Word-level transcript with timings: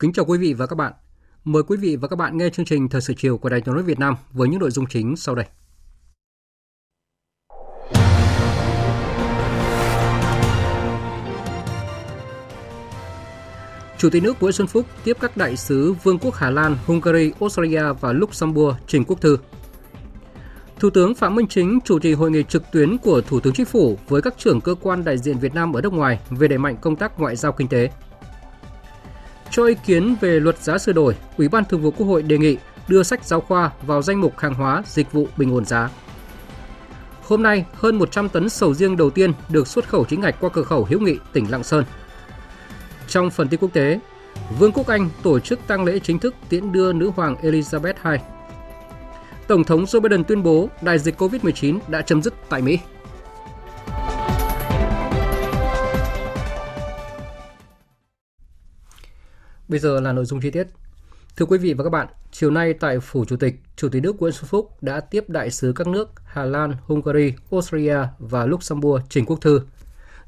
Kính 0.00 0.12
chào 0.12 0.24
quý 0.24 0.38
vị 0.38 0.54
và 0.54 0.66
các 0.66 0.76
bạn. 0.76 0.92
Mời 1.44 1.62
quý 1.62 1.76
vị 1.76 1.96
và 1.96 2.08
các 2.08 2.16
bạn 2.16 2.38
nghe 2.38 2.50
chương 2.50 2.66
trình 2.66 2.88
Thời 2.88 3.00
sự 3.00 3.14
chiều 3.16 3.38
của 3.38 3.48
Đài 3.48 3.60
Tiếng 3.60 3.74
nói 3.74 3.82
Việt 3.82 3.98
Nam 3.98 4.14
với 4.32 4.48
những 4.48 4.60
nội 4.60 4.70
dung 4.70 4.86
chính 4.86 5.16
sau 5.16 5.34
đây. 5.34 5.46
Chủ 13.98 14.10
tịch 14.10 14.22
nước 14.22 14.36
Nguyễn 14.40 14.52
Xuân 14.52 14.66
Phúc 14.66 14.86
tiếp 15.04 15.16
các 15.20 15.36
đại 15.36 15.56
sứ 15.56 15.92
Vương 15.92 16.18
quốc 16.18 16.34
Hà 16.34 16.50
Lan, 16.50 16.76
Hungary, 16.86 17.32
Australia 17.40 17.92
và 18.00 18.12
Luxembourg 18.12 18.76
trình 18.86 19.04
quốc 19.04 19.20
thư. 19.20 19.38
Thủ 20.78 20.90
tướng 20.90 21.14
Phạm 21.14 21.34
Minh 21.34 21.48
Chính 21.48 21.78
chủ 21.84 21.98
trì 21.98 22.12
hội 22.12 22.30
nghị 22.30 22.42
trực 22.42 22.62
tuyến 22.72 22.98
của 22.98 23.20
Thủ 23.20 23.40
tướng 23.40 23.54
Chính 23.54 23.66
phủ 23.66 23.98
với 24.08 24.22
các 24.22 24.34
trưởng 24.38 24.60
cơ 24.60 24.74
quan 24.80 25.04
đại 25.04 25.18
diện 25.18 25.38
Việt 25.38 25.54
Nam 25.54 25.72
ở 25.72 25.80
nước 25.80 25.92
ngoài 25.92 26.20
về 26.30 26.48
đẩy 26.48 26.58
mạnh 26.58 26.76
công 26.80 26.96
tác 26.96 27.20
ngoại 27.20 27.36
giao 27.36 27.52
kinh 27.52 27.68
tế. 27.68 27.90
Cho 29.50 29.64
ý 29.64 29.74
kiến 29.86 30.16
về 30.20 30.40
luật 30.40 30.58
giá 30.58 30.78
sửa 30.78 30.92
đổi, 30.92 31.16
Ủy 31.36 31.48
ban 31.48 31.64
Thường 31.64 31.80
vụ 31.80 31.90
Quốc 31.90 32.06
hội 32.06 32.22
đề 32.22 32.38
nghị 32.38 32.56
đưa 32.88 33.02
sách 33.02 33.24
giáo 33.24 33.40
khoa 33.40 33.70
vào 33.82 34.02
danh 34.02 34.20
mục 34.20 34.38
hàng 34.38 34.54
hóa 34.54 34.82
dịch 34.86 35.12
vụ 35.12 35.28
bình 35.36 35.54
ổn 35.54 35.64
giá. 35.64 35.90
Hôm 37.22 37.42
nay, 37.42 37.64
hơn 37.74 37.98
100 37.98 38.28
tấn 38.28 38.48
sầu 38.48 38.74
riêng 38.74 38.96
đầu 38.96 39.10
tiên 39.10 39.32
được 39.48 39.66
xuất 39.66 39.88
khẩu 39.88 40.04
chính 40.04 40.20
ngạch 40.20 40.40
qua 40.40 40.50
cửa 40.52 40.62
khẩu 40.62 40.84
Hiếu 40.84 41.00
Nghị, 41.00 41.18
tỉnh 41.32 41.50
Lạng 41.50 41.64
Sơn. 41.64 41.84
Trong 43.08 43.30
phần 43.30 43.48
tin 43.48 43.60
quốc 43.60 43.72
tế, 43.72 44.00
Vương 44.58 44.72
quốc 44.72 44.86
Anh 44.86 45.08
tổ 45.22 45.40
chức 45.40 45.60
tang 45.66 45.84
lễ 45.84 45.98
chính 45.98 46.18
thức 46.18 46.34
tiễn 46.48 46.72
đưa 46.72 46.92
nữ 46.92 47.10
hoàng 47.16 47.36
Elizabeth 47.42 48.10
II. 48.10 48.18
Tổng 49.46 49.64
thống 49.64 49.84
Joe 49.84 50.00
Biden 50.00 50.24
tuyên 50.24 50.42
bố 50.42 50.68
đại 50.82 50.98
dịch 50.98 51.20
COVID-19 51.20 51.78
đã 51.88 52.02
chấm 52.02 52.22
dứt 52.22 52.34
tại 52.48 52.62
Mỹ. 52.62 52.78
Bây 59.70 59.78
giờ 59.78 60.00
là 60.00 60.12
nội 60.12 60.24
dung 60.24 60.40
chi 60.40 60.50
tiết. 60.50 60.66
Thưa 61.36 61.46
quý 61.46 61.58
vị 61.58 61.74
và 61.74 61.84
các 61.84 61.90
bạn, 61.90 62.06
chiều 62.32 62.50
nay 62.50 62.74
tại 62.74 63.00
Phủ 63.00 63.24
Chủ 63.24 63.36
tịch, 63.36 63.54
Chủ 63.76 63.88
tịch 63.88 64.02
nước 64.02 64.16
Nguyễn 64.20 64.32
Xuân 64.32 64.48
Phúc 64.48 64.82
đã 64.82 65.00
tiếp 65.00 65.24
đại 65.28 65.50
sứ 65.50 65.72
các 65.76 65.86
nước 65.86 66.08
Hà 66.24 66.44
Lan, 66.44 66.72
Hungary, 66.86 67.34
Australia 67.50 67.98
và 68.18 68.46
Luxembourg 68.46 69.04
trình 69.08 69.24
quốc 69.26 69.40
thư. 69.40 69.60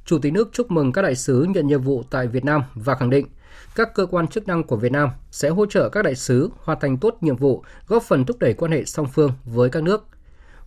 Chủ 0.04 0.18
tịch 0.18 0.32
nước 0.32 0.48
chúc 0.52 0.70
mừng 0.70 0.92
các 0.92 1.02
đại 1.02 1.14
sứ 1.14 1.42
nhận 1.42 1.66
nhiệm 1.66 1.82
vụ 1.82 2.02
tại 2.10 2.26
Việt 2.26 2.44
Nam 2.44 2.62
và 2.74 2.94
khẳng 2.94 3.10
định 3.10 3.26
các 3.74 3.94
cơ 3.94 4.06
quan 4.06 4.28
chức 4.28 4.48
năng 4.48 4.62
của 4.62 4.76
Việt 4.76 4.92
Nam 4.92 5.10
sẽ 5.30 5.48
hỗ 5.48 5.66
trợ 5.66 5.88
các 5.88 6.02
đại 6.02 6.14
sứ 6.14 6.50
hoàn 6.58 6.80
thành 6.80 6.98
tốt 6.98 7.16
nhiệm 7.20 7.36
vụ, 7.36 7.64
góp 7.86 8.02
phần 8.02 8.24
thúc 8.24 8.38
đẩy 8.40 8.54
quan 8.54 8.72
hệ 8.72 8.84
song 8.84 9.06
phương 9.12 9.32
với 9.44 9.70
các 9.70 9.82
nước. 9.82 10.06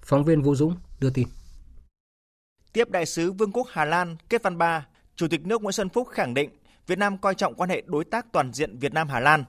Phóng 0.02 0.24
viên 0.24 0.42
Vũ 0.42 0.56
Dũng 0.56 0.76
đưa 1.00 1.10
tin. 1.10 1.28
Tiếp 2.74 2.90
đại 2.90 3.06
sứ 3.06 3.32
Vương 3.32 3.52
quốc 3.52 3.68
Hà 3.72 3.86
Lan 3.86 4.16
Kết 4.30 4.44
Văn 4.44 4.58
Ba, 4.58 4.86
Chủ 5.16 5.28
tịch 5.28 5.46
nước 5.46 5.62
Nguyễn 5.62 5.72
Xuân 5.72 5.90
Phúc 5.90 6.08
khẳng 6.12 6.34
định 6.34 6.50
Việt 6.88 6.98
Nam 6.98 7.18
coi 7.18 7.36
trọng 7.36 7.56
quan 7.56 7.70
hệ 7.70 7.84
đối 7.86 8.06
tác 8.06 8.26
toàn 8.32 8.54
diện 8.54 8.78
Việt 8.78 8.94
Nam 8.94 9.08
Hà 9.08 9.20
Lan. 9.20 9.44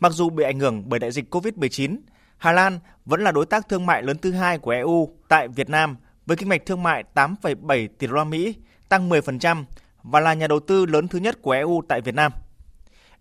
Mặc 0.00 0.12
dù 0.12 0.30
bị 0.30 0.44
ảnh 0.44 0.60
hưởng 0.60 0.88
bởi 0.88 1.00
đại 1.00 1.12
dịch 1.12 1.34
COVID-19, 1.34 1.96
Hà 2.38 2.52
Lan 2.52 2.78
vẫn 3.04 3.24
là 3.24 3.32
đối 3.32 3.46
tác 3.46 3.68
thương 3.68 3.86
mại 3.86 4.02
lớn 4.02 4.18
thứ 4.18 4.32
hai 4.32 4.58
của 4.58 4.70
EU 4.70 5.16
tại 5.28 5.48
Việt 5.48 5.68
Nam 5.70 5.96
với 6.26 6.36
kinh 6.36 6.48
mạch 6.48 6.66
thương 6.66 6.82
mại 6.82 7.04
8,7 7.14 7.88
tỷ 7.98 8.06
đô 8.06 8.12
la 8.12 8.24
Mỹ, 8.24 8.54
tăng 8.88 9.08
10% 9.08 9.64
và 10.02 10.20
là 10.20 10.34
nhà 10.34 10.46
đầu 10.46 10.60
tư 10.60 10.86
lớn 10.86 11.08
thứ 11.08 11.18
nhất 11.18 11.42
của 11.42 11.50
EU 11.50 11.82
tại 11.88 12.00
Việt 12.00 12.14
Nam. 12.14 12.32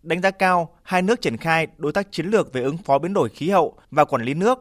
Đánh 0.03 0.21
giá 0.21 0.31
cao, 0.31 0.75
hai 0.83 1.01
nước 1.01 1.21
triển 1.21 1.38
khai 1.38 1.67
đối 1.77 1.91
tác 1.91 2.11
chiến 2.11 2.25
lược 2.25 2.53
về 2.53 2.61
ứng 2.61 2.77
phó 2.77 3.00
biến 3.00 3.13
đổi 3.13 3.29
khí 3.29 3.50
hậu 3.50 3.77
và 3.91 4.05
quản 4.05 4.21
lý 4.21 4.33
nước 4.33 4.59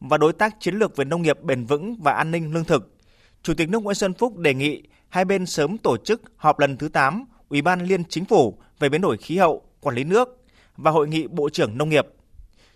và 0.00 0.18
đối 0.18 0.32
tác 0.32 0.56
chiến 0.60 0.74
lược 0.74 0.96
về 0.96 1.04
nông 1.04 1.22
nghiệp 1.22 1.42
bền 1.42 1.64
vững 1.64 1.96
và 2.02 2.12
an 2.12 2.30
ninh 2.30 2.54
lương 2.54 2.64
thực. 2.64 2.94
Chủ 3.42 3.54
tịch 3.54 3.68
nước 3.68 3.82
Nguyễn 3.82 3.94
Xuân 3.94 4.14
Phúc 4.14 4.36
đề 4.36 4.54
nghị 4.54 4.82
hai 5.08 5.24
bên 5.24 5.46
sớm 5.46 5.78
tổ 5.78 5.96
chức 5.96 6.22
họp 6.36 6.58
lần 6.58 6.76
thứ 6.76 6.88
8 6.88 7.24
Ủy 7.48 7.62
ban 7.62 7.80
Liên 7.80 8.04
Chính 8.04 8.24
phủ 8.24 8.58
về 8.78 8.88
biến 8.88 9.00
đổi 9.00 9.16
khí 9.16 9.38
hậu, 9.38 9.62
quản 9.80 9.96
lý 9.96 10.04
nước 10.04 10.44
và 10.76 10.90
Hội 10.90 11.08
nghị 11.08 11.26
Bộ 11.26 11.50
trưởng 11.50 11.78
Nông 11.78 11.88
nghiệp. 11.88 12.06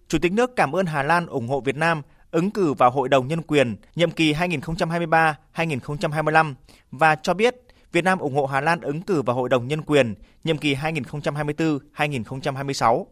Chủ 0.08 0.18
tịch 0.18 0.32
nước 0.32 0.56
cảm 0.56 0.76
ơn 0.76 0.86
Hà 0.86 1.02
Lan 1.02 1.26
ủng 1.26 1.48
hộ 1.48 1.60
Việt 1.60 1.76
Nam 1.76 2.02
ứng 2.30 2.50
cử 2.50 2.72
vào 2.72 2.90
Hội 2.90 3.08
đồng 3.08 3.28
Nhân 3.28 3.42
quyền 3.42 3.76
nhiệm 3.94 4.10
kỳ 4.10 4.32
2023-2025 4.32 6.54
và 6.90 7.14
cho 7.14 7.34
biết 7.34 7.54
Việt 7.92 8.04
Nam 8.04 8.18
ủng 8.18 8.34
hộ 8.34 8.46
Hà 8.46 8.60
Lan 8.60 8.80
ứng 8.80 9.02
cử 9.02 9.22
vào 9.22 9.36
Hội 9.36 9.48
đồng 9.48 9.68
Nhân 9.68 9.82
quyền 9.82 10.14
nhiệm 10.44 10.58
kỳ 10.58 10.74
2024-2026. 10.74 13.06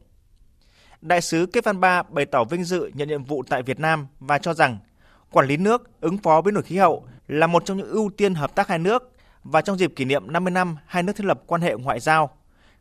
Đại 1.01 1.21
sứ 1.21 1.47
Kết 1.47 1.65
Văn 1.65 1.81
Ba 1.81 2.03
bày 2.03 2.27
tỏ 2.27 2.45
vinh 2.45 2.65
dự 2.65 2.91
nhận 2.95 3.09
nhiệm 3.09 3.25
vụ 3.25 3.43
tại 3.49 3.63
Việt 3.63 3.81
Nam 3.81 4.07
và 4.21 4.39
cho 4.39 4.55
rằng 4.55 4.79
quản 5.31 5.47
lý 5.47 5.57
nước, 5.57 6.01
ứng 6.01 6.19
phó 6.19 6.41
biến 6.41 6.55
đổi 6.55 6.63
khí 6.63 6.77
hậu 6.77 7.07
là 7.29 7.47
một 7.47 7.65
trong 7.65 7.79
những 7.79 7.89
ưu 7.89 8.11
tiên 8.17 8.35
hợp 8.35 8.55
tác 8.55 8.69
hai 8.69 8.79
nước 8.79 9.10
và 9.45 9.61
trong 9.61 9.79
dịp 9.79 9.93
kỷ 9.97 10.05
niệm 10.05 10.33
50 10.33 10.51
năm 10.51 10.77
hai 10.87 11.03
nước 11.03 11.13
thiết 11.17 11.25
lập 11.25 11.43
quan 11.47 11.61
hệ 11.61 11.75
ngoại 11.75 12.01
giao, 12.01 12.31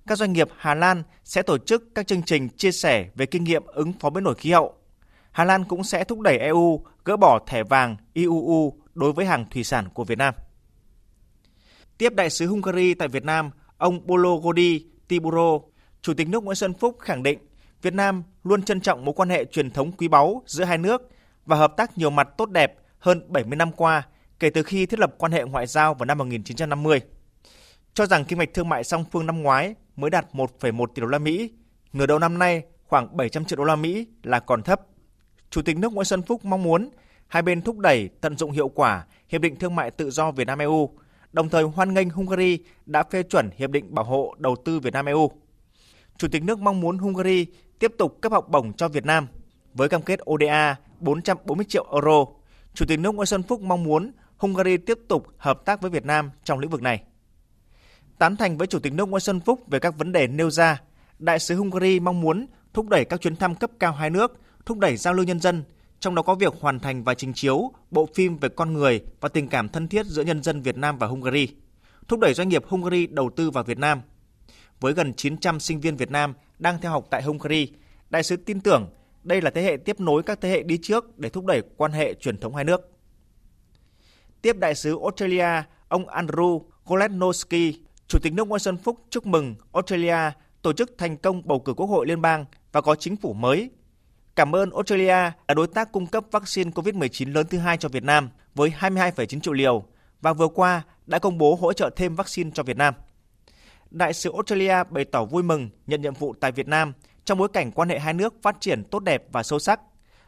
các 0.07 0.17
doanh 0.17 0.33
nghiệp 0.33 0.47
Hà 0.57 0.73
Lan 0.73 1.03
sẽ 1.23 1.41
tổ 1.41 1.57
chức 1.57 1.95
các 1.95 2.07
chương 2.07 2.23
trình 2.23 2.49
chia 2.49 2.71
sẻ 2.71 3.09
về 3.15 3.25
kinh 3.25 3.43
nghiệm 3.43 3.63
ứng 3.65 3.93
phó 3.93 4.09
biến 4.09 4.23
đổi 4.23 4.35
khí 4.35 4.51
hậu. 4.51 4.73
Hà 5.31 5.43
Lan 5.43 5.63
cũng 5.63 5.83
sẽ 5.83 6.03
thúc 6.03 6.19
đẩy 6.19 6.37
EU 6.37 6.85
gỡ 7.05 7.17
bỏ 7.17 7.39
thẻ 7.47 7.63
vàng 7.63 7.95
IUU 8.13 8.73
đối 8.93 9.13
với 9.13 9.25
hàng 9.25 9.45
thủy 9.51 9.63
sản 9.63 9.89
của 9.93 10.03
Việt 10.03 10.17
Nam. 10.17 10.33
Tiếp 11.97 12.13
đại 12.13 12.29
sứ 12.29 12.47
Hungary 12.47 12.93
tại 12.93 13.07
Việt 13.07 13.23
Nam, 13.23 13.49
ông 13.77 14.07
Bologodi 14.07 14.85
Tiburo, 15.07 15.59
Chủ 16.01 16.13
tịch 16.13 16.27
nước 16.27 16.43
Nguyễn 16.43 16.55
Xuân 16.55 16.73
Phúc 16.73 16.97
khẳng 16.99 17.23
định 17.23 17.39
Việt 17.81 17.93
Nam 17.93 18.23
luôn 18.43 18.63
trân 18.63 18.81
trọng 18.81 19.05
mối 19.05 19.13
quan 19.17 19.29
hệ 19.29 19.45
truyền 19.45 19.71
thống 19.71 19.91
quý 19.91 20.07
báu 20.07 20.43
giữa 20.45 20.63
hai 20.63 20.77
nước 20.77 21.09
và 21.45 21.57
hợp 21.57 21.73
tác 21.77 21.97
nhiều 21.97 22.09
mặt 22.09 22.27
tốt 22.37 22.49
đẹp 22.49 22.75
hơn 22.99 23.21
70 23.27 23.55
năm 23.55 23.71
qua 23.71 24.07
kể 24.39 24.49
từ 24.49 24.63
khi 24.63 24.85
thiết 24.85 24.99
lập 24.99 25.15
quan 25.17 25.31
hệ 25.31 25.43
ngoại 25.43 25.67
giao 25.67 25.93
vào 25.93 26.05
năm 26.05 26.17
1950. 26.17 27.01
Cho 27.93 28.05
rằng 28.05 28.25
kim 28.25 28.39
ngạch 28.39 28.53
thương 28.53 28.69
mại 28.69 28.83
song 28.83 29.05
phương 29.11 29.25
năm 29.25 29.41
ngoái 29.41 29.75
mới 29.95 30.09
đạt 30.09 30.25
1,1 30.33 30.85
tỷ 30.85 31.01
đô 31.01 31.07
la 31.07 31.19
Mỹ, 31.19 31.51
nửa 31.93 32.05
đầu 32.05 32.19
năm 32.19 32.39
nay 32.39 32.63
khoảng 32.87 33.17
700 33.17 33.45
triệu 33.45 33.57
đô 33.57 33.63
la 33.63 33.75
Mỹ 33.75 34.07
là 34.23 34.39
còn 34.39 34.63
thấp. 34.63 34.81
Chủ 35.49 35.61
tịch 35.61 35.77
nước 35.77 35.93
Nguyễn 35.93 36.05
Xuân 36.05 36.21
Phúc 36.21 36.45
mong 36.45 36.63
muốn 36.63 36.89
hai 37.27 37.41
bên 37.41 37.61
thúc 37.61 37.77
đẩy 37.77 38.09
tận 38.21 38.37
dụng 38.37 38.51
hiệu 38.51 38.69
quả 38.69 39.05
hiệp 39.29 39.41
định 39.41 39.55
thương 39.55 39.75
mại 39.75 39.91
tự 39.91 40.09
do 40.09 40.31
Việt 40.31 40.47
Nam 40.47 40.59
EU, 40.59 40.89
đồng 41.33 41.49
thời 41.49 41.63
hoan 41.63 41.93
nghênh 41.93 42.09
Hungary 42.09 42.59
đã 42.85 43.03
phê 43.03 43.23
chuẩn 43.23 43.49
hiệp 43.55 43.69
định 43.69 43.95
bảo 43.95 44.05
hộ 44.05 44.35
đầu 44.37 44.55
tư 44.65 44.79
Việt 44.79 44.93
Nam 44.93 45.05
EU. 45.05 45.31
Chủ 46.17 46.27
tịch 46.27 46.43
nước 46.43 46.59
mong 46.59 46.81
muốn 46.81 46.97
Hungary 46.97 47.45
tiếp 47.79 47.93
tục 47.97 48.17
cấp 48.21 48.31
học 48.31 48.49
bổng 48.49 48.73
cho 48.73 48.87
Việt 48.87 49.05
Nam 49.05 49.27
với 49.73 49.89
cam 49.89 50.01
kết 50.01 50.19
ODA 50.31 50.75
440 50.99 51.65
triệu 51.69 51.85
euro. 51.91 52.25
Chủ 52.73 52.85
tịch 52.85 52.99
nước 52.99 53.15
Nguyễn 53.15 53.25
Xuân 53.25 53.43
Phúc 53.43 53.61
mong 53.61 53.83
muốn 53.83 54.11
Hungary 54.39 54.77
tiếp 54.77 54.99
tục 55.07 55.27
hợp 55.37 55.65
tác 55.65 55.81
với 55.81 55.91
Việt 55.91 56.05
Nam 56.05 56.31
trong 56.43 56.59
lĩnh 56.59 56.69
vực 56.69 56.81
này. 56.81 57.03
Tán 58.17 58.35
thành 58.35 58.57
với 58.57 58.67
Chủ 58.67 58.79
tịch 58.79 58.93
nước 58.93 59.09
Nguyễn 59.09 59.19
Xuân 59.19 59.39
Phúc 59.39 59.63
về 59.67 59.79
các 59.79 59.97
vấn 59.97 60.11
đề 60.11 60.27
nêu 60.27 60.51
ra, 60.51 60.81
Đại 61.19 61.39
sứ 61.39 61.55
Hungary 61.55 61.99
mong 61.99 62.21
muốn 62.21 62.47
thúc 62.73 62.89
đẩy 62.89 63.05
các 63.05 63.21
chuyến 63.21 63.35
thăm 63.35 63.55
cấp 63.55 63.71
cao 63.79 63.91
hai 63.91 64.09
nước, 64.09 64.39
thúc 64.65 64.77
đẩy 64.77 64.97
giao 64.97 65.13
lưu 65.13 65.25
nhân 65.25 65.39
dân, 65.39 65.63
trong 65.99 66.15
đó 66.15 66.21
có 66.21 66.35
việc 66.35 66.53
hoàn 66.59 66.79
thành 66.79 67.03
và 67.03 67.13
trình 67.13 67.33
chiếu 67.33 67.71
bộ 67.91 68.09
phim 68.15 68.37
về 68.37 68.49
con 68.49 68.73
người 68.73 69.01
và 69.21 69.29
tình 69.29 69.47
cảm 69.47 69.69
thân 69.69 69.87
thiết 69.87 70.05
giữa 70.05 70.23
nhân 70.23 70.43
dân 70.43 70.61
Việt 70.61 70.77
Nam 70.77 70.97
và 70.97 71.07
Hungary, 71.07 71.47
thúc 72.07 72.19
đẩy 72.19 72.33
doanh 72.33 72.49
nghiệp 72.49 72.63
Hungary 72.67 73.07
đầu 73.07 73.29
tư 73.35 73.51
vào 73.51 73.63
Việt 73.63 73.77
Nam. 73.77 74.01
Với 74.79 74.93
gần 74.93 75.13
900 75.13 75.59
sinh 75.59 75.79
viên 75.79 75.95
Việt 75.95 76.11
Nam 76.11 76.33
đang 76.59 76.81
theo 76.81 76.91
học 76.91 77.07
tại 77.09 77.23
Hungary, 77.23 77.71
đại 78.09 78.23
sứ 78.23 78.35
tin 78.35 78.59
tưởng 78.61 78.89
đây 79.23 79.41
là 79.41 79.49
thế 79.49 79.61
hệ 79.61 79.77
tiếp 79.85 79.99
nối 79.99 80.23
các 80.23 80.41
thế 80.41 80.49
hệ 80.49 80.63
đi 80.63 80.77
trước 80.81 81.19
để 81.19 81.29
thúc 81.29 81.45
đẩy 81.45 81.61
quan 81.77 81.91
hệ 81.91 82.13
truyền 82.13 82.37
thống 82.37 82.55
hai 82.55 82.63
nước. 82.63 82.98
Tiếp 84.41 84.57
đại 84.57 84.75
sứ 84.75 84.99
Australia, 85.01 85.63
ông 85.87 86.05
Andrew 86.05 86.61
Kolesnowski, 86.85 87.73
Chủ 88.07 88.19
tịch 88.19 88.33
nước 88.33 88.47
Nguyễn 88.47 88.59
Xuân 88.59 88.77
Phúc 88.77 88.99
chúc 89.09 89.25
mừng 89.25 89.55
Australia 89.73 90.17
tổ 90.61 90.73
chức 90.73 90.97
thành 90.97 91.17
công 91.17 91.47
bầu 91.47 91.59
cử 91.59 91.73
quốc 91.73 91.85
hội 91.85 92.07
liên 92.07 92.21
bang 92.21 92.45
và 92.71 92.81
có 92.81 92.95
chính 92.95 93.15
phủ 93.15 93.33
mới. 93.33 93.69
Cảm 94.35 94.55
ơn 94.55 94.71
Australia 94.71 95.31
là 95.47 95.53
đối 95.55 95.67
tác 95.67 95.91
cung 95.91 96.07
cấp 96.07 96.23
vaccine 96.31 96.71
COVID-19 96.71 97.33
lớn 97.33 97.45
thứ 97.49 97.57
hai 97.57 97.77
cho 97.77 97.89
Việt 97.89 98.03
Nam 98.03 98.29
với 98.55 98.73
22,9 98.79 99.39
triệu 99.39 99.53
liều 99.53 99.83
và 100.21 100.33
vừa 100.33 100.47
qua 100.47 100.81
đã 101.05 101.19
công 101.19 101.37
bố 101.37 101.55
hỗ 101.55 101.73
trợ 101.73 101.89
thêm 101.95 102.15
vaccine 102.15 102.51
cho 102.53 102.63
Việt 102.63 102.77
Nam. 102.77 102.93
Đại 103.91 104.13
sứ 104.13 104.31
Australia 104.33 104.75
bày 104.89 105.05
tỏ 105.05 105.25
vui 105.25 105.43
mừng 105.43 105.69
nhận 105.87 106.01
nhiệm 106.01 106.13
vụ 106.13 106.33
tại 106.39 106.51
Việt 106.51 106.67
Nam 106.67 106.93
trong 107.25 107.37
bối 107.37 107.49
cảnh 107.53 107.71
quan 107.71 107.89
hệ 107.89 107.99
hai 107.99 108.13
nước 108.13 108.33
phát 108.41 108.57
triển 108.59 108.83
tốt 108.83 108.99
đẹp 108.99 109.23
và 109.31 109.43
sâu 109.43 109.59
sắc, 109.59 109.79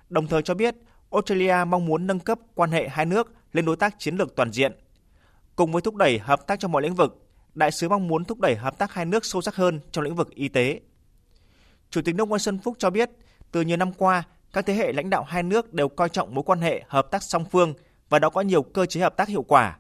đồng 0.09 0.27
thời 0.27 0.41
cho 0.41 0.53
biết 0.53 0.75
Australia 1.11 1.55
mong 1.67 1.85
muốn 1.85 2.07
nâng 2.07 2.19
cấp 2.19 2.39
quan 2.55 2.71
hệ 2.71 2.87
hai 2.87 3.05
nước 3.05 3.33
lên 3.53 3.65
đối 3.65 3.75
tác 3.75 3.95
chiến 3.99 4.15
lược 4.15 4.35
toàn 4.35 4.51
diện. 4.51 4.71
Cùng 5.55 5.71
với 5.71 5.81
thúc 5.81 5.95
đẩy 5.95 6.19
hợp 6.19 6.47
tác 6.47 6.59
trong 6.59 6.71
mọi 6.71 6.81
lĩnh 6.81 6.95
vực, 6.95 7.27
đại 7.53 7.71
sứ 7.71 7.89
mong 7.89 8.07
muốn 8.07 8.25
thúc 8.25 8.39
đẩy 8.39 8.55
hợp 8.55 8.77
tác 8.77 8.93
hai 8.93 9.05
nước 9.05 9.25
sâu 9.25 9.41
sắc 9.41 9.55
hơn 9.55 9.79
trong 9.91 10.03
lĩnh 10.03 10.15
vực 10.15 10.29
y 10.29 10.47
tế. 10.47 10.79
Chủ 11.89 12.01
tịch 12.01 12.15
nước 12.15 12.27
Nguyễn 12.27 12.39
Xuân 12.39 12.59
Phúc 12.59 12.75
cho 12.79 12.89
biết, 12.89 13.09
từ 13.51 13.61
nhiều 13.61 13.77
năm 13.77 13.93
qua, 13.93 14.23
các 14.53 14.65
thế 14.65 14.73
hệ 14.73 14.93
lãnh 14.93 15.09
đạo 15.09 15.23
hai 15.23 15.43
nước 15.43 15.73
đều 15.73 15.89
coi 15.89 16.09
trọng 16.09 16.35
mối 16.35 16.43
quan 16.43 16.59
hệ 16.61 16.83
hợp 16.87 17.11
tác 17.11 17.23
song 17.23 17.45
phương 17.51 17.73
và 18.09 18.19
đã 18.19 18.29
có 18.29 18.41
nhiều 18.41 18.63
cơ 18.63 18.85
chế 18.85 19.01
hợp 19.01 19.17
tác 19.17 19.27
hiệu 19.27 19.43
quả. 19.43 19.77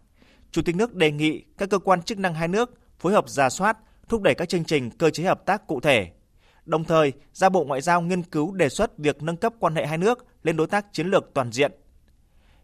Chủ 0.51 0.61
tịch 0.61 0.75
nước 0.75 0.95
đề 0.95 1.11
nghị 1.11 1.43
các 1.57 1.69
cơ 1.69 1.79
quan 1.79 2.01
chức 2.01 2.17
năng 2.17 2.33
hai 2.33 2.47
nước 2.47 2.71
phối 2.99 3.13
hợp 3.13 3.29
giả 3.29 3.49
soát, 3.49 3.77
thúc 4.09 4.21
đẩy 4.21 4.35
các 4.35 4.49
chương 4.49 4.63
trình 4.63 4.89
cơ 4.89 5.09
chế 5.09 5.23
hợp 5.23 5.45
tác 5.45 5.67
cụ 5.67 5.79
thể. 5.79 6.11
Đồng 6.65 6.83
thời, 6.83 7.13
ra 7.33 7.49
Bộ 7.49 7.63
Ngoại 7.63 7.81
giao 7.81 8.01
nghiên 8.01 8.23
cứu 8.23 8.51
đề 8.51 8.69
xuất 8.69 8.97
việc 8.97 9.23
nâng 9.23 9.37
cấp 9.37 9.53
quan 9.59 9.75
hệ 9.75 9.85
hai 9.85 9.97
nước 9.97 10.25
lên 10.43 10.57
đối 10.57 10.67
tác 10.67 10.85
chiến 10.93 11.07
lược 11.07 11.33
toàn 11.33 11.51
diện. 11.51 11.71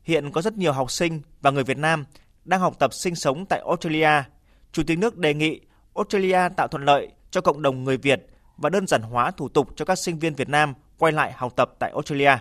Hiện 0.07 0.31
có 0.31 0.41
rất 0.41 0.57
nhiều 0.57 0.73
học 0.73 0.91
sinh 0.91 1.21
và 1.41 1.51
người 1.51 1.63
Việt 1.63 1.77
Nam 1.77 2.05
đang 2.45 2.59
học 2.59 2.79
tập 2.79 2.93
sinh 2.93 3.15
sống 3.15 3.45
tại 3.45 3.61
Australia. 3.67 4.23
Chủ 4.71 4.83
tịch 4.87 4.99
nước 4.99 5.17
đề 5.17 5.33
nghị 5.33 5.61
Australia 5.95 6.39
tạo 6.57 6.67
thuận 6.67 6.85
lợi 6.85 7.11
cho 7.31 7.41
cộng 7.41 7.61
đồng 7.61 7.83
người 7.83 7.97
Việt 7.97 8.27
và 8.57 8.69
đơn 8.69 8.87
giản 8.87 9.01
hóa 9.01 9.31
thủ 9.31 9.49
tục 9.49 9.69
cho 9.75 9.85
các 9.85 9.95
sinh 9.95 10.19
viên 10.19 10.35
Việt 10.35 10.49
Nam 10.49 10.73
quay 10.97 11.13
lại 11.13 11.31
học 11.31 11.53
tập 11.55 11.73
tại 11.79 11.91
Australia. 11.91 12.37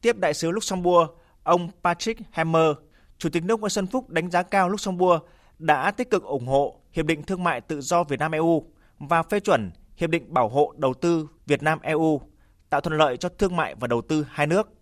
Tiếp 0.00 0.16
đại 0.16 0.34
sứ 0.34 0.50
Luxembourg, 0.50 1.10
ông 1.42 1.70
Patrick 1.84 2.20
Hammer, 2.32 2.70
Chủ 3.18 3.28
tịch 3.28 3.44
nước 3.44 3.60
Nguyễn 3.60 3.70
Xuân 3.70 3.86
Phúc 3.86 4.10
đánh 4.10 4.30
giá 4.30 4.42
cao 4.42 4.68
Luxembourg 4.68 5.22
đã 5.58 5.90
tích 5.90 6.10
cực 6.10 6.22
ủng 6.24 6.46
hộ 6.46 6.80
Hiệp 6.92 7.06
định 7.06 7.22
Thương 7.22 7.44
mại 7.44 7.60
Tự 7.60 7.80
do 7.80 8.04
Việt 8.04 8.20
Nam-EU 8.20 8.64
và 8.98 9.22
phê 9.22 9.40
chuẩn 9.40 9.70
Hiệp 9.96 10.10
định 10.10 10.34
Bảo 10.34 10.48
hộ 10.48 10.74
Đầu 10.76 10.94
tư 10.94 11.28
Việt 11.46 11.62
Nam-EU, 11.62 12.20
tạo 12.70 12.80
thuận 12.80 12.98
lợi 12.98 13.16
cho 13.16 13.28
thương 13.28 13.56
mại 13.56 13.74
và 13.74 13.86
đầu 13.86 14.02
tư 14.02 14.26
hai 14.30 14.46
nước. 14.46 14.73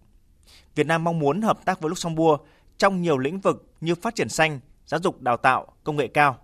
Việt 0.75 0.87
Nam 0.87 1.05
mong 1.05 1.19
muốn 1.19 1.43
hợp 1.43 1.65
tác 1.65 1.81
với 1.81 1.89
Luxembourg 1.89 2.43
trong 2.79 3.03
nhiều 3.03 3.19
lĩnh 3.19 3.41
vực 3.41 3.73
như 3.81 3.95
phát 3.95 4.15
triển 4.15 4.29
xanh, 4.29 4.61
giáo 4.87 5.01
dục 5.01 5.21
đào 5.21 5.37
tạo, 5.37 5.67
công 5.85 5.97
nghệ 5.97 6.09
cao. 6.09 6.39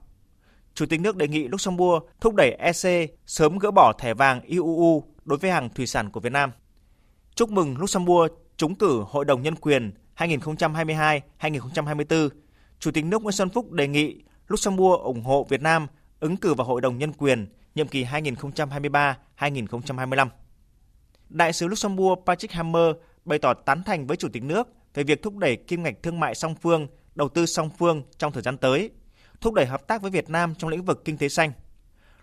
Chủ 0.74 0.86
tịch 0.86 1.00
nước 1.00 1.16
đề 1.16 1.28
nghị 1.28 1.48
Luxembourg 1.48 2.04
thúc 2.20 2.34
đẩy 2.34 2.50
EC 2.50 3.10
sớm 3.26 3.58
gỡ 3.58 3.70
bỏ 3.70 3.92
thẻ 3.98 4.14
vàng 4.14 4.40
IUU 4.40 5.04
đối 5.24 5.38
với 5.38 5.50
hàng 5.50 5.68
thủy 5.74 5.86
sản 5.86 6.10
của 6.10 6.20
Việt 6.20 6.32
Nam. 6.32 6.50
Chúc 7.34 7.50
mừng 7.50 7.78
Luxembourg 7.78 8.32
trúng 8.56 8.74
cử 8.74 9.04
Hội 9.08 9.24
đồng 9.24 9.42
Nhân 9.42 9.54
quyền 9.54 9.92
2022-2024. 10.16 12.28
Chủ 12.78 12.90
tịch 12.90 13.04
nước 13.04 13.22
Nguyễn 13.22 13.32
Xuân 13.32 13.50
Phúc 13.50 13.72
đề 13.72 13.88
nghị 13.88 14.22
Luxembourg 14.48 15.02
ủng 15.02 15.24
hộ 15.24 15.46
Việt 15.48 15.62
Nam 15.62 15.86
ứng 16.20 16.36
cử 16.36 16.54
vào 16.54 16.66
Hội 16.66 16.80
đồng 16.80 16.98
Nhân 16.98 17.12
quyền 17.12 17.46
nhiệm 17.74 17.88
kỳ 17.88 18.04
2023-2025. 18.04 20.28
Đại 21.28 21.52
sứ 21.52 21.68
Luxembourg 21.68 22.20
Patrick 22.26 22.54
Hammer 22.54 22.96
bày 23.28 23.38
tỏ 23.38 23.54
tán 23.54 23.82
thành 23.82 24.06
với 24.06 24.16
Chủ 24.16 24.28
tịch 24.28 24.42
nước 24.42 24.68
về 24.94 25.04
việc 25.04 25.22
thúc 25.22 25.36
đẩy 25.36 25.56
kim 25.56 25.82
ngạch 25.82 26.02
thương 26.02 26.20
mại 26.20 26.34
song 26.34 26.54
phương, 26.54 26.86
đầu 27.14 27.28
tư 27.28 27.46
song 27.46 27.70
phương 27.78 28.02
trong 28.18 28.32
thời 28.32 28.42
gian 28.42 28.56
tới, 28.56 28.90
thúc 29.40 29.54
đẩy 29.54 29.66
hợp 29.66 29.86
tác 29.86 30.02
với 30.02 30.10
Việt 30.10 30.30
Nam 30.30 30.54
trong 30.54 30.70
lĩnh 30.70 30.84
vực 30.84 31.04
kinh 31.04 31.18
tế 31.18 31.28
xanh. 31.28 31.52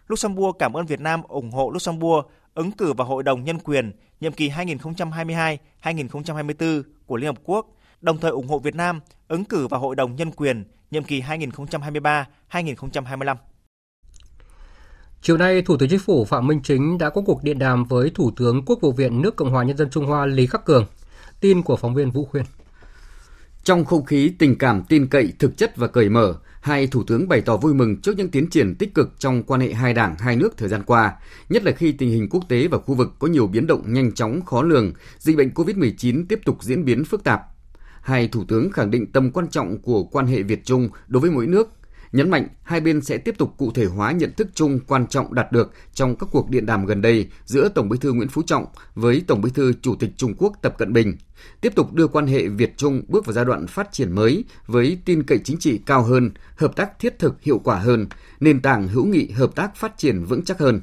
Luxembourg 0.07 0.55
cảm 0.59 0.73
ơn 0.73 0.85
Việt 0.85 0.99
Nam 0.99 1.23
ủng 1.23 1.51
hộ 1.51 1.69
Luxembourg 1.69 2.27
ứng 2.53 2.71
cử 2.71 2.93
vào 2.93 3.07
Hội 3.07 3.23
đồng 3.23 3.43
Nhân 3.43 3.59
quyền 3.59 3.91
nhiệm 4.19 4.31
kỳ 4.31 4.49
2022-2024 4.49 6.83
của 7.05 7.17
Liên 7.17 7.27
Hợp 7.27 7.37
Quốc, 7.43 7.67
đồng 8.01 8.17
thời 8.17 8.31
ủng 8.31 8.47
hộ 8.47 8.59
Việt 8.59 8.75
Nam 8.75 8.99
ứng 9.27 9.45
cử 9.45 9.67
vào 9.67 9.79
Hội 9.79 9.95
đồng 9.95 10.15
Nhân 10.15 10.31
quyền 10.31 10.63
nhiệm 10.91 11.03
kỳ 11.03 11.21
2023-2025. 11.21 13.35
Chiều 15.25 15.37
nay, 15.37 15.61
Thủ 15.61 15.77
tướng 15.77 15.89
Chính 15.89 15.99
phủ 15.99 16.25
Phạm 16.25 16.47
Minh 16.47 16.59
Chính 16.63 16.97
đã 16.97 17.09
có 17.09 17.21
cuộc 17.25 17.43
điện 17.43 17.59
đàm 17.59 17.85
với 17.85 18.09
Thủ 18.09 18.31
tướng 18.35 18.65
Quốc 18.65 18.81
vụ 18.81 18.91
viện 18.91 19.21
nước 19.21 19.35
Cộng 19.35 19.49
hòa 19.51 19.63
Nhân 19.63 19.77
dân 19.77 19.89
Trung 19.89 20.05
Hoa 20.05 20.25
Lý 20.25 20.47
Khắc 20.47 20.65
Cường. 20.65 20.85
Tin 21.41 21.61
của 21.61 21.75
phóng 21.75 21.93
viên 21.93 22.11
Vũ 22.11 22.25
Khuyên. 22.25 22.43
Trong 23.63 23.85
không 23.85 24.05
khí 24.05 24.33
tình 24.39 24.57
cảm 24.57 24.83
tin 24.83 25.07
cậy, 25.07 25.33
thực 25.39 25.57
chất 25.57 25.77
và 25.77 25.87
cởi 25.87 26.09
mở, 26.09 26.35
hai 26.61 26.87
thủ 26.87 27.03
tướng 27.03 27.27
bày 27.27 27.41
tỏ 27.41 27.57
vui 27.57 27.73
mừng 27.73 28.01
trước 28.01 28.17
những 28.17 28.31
tiến 28.31 28.49
triển 28.49 28.75
tích 28.75 28.93
cực 28.93 29.19
trong 29.19 29.43
quan 29.43 29.61
hệ 29.61 29.73
hai 29.73 29.93
đảng, 29.93 30.15
hai 30.19 30.35
nước 30.35 30.57
thời 30.57 30.69
gian 30.69 30.83
qua, 30.83 31.13
nhất 31.49 31.63
là 31.63 31.71
khi 31.71 31.91
tình 31.91 32.09
hình 32.09 32.29
quốc 32.29 32.43
tế 32.49 32.67
và 32.67 32.77
khu 32.77 32.95
vực 32.95 33.13
có 33.19 33.27
nhiều 33.27 33.47
biến 33.47 33.67
động 33.67 33.93
nhanh 33.93 34.11
chóng, 34.11 34.41
khó 34.41 34.61
lường, 34.61 34.93
dịch 35.17 35.37
bệnh 35.37 35.49
COVID-19 35.49 36.25
tiếp 36.29 36.39
tục 36.45 36.57
diễn 36.61 36.85
biến 36.85 37.05
phức 37.05 37.23
tạp. 37.23 37.41
Hai 38.01 38.27
thủ 38.27 38.43
tướng 38.47 38.71
khẳng 38.71 38.91
định 38.91 39.11
tầm 39.11 39.31
quan 39.31 39.47
trọng 39.47 39.77
của 39.77 40.03
quan 40.03 40.27
hệ 40.27 40.43
Việt 40.43 40.65
Trung 40.65 40.89
đối 41.07 41.21
với 41.21 41.31
mỗi 41.31 41.47
nước, 41.47 41.69
nhấn 42.11 42.29
mạnh 42.29 42.47
hai 42.63 42.79
bên 42.79 43.01
sẽ 43.01 43.17
tiếp 43.17 43.35
tục 43.37 43.53
cụ 43.57 43.71
thể 43.71 43.85
hóa 43.85 44.11
nhận 44.11 44.31
thức 44.37 44.47
chung 44.53 44.79
quan 44.87 45.07
trọng 45.07 45.33
đạt 45.33 45.51
được 45.51 45.73
trong 45.93 46.15
các 46.15 46.29
cuộc 46.31 46.49
điện 46.49 46.65
đàm 46.65 46.85
gần 46.85 47.01
đây 47.01 47.29
giữa 47.45 47.69
Tổng 47.69 47.89
Bí 47.89 47.97
thư 47.97 48.13
Nguyễn 48.13 48.29
Phú 48.29 48.41
Trọng 48.45 48.65
với 48.95 49.23
Tổng 49.27 49.41
Bí 49.41 49.49
thư 49.49 49.73
Chủ 49.81 49.95
tịch 49.95 50.11
Trung 50.17 50.33
Quốc 50.37 50.53
Tập 50.61 50.75
Cận 50.77 50.93
Bình, 50.93 51.17
tiếp 51.61 51.75
tục 51.75 51.93
đưa 51.93 52.07
quan 52.07 52.27
hệ 52.27 52.47
Việt 52.47 52.77
Trung 52.77 53.01
bước 53.07 53.25
vào 53.25 53.33
giai 53.33 53.45
đoạn 53.45 53.67
phát 53.67 53.91
triển 53.91 54.11
mới 54.11 54.43
với 54.67 54.97
tin 55.05 55.23
cậy 55.23 55.39
chính 55.43 55.57
trị 55.57 55.79
cao 55.85 56.03
hơn, 56.03 56.31
hợp 56.55 56.75
tác 56.75 56.99
thiết 56.99 57.19
thực 57.19 57.41
hiệu 57.41 57.59
quả 57.63 57.79
hơn, 57.79 58.07
nền 58.39 58.61
tảng 58.61 58.87
hữu 58.87 59.05
nghị 59.05 59.29
hợp 59.31 59.55
tác 59.55 59.75
phát 59.75 59.97
triển 59.97 60.23
vững 60.23 60.43
chắc 60.43 60.59
hơn. 60.59 60.81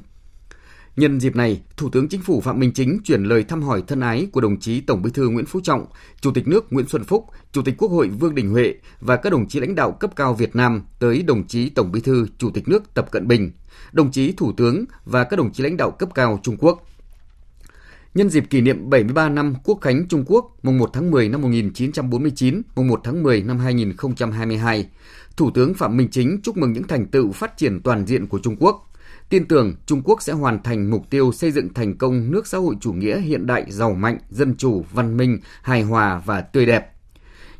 Nhân 0.95 1.19
dịp 1.19 1.35
này, 1.35 1.61
Thủ 1.77 1.89
tướng 1.89 2.09
Chính 2.09 2.21
phủ 2.21 2.41
Phạm 2.41 2.59
Minh 2.59 2.71
Chính 2.73 2.99
chuyển 3.03 3.23
lời 3.23 3.43
thăm 3.43 3.61
hỏi 3.61 3.83
thân 3.87 3.99
ái 3.99 4.27
của 4.31 4.41
đồng 4.41 4.59
chí 4.59 4.81
Tổng 4.81 5.01
Bí 5.01 5.11
thư 5.13 5.29
Nguyễn 5.29 5.45
Phú 5.45 5.59
Trọng, 5.63 5.85
Chủ 6.21 6.31
tịch 6.31 6.47
nước 6.47 6.73
Nguyễn 6.73 6.87
Xuân 6.87 7.03
Phúc, 7.03 7.25
Chủ 7.51 7.61
tịch 7.61 7.75
Quốc 7.77 7.89
hội 7.89 8.09
Vương 8.09 8.35
Đình 8.35 8.49
Huệ 8.49 8.73
và 8.99 9.15
các 9.15 9.29
đồng 9.29 9.47
chí 9.47 9.59
lãnh 9.59 9.75
đạo 9.75 9.91
cấp 9.91 10.11
cao 10.15 10.33
Việt 10.33 10.55
Nam 10.55 10.83
tới 10.99 11.23
đồng 11.23 11.47
chí 11.47 11.69
Tổng 11.69 11.91
Bí 11.91 12.01
thư 12.01 12.27
Chủ 12.37 12.49
tịch 12.49 12.67
nước 12.67 12.93
Tập 12.93 13.11
Cận 13.11 13.27
Bình, 13.27 13.51
đồng 13.91 14.11
chí 14.11 14.31
Thủ 14.31 14.51
tướng 14.57 14.85
và 15.05 15.23
các 15.23 15.37
đồng 15.37 15.53
chí 15.53 15.63
lãnh 15.63 15.77
đạo 15.77 15.91
cấp 15.91 16.09
cao 16.15 16.39
Trung 16.43 16.57
Quốc. 16.59 16.87
Nhân 18.13 18.29
dịp 18.29 18.43
kỷ 18.49 18.61
niệm 18.61 18.89
73 18.89 19.29
năm 19.29 19.55
Quốc 19.63 19.77
khánh 19.81 20.07
Trung 20.07 20.23
Quốc, 20.27 20.57
mùng 20.63 20.77
1 20.77 20.89
tháng 20.93 21.11
10 21.11 21.29
năm 21.29 21.41
1949, 21.41 22.61
mùng 22.75 22.87
1 22.87 23.01
tháng 23.03 23.23
10 23.23 23.41
năm 23.41 23.59
2022, 23.59 24.89
Thủ 25.37 25.51
tướng 25.51 25.73
Phạm 25.73 25.97
Minh 25.97 26.07
Chính 26.11 26.39
chúc 26.43 26.57
mừng 26.57 26.73
những 26.73 26.87
thành 26.87 27.05
tựu 27.05 27.31
phát 27.31 27.57
triển 27.57 27.81
toàn 27.81 28.05
diện 28.05 28.27
của 28.27 28.39
Trung 28.39 28.55
Quốc– 28.59 28.89
tin 29.29 29.47
tưởng 29.47 29.75
Trung 29.85 30.01
Quốc 30.05 30.21
sẽ 30.21 30.33
hoàn 30.33 30.63
thành 30.63 30.91
mục 30.91 31.09
tiêu 31.09 31.31
xây 31.31 31.51
dựng 31.51 31.73
thành 31.73 31.97
công 31.97 32.31
nước 32.31 32.47
xã 32.47 32.57
hội 32.57 32.75
chủ 32.81 32.93
nghĩa 32.93 33.19
hiện 33.19 33.45
đại, 33.45 33.65
giàu 33.69 33.93
mạnh, 33.93 34.17
dân 34.29 34.55
chủ, 34.57 34.85
văn 34.93 35.17
minh, 35.17 35.39
hài 35.61 35.81
hòa 35.81 36.21
và 36.25 36.41
tươi 36.41 36.65
đẹp. 36.65 36.89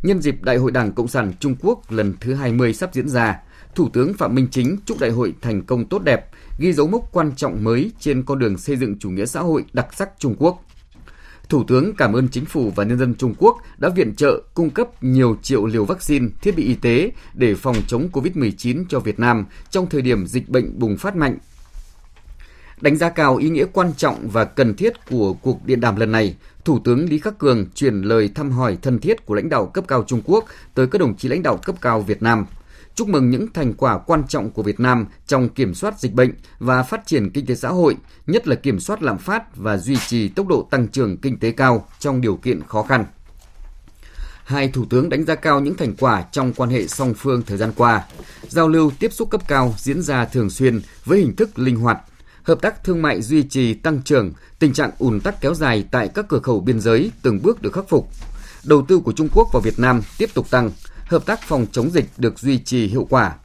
Nhân 0.04 0.22
dịp 0.22 0.44
Đại 0.44 0.58
hội 0.58 0.72
Đảng 0.72 0.92
Cộng 0.92 1.08
sản 1.08 1.34
Trung 1.40 1.56
Quốc 1.62 1.92
lần 1.92 2.14
thứ 2.20 2.34
20 2.34 2.74
sắp 2.74 2.94
diễn 2.94 3.10
ra, 3.10 3.40
Thủ 3.76 3.90
tướng 3.94 4.14
Phạm 4.14 4.36
Minh 4.36 4.48
Chính 4.52 4.78
chúc 4.86 5.00
đại 5.00 5.10
hội 5.10 5.34
thành 5.42 5.62
công 5.62 5.86
tốt 5.86 6.00
đẹp, 6.04 6.26
ghi 6.60 6.74
dấu 6.74 6.88
mốc 6.88 7.10
quan 7.12 7.32
trọng 7.36 7.64
mới 7.64 7.92
trên 8.00 8.24
con 8.24 8.40
đường 8.40 8.58
xây 8.58 8.76
dựng 8.76 9.00
chủ 9.00 9.10
nghĩa 9.10 9.26
xã 9.26 9.40
hội 9.40 9.66
đặc 9.74 9.88
sắc 9.94 10.10
Trung 10.20 10.36
Quốc. 10.40 10.66
Thủ 11.50 11.64
tướng 11.68 11.96
cảm 11.96 12.14
ơn 12.14 12.28
chính 12.28 12.46
phủ 12.46 12.72
và 12.76 12.84
nhân 12.84 12.98
dân 12.98 13.16
Trung 13.16 13.36
Quốc 13.38 13.58
đã 13.78 13.90
viện 13.90 14.16
trợ 14.16 14.42
cung 14.54 14.70
cấp 14.70 15.04
nhiều 15.04 15.38
triệu 15.42 15.66
liều 15.66 15.86
vaccine, 15.86 16.28
thiết 16.42 16.56
bị 16.56 16.64
y 16.64 16.74
tế 16.74 17.12
để 17.34 17.56
phòng 17.56 17.76
chống 17.88 18.10
COVID-19 18.14 18.84
cho 18.90 19.00
Việt 19.00 19.20
Nam 19.20 19.46
trong 19.70 19.90
thời 19.90 20.02
điểm 20.02 20.28
dịch 20.28 20.50
bệnh 20.50 20.80
bùng 20.80 20.98
phát 20.98 21.16
mạnh 21.16 21.38
Đánh 22.82 22.98
giá 22.98 23.10
cao 23.10 23.36
ý 23.36 23.50
nghĩa 23.50 23.66
quan 23.74 23.94
trọng 23.98 24.30
và 24.30 24.46
cần 24.46 24.76
thiết 24.76 24.94
của 25.10 25.34
cuộc 25.34 25.66
điện 25.66 25.80
đàm 25.80 25.96
lần 25.96 26.12
này, 26.12 26.36
Thủ 26.66 26.80
tướng 26.84 27.10
Lý 27.10 27.20
Khắc 27.20 27.38
Cường 27.38 27.66
chuyển 27.76 28.02
lời 28.02 28.30
thăm 28.36 28.52
hỏi 28.52 28.78
thân 28.82 29.00
thiết 29.00 29.26
của 29.26 29.34
lãnh 29.34 29.50
đạo 29.50 29.66
cấp 29.66 29.84
cao 29.88 30.04
Trung 30.08 30.22
Quốc 30.26 30.46
tới 30.74 30.88
các 30.88 31.00
đồng 31.00 31.18
chí 31.18 31.28
lãnh 31.28 31.44
đạo 31.44 31.58
cấp 31.58 31.76
cao 31.82 32.02
Việt 32.02 32.22
Nam. 32.22 32.46
Chúc 32.96 33.08
mừng 33.08 33.30
những 33.30 33.48
thành 33.54 33.74
quả 33.74 33.98
quan 33.98 34.24
trọng 34.28 34.50
của 34.50 34.64
Việt 34.64 34.80
Nam 34.80 35.06
trong 35.28 35.50
kiểm 35.50 35.74
soát 35.74 36.00
dịch 36.00 36.14
bệnh 36.14 36.34
và 36.60 36.84
phát 36.84 37.02
triển 37.06 37.30
kinh 37.30 37.46
tế 37.46 37.56
xã 37.56 37.70
hội, 37.70 37.98
nhất 38.28 38.48
là 38.48 38.56
kiểm 38.56 38.80
soát 38.80 39.04
lạm 39.04 39.18
phát 39.18 39.56
và 39.56 39.78
duy 39.78 39.98
trì 40.08 40.28
tốc 40.28 40.48
độ 40.48 40.68
tăng 40.72 40.88
trưởng 40.88 41.18
kinh 41.18 41.40
tế 41.40 41.52
cao 41.52 41.88
trong 42.00 42.22
điều 42.22 42.36
kiện 42.36 42.62
khó 42.68 42.84
khăn. 42.84 43.06
Hai 44.44 44.68
thủ 44.68 44.86
tướng 44.90 45.10
đánh 45.10 45.26
giá 45.26 45.36
cao 45.36 45.60
những 45.60 45.76
thành 45.76 45.94
quả 46.00 46.24
trong 46.32 46.54
quan 46.54 46.70
hệ 46.70 46.88
song 46.88 47.14
phương 47.18 47.42
thời 47.42 47.58
gian 47.58 47.72
qua. 47.76 48.06
Giao 48.48 48.68
lưu 48.68 48.92
tiếp 49.00 49.14
xúc 49.14 49.30
cấp 49.30 49.42
cao 49.48 49.74
diễn 49.78 50.02
ra 50.02 50.26
thường 50.26 50.50
xuyên 50.50 50.82
với 51.06 51.20
hình 51.20 51.36
thức 51.36 51.60
linh 51.60 51.76
hoạt, 51.76 51.98
hợp 52.44 52.62
tác 52.62 52.84
thương 52.84 53.02
mại 53.02 53.22
duy 53.22 53.44
trì 53.44 53.74
tăng 53.74 54.02
trưởng, 54.02 54.32
tình 54.60 54.74
trạng 54.74 54.92
ùn 55.00 55.20
tắc 55.20 55.42
kéo 55.42 55.54
dài 55.54 55.86
tại 55.92 56.08
các 56.08 56.26
cửa 56.30 56.40
khẩu 56.40 56.60
biên 56.60 56.80
giới 56.80 57.12
từng 57.22 57.40
bước 57.44 57.62
được 57.62 57.74
khắc 57.74 57.90
phục. 57.90 58.10
Đầu 58.64 58.86
tư 58.88 59.00
của 59.00 59.12
Trung 59.12 59.30
Quốc 59.34 59.48
vào 59.54 59.62
Việt 59.62 59.80
Nam 59.80 60.02
tiếp 60.18 60.30
tục 60.34 60.52
tăng, 60.52 60.72
hợp 61.06 61.26
tác 61.26 61.42
phòng 61.42 61.66
chống 61.72 61.90
dịch 61.92 62.06
được 62.18 62.40
duy 62.40 62.58
trì 62.58 62.88
hiệu 62.88 63.08
quả. 63.10 63.36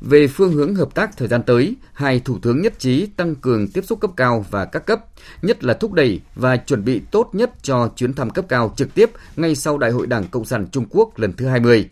Về 0.00 0.26
phương 0.26 0.52
hướng 0.52 0.74
hợp 0.74 0.94
tác 0.94 1.16
thời 1.16 1.28
gian 1.28 1.42
tới, 1.42 1.76
hai 1.92 2.20
thủ 2.20 2.38
tướng 2.42 2.62
nhất 2.62 2.78
trí 2.78 3.06
tăng 3.06 3.34
cường 3.34 3.68
tiếp 3.68 3.84
xúc 3.84 4.00
cấp 4.00 4.10
cao 4.16 4.46
và 4.50 4.64
các 4.64 4.86
cấp, 4.86 5.00
nhất 5.42 5.64
là 5.64 5.74
thúc 5.74 5.92
đẩy 5.92 6.20
và 6.34 6.56
chuẩn 6.56 6.84
bị 6.84 7.00
tốt 7.10 7.30
nhất 7.32 7.50
cho 7.62 7.92
chuyến 7.96 8.14
thăm 8.14 8.30
cấp 8.30 8.44
cao 8.48 8.74
trực 8.76 8.94
tiếp 8.94 9.10
ngay 9.36 9.54
sau 9.54 9.78
Đại 9.78 9.90
hội 9.90 10.06
Đảng 10.06 10.28
Cộng 10.28 10.44
sản 10.44 10.66
Trung 10.72 10.86
Quốc 10.90 11.18
lần 11.18 11.32
thứ 11.32 11.46
20 11.46 11.88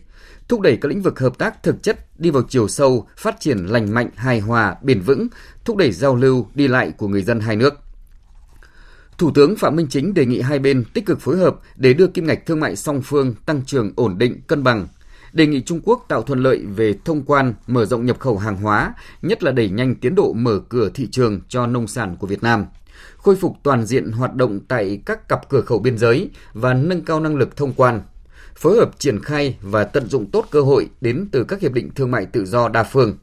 thúc 0.49 0.61
đẩy 0.61 0.77
các 0.77 0.89
lĩnh 0.89 1.01
vực 1.01 1.19
hợp 1.19 1.37
tác 1.37 1.63
thực 1.63 1.83
chất 1.83 2.19
đi 2.19 2.29
vào 2.29 2.43
chiều 2.49 2.67
sâu, 2.67 3.07
phát 3.17 3.39
triển 3.39 3.57
lành 3.57 3.93
mạnh, 3.93 4.09
hài 4.15 4.39
hòa, 4.39 4.75
bền 4.81 5.01
vững, 5.01 5.27
thúc 5.65 5.77
đẩy 5.77 5.91
giao 5.91 6.15
lưu, 6.15 6.47
đi 6.55 6.67
lại 6.67 6.91
của 6.97 7.07
người 7.07 7.21
dân 7.21 7.39
hai 7.39 7.55
nước. 7.55 7.73
Thủ 9.17 9.31
tướng 9.31 9.55
Phạm 9.55 9.75
Minh 9.75 9.87
Chính 9.89 10.13
đề 10.13 10.25
nghị 10.25 10.41
hai 10.41 10.59
bên 10.59 10.83
tích 10.93 11.05
cực 11.05 11.21
phối 11.21 11.37
hợp 11.37 11.55
để 11.75 11.93
đưa 11.93 12.07
kim 12.07 12.27
ngạch 12.27 12.45
thương 12.45 12.59
mại 12.59 12.75
song 12.75 13.01
phương 13.01 13.35
tăng 13.45 13.61
trưởng 13.65 13.91
ổn 13.95 14.17
định, 14.17 14.41
cân 14.47 14.63
bằng. 14.63 14.87
đề 15.33 15.47
nghị 15.47 15.61
Trung 15.61 15.81
Quốc 15.83 16.05
tạo 16.07 16.21
thuận 16.21 16.39
lợi 16.39 16.65
về 16.75 16.95
thông 17.05 17.21
quan, 17.21 17.53
mở 17.67 17.85
rộng 17.85 18.05
nhập 18.05 18.19
khẩu 18.19 18.37
hàng 18.37 18.57
hóa, 18.57 18.93
nhất 19.21 19.43
là 19.43 19.51
đẩy 19.51 19.69
nhanh 19.69 19.95
tiến 19.95 20.15
độ 20.15 20.33
mở 20.33 20.59
cửa 20.69 20.89
thị 20.93 21.07
trường 21.11 21.41
cho 21.47 21.67
nông 21.67 21.87
sản 21.87 22.15
của 22.19 22.27
Việt 22.27 22.43
Nam, 22.43 22.65
khôi 23.17 23.35
phục 23.35 23.55
toàn 23.63 23.85
diện 23.85 24.11
hoạt 24.11 24.35
động 24.35 24.59
tại 24.67 25.01
các 25.05 25.29
cặp 25.29 25.49
cửa 25.49 25.61
khẩu 25.61 25.79
biên 25.79 25.97
giới 25.97 26.29
và 26.53 26.73
nâng 26.73 27.01
cao 27.01 27.19
năng 27.19 27.35
lực 27.35 27.57
thông 27.57 27.73
quan, 27.73 28.01
phối 28.59 28.77
hợp 28.77 28.99
triển 28.99 29.23
khai 29.23 29.57
và 29.61 29.83
tận 29.83 30.09
dụng 30.09 30.31
tốt 30.31 30.45
cơ 30.51 30.61
hội 30.61 30.89
đến 31.01 31.29
từ 31.31 31.43
các 31.43 31.61
hiệp 31.61 31.71
định 31.71 31.89
thương 31.95 32.11
mại 32.11 32.25
tự 32.25 32.45
do 32.45 32.69
đa 32.69 32.83
phương. 32.83 33.17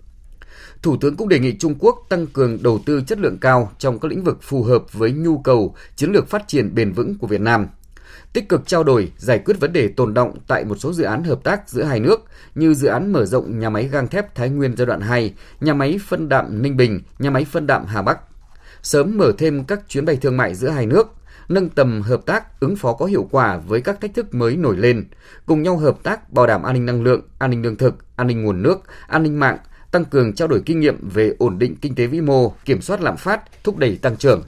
Thủ 0.82 0.96
tướng 1.00 1.16
cũng 1.16 1.28
đề 1.28 1.38
nghị 1.38 1.56
Trung 1.58 1.74
Quốc 1.78 2.06
tăng 2.08 2.26
cường 2.26 2.62
đầu 2.62 2.80
tư 2.86 3.02
chất 3.06 3.18
lượng 3.18 3.38
cao 3.40 3.72
trong 3.78 3.98
các 3.98 4.08
lĩnh 4.10 4.24
vực 4.24 4.38
phù 4.42 4.62
hợp 4.62 4.92
với 4.92 5.12
nhu 5.12 5.38
cầu 5.38 5.74
chiến 5.96 6.12
lược 6.12 6.28
phát 6.28 6.48
triển 6.48 6.74
bền 6.74 6.92
vững 6.92 7.18
của 7.18 7.26
Việt 7.26 7.40
Nam– 7.40 7.66
tích 8.36 8.48
cực 8.48 8.66
trao 8.66 8.84
đổi, 8.84 9.12
giải 9.18 9.38
quyết 9.38 9.60
vấn 9.60 9.72
đề 9.72 9.88
tồn 9.88 10.14
động 10.14 10.38
tại 10.46 10.64
một 10.64 10.74
số 10.78 10.92
dự 10.92 11.04
án 11.04 11.24
hợp 11.24 11.44
tác 11.44 11.68
giữa 11.68 11.82
hai 11.82 12.00
nước 12.00 12.20
như 12.54 12.74
dự 12.74 12.88
án 12.88 13.12
mở 13.12 13.24
rộng 13.24 13.58
nhà 13.58 13.70
máy 13.70 13.88
gang 13.88 14.08
thép 14.08 14.34
Thái 14.34 14.48
Nguyên 14.48 14.76
giai 14.76 14.86
đoạn 14.86 15.00
2, 15.00 15.34
nhà 15.60 15.74
máy 15.74 15.98
phân 16.08 16.28
đạm 16.28 16.62
Ninh 16.62 16.76
Bình, 16.76 17.00
nhà 17.18 17.30
máy 17.30 17.44
phân 17.44 17.66
đạm 17.66 17.86
Hà 17.86 18.02
Bắc. 18.02 18.18
Sớm 18.82 19.18
mở 19.18 19.32
thêm 19.38 19.64
các 19.64 19.80
chuyến 19.88 20.04
bay 20.04 20.16
thương 20.16 20.36
mại 20.36 20.54
giữa 20.54 20.68
hai 20.68 20.86
nước, 20.86 21.08
nâng 21.48 21.68
tầm 21.68 22.02
hợp 22.02 22.26
tác 22.26 22.60
ứng 22.60 22.76
phó 22.76 22.92
có 22.92 23.06
hiệu 23.06 23.28
quả 23.30 23.56
với 23.56 23.80
các 23.80 24.00
thách 24.00 24.14
thức 24.14 24.34
mới 24.34 24.56
nổi 24.56 24.76
lên, 24.76 25.04
cùng 25.46 25.62
nhau 25.62 25.76
hợp 25.76 26.02
tác 26.02 26.32
bảo 26.32 26.46
đảm 26.46 26.62
an 26.62 26.74
ninh 26.74 26.86
năng 26.86 27.02
lượng, 27.02 27.20
an 27.38 27.50
ninh 27.50 27.62
lương 27.62 27.76
thực, 27.76 27.94
an 28.16 28.26
ninh 28.26 28.42
nguồn 28.42 28.62
nước, 28.62 28.76
an 29.08 29.22
ninh 29.22 29.40
mạng, 29.40 29.58
tăng 29.90 30.04
cường 30.04 30.34
trao 30.34 30.48
đổi 30.48 30.62
kinh 30.66 30.80
nghiệm 30.80 31.08
về 31.08 31.34
ổn 31.38 31.58
định 31.58 31.76
kinh 31.76 31.94
tế 31.94 32.06
vĩ 32.06 32.20
mô, 32.20 32.52
kiểm 32.64 32.80
soát 32.80 33.00
lạm 33.00 33.16
phát, 33.16 33.64
thúc 33.64 33.76
đẩy 33.76 33.96
tăng 33.96 34.16
trưởng. 34.16 34.42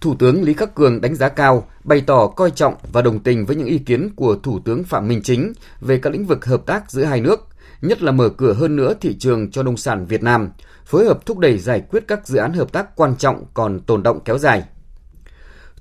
Thủ 0.00 0.14
tướng 0.18 0.42
Lý 0.42 0.54
Khắc 0.54 0.74
Cường 0.74 1.00
đánh 1.00 1.14
giá 1.14 1.28
cao, 1.28 1.68
bày 1.84 2.00
tỏ 2.06 2.26
coi 2.26 2.50
trọng 2.50 2.74
và 2.92 3.02
đồng 3.02 3.20
tình 3.20 3.46
với 3.46 3.56
những 3.56 3.66
ý 3.66 3.78
kiến 3.78 4.10
của 4.16 4.36
Thủ 4.42 4.60
tướng 4.64 4.84
Phạm 4.84 5.08
Minh 5.08 5.22
Chính 5.22 5.52
về 5.80 5.98
các 5.98 6.12
lĩnh 6.12 6.26
vực 6.26 6.44
hợp 6.44 6.66
tác 6.66 6.90
giữa 6.90 7.04
hai 7.04 7.20
nước, 7.20 7.48
nhất 7.82 8.02
là 8.02 8.12
mở 8.12 8.28
cửa 8.28 8.52
hơn 8.52 8.76
nữa 8.76 8.94
thị 9.00 9.16
trường 9.18 9.50
cho 9.50 9.62
nông 9.62 9.76
sản 9.76 10.06
Việt 10.06 10.22
Nam, 10.22 10.50
phối 10.84 11.04
hợp 11.04 11.26
thúc 11.26 11.38
đẩy 11.38 11.58
giải 11.58 11.82
quyết 11.90 12.04
các 12.08 12.26
dự 12.26 12.38
án 12.38 12.52
hợp 12.52 12.72
tác 12.72 12.96
quan 12.96 13.16
trọng 13.16 13.44
còn 13.54 13.80
tồn 13.80 14.02
động 14.02 14.20
kéo 14.24 14.38
dài. 14.38 14.64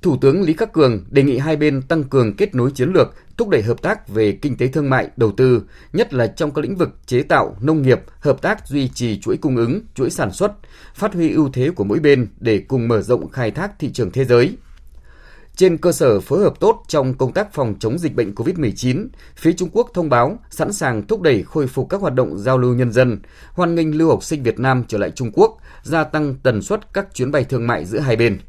Thủ 0.01 0.17
tướng 0.21 0.41
Lý 0.41 0.53
Khắc 0.53 0.73
Cường 0.73 1.05
đề 1.09 1.23
nghị 1.23 1.37
hai 1.37 1.55
bên 1.55 1.81
tăng 1.81 2.03
cường 2.03 2.35
kết 2.35 2.55
nối 2.55 2.71
chiến 2.71 2.93
lược, 2.93 3.15
thúc 3.37 3.49
đẩy 3.49 3.61
hợp 3.61 3.81
tác 3.81 4.07
về 4.07 4.31
kinh 4.31 4.57
tế 4.57 4.67
thương 4.67 4.89
mại, 4.89 5.09
đầu 5.17 5.31
tư, 5.31 5.63
nhất 5.93 6.13
là 6.13 6.27
trong 6.27 6.51
các 6.51 6.61
lĩnh 6.61 6.75
vực 6.75 6.89
chế 7.05 7.23
tạo, 7.23 7.55
nông 7.61 7.81
nghiệp, 7.81 8.01
hợp 8.19 8.41
tác 8.41 8.67
duy 8.67 8.87
trì 8.87 9.19
chuỗi 9.19 9.37
cung 9.37 9.55
ứng, 9.55 9.81
chuỗi 9.95 10.09
sản 10.09 10.31
xuất, 10.31 10.51
phát 10.95 11.13
huy 11.13 11.33
ưu 11.33 11.49
thế 11.53 11.69
của 11.69 11.83
mỗi 11.83 11.99
bên 11.99 12.27
để 12.39 12.59
cùng 12.67 12.87
mở 12.87 13.01
rộng 13.01 13.29
khai 13.29 13.51
thác 13.51 13.79
thị 13.79 13.91
trường 13.93 14.11
thế 14.11 14.25
giới. 14.25 14.57
Trên 15.55 15.77
cơ 15.77 15.91
sở 15.91 16.19
phối 16.19 16.39
hợp 16.39 16.59
tốt 16.59 16.83
trong 16.87 17.13
công 17.13 17.33
tác 17.33 17.53
phòng 17.53 17.75
chống 17.79 17.97
dịch 17.97 18.15
bệnh 18.15 18.33
COVID-19, 18.33 19.07
phía 19.35 19.53
Trung 19.53 19.69
Quốc 19.73 19.91
thông 19.93 20.09
báo 20.09 20.39
sẵn 20.49 20.73
sàng 20.73 21.07
thúc 21.07 21.21
đẩy 21.21 21.43
khôi 21.43 21.67
phục 21.67 21.89
các 21.89 22.01
hoạt 22.01 22.13
động 22.13 22.37
giao 22.37 22.57
lưu 22.57 22.73
nhân 22.73 22.91
dân, 22.91 23.19
hoan 23.53 23.75
nghênh 23.75 23.97
lưu 23.97 24.09
học 24.09 24.23
sinh 24.23 24.43
Việt 24.43 24.59
Nam 24.59 24.83
trở 24.87 24.97
lại 24.97 25.11
Trung 25.11 25.31
Quốc, 25.33 25.57
gia 25.83 26.03
tăng 26.03 26.35
tần 26.43 26.61
suất 26.61 26.93
các 26.93 27.07
chuyến 27.13 27.31
bay 27.31 27.43
thương 27.43 27.67
mại 27.67 27.85
giữa 27.85 27.99
hai 27.99 28.15
bên. 28.15 28.39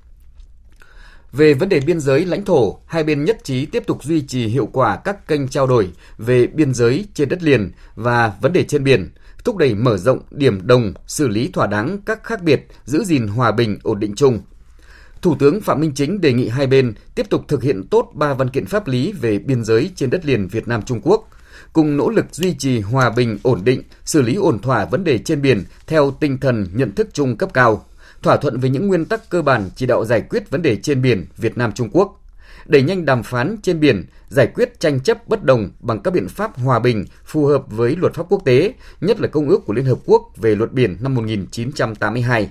Về 1.32 1.54
vấn 1.54 1.68
đề 1.68 1.80
biên 1.80 2.00
giới 2.00 2.25
lãnh 2.25 2.44
thổ, 2.44 2.78
hai 2.87 3.04
bên 3.04 3.25
nhất 3.25 3.44
trí 3.44 3.66
tiếp 3.66 3.82
tục 3.87 4.04
duy 4.04 4.22
trì 4.22 4.46
hiệu 4.46 4.68
quả 4.72 4.96
các 4.96 5.28
kênh 5.28 5.49
trao 5.49 5.66
đổi 5.66 5.90
về 6.18 6.46
biên 6.46 6.75
giới 6.75 7.06
trên 7.14 7.28
đất 7.28 7.42
liền 7.42 7.72
và 7.94 8.32
vấn 8.40 8.52
đề 8.52 8.64
trên 8.64 8.84
biển, 8.84 9.10
thúc 9.44 9.56
đẩy 9.56 9.75
mở 9.75 9.96
rộng 9.96 10.18
điểm 10.30 10.66
đồng, 10.66 10.92
xử 11.06 11.28
lý 11.28 11.49
thỏa 11.49 11.66
đáng 11.66 11.99
các 12.06 12.25
khác 12.25 12.42
biệt, 12.42 12.66
giữ 12.84 13.04
gìn 13.04 13.26
hòa 13.26 13.52
bình 13.52 13.78
ổn 13.82 14.00
định 14.00 14.14
chung. 14.16 14.40
Thủ 15.22 15.37
tướng 15.38 15.60
Phạm 15.60 15.80
Minh 15.80 15.92
Chính 15.94 16.20
đề 16.20 16.32
nghị 16.32 16.49
hai 16.49 16.66
bên 16.66 16.94
tiếp 17.14 17.26
tục 17.30 17.44
thực 17.49 17.62
hiện 17.62 17.87
tốt 17.90 18.10
ba 18.14 18.34
văn 18.34 18.50
kiện 18.50 18.66
pháp 18.66 18.88
lý 18.88 19.12
về 19.12 19.38
biên 19.38 19.64
giới 19.64 19.90
trên 19.96 20.10
đất 20.10 20.26
liền 20.26 20.49
Việt 20.49 20.68
Nam 20.68 20.82
Trung 20.82 21.00
Quốc, 21.02 21.28
cùng 21.72 21.96
nỗ 21.96 22.10
lực 22.10 22.26
duy 22.32 22.54
trì 22.58 22.80
hòa 22.80 23.10
bình, 23.10 23.38
ổn 23.42 23.60
định, 23.64 23.82
xử 24.04 24.22
lý 24.22 24.34
ổn 24.34 24.58
thỏa 24.58 24.84
vấn 24.84 25.04
đề 25.04 25.18
trên 25.18 25.42
biển 25.42 25.64
theo 25.87 26.10
tinh 26.20 26.38
thần 26.40 26.66
nhận 26.75 26.94
thức 26.94 27.08
chung 27.12 27.37
cấp 27.37 27.50
cao 27.54 27.84
thỏa 28.23 28.37
thuận 28.37 28.61
về 28.61 28.71
những 28.71 28.89
nguyên 28.89 29.05
tắc 29.05 29.31
cơ 29.31 29.43
bản 29.43 29.71
chỉ 29.77 29.87
đạo 29.87 30.05
giải 30.05 30.21
quyết 30.31 30.50
vấn 30.50 30.62
đề 30.62 30.77
trên 30.77 31.03
biển 31.03 31.27
Việt 31.37 31.59
Nam 31.59 31.73
Trung 31.73 31.89
Quốc, 31.93 32.21
đẩy 32.67 32.83
nhanh 32.83 33.05
đàm 33.05 33.23
phán 33.23 33.57
trên 33.62 33.81
biển, 33.81 34.05
giải 34.29 34.47
quyết 34.47 34.81
tranh 34.81 35.00
chấp 35.00 35.29
bất 35.29 35.45
đồng 35.45 35.71
bằng 35.81 36.00
các 36.03 36.15
biện 36.15 36.29
pháp 36.29 36.59
hòa 36.59 36.79
bình 36.79 37.05
phù 37.25 37.47
hợp 37.47 37.62
với 37.69 37.97
luật 37.97 38.15
pháp 38.15 38.27
quốc 38.29 38.43
tế, 38.45 38.75
nhất 39.00 39.21
là 39.21 39.29
Công 39.29 39.49
ước 39.49 39.67
của 39.67 39.73
Liên 39.73 39.85
Hợp 39.85 39.99
Quốc 40.05 40.23
về 40.37 40.55
luật 40.55 40.73
biển 40.73 40.97
năm 41.00 41.15
1982. 41.15 42.50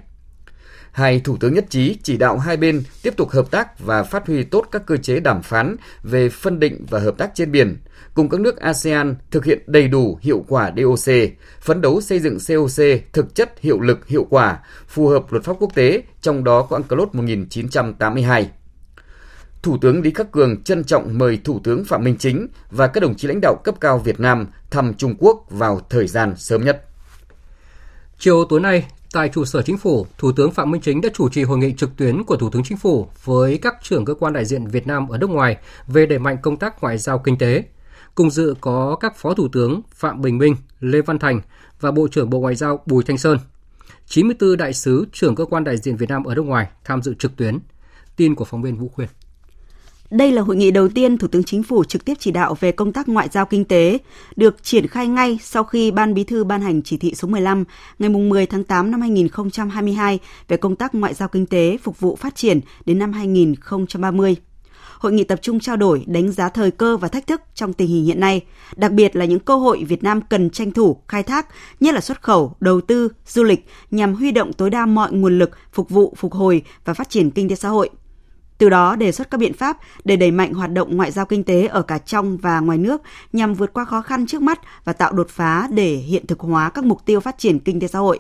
Hai 1.00 1.20
thủ 1.20 1.38
tướng 1.38 1.54
nhất 1.54 1.66
trí 1.70 1.98
chỉ 2.04 2.18
đạo 2.18 2.38
hai 2.38 2.58
bên 2.58 2.84
tiếp 3.04 3.14
tục 3.18 3.30
hợp 3.30 3.52
tác 3.52 3.80
và 3.80 4.04
phát 4.04 4.28
huy 4.28 4.44
tốt 4.44 4.66
các 4.72 4.86
cơ 4.86 4.98
chế 4.98 5.20
đàm 5.20 5.42
phán 5.42 5.76
về 6.04 6.30
phân 6.30 6.60
định 6.60 6.86
và 6.90 7.00
hợp 7.00 7.18
tác 7.18 7.32
trên 7.36 7.52
biển, 7.52 7.78
cùng 8.14 8.30
các 8.30 8.40
nước 8.40 8.58
ASEAN 8.58 9.16
thực 9.32 9.46
hiện 9.46 9.60
đầy 9.68 9.88
đủ 9.88 10.20
hiệu 10.22 10.46
quả 10.48 10.72
DOC, 10.78 11.14
phấn 11.62 11.82
đấu 11.82 12.02
xây 12.02 12.20
dựng 12.20 12.38
COC 12.48 12.84
thực 13.14 13.36
chất 13.36 13.60
hiệu 13.60 13.80
lực 13.80 14.08
hiệu 14.08 14.28
quả, 14.30 14.60
phù 14.88 15.08
hợp 15.08 15.32
luật 15.32 15.44
pháp 15.44 15.54
quốc 15.60 15.76
tế, 15.76 16.04
trong 16.22 16.44
đó 16.44 16.62
có 16.62 16.76
UNCLOS 16.78 17.10
1982. 17.14 18.50
Thủ 19.62 19.78
tướng 19.82 20.02
Lý 20.02 20.12
Khắc 20.12 20.32
Cường 20.32 20.64
trân 20.64 20.84
trọng 20.84 21.18
mời 21.18 21.40
Thủ 21.44 21.60
tướng 21.64 21.86
Phạm 21.86 22.04
Minh 22.04 22.16
Chính 22.20 22.48
và 22.72 22.88
các 22.88 23.00
đồng 23.00 23.16
chí 23.16 23.28
lãnh 23.28 23.40
đạo 23.42 23.56
cấp 23.64 23.76
cao 23.82 23.98
Việt 23.98 24.20
Nam 24.20 24.48
thăm 24.70 24.94
Trung 24.94 25.16
Quốc 25.20 25.46
vào 25.50 25.82
thời 25.90 26.08
gian 26.08 26.34
sớm 26.38 26.64
nhất. 26.66 26.86
Chiều 28.18 28.46
tối 28.50 28.60
nay, 28.60 28.86
Tại 29.14 29.30
trụ 29.30 29.46
sở 29.46 29.62
chính 29.62 29.78
phủ, 29.78 30.08
Thủ 30.18 30.32
tướng 30.32 30.52
Phạm 30.52 30.72
Minh 30.72 30.82
Chính 30.82 31.02
đã 31.02 31.10
chủ 31.14 31.30
trì 31.30 31.44
hội 31.44 31.58
nghị 31.58 31.74
trực 31.74 31.98
tuyến 31.98 32.24
của 32.24 32.38
Thủ 32.38 32.50
tướng 32.50 32.64
Chính 32.64 32.78
phủ 32.78 33.08
với 33.24 33.58
các 33.58 33.76
trưởng 33.84 34.06
cơ 34.06 34.14
quan 34.14 34.34
đại 34.34 34.46
diện 34.46 34.68
Việt 34.68 34.88
Nam 34.88 35.08
ở 35.08 35.18
nước 35.18 35.30
ngoài 35.30 35.58
về 35.88 36.06
đẩy 36.06 36.20
mạnh 36.20 36.38
công 36.42 36.58
tác 36.58 36.84
ngoại 36.84 36.98
giao 36.98 37.20
kinh 37.20 37.38
tế. 37.38 37.64
Cùng 38.16 38.32
dự 38.32 38.56
có 38.62 38.96
các 39.00 39.18
Phó 39.18 39.34
Thủ 39.34 39.48
tướng 39.48 39.82
Phạm 39.96 40.22
Bình 40.22 40.38
Minh, 40.38 40.56
Lê 40.80 41.02
Văn 41.02 41.20
Thành 41.20 41.42
và 41.80 41.92
Bộ 41.92 42.08
trưởng 42.08 42.30
Bộ 42.30 42.40
Ngoại 42.40 42.56
giao 42.56 42.84
Bùi 42.86 43.04
Thanh 43.04 43.18
Sơn. 43.18 43.40
94 44.06 44.58
đại 44.58 44.74
sứ 44.74 45.06
trưởng 45.14 45.36
cơ 45.36 45.46
quan 45.46 45.64
đại 45.64 45.78
diện 45.78 45.96
Việt 45.96 46.10
Nam 46.10 46.24
ở 46.24 46.36
nước 46.36 46.46
ngoài 46.46 46.68
tham 46.84 47.02
dự 47.02 47.14
trực 47.20 47.36
tuyến. 47.36 47.60
Tin 48.16 48.36
của 48.36 48.46
phóng 48.46 48.62
viên 48.62 48.78
Vũ 48.78 48.88
Khuyên. 48.88 49.10
Đây 50.12 50.32
là 50.32 50.42
hội 50.42 50.56
nghị 50.56 50.72
đầu 50.72 50.90
tiên 50.90 51.18
Thủ 51.18 51.28
tướng 51.28 51.44
Chính 51.44 51.64
phủ 51.64 51.84
trực 51.84 52.06
tiếp 52.06 52.14
chỉ 52.20 52.32
đạo 52.32 52.56
về 52.60 52.72
công 52.72 52.94
tác 52.94 53.10
ngoại 53.10 53.30
giao 53.32 53.46
kinh 53.46 53.66
tế, 53.66 53.98
được 54.36 54.64
triển 54.64 54.88
khai 54.88 55.08
ngay 55.08 55.40
sau 55.42 55.64
khi 55.64 55.92
Ban 55.92 56.14
Bí 56.14 56.24
thư 56.24 56.44
ban 56.44 56.62
hành 56.62 56.82
chỉ 56.82 56.98
thị 56.98 57.14
số 57.16 57.28
15 57.28 57.64
ngày 58.00 58.10
10 58.10 58.46
tháng 58.46 58.64
8 58.64 58.92
năm 58.92 59.02
2022 59.02 60.20
về 60.48 60.58
công 60.58 60.76
tác 60.76 60.96
ngoại 60.96 61.14
giao 61.14 61.30
kinh 61.30 61.46
tế 61.46 61.78
phục 61.84 62.00
vụ 62.00 62.16
phát 62.16 62.36
triển 62.36 62.60
đến 62.86 63.00
năm 63.00 63.14
2030. 63.14 64.36
Hội 65.00 65.12
nghị 65.12 65.24
tập 65.24 65.40
trung 65.42 65.60
trao 65.60 65.78
đổi, 65.78 66.04
đánh 66.08 66.32
giá 66.32 66.50
thời 66.50 66.72
cơ 66.72 66.98
và 66.98 67.08
thách 67.08 67.28
thức 67.28 67.42
trong 67.56 67.74
tình 67.74 67.88
hình 67.88 68.06
hiện 68.06 68.20
nay, 68.20 68.42
đặc 68.76 68.92
biệt 68.92 69.16
là 69.16 69.26
những 69.26 69.40
cơ 69.40 69.56
hội 69.56 69.84
Việt 69.84 70.04
Nam 70.04 70.22
cần 70.22 70.50
tranh 70.50 70.72
thủ, 70.72 71.02
khai 71.08 71.24
thác, 71.24 71.48
nhất 71.80 71.96
là 71.96 72.02
xuất 72.02 72.22
khẩu, 72.22 72.56
đầu 72.60 72.82
tư, 72.82 73.10
du 73.28 73.44
lịch 73.44 73.66
nhằm 73.92 74.16
huy 74.16 74.32
động 74.32 74.54
tối 74.54 74.70
đa 74.70 74.86
mọi 74.86 75.12
nguồn 75.12 75.40
lực 75.40 75.52
phục 75.72 75.90
vụ, 75.90 76.14
phục 76.18 76.34
hồi 76.34 76.62
và 76.86 76.94
phát 76.94 77.10
triển 77.10 77.32
kinh 77.32 77.50
tế 77.50 77.56
xã 77.56 77.70
hội– 77.70 77.90
từ 78.60 78.70
đó 78.70 78.96
đề 78.96 79.12
xuất 79.12 79.32
các 79.32 79.38
biện 79.38 79.54
pháp 79.54 79.78
để 80.04 80.16
đẩy 80.16 80.32
mạnh 80.32 80.54
hoạt 80.54 80.72
động 80.72 80.98
ngoại 80.98 81.12
giao 81.12 81.26
kinh 81.26 81.44
tế 81.44 81.68
ở 81.68 81.82
cả 81.82 81.98
trong 81.98 82.38
và 82.38 82.60
ngoài 82.60 82.78
nước 82.78 83.02
nhằm 83.34 83.54
vượt 83.54 83.74
qua 83.74 83.86
khó 83.86 84.02
khăn 84.02 84.28
trước 84.28 84.42
mắt 84.42 84.60
và 84.84 84.94
tạo 84.94 85.14
đột 85.14 85.30
phá 85.30 85.68
để 85.72 85.96
hiện 85.96 86.28
thực 86.28 86.40
hóa 86.40 86.70
các 86.70 86.84
mục 86.84 87.06
tiêu 87.06 87.20
phát 87.20 87.38
triển 87.38 87.60
kinh 87.60 87.80
tế 87.80 87.88
xã 87.88 88.00
hội. 88.00 88.20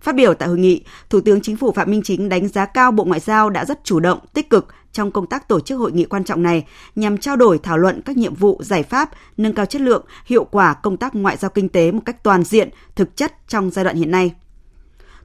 Phát 0.00 0.14
biểu 0.14 0.34
tại 0.34 0.48
hội 0.48 0.58
nghị, 0.58 0.84
Thủ 1.10 1.20
tướng 1.20 1.40
Chính 1.40 1.56
phủ 1.56 1.72
Phạm 1.72 1.90
Minh 1.90 2.02
Chính 2.04 2.28
đánh 2.28 2.48
giá 2.48 2.66
cao 2.66 2.92
Bộ 2.92 3.04
Ngoại 3.04 3.20
giao 3.20 3.50
đã 3.50 3.64
rất 3.64 3.84
chủ 3.84 4.00
động, 4.00 4.18
tích 4.34 4.50
cực 4.50 4.68
trong 4.92 5.10
công 5.10 5.26
tác 5.26 5.48
tổ 5.48 5.60
chức 5.60 5.78
hội 5.78 5.92
nghị 5.92 6.04
quan 6.04 6.24
trọng 6.24 6.42
này 6.42 6.66
nhằm 6.96 7.18
trao 7.18 7.36
đổi 7.36 7.58
thảo 7.58 7.78
luận 7.78 8.02
các 8.04 8.16
nhiệm 8.16 8.34
vụ, 8.34 8.60
giải 8.62 8.82
pháp, 8.82 9.10
nâng 9.36 9.54
cao 9.54 9.66
chất 9.66 9.82
lượng, 9.82 10.04
hiệu 10.26 10.44
quả 10.44 10.74
công 10.74 10.96
tác 10.96 11.14
ngoại 11.14 11.36
giao 11.36 11.50
kinh 11.50 11.68
tế 11.68 11.92
một 11.92 12.00
cách 12.04 12.22
toàn 12.22 12.44
diện, 12.44 12.68
thực 12.96 13.16
chất 13.16 13.34
trong 13.48 13.70
giai 13.70 13.84
đoạn 13.84 13.96
hiện 13.96 14.10
nay. 14.10 14.34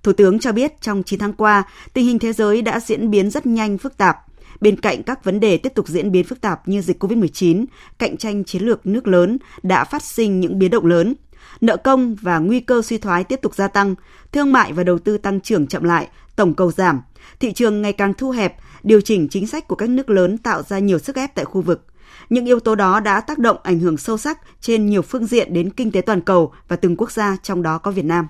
Thủ 0.06 0.14
tướng 0.14 0.40
cho 0.40 0.52
biết 0.52 0.82
trong 0.82 1.04
9 1.04 1.20
tháng 1.20 1.34
qua, 1.34 1.64
tình 1.94 2.06
hình 2.06 2.20
thế 2.20 2.34
giới 2.34 2.62
đã 2.62 2.80
diễn 2.80 3.12
biến 3.12 3.30
rất 3.30 3.46
nhanh 3.46 3.78
phức 3.78 3.98
tạp. 3.98 4.18
Bên 4.62 4.80
cạnh 4.80 5.04
các 5.04 5.24
vấn 5.24 5.40
đề 5.40 5.58
tiếp 5.58 5.72
tục 5.76 5.88
diễn 5.88 6.12
biến 6.12 6.24
phức 6.24 6.42
tạp 6.42 6.68
như 6.68 6.82
dịch 6.82 7.04
COVID-19, 7.04 7.66
cạnh 7.98 8.18
tranh 8.18 8.44
chiến 8.44 8.64
lược 8.64 8.86
nước 8.86 9.08
lớn 9.08 9.38
đã 9.64 9.84
phát 9.84 10.04
sinh 10.04 10.40
những 10.40 10.60
biến 10.60 10.72
động 10.72 10.86
lớn. 10.86 11.16
Nợ 11.62 11.78
công 11.78 12.16
và 12.16 12.40
nguy 12.40 12.60
cơ 12.60 12.82
suy 12.82 12.98
thoái 12.98 13.24
tiếp 13.24 13.40
tục 13.42 13.56
gia 13.56 13.68
tăng, 13.68 13.96
thương 14.32 14.52
mại 14.52 14.74
và 14.74 14.84
đầu 14.84 15.00
tư 15.00 15.18
tăng 15.18 15.42
trưởng 15.42 15.68
chậm 15.68 15.84
lại, 15.84 16.08
tổng 16.36 16.54
cầu 16.54 16.72
giảm, 16.72 17.02
thị 17.40 17.54
trường 17.54 17.82
ngày 17.82 17.94
càng 17.94 18.14
thu 18.14 18.32
hẹp, 18.32 18.56
điều 18.84 19.02
chỉnh 19.02 19.28
chính 19.30 19.48
sách 19.48 19.68
của 19.68 19.76
các 19.76 19.90
nước 19.90 20.10
lớn 20.10 20.38
tạo 20.38 20.64
ra 20.64 20.80
nhiều 20.80 21.00
sức 21.00 21.16
ép 21.16 21.36
tại 21.36 21.46
khu 21.46 21.62
vực. 21.62 21.86
Những 22.30 22.46
yếu 22.46 22.60
tố 22.60 22.76
đó 22.76 23.00
đã 23.00 23.22
tác 23.22 23.38
động 23.38 23.58
ảnh 23.64 23.80
hưởng 23.80 23.98
sâu 23.98 24.18
sắc 24.18 24.40
trên 24.62 24.86
nhiều 24.86 25.02
phương 25.02 25.26
diện 25.26 25.54
đến 25.54 25.70
kinh 25.70 25.92
tế 25.92 26.02
toàn 26.02 26.22
cầu 26.22 26.54
và 26.68 26.76
từng 26.76 26.96
quốc 26.98 27.12
gia 27.12 27.38
trong 27.44 27.64
đó 27.64 27.78
có 27.78 27.92
Việt 27.92 28.06
Nam. 28.06 28.28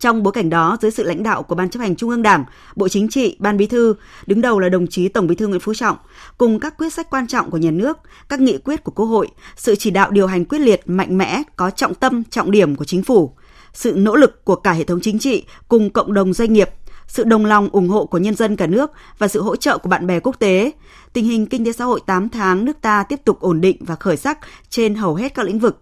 Trong 0.00 0.22
bối 0.22 0.32
cảnh 0.32 0.50
đó, 0.50 0.76
dưới 0.80 0.90
sự 0.90 1.02
lãnh 1.02 1.22
đạo 1.22 1.42
của 1.42 1.54
Ban 1.54 1.70
chấp 1.70 1.80
hành 1.80 1.96
Trung 1.96 2.10
ương 2.10 2.22
Đảng, 2.22 2.44
Bộ 2.76 2.88
Chính 2.88 3.08
trị, 3.08 3.36
Ban 3.38 3.56
Bí 3.56 3.66
thư, 3.66 3.94
đứng 4.26 4.40
đầu 4.40 4.58
là 4.58 4.68
đồng 4.68 4.86
chí 4.86 5.08
Tổng 5.08 5.26
Bí 5.26 5.34
thư 5.34 5.46
Nguyễn 5.46 5.60
Phú 5.60 5.74
Trọng, 5.74 5.96
cùng 6.38 6.60
các 6.60 6.78
quyết 6.78 6.92
sách 6.92 7.10
quan 7.10 7.26
trọng 7.26 7.50
của 7.50 7.58
nhà 7.58 7.70
nước, 7.70 7.98
các 8.28 8.40
nghị 8.40 8.58
quyết 8.58 8.84
của 8.84 8.92
Quốc 8.92 9.06
hội, 9.06 9.28
sự 9.56 9.76
chỉ 9.76 9.90
đạo 9.90 10.10
điều 10.10 10.26
hành 10.26 10.44
quyết 10.44 10.58
liệt, 10.58 10.82
mạnh 10.86 11.18
mẽ, 11.18 11.42
có 11.56 11.70
trọng 11.70 11.94
tâm, 11.94 12.24
trọng 12.24 12.50
điểm 12.50 12.76
của 12.76 12.84
chính 12.84 13.02
phủ, 13.02 13.32
sự 13.72 13.92
nỗ 13.96 14.16
lực 14.16 14.44
của 14.44 14.56
cả 14.56 14.72
hệ 14.72 14.84
thống 14.84 15.00
chính 15.02 15.18
trị 15.18 15.44
cùng 15.68 15.90
cộng 15.90 16.14
đồng 16.14 16.32
doanh 16.32 16.52
nghiệp, 16.52 16.70
sự 17.06 17.24
đồng 17.24 17.44
lòng 17.44 17.68
ủng 17.72 17.88
hộ 17.88 18.06
của 18.06 18.18
nhân 18.18 18.34
dân 18.34 18.56
cả 18.56 18.66
nước 18.66 18.90
và 19.18 19.28
sự 19.28 19.42
hỗ 19.42 19.56
trợ 19.56 19.78
của 19.78 19.88
bạn 19.88 20.06
bè 20.06 20.20
quốc 20.20 20.38
tế, 20.38 20.72
tình 21.12 21.24
hình 21.24 21.46
kinh 21.46 21.64
tế 21.64 21.72
xã 21.72 21.84
hội 21.84 22.00
8 22.06 22.28
tháng 22.28 22.64
nước 22.64 22.80
ta 22.80 23.02
tiếp 23.02 23.20
tục 23.24 23.40
ổn 23.40 23.60
định 23.60 23.76
và 23.80 23.94
khởi 23.94 24.16
sắc 24.16 24.38
trên 24.70 24.94
hầu 24.94 25.14
hết 25.14 25.34
các 25.34 25.46
lĩnh 25.46 25.58
vực. 25.58 25.80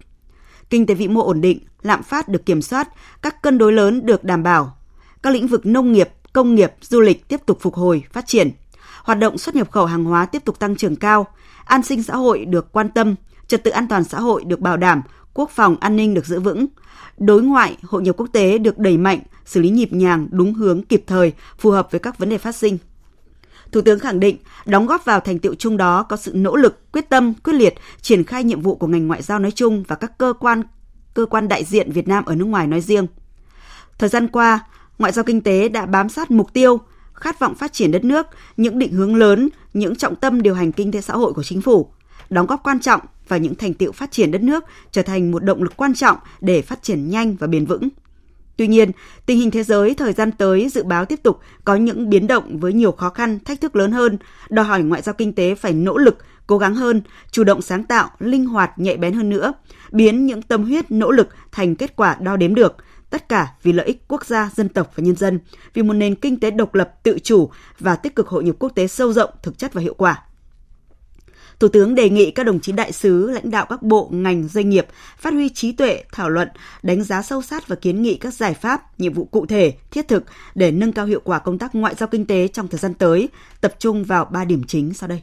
Kinh 0.71 0.87
tế 0.87 0.95
vĩ 0.95 1.09
mô 1.09 1.23
ổn 1.23 1.41
định, 1.41 1.59
lạm 1.83 2.03
phát 2.03 2.29
được 2.29 2.47
kiểm 2.47 2.63
soát, 2.63 2.89
các 3.23 3.43
cân 3.43 3.59
đối 3.59 3.73
lớn 3.73 4.07
được 4.07 4.25
đảm 4.25 4.43
bảo. 4.43 4.77
Các 5.23 5.31
lĩnh 5.31 5.47
vực 5.47 5.67
nông 5.67 5.93
nghiệp, 5.93 6.09
công 6.33 6.55
nghiệp, 6.55 6.73
du 6.81 7.01
lịch 7.01 7.29
tiếp 7.29 7.41
tục 7.47 7.59
phục 7.61 7.75
hồi, 7.75 8.05
phát 8.13 8.27
triển. 8.27 8.51
Hoạt 9.03 9.19
động 9.19 9.39
xuất 9.39 9.57
nhập 9.57 9.71
khẩu 9.71 9.87
hàng 9.87 10.05
hóa 10.05 10.27
tiếp 10.27 10.45
tục 10.45 10.59
tăng 10.59 10.77
trưởng 10.77 10.97
cao, 10.97 11.27
an 11.65 11.83
sinh 11.83 12.03
xã 12.03 12.17
hội 12.17 12.45
được 12.45 12.73
quan 12.73 12.89
tâm, 12.89 13.15
trật 13.47 13.65
tự 13.65 13.71
an 13.71 13.89
toàn 13.89 14.05
xã 14.05 14.21
hội 14.21 14.45
được 14.45 14.61
bảo 14.61 14.77
đảm, 14.77 15.03
quốc 15.35 15.51
phòng 15.51 15.77
an 15.81 15.97
ninh 15.97 16.15
được 16.15 16.27
giữ 16.27 16.41
vững. 16.41 16.67
Đối 17.19 17.43
ngoại, 17.43 17.77
hội 17.83 18.03
nhập 18.03 18.17
quốc 18.19 18.27
tế 18.33 18.59
được 18.59 18.79
đẩy 18.79 18.99
mạnh, 18.99 19.19
xử 19.45 19.61
lý 19.61 19.71
nhịp 19.71 19.93
nhàng, 19.93 20.29
đúng 20.31 20.55
hướng, 20.55 20.83
kịp 20.83 21.05
thời, 21.07 21.33
phù 21.59 21.71
hợp 21.71 21.89
với 21.91 22.01
các 22.01 22.19
vấn 22.19 22.29
đề 22.29 22.39
phát 22.39 22.57
sinh. 22.57 22.79
Thủ 23.73 23.81
tướng 23.81 23.99
khẳng 23.99 24.21
định, 24.21 24.37
đóng 24.67 24.87
góp 24.87 25.05
vào 25.05 25.21
thành 25.21 25.39
tiệu 25.39 25.55
chung 25.55 25.77
đó 25.77 26.03
có 26.03 26.17
sự 26.17 26.33
nỗ 26.35 26.57
lực, 26.57 26.93
quyết 26.93 27.09
tâm, 27.09 27.35
quyết 27.35 27.53
liệt 27.53 27.75
triển 28.01 28.25
khai 28.25 28.45
nhiệm 28.45 28.61
vụ 28.61 28.75
của 28.75 28.87
ngành 28.87 29.07
ngoại 29.07 29.23
giao 29.23 29.39
nói 29.39 29.51
chung 29.51 29.85
và 29.89 29.97
các 29.97 30.19
cơ 30.19 30.33
quan 30.41 30.63
cơ 31.15 31.27
quan 31.27 31.49
đại 31.49 31.65
diện 31.65 31.93
Việt 31.93 32.09
Nam 32.09 32.25
ở 32.25 32.35
nước 32.35 32.45
ngoài 32.45 32.67
nói 32.67 32.81
riêng. 32.81 33.07
Thời 33.99 34.09
gian 34.09 34.29
qua, 34.29 34.61
ngoại 34.99 35.13
giao 35.13 35.25
kinh 35.25 35.41
tế 35.41 35.69
đã 35.69 35.87
bám 35.87 36.09
sát 36.09 36.31
mục 36.31 36.53
tiêu, 36.53 36.81
khát 37.15 37.39
vọng 37.39 37.55
phát 37.55 37.73
triển 37.73 37.91
đất 37.91 38.05
nước, 38.05 38.27
những 38.57 38.79
định 38.79 38.93
hướng 38.93 39.17
lớn, 39.17 39.49
những 39.75 39.97
trọng 39.97 40.17
tâm 40.17 40.43
điều 40.43 40.55
hành 40.55 40.73
kinh 40.73 40.93
tế 40.93 41.01
xã 41.01 41.15
hội 41.15 41.33
của 41.33 41.43
chính 41.43 41.61
phủ, 41.61 41.91
đóng 42.31 42.47
góp 42.47 42.63
quan 42.63 42.81
trọng 42.81 43.01
và 43.29 43.37
những 43.37 43.55
thành 43.55 43.75
tiệu 43.75 43.93
phát 43.93 44.11
triển 44.11 44.31
đất 44.31 44.43
nước 44.43 44.65
trở 44.91 45.03
thành 45.03 45.31
một 45.31 45.45
động 45.45 45.63
lực 45.63 45.77
quan 45.77 45.95
trọng 45.95 46.17
để 46.41 46.63
phát 46.63 46.83
triển 46.83 47.11
nhanh 47.11 47.37
và 47.37 47.47
bền 47.47 47.67
vững. 47.67 47.89
Tuy 48.57 48.67
nhiên, 48.67 48.91
tình 49.27 49.39
hình 49.39 49.51
thế 49.51 49.63
giới 49.63 49.95
thời 49.95 50.13
gian 50.13 50.33
tới 50.33 50.69
dự 50.69 50.85
báo 50.85 51.05
tiếp 51.05 51.21
tục 51.23 51.41
có 51.65 51.75
những 51.77 52.11
biến 52.11 52.27
động 52.27 52.59
với 52.59 52.73
nhiều 52.73 52.93
khó 52.93 53.11
khăn, 53.11 53.39
thách 53.45 53.61
thức 53.61 53.77
lớn 53.77 53.93
hơn, 53.93 54.19
đòi 54.49 54.65
hỏi 54.65 54.83
ngoại 54.83 55.03
giao 55.03 55.15
kinh 55.15 55.33
tế 55.33 55.55
phải 55.55 55.73
nỗ 55.73 55.99
lực, 55.99 56.19
cố 56.47 56.59
gắng 56.59 56.75
hơn, 56.75 57.03
chủ 57.31 57.45
động 57.45 57.63
sáng 57.63 57.85
tạo, 57.85 58.11
linh 58.19 58.47
hoạt, 58.47 58.79
nhạy 58.79 58.97
bén 58.97 59.13
hơn 59.13 59.29
nữa, 59.29 59.53
biến 59.93 60.27
những 60.27 60.43
tâm 60.43 60.65
huyết, 60.65 60.91
nỗ 60.91 61.11
lực 61.11 61.29
thành 61.53 61.75
kết 61.75 61.97
quả 61.97 62.17
đo 62.21 62.37
đếm 62.37 62.55
được, 62.55 62.77
tất 63.11 63.29
cả 63.29 63.49
vì 63.63 63.73
lợi 63.73 63.87
ích 63.87 64.09
quốc 64.09 64.27
gia, 64.27 64.51
dân 64.55 64.69
tộc 64.69 64.93
và 64.95 65.03
nhân 65.03 65.17
dân, 65.17 65.41
vì 65.75 65.83
một 65.83 65.93
nền 65.93 66.15
kinh 66.15 66.41
tế 66.41 66.51
độc 66.51 66.75
lập, 66.75 66.95
tự 67.03 67.19
chủ 67.19 67.51
và 67.81 67.97
tích 67.97 68.17
cực 68.17 68.29
hội 68.29 68.45
nhập 68.45 68.57
quốc 68.59 68.73
tế 68.75 68.87
sâu 68.87 69.13
rộng, 69.13 69.31
thực 69.43 69.59
chất 69.59 69.73
và 69.73 69.81
hiệu 69.81 69.95
quả. 69.95 70.23
Thủ 71.61 71.69
tướng 71.69 71.95
đề 71.95 72.11
nghị 72.11 72.31
các 72.31 72.47
đồng 72.47 72.61
chí 72.61 72.73
đại 72.73 72.93
sứ, 72.93 73.31
lãnh 73.31 73.51
đạo 73.51 73.67
các 73.69 73.83
bộ, 73.83 74.09
ngành, 74.13 74.49
doanh 74.49 74.71
nghiệp 74.71 74.87
phát 75.19 75.33
huy 75.33 75.49
trí 75.49 75.73
tuệ, 75.73 76.05
thảo 76.13 76.31
luận, 76.31 76.49
đánh 76.83 77.03
giá 77.03 77.23
sâu 77.23 77.43
sát 77.43 77.69
và 77.69 77.77
kiến 77.77 78.03
nghị 78.03 78.15
các 78.17 78.35
giải 78.35 78.55
pháp, 78.55 79.01
nhiệm 79.01 79.13
vụ 79.13 79.25
cụ 79.25 79.47
thể, 79.47 79.73
thiết 79.91 80.09
thực 80.09 80.25
để 80.55 80.71
nâng 80.71 80.93
cao 80.93 81.07
hiệu 81.07 81.21
quả 81.25 81.39
công 81.39 81.59
tác 81.59 81.75
ngoại 81.75 81.95
giao 81.95 82.07
kinh 82.07 82.27
tế 82.27 82.49
trong 82.49 82.69
thời 82.69 82.79
gian 82.79 82.95
tới, 82.95 83.29
tập 83.61 83.75
trung 83.79 84.05
vào 84.05 84.25
ba 84.25 84.45
điểm 84.45 84.63
chính 84.69 84.95
sau 84.95 85.09
đây. 85.09 85.23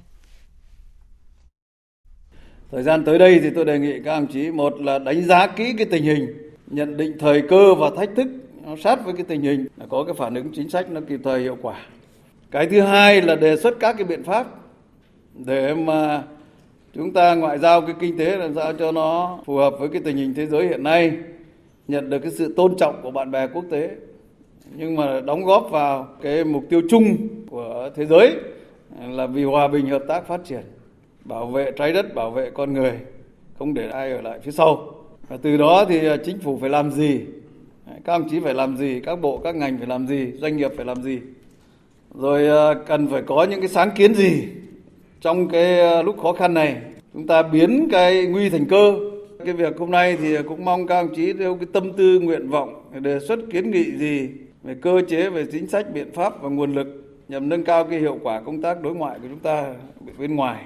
Thời 2.72 2.84
gian 2.84 3.06
tới 3.06 3.20
đây 3.20 3.40
thì 3.44 3.50
tôi 3.56 3.66
đề 3.66 3.80
nghị 3.80 3.94
các 4.06 4.20
đồng 4.20 4.28
chí 4.28 4.52
một 4.52 4.82
là 4.82 5.00
đánh 5.00 5.25
giá 5.25 5.48
kỹ 5.48 5.74
cái 5.78 5.86
tình 5.92 6.04
hình, 6.04 6.52
nhận 6.68 6.98
định 6.98 7.18
thời 7.20 7.42
cơ 7.50 7.75
và 7.75 7.90
thách 7.98 8.10
thức 8.16 8.28
nó 8.66 8.75
sát 8.84 9.06
với 9.06 9.13
cái 9.13 9.25
tình 9.28 9.42
hình, 9.42 9.68
có 9.90 10.04
cái 10.04 10.16
phản 10.18 10.36
ứng 10.36 10.52
chính 10.56 10.70
sách 10.70 10.92
nó 10.92 11.02
kịp 11.10 11.20
thời 11.24 11.42
hiệu 11.42 11.58
quả. 11.62 11.80
Cái 12.52 12.68
thứ 12.72 12.82
hai 12.82 13.22
là 13.22 13.36
đề 13.36 13.58
xuất 13.58 13.80
các 13.80 13.94
cái 13.94 14.04
biện 14.04 14.24
pháp 14.24 14.48
để 15.34 15.74
mà 15.74 16.24
chúng 16.94 17.13
ta 17.13 17.36
ngoại 17.36 17.60
giao 17.60 17.82
cái 17.82 17.96
kinh 18.00 18.18
tế 18.18 18.38
làm 18.38 18.56
sao 18.56 18.74
cho 18.74 18.92
nó 18.92 19.40
phù 19.46 19.56
hợp 19.56 19.74
với 19.80 19.90
cái 19.90 20.02
tình 20.06 20.18
hình 20.18 20.34
thế 20.34 20.46
giới 20.46 20.68
hiện 20.68 20.84
nay, 20.84 21.12
nhận 21.88 22.10
được 22.10 22.20
cái 22.20 22.32
sự 22.32 22.54
tôn 22.56 22.75
trọng 22.78 23.00
của 23.04 23.12
bạn 23.12 23.32
bè 23.32 23.48
quốc 23.48 23.66
tế, 23.72 23.90
nhưng 24.75 24.96
mà 24.96 25.22
đóng 25.22 25.46
góp 25.46 25.68
vào 25.72 26.08
cái 26.22 26.44
mục 26.44 26.63
tiêu 26.70 26.82
chung 26.90 27.18
của 27.50 27.90
thế 27.96 28.06
giới 28.06 28.36
là 29.08 29.28
vì 29.28 29.44
hòa 29.44 29.68
bình, 29.68 29.88
hợp 29.88 30.04
tác, 30.08 30.28
phát 30.28 30.42
triển, 30.46 30.62
bảo 31.25 31.46
vệ 31.46 31.72
trái 31.72 31.94
đất, 31.94 32.16
bảo 32.16 32.32
vệ 32.32 32.50
con 32.50 32.74
người, 32.74 32.94
không 33.60 33.74
để 33.74 33.90
ai 33.90 34.12
ở 34.12 34.22
lại 34.22 34.40
phía 34.44 34.52
sau. 34.52 34.96
Và 35.28 35.38
từ 35.38 35.58
đó 35.58 35.86
thì 35.90 36.08
à, 36.08 36.18
chính 36.25 36.40
phủ 36.40 36.58
phải 36.62 36.70
làm 36.70 36.92
gì? 36.92 37.22
Các 38.06 38.13
ông 38.13 38.30
chí 38.30 38.40
phải 38.40 38.54
làm 38.54 38.78
gì? 38.78 39.00
Các 39.00 39.16
bộ, 39.16 39.38
các 39.38 39.56
ngành 39.56 39.78
phải 39.78 39.88
làm 39.88 40.08
gì? 40.08 40.32
Doanh 40.38 40.58
nghiệp 40.58 40.72
phải 40.76 40.86
làm 40.86 41.04
gì? 41.04 41.19
Rồi 42.15 42.48
à, 42.48 42.74
cần 42.88 43.08
phải 43.08 43.22
có 43.22 43.43
những 43.43 43.60
cái 43.60 43.69
sáng 43.69 43.91
kiến 43.96 44.15
gì? 44.15 44.43
Trong 45.24 45.50
cái 45.50 45.80
ờ, 45.80 46.02
lúc 46.02 46.16
khó 46.22 46.34
khăn 46.34 46.54
này 46.54 46.82
chúng 47.14 47.28
ta 47.28 47.44
biến 47.44 47.88
cái 47.92 48.26
nguy 48.26 48.50
thành 48.50 48.66
cơ 48.66 48.94
cái 49.46 49.54
việc 49.54 49.78
hôm 49.80 49.92
nay 49.92 50.18
thì 50.22 50.38
cũng 50.48 50.66
mong 50.66 50.88
các 50.88 50.96
ông 50.96 51.16
chí 51.16 51.34
theo 51.34 51.56
cái 51.56 51.68
tâm 51.74 51.94
tư 51.94 52.20
nguyện 52.20 52.50
vọng 52.50 52.92
đề 53.02 53.20
xuất 53.28 53.40
kiến 53.52 53.72
nghị 53.72 53.98
gì 53.98 54.30
về 54.64 54.76
cơ 54.82 55.02
chế 55.10 55.30
về 55.30 55.46
chính 55.52 55.68
sách 55.68 55.94
biện 55.94 56.14
pháp 56.14 56.42
và 56.42 56.50
nguồn 56.50 56.74
lực 56.74 56.88
nhằm 57.28 57.50
nâng 57.50 57.64
cao 57.64 57.84
cái 57.84 58.00
hiệu 58.00 58.18
quả 58.24 58.42
công 58.46 58.62
tác 58.62 58.82
đối 58.82 58.96
ngoại 58.96 59.20
của 59.20 59.28
chúng 59.30 59.40
ta 59.40 59.74
bên 60.18 60.36
ngoài 60.36 60.64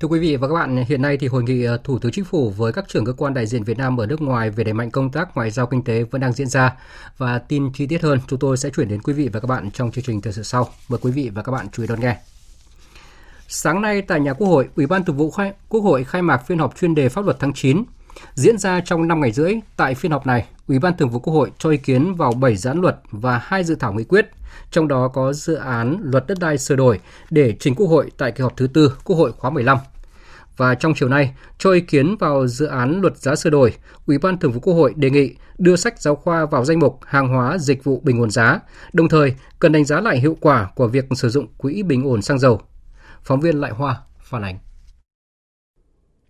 Thưa 0.00 0.08
quý 0.08 0.18
vị 0.18 0.36
và 0.36 0.48
các 0.48 0.54
bạn, 0.54 0.84
hiện 0.88 1.02
nay 1.02 1.16
thì 1.16 1.26
hội 1.26 1.42
nghị 1.42 1.64
ờ, 1.64 1.78
Thủ 1.84 1.98
tướng 1.98 2.12
Chính 2.12 2.24
phủ 2.24 2.50
với 2.50 2.72
các 2.72 2.84
trưởng 2.88 3.04
cơ 3.04 3.12
quan 3.12 3.34
đại 3.34 3.46
diện 3.46 3.64
Việt 3.64 3.78
Nam 3.78 4.00
ở 4.00 4.06
nước 4.06 4.22
ngoài 4.22 4.50
về 4.50 4.64
đẩy 4.64 4.74
mạnh 4.74 4.90
công 4.90 5.10
tác 5.10 5.36
ngoại 5.36 5.50
giao 5.50 5.66
kinh 5.66 5.84
tế 5.84 6.02
vẫn 6.02 6.20
đang 6.20 6.32
diễn 6.32 6.46
ra 6.46 6.76
và 7.18 7.38
tin 7.38 7.72
chi 7.74 7.86
tiết 7.86 8.02
hơn 8.02 8.18
chúng 8.28 8.38
tôi 8.38 8.56
sẽ 8.56 8.70
chuyển 8.70 8.88
đến 8.88 9.02
quý 9.02 9.12
vị 9.12 9.28
và 9.32 9.40
các 9.40 9.46
bạn 9.46 9.70
trong 9.70 9.90
chương 9.90 10.04
trình 10.04 10.20
thời 10.20 10.32
sự 10.32 10.42
sau. 10.42 10.68
Mời 10.88 10.98
quý 11.02 11.10
vị 11.10 11.30
và 11.34 11.42
các 11.42 11.52
bạn 11.52 11.66
chú 11.72 11.82
ý 11.82 11.88
đón 11.88 12.00
nghe. 12.00 12.16
Sáng 13.54 13.82
nay 13.82 14.02
tại 14.02 14.20
nhà 14.20 14.32
Quốc 14.32 14.48
hội, 14.48 14.68
Ủy 14.76 14.86
ban 14.86 15.04
Thường 15.04 15.16
vụ 15.16 15.30
khai, 15.30 15.52
Quốc 15.68 15.80
hội 15.80 16.04
khai 16.04 16.22
mạc 16.22 16.46
phiên 16.46 16.58
họp 16.58 16.76
chuyên 16.76 16.94
đề 16.94 17.08
pháp 17.08 17.24
luật 17.24 17.36
tháng 17.40 17.52
9. 17.52 17.84
Diễn 18.34 18.58
ra 18.58 18.80
trong 18.84 19.08
5 19.08 19.20
ngày 19.20 19.32
rưỡi, 19.32 19.54
tại 19.76 19.94
phiên 19.94 20.12
họp 20.12 20.26
này, 20.26 20.46
Ủy 20.68 20.78
ban 20.78 20.96
Thường 20.96 21.08
vụ 21.08 21.18
Quốc 21.18 21.32
hội 21.32 21.50
cho 21.58 21.70
ý 21.70 21.76
kiến 21.76 22.14
vào 22.14 22.32
7 22.32 22.56
dự 22.56 22.70
án 22.70 22.80
luật 22.80 22.96
và 23.10 23.38
2 23.44 23.64
dự 23.64 23.74
thảo 23.74 23.92
nghị 23.92 24.04
quyết, 24.04 24.30
trong 24.70 24.88
đó 24.88 25.08
có 25.08 25.32
dự 25.32 25.54
án 25.54 25.98
luật 26.02 26.26
đất 26.26 26.38
đai 26.40 26.58
sửa 26.58 26.76
đổi 26.76 27.00
để 27.30 27.54
trình 27.60 27.74
Quốc 27.74 27.86
hội 27.86 28.10
tại 28.18 28.32
kỳ 28.32 28.42
họp 28.42 28.56
thứ 28.56 28.66
tư 28.66 28.92
Quốc 29.04 29.16
hội 29.16 29.32
khóa 29.32 29.50
15. 29.50 29.78
Và 30.56 30.74
trong 30.74 30.94
chiều 30.96 31.08
nay, 31.08 31.34
cho 31.58 31.72
ý 31.72 31.80
kiến 31.80 32.16
vào 32.16 32.46
dự 32.46 32.66
án 32.66 33.00
luật 33.00 33.16
giá 33.16 33.34
sửa 33.34 33.50
đổi, 33.50 33.74
Ủy 34.06 34.18
ban 34.18 34.38
Thường 34.38 34.52
vụ 34.52 34.60
Quốc 34.60 34.74
hội 34.74 34.92
đề 34.96 35.10
nghị 35.10 35.34
đưa 35.58 35.76
sách 35.76 36.02
giáo 36.02 36.14
khoa 36.14 36.46
vào 36.46 36.64
danh 36.64 36.78
mục 36.78 37.00
hàng 37.04 37.28
hóa 37.28 37.58
dịch 37.58 37.84
vụ 37.84 38.00
bình 38.04 38.20
ổn 38.20 38.30
giá, 38.30 38.60
đồng 38.92 39.08
thời 39.08 39.34
cần 39.58 39.72
đánh 39.72 39.84
giá 39.84 40.00
lại 40.00 40.18
hiệu 40.18 40.36
quả 40.40 40.68
của 40.74 40.86
việc 40.86 41.04
sử 41.14 41.28
dụng 41.28 41.46
quỹ 41.56 41.82
bình 41.82 42.04
ổn 42.04 42.22
xăng 42.22 42.38
dầu 42.38 42.60
Phóng 43.24 43.40
viên 43.40 43.60
Lại 43.60 43.70
Hoa 43.70 43.96
phản 44.18 44.42
ánh. 44.42 44.58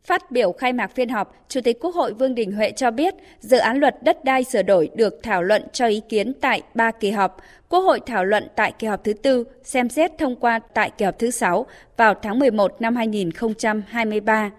Phát 0.05 0.31
biểu 0.31 0.53
khai 0.53 0.73
mạc 0.73 0.95
phiên 0.95 1.09
họp, 1.09 1.35
Chủ 1.49 1.61
tịch 1.65 1.79
Quốc 1.81 1.95
hội 1.95 2.13
Vương 2.13 2.35
Đình 2.35 2.53
Huệ 2.53 2.71
cho 2.71 2.91
biết, 2.91 3.15
dự 3.41 3.59
án 3.59 3.79
luật 3.79 4.03
đất 4.03 4.25
đai 4.25 4.45
sửa 4.45 4.63
đổi 4.63 4.91
được 4.95 5.15
thảo 5.23 5.43
luận 5.43 5.63
cho 5.73 5.87
ý 5.87 6.01
kiến 6.09 6.33
tại 6.41 6.63
ba 6.75 6.91
kỳ 6.91 7.11
họp. 7.11 7.37
Quốc 7.69 7.81
hội 7.81 8.01
thảo 8.07 8.25
luận 8.25 8.49
tại 8.57 8.73
kỳ 8.79 8.87
họp 8.87 9.05
thứ 9.05 9.13
tư, 9.13 9.45
xem 9.65 9.89
xét 9.89 10.19
thông 10.19 10.37
qua 10.37 10.59
tại 10.75 10.91
kỳ 10.99 11.05
họp 11.05 11.19
thứ 11.19 11.31
sáu 11.31 11.67
vào 11.97 12.15
tháng 12.15 12.39
11 12.39 12.81
năm 12.81 12.97
2023. 12.97 14.51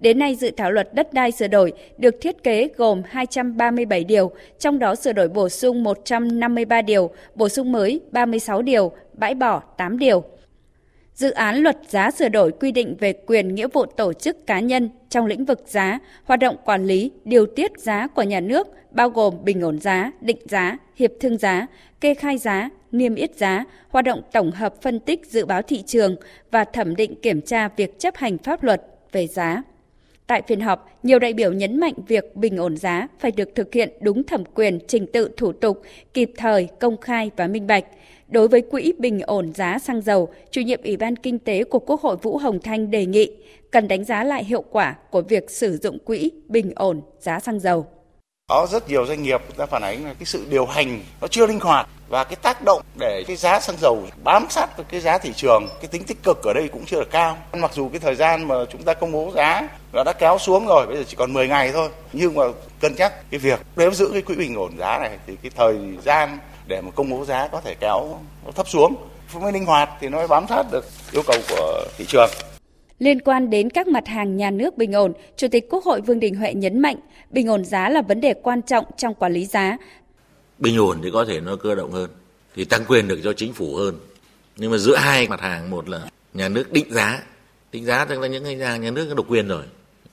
Đến 0.00 0.18
nay, 0.18 0.34
dự 0.34 0.50
thảo 0.56 0.70
luật 0.70 0.94
đất 0.94 1.12
đai 1.12 1.32
sửa 1.32 1.48
đổi 1.48 1.72
được 1.98 2.14
thiết 2.20 2.42
kế 2.42 2.68
gồm 2.76 3.02
237 3.08 4.04
điều, 4.04 4.30
trong 4.58 4.78
đó 4.78 4.94
sửa 4.94 5.12
đổi 5.12 5.28
bổ 5.28 5.48
sung 5.48 5.82
153 5.82 6.82
điều, 6.82 7.10
bổ 7.34 7.48
sung 7.48 7.72
mới 7.72 8.00
36 8.12 8.62
điều, 8.62 8.92
bãi 9.12 9.34
bỏ 9.34 9.62
8 9.76 9.98
điều. 9.98 10.24
Dự 11.16 11.30
án 11.30 11.56
luật 11.56 11.76
giá 11.88 12.10
sửa 12.10 12.28
đổi 12.28 12.52
quy 12.60 12.72
định 12.72 12.96
về 13.00 13.12
quyền 13.26 13.54
nghĩa 13.54 13.68
vụ 13.68 13.86
tổ 13.86 14.12
chức 14.12 14.46
cá 14.46 14.60
nhân 14.60 14.90
trong 15.08 15.26
lĩnh 15.26 15.44
vực 15.44 15.64
giá, 15.66 15.98
hoạt 16.24 16.40
động 16.40 16.56
quản 16.64 16.86
lý, 16.86 17.10
điều 17.24 17.46
tiết 17.46 17.72
giá 17.78 18.06
của 18.06 18.22
nhà 18.22 18.40
nước, 18.40 18.68
bao 18.90 19.10
gồm 19.10 19.34
bình 19.44 19.60
ổn 19.60 19.78
giá, 19.78 20.12
định 20.20 20.38
giá, 20.44 20.78
hiệp 20.96 21.10
thương 21.20 21.38
giá, 21.38 21.66
kê 22.00 22.14
khai 22.14 22.38
giá, 22.38 22.70
niêm 22.92 23.14
yết 23.14 23.36
giá, 23.36 23.64
hoạt 23.88 24.04
động 24.04 24.22
tổng 24.32 24.50
hợp 24.50 24.82
phân 24.82 25.00
tích 25.00 25.26
dự 25.26 25.44
báo 25.44 25.62
thị 25.62 25.82
trường 25.82 26.16
và 26.50 26.64
thẩm 26.64 26.96
định 26.96 27.14
kiểm 27.22 27.40
tra 27.40 27.68
việc 27.68 27.98
chấp 27.98 28.16
hành 28.16 28.38
pháp 28.38 28.62
luật 28.62 28.82
về 29.12 29.26
giá. 29.26 29.62
Tại 30.26 30.42
phiên 30.46 30.60
họp, 30.60 30.98
nhiều 31.02 31.18
đại 31.18 31.32
biểu 31.32 31.52
nhấn 31.52 31.80
mạnh 31.80 31.94
việc 32.08 32.36
bình 32.36 32.56
ổn 32.56 32.76
giá 32.76 33.08
phải 33.18 33.30
được 33.30 33.54
thực 33.54 33.74
hiện 33.74 33.92
đúng 34.00 34.24
thẩm 34.24 34.44
quyền 34.54 34.78
trình 34.88 35.06
tự 35.12 35.30
thủ 35.36 35.52
tục, 35.52 35.82
kịp 36.14 36.30
thời, 36.36 36.68
công 36.80 36.96
khai 36.96 37.30
và 37.36 37.46
minh 37.46 37.66
bạch. 37.66 37.84
Đối 38.28 38.48
với 38.48 38.62
quỹ 38.62 38.92
bình 38.98 39.20
ổn 39.20 39.52
giá 39.54 39.78
xăng 39.78 40.00
dầu, 40.00 40.28
chủ 40.50 40.60
nhiệm 40.60 40.80
Ủy 40.84 40.96
ban 40.96 41.16
Kinh 41.16 41.38
tế 41.38 41.64
của 41.64 41.78
Quốc 41.78 42.00
hội 42.00 42.16
Vũ 42.16 42.38
Hồng 42.38 42.60
Thanh 42.60 42.90
đề 42.90 43.06
nghị 43.06 43.30
cần 43.70 43.88
đánh 43.88 44.04
giá 44.04 44.24
lại 44.24 44.44
hiệu 44.44 44.64
quả 44.70 44.94
của 45.10 45.22
việc 45.22 45.50
sử 45.50 45.78
dụng 45.82 45.98
quỹ 45.98 46.30
bình 46.48 46.72
ổn 46.76 47.00
giá 47.20 47.40
xăng 47.40 47.60
dầu. 47.60 47.86
Có 48.48 48.66
rất 48.70 48.88
nhiều 48.88 49.06
doanh 49.06 49.22
nghiệp 49.22 49.40
đã 49.58 49.66
phản 49.66 49.82
ánh 49.82 50.04
là 50.04 50.14
cái 50.14 50.24
sự 50.24 50.46
điều 50.50 50.66
hành 50.66 51.00
nó 51.20 51.28
chưa 51.28 51.46
linh 51.46 51.60
hoạt 51.60 51.88
và 52.08 52.24
cái 52.24 52.36
tác 52.42 52.64
động 52.64 52.82
để 53.00 53.24
cái 53.26 53.36
giá 53.36 53.60
xăng 53.60 53.76
dầu 53.80 54.02
bám 54.24 54.46
sát 54.50 54.76
với 54.76 54.86
cái 54.90 55.00
giá 55.00 55.18
thị 55.18 55.32
trường, 55.36 55.68
cái 55.80 55.88
tính 55.88 56.04
tích 56.04 56.22
cực 56.22 56.42
ở 56.42 56.52
đây 56.52 56.68
cũng 56.68 56.84
chưa 56.86 57.00
được 57.00 57.10
cao. 57.10 57.38
Mặc 57.52 57.70
dù 57.74 57.88
cái 57.88 58.00
thời 58.00 58.14
gian 58.14 58.48
mà 58.48 58.54
chúng 58.70 58.82
ta 58.82 58.94
công 58.94 59.12
bố 59.12 59.32
giá 59.34 59.68
nó 59.92 60.04
đã 60.04 60.12
kéo 60.12 60.38
xuống 60.38 60.66
rồi, 60.66 60.86
bây 60.86 60.96
giờ 60.96 61.02
chỉ 61.08 61.16
còn 61.16 61.32
10 61.32 61.48
ngày 61.48 61.72
thôi. 61.72 61.88
Nhưng 62.12 62.34
mà 62.34 62.44
cân 62.80 62.94
nhắc 62.98 63.30
cái 63.30 63.40
việc 63.40 63.60
nếu 63.76 63.90
giữ 63.90 64.10
cái 64.12 64.22
quỹ 64.22 64.34
bình 64.34 64.54
ổn 64.54 64.78
giá 64.78 64.98
này 64.98 65.18
thì 65.26 65.36
cái 65.42 65.50
thời 65.56 65.76
gian 66.04 66.38
để 66.66 66.80
mà 66.80 66.90
công 66.90 67.10
bố 67.10 67.24
giá 67.24 67.48
có 67.48 67.60
thể 67.60 67.74
kéo 67.80 68.18
nó 68.44 68.50
thấp 68.52 68.68
xuống 68.68 68.96
mới 69.40 69.52
linh 69.52 69.66
hoạt 69.66 69.90
thì 70.00 70.08
nó 70.08 70.18
mới 70.18 70.28
bám 70.28 70.46
sát 70.48 70.62
được 70.72 70.84
yêu 71.12 71.22
cầu 71.26 71.36
của 71.48 71.84
thị 71.98 72.04
trường. 72.08 72.30
Liên 72.98 73.20
quan 73.20 73.50
đến 73.50 73.70
các 73.70 73.88
mặt 73.88 74.06
hàng 74.06 74.36
nhà 74.36 74.50
nước 74.50 74.76
bình 74.76 74.92
ổn, 74.92 75.12
Chủ 75.36 75.46
tịch 75.50 75.66
Quốc 75.70 75.84
hội 75.84 76.00
Vương 76.00 76.20
Đình 76.20 76.34
Huệ 76.34 76.54
nhấn 76.54 76.78
mạnh 76.78 76.96
bình 77.30 77.46
ổn 77.46 77.64
giá 77.64 77.88
là 77.88 78.02
vấn 78.02 78.20
đề 78.20 78.34
quan 78.42 78.62
trọng 78.62 78.84
trong 78.96 79.14
quản 79.14 79.32
lý 79.32 79.46
giá. 79.46 79.76
bình 80.58 80.76
ổn 80.76 81.00
thì 81.02 81.10
có 81.12 81.24
thể 81.24 81.40
nó 81.40 81.56
cơ 81.56 81.74
động 81.74 81.92
hơn 81.92 82.10
thì 82.56 82.64
tăng 82.64 82.84
quyền 82.88 83.08
được 83.08 83.20
cho 83.24 83.32
chính 83.32 83.52
phủ 83.52 83.74
hơn 83.74 83.98
nhưng 84.56 84.70
mà 84.70 84.76
giữa 84.76 84.96
hai 84.96 85.28
mặt 85.28 85.40
hàng 85.40 85.70
một 85.70 85.88
là 85.88 86.00
nhà 86.34 86.48
nước 86.48 86.72
định 86.72 86.92
giá 86.92 87.22
định 87.72 87.84
giá 87.84 88.04
tức 88.04 88.20
là 88.20 88.28
những 88.28 88.44
cái 88.44 88.56
hàng 88.56 88.80
nhà 88.80 88.90
nước 88.90 89.06
có 89.08 89.14
độc 89.14 89.26
quyền 89.28 89.48
rồi 89.48 89.64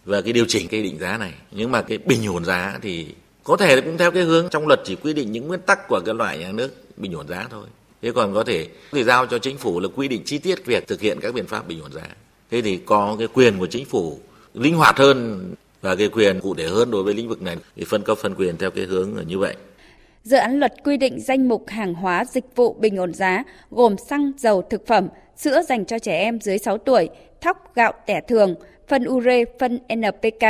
và 0.05 0.21
cái 0.21 0.33
điều 0.33 0.45
chỉnh 0.47 0.67
cái 0.67 0.83
định 0.83 0.99
giá 0.99 1.17
này 1.17 1.33
nhưng 1.51 1.71
mà 1.71 1.81
cái 1.81 1.97
bình 1.97 2.27
ổn 2.27 2.45
giá 2.45 2.79
thì 2.81 3.07
có 3.43 3.57
thể 3.57 3.81
cũng 3.81 3.97
theo 3.97 4.11
cái 4.11 4.23
hướng 4.23 4.49
trong 4.49 4.67
luật 4.67 4.81
chỉ 4.83 4.95
quy 4.95 5.13
định 5.13 5.31
những 5.31 5.47
nguyên 5.47 5.61
tắc 5.61 5.87
của 5.87 6.01
cái 6.05 6.15
loại 6.15 6.37
nhà 6.37 6.51
nước 6.51 6.71
bình 6.97 7.13
ổn 7.13 7.27
giá 7.27 7.47
thôi. 7.49 7.67
Thế 8.01 8.11
còn 8.15 8.33
có 8.33 8.43
thể 8.43 8.67
thì 8.91 9.03
giao 9.03 9.25
cho 9.25 9.39
chính 9.39 9.57
phủ 9.57 9.79
là 9.79 9.87
quy 9.95 10.07
định 10.07 10.21
chi 10.25 10.37
tiết 10.37 10.65
việc 10.65 10.87
thực 10.87 11.01
hiện 11.01 11.19
các 11.21 11.33
biện 11.33 11.47
pháp 11.47 11.67
bình 11.67 11.81
ổn 11.81 11.91
giá. 11.91 12.07
Thế 12.51 12.61
thì 12.61 12.77
có 12.85 13.15
cái 13.19 13.27
quyền 13.33 13.59
của 13.59 13.67
chính 13.67 13.85
phủ 13.85 14.19
linh 14.53 14.75
hoạt 14.75 14.97
hơn 14.97 15.49
và 15.81 15.95
cái 15.95 16.09
quyền 16.09 16.39
cụ 16.39 16.55
thể 16.55 16.67
hơn 16.67 16.91
đối 16.91 17.03
với 17.03 17.13
lĩnh 17.13 17.29
vực 17.29 17.41
này 17.41 17.57
thì 17.75 17.83
phân 17.83 18.03
cấp 18.03 18.17
phân 18.21 18.35
quyền 18.35 18.57
theo 18.57 18.71
cái 18.71 18.85
hướng 18.85 19.17
là 19.17 19.23
như 19.23 19.37
vậy. 19.39 19.55
Dự 20.23 20.37
án 20.37 20.59
luật 20.59 20.73
quy 20.83 20.97
định 20.97 21.19
danh 21.19 21.47
mục 21.47 21.65
hàng 21.67 21.93
hóa 21.93 22.25
dịch 22.25 22.45
vụ 22.55 22.73
bình 22.73 22.97
ổn 22.97 23.13
giá 23.13 23.43
gồm 23.71 23.95
xăng, 24.09 24.31
dầu, 24.37 24.61
thực 24.69 24.87
phẩm, 24.87 25.07
sữa 25.37 25.61
dành 25.69 25.85
cho 25.85 25.99
trẻ 25.99 26.19
em 26.19 26.39
dưới 26.41 26.57
6 26.57 26.77
tuổi, 26.77 27.09
thóc, 27.41 27.75
gạo, 27.75 27.93
tẻ 28.07 28.21
thường, 28.27 28.55
phân 28.87 29.05
ure, 29.07 29.45
phân 29.59 29.79
NPK, 29.95 30.45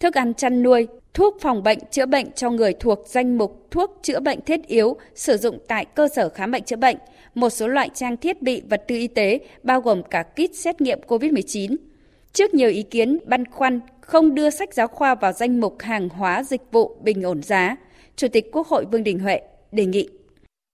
thức 0.00 0.14
ăn 0.14 0.34
chăn 0.34 0.62
nuôi, 0.62 0.86
thuốc 1.14 1.36
phòng 1.40 1.62
bệnh 1.62 1.78
chữa 1.90 2.06
bệnh 2.06 2.32
cho 2.32 2.50
người 2.50 2.72
thuộc 2.72 3.04
danh 3.06 3.38
mục 3.38 3.66
thuốc 3.70 3.98
chữa 4.02 4.20
bệnh 4.20 4.40
thiết 4.40 4.66
yếu 4.66 4.96
sử 5.14 5.36
dụng 5.36 5.58
tại 5.68 5.84
cơ 5.84 6.08
sở 6.08 6.28
khám 6.28 6.50
bệnh 6.50 6.64
chữa 6.64 6.76
bệnh, 6.76 6.96
một 7.34 7.50
số 7.50 7.68
loại 7.68 7.90
trang 7.94 8.16
thiết 8.16 8.42
bị 8.42 8.62
vật 8.70 8.84
tư 8.88 8.96
y 8.96 9.08
tế 9.08 9.40
bao 9.62 9.80
gồm 9.80 10.02
cả 10.02 10.22
kit 10.22 10.54
xét 10.54 10.80
nghiệm 10.80 11.00
COVID-19. 11.08 11.76
Trước 12.32 12.54
nhiều 12.54 12.70
ý 12.70 12.82
kiến 12.82 13.18
băn 13.24 13.44
khoăn 13.44 13.80
không 14.00 14.34
đưa 14.34 14.50
sách 14.50 14.74
giáo 14.74 14.88
khoa 14.88 15.14
vào 15.14 15.32
danh 15.32 15.60
mục 15.60 15.76
hàng 15.80 16.08
hóa 16.08 16.42
dịch 16.42 16.62
vụ 16.72 16.96
bình 17.02 17.22
ổn 17.22 17.42
giá, 17.42 17.76
Chủ 18.16 18.28
tịch 18.28 18.52
Quốc 18.52 18.66
hội 18.66 18.84
Vương 18.92 19.04
Đình 19.04 19.18
Huệ 19.18 19.40
đề 19.72 19.86
nghị 19.86 20.08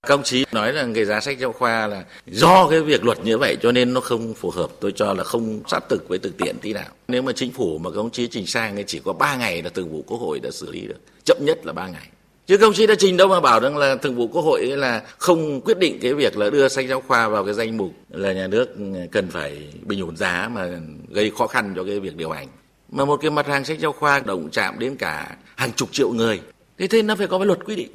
các 0.07 0.13
ông 0.13 0.23
chí 0.23 0.45
nói 0.51 0.71
rằng 0.71 0.93
cái 0.93 1.05
giá 1.05 1.19
sách 1.19 1.39
giáo 1.39 1.51
khoa 1.51 1.87
là 1.87 2.03
do 2.25 2.67
cái 2.69 2.81
việc 2.81 3.05
luật 3.05 3.25
như 3.25 3.37
vậy 3.37 3.57
cho 3.61 3.71
nên 3.71 3.93
nó 3.93 4.01
không 4.01 4.33
phù 4.33 4.49
hợp. 4.49 4.69
Tôi 4.79 4.91
cho 4.91 5.13
là 5.13 5.23
không 5.23 5.61
sát 5.67 5.79
thực 5.89 6.09
với 6.09 6.19
thực 6.19 6.37
tiễn 6.37 6.57
tí 6.59 6.73
nào. 6.73 6.89
Nếu 7.07 7.21
mà 7.21 7.31
chính 7.35 7.51
phủ 7.51 7.77
mà 7.77 7.89
các 7.89 7.97
ông 7.97 8.11
chí 8.11 8.27
trình 8.27 8.47
sang 8.47 8.75
thì 8.75 8.83
chỉ 8.87 8.99
có 8.99 9.13
3 9.13 9.35
ngày 9.35 9.63
là 9.63 9.69
thường 9.69 9.91
vụ 9.91 10.03
quốc 10.07 10.17
hội 10.17 10.39
đã 10.39 10.51
xử 10.51 10.71
lý 10.71 10.81
được. 10.81 10.99
Chậm 11.23 11.37
nhất 11.41 11.65
là 11.65 11.73
3 11.73 11.87
ngày. 11.87 12.07
Chứ 12.47 12.57
công 12.57 12.73
chí 12.73 12.87
đã 12.87 12.95
trình 12.99 13.17
đâu 13.17 13.27
mà 13.27 13.39
bảo 13.39 13.59
rằng 13.59 13.77
là 13.77 13.95
thường 13.95 14.15
vụ 14.15 14.27
quốc 14.27 14.41
hội 14.41 14.65
là 14.65 15.03
không 15.17 15.61
quyết 15.61 15.77
định 15.77 15.99
cái 16.01 16.13
việc 16.13 16.37
là 16.37 16.49
đưa 16.49 16.67
sách 16.67 16.85
giáo 16.89 17.03
khoa 17.07 17.27
vào 17.27 17.45
cái 17.45 17.53
danh 17.53 17.77
mục 17.77 17.91
là 18.09 18.33
nhà 18.33 18.47
nước 18.47 18.69
cần 19.11 19.27
phải 19.29 19.67
bình 19.81 20.01
ổn 20.01 20.17
giá 20.17 20.49
mà 20.53 20.69
gây 21.09 21.31
khó 21.37 21.47
khăn 21.47 21.73
cho 21.75 21.83
cái 21.83 21.99
việc 21.99 22.15
điều 22.15 22.29
hành. 22.29 22.47
Mà 22.91 23.05
một 23.05 23.17
cái 23.21 23.31
mặt 23.31 23.47
hàng 23.47 23.65
sách 23.65 23.79
giáo 23.79 23.91
khoa 23.91 24.19
động 24.19 24.49
chạm 24.51 24.79
đến 24.79 24.95
cả 24.95 25.37
hàng 25.55 25.71
chục 25.71 25.89
triệu 25.91 26.11
người. 26.11 26.39
Thế 26.77 26.87
thế 26.87 27.01
nó 27.01 27.15
phải 27.15 27.27
có 27.27 27.37
cái 27.37 27.45
luật 27.45 27.59
quy 27.65 27.75
định. 27.75 27.89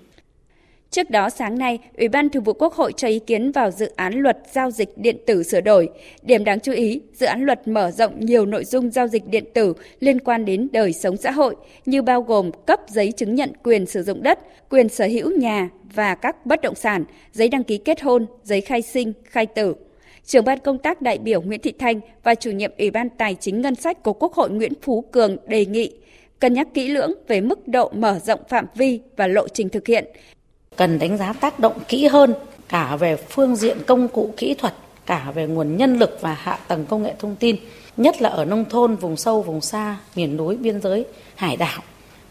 Trước 0.93 1.11
đó 1.11 1.31
sáng 1.31 1.59
nay, 1.59 1.79
Ủy 1.99 2.09
ban 2.09 2.31
Thường 2.31 2.43
vụ 2.43 2.53
Quốc 2.53 2.75
hội 2.75 2.93
cho 2.93 3.09
ý 3.09 3.19
kiến 3.19 3.53
vào 3.53 3.71
dự 3.71 3.93
án 3.97 4.15
luật 4.15 4.39
giao 4.53 4.71
dịch 4.71 4.99
điện 4.99 5.17
tử 5.27 5.43
sửa 5.43 5.61
đổi. 5.61 5.89
Điểm 6.23 6.45
đáng 6.45 6.61
chú 6.61 6.73
ý, 6.73 7.01
dự 7.13 7.27
án 7.27 7.45
luật 7.45 7.69
mở 7.69 7.91
rộng 7.91 8.21
nhiều 8.21 8.47
nội 8.47 8.65
dung 8.65 8.91
giao 8.91 9.09
dịch 9.09 9.27
điện 9.27 9.45
tử 9.55 9.75
liên 10.01 10.21
quan 10.21 10.45
đến 10.45 10.69
đời 10.73 10.93
sống 10.93 11.17
xã 11.17 11.31
hội 11.31 11.57
như 11.87 12.03
bao 12.03 12.23
gồm 12.23 12.51
cấp 12.67 12.81
giấy 12.89 13.13
chứng 13.13 13.35
nhận 13.35 13.53
quyền 13.63 13.87
sử 13.87 14.03
dụng 14.03 14.23
đất, 14.23 14.39
quyền 14.71 14.89
sở 14.89 15.07
hữu 15.07 15.31
nhà 15.39 15.69
và 15.95 16.15
các 16.15 16.47
bất 16.47 16.61
động 16.61 16.75
sản, 16.75 17.05
giấy 17.33 17.49
đăng 17.49 17.65
ký 17.65 17.79
kết 17.79 18.01
hôn, 18.03 18.27
giấy 18.45 18.61
khai 18.61 18.83
sinh, 18.83 19.13
khai 19.25 19.47
tử. 19.47 19.75
Trưởng 20.25 20.45
ban 20.45 20.59
công 20.59 20.79
tác 20.79 21.03
đại 21.03 21.19
biểu 21.19 21.43
Nguyễn 21.43 21.61
Thị 21.61 21.73
Thanh 21.79 22.01
và 22.23 22.35
chủ 22.35 22.51
nhiệm 22.51 22.71
Ủy 22.79 22.91
ban 22.91 23.09
Tài 23.09 23.35
chính 23.41 23.61
Ngân 23.61 23.75
sách 23.75 24.03
của 24.03 24.13
Quốc 24.13 24.33
hội 24.33 24.51
Nguyễn 24.51 24.73
Phú 24.83 25.01
Cường 25.01 25.37
đề 25.47 25.67
nghị 25.67 25.93
cân 26.41 26.55
nhắc 26.55 26.69
kỹ 26.75 26.89
lưỡng 26.89 27.13
về 27.29 27.41
mức 27.41 27.69
độ 27.69 27.91
mở 27.95 28.19
rộng 28.25 28.41
phạm 28.49 28.67
vi 28.75 29.01
và 29.17 29.27
lộ 29.27 29.49
trình 29.49 29.69
thực 29.69 29.87
hiện, 29.87 30.05
cần 30.77 30.99
đánh 30.99 31.19
giá 31.19 31.33
tác 31.33 31.59
động 31.59 31.79
kỹ 31.89 32.07
hơn 32.07 32.35
cả 32.69 32.97
về 32.97 33.17
phương 33.17 33.57
diện 33.57 33.79
công 33.87 34.09
cụ 34.09 34.35
kỹ 34.37 34.55
thuật, 34.55 34.75
cả 35.07 35.33
về 35.35 35.47
nguồn 35.47 35.77
nhân 35.77 35.99
lực 35.99 36.19
và 36.21 36.35
hạ 36.35 36.59
tầng 36.69 36.87
công 36.87 37.03
nghệ 37.03 37.15
thông 37.19 37.37
tin, 37.37 37.57
nhất 37.97 38.23
là 38.23 38.29
ở 38.29 38.45
nông 38.45 38.65
thôn, 38.65 38.97
vùng 38.97 39.17
sâu, 39.17 39.43
vùng 39.43 39.61
xa, 39.61 39.97
miền 40.17 40.37
núi, 40.37 40.57
biên 40.57 40.81
giới, 40.81 41.05
hải 41.35 41.57
đảo. 41.57 41.81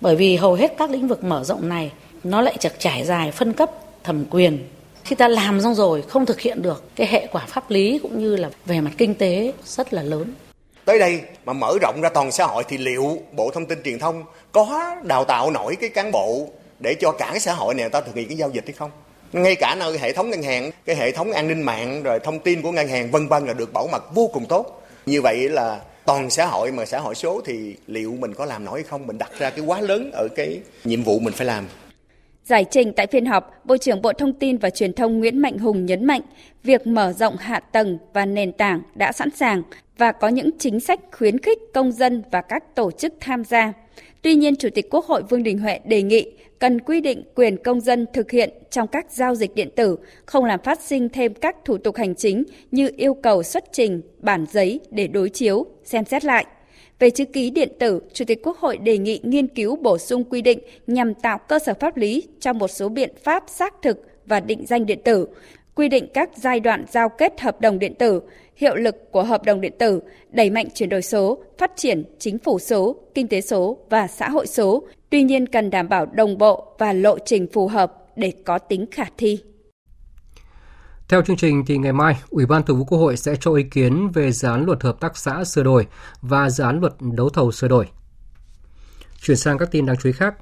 Bởi 0.01 0.15
vì 0.15 0.35
hầu 0.35 0.53
hết 0.53 0.73
các 0.77 0.89
lĩnh 0.89 1.07
vực 1.07 1.23
mở 1.23 1.43
rộng 1.43 1.69
này 1.69 1.91
nó 2.23 2.41
lại 2.41 2.55
chật 2.59 2.73
trải 2.79 3.05
dài 3.05 3.31
phân 3.31 3.53
cấp 3.53 3.71
thẩm 4.03 4.25
quyền. 4.29 4.67
Khi 5.03 5.15
ta 5.15 5.27
làm 5.27 5.61
xong 5.61 5.75
rồi 5.75 6.01
không 6.01 6.25
thực 6.25 6.39
hiện 6.39 6.61
được 6.61 6.83
cái 6.95 7.07
hệ 7.07 7.27
quả 7.31 7.45
pháp 7.47 7.71
lý 7.71 7.99
cũng 8.03 8.19
như 8.19 8.35
là 8.35 8.49
về 8.65 8.81
mặt 8.81 8.91
kinh 8.97 9.15
tế 9.15 9.53
rất 9.65 9.93
là 9.93 10.01
lớn. 10.01 10.33
Tới 10.85 10.99
đây 10.99 11.21
mà 11.45 11.53
mở 11.53 11.77
rộng 11.81 12.01
ra 12.01 12.09
toàn 12.09 12.31
xã 12.31 12.45
hội 12.45 12.63
thì 12.67 12.77
liệu 12.77 13.17
Bộ 13.31 13.51
Thông 13.53 13.65
tin 13.65 13.83
Truyền 13.83 13.99
thông 13.99 14.23
có 14.51 14.95
đào 15.03 15.25
tạo 15.25 15.51
nổi 15.51 15.75
cái 15.75 15.89
cán 15.89 16.11
bộ 16.11 16.47
để 16.81 16.95
cho 16.99 17.11
cả 17.11 17.27
cái 17.31 17.39
xã 17.39 17.53
hội 17.53 17.73
này 17.73 17.83
người 17.83 17.89
ta 17.89 18.01
thực 18.01 18.15
hiện 18.15 18.27
cái 18.27 18.37
giao 18.37 18.49
dịch 18.49 18.63
hay 18.65 18.73
không? 18.73 18.91
Ngay 19.33 19.55
cả 19.55 19.75
nơi 19.79 19.97
hệ 19.97 20.13
thống 20.13 20.29
ngân 20.29 20.43
hàng 20.43 20.71
cái 20.85 20.95
hệ 20.95 21.11
thống 21.11 21.31
an 21.31 21.47
ninh 21.47 21.61
mạng 21.61 22.03
rồi 22.03 22.19
thông 22.19 22.39
tin 22.39 22.61
của 22.61 22.71
ngân 22.71 22.87
hàng 22.87 23.11
vân 23.11 23.27
vân 23.27 23.45
là 23.45 23.53
được 23.53 23.73
bảo 23.73 23.87
mật 23.91 24.15
vô 24.15 24.29
cùng 24.33 24.45
tốt. 24.45 24.83
Như 25.05 25.21
vậy 25.21 25.49
là 25.49 25.79
toàn 26.05 26.29
xã 26.29 26.45
hội 26.45 26.71
mà 26.71 26.85
xã 26.85 26.99
hội 26.99 27.15
số 27.15 27.41
thì 27.45 27.75
liệu 27.87 28.15
mình 28.19 28.33
có 28.33 28.45
làm 28.45 28.65
nổi 28.65 28.79
hay 28.79 28.83
không? 28.83 29.07
Mình 29.07 29.17
đặt 29.17 29.31
ra 29.39 29.49
cái 29.49 29.65
quá 29.65 29.81
lớn 29.81 30.11
ở 30.13 30.27
cái 30.35 30.59
nhiệm 30.83 31.03
vụ 31.03 31.19
mình 31.19 31.33
phải 31.33 31.47
làm. 31.47 31.67
Giải 32.45 32.65
trình 32.71 32.93
tại 32.93 33.07
phiên 33.07 33.25
họp, 33.25 33.65
Bộ 33.65 33.77
trưởng 33.77 34.01
Bộ 34.01 34.13
Thông 34.13 34.33
tin 34.33 34.57
và 34.57 34.69
Truyền 34.69 34.93
thông 34.93 35.19
Nguyễn 35.19 35.41
Mạnh 35.41 35.57
Hùng 35.57 35.85
nhấn 35.85 36.05
mạnh 36.05 36.21
việc 36.63 36.87
mở 36.87 37.13
rộng 37.13 37.37
hạ 37.37 37.59
tầng 37.59 37.97
và 38.13 38.25
nền 38.25 38.51
tảng 38.51 38.81
đã 38.95 39.11
sẵn 39.11 39.29
sàng 39.35 39.63
và 39.97 40.11
có 40.11 40.27
những 40.27 40.49
chính 40.59 40.79
sách 40.79 40.99
khuyến 41.11 41.37
khích 41.37 41.59
công 41.73 41.91
dân 41.91 42.23
và 42.31 42.41
các 42.41 42.75
tổ 42.75 42.91
chức 42.91 43.13
tham 43.19 43.43
gia. 43.45 43.73
Tuy 44.21 44.35
nhiên, 44.35 44.55
Chủ 44.55 44.69
tịch 44.75 44.87
Quốc 44.89 45.05
hội 45.05 45.23
Vương 45.23 45.43
Đình 45.43 45.59
Huệ 45.59 45.79
đề 45.85 46.01
nghị 46.01 46.31
cần 46.61 46.81
quy 46.81 47.01
định 47.01 47.23
quyền 47.35 47.57
công 47.63 47.81
dân 47.81 48.05
thực 48.13 48.31
hiện 48.31 48.49
trong 48.69 48.87
các 48.87 49.11
giao 49.11 49.35
dịch 49.35 49.55
điện 49.55 49.69
tử, 49.75 49.97
không 50.25 50.45
làm 50.45 50.59
phát 50.63 50.81
sinh 50.81 51.09
thêm 51.09 51.33
các 51.33 51.55
thủ 51.65 51.77
tục 51.77 51.95
hành 51.95 52.15
chính 52.15 52.43
như 52.71 52.89
yêu 52.97 53.13
cầu 53.13 53.43
xuất 53.43 53.63
trình 53.71 54.01
bản 54.19 54.45
giấy 54.51 54.79
để 54.89 55.07
đối 55.07 55.29
chiếu, 55.29 55.65
xem 55.83 56.05
xét 56.05 56.25
lại. 56.25 56.45
Về 56.99 57.09
chữ 57.09 57.25
ký 57.25 57.49
điện 57.49 57.69
tử, 57.79 58.01
Chủ 58.13 58.25
tịch 58.25 58.39
Quốc 58.43 58.57
hội 58.57 58.77
đề 58.77 58.97
nghị 58.97 59.19
nghiên 59.23 59.47
cứu 59.47 59.75
bổ 59.75 59.97
sung 59.97 60.23
quy 60.23 60.41
định 60.41 60.59
nhằm 60.87 61.13
tạo 61.13 61.37
cơ 61.37 61.59
sở 61.59 61.73
pháp 61.73 61.97
lý 61.97 62.23
cho 62.39 62.53
một 62.53 62.67
số 62.67 62.89
biện 62.89 63.11
pháp 63.23 63.43
xác 63.47 63.73
thực 63.81 64.07
và 64.25 64.39
định 64.39 64.65
danh 64.65 64.85
điện 64.85 64.99
tử, 65.03 65.27
quy 65.75 65.89
định 65.89 66.07
các 66.13 66.29
giai 66.35 66.59
đoạn 66.59 66.85
giao 66.91 67.09
kết 67.09 67.41
hợp 67.41 67.61
đồng 67.61 67.79
điện 67.79 67.95
tử, 67.99 68.21
hiệu 68.55 68.75
lực 68.75 68.95
của 69.11 69.23
hợp 69.23 69.45
đồng 69.45 69.61
điện 69.61 69.73
tử, 69.79 70.01
đẩy 70.31 70.49
mạnh 70.49 70.67
chuyển 70.73 70.89
đổi 70.89 71.01
số, 71.01 71.43
phát 71.57 71.71
triển 71.75 72.03
chính 72.19 72.39
phủ 72.39 72.59
số, 72.59 72.95
kinh 73.15 73.27
tế 73.27 73.41
số 73.41 73.77
và 73.89 74.07
xã 74.07 74.29
hội 74.29 74.47
số, 74.47 74.87
tuy 75.09 75.23
nhiên 75.23 75.47
cần 75.47 75.69
đảm 75.69 75.89
bảo 75.89 76.05
đồng 76.05 76.37
bộ 76.37 76.75
và 76.79 76.93
lộ 76.93 77.17
trình 77.25 77.47
phù 77.53 77.67
hợp 77.67 77.93
để 78.15 78.33
có 78.45 78.57
tính 78.57 78.85
khả 78.91 79.05
thi. 79.17 79.39
Theo 81.09 81.21
chương 81.21 81.37
trình 81.37 81.63
thì 81.67 81.77
ngày 81.77 81.93
mai, 81.93 82.15
Ủy 82.29 82.45
ban 82.45 82.63
Thường 82.63 82.77
vụ 82.77 82.85
Quốc 82.85 82.97
hội 82.97 83.17
sẽ 83.17 83.35
cho 83.39 83.53
ý 83.53 83.63
kiến 83.63 84.09
về 84.13 84.31
dự 84.31 84.47
án 84.47 84.65
luật 84.65 84.83
hợp 84.83 84.99
tác 84.99 85.17
xã 85.17 85.43
sửa 85.43 85.63
đổi 85.63 85.87
và 86.21 86.49
dự 86.49 86.63
án 86.63 86.79
luật 86.79 86.93
đấu 86.99 87.29
thầu 87.29 87.51
sửa 87.51 87.67
đổi. 87.67 87.87
Chuyển 89.21 89.37
sang 89.37 89.57
các 89.57 89.71
tin 89.71 89.85
đáng 89.85 89.95
chú 89.97 90.09
ý 90.09 90.13
khác. 90.13 90.35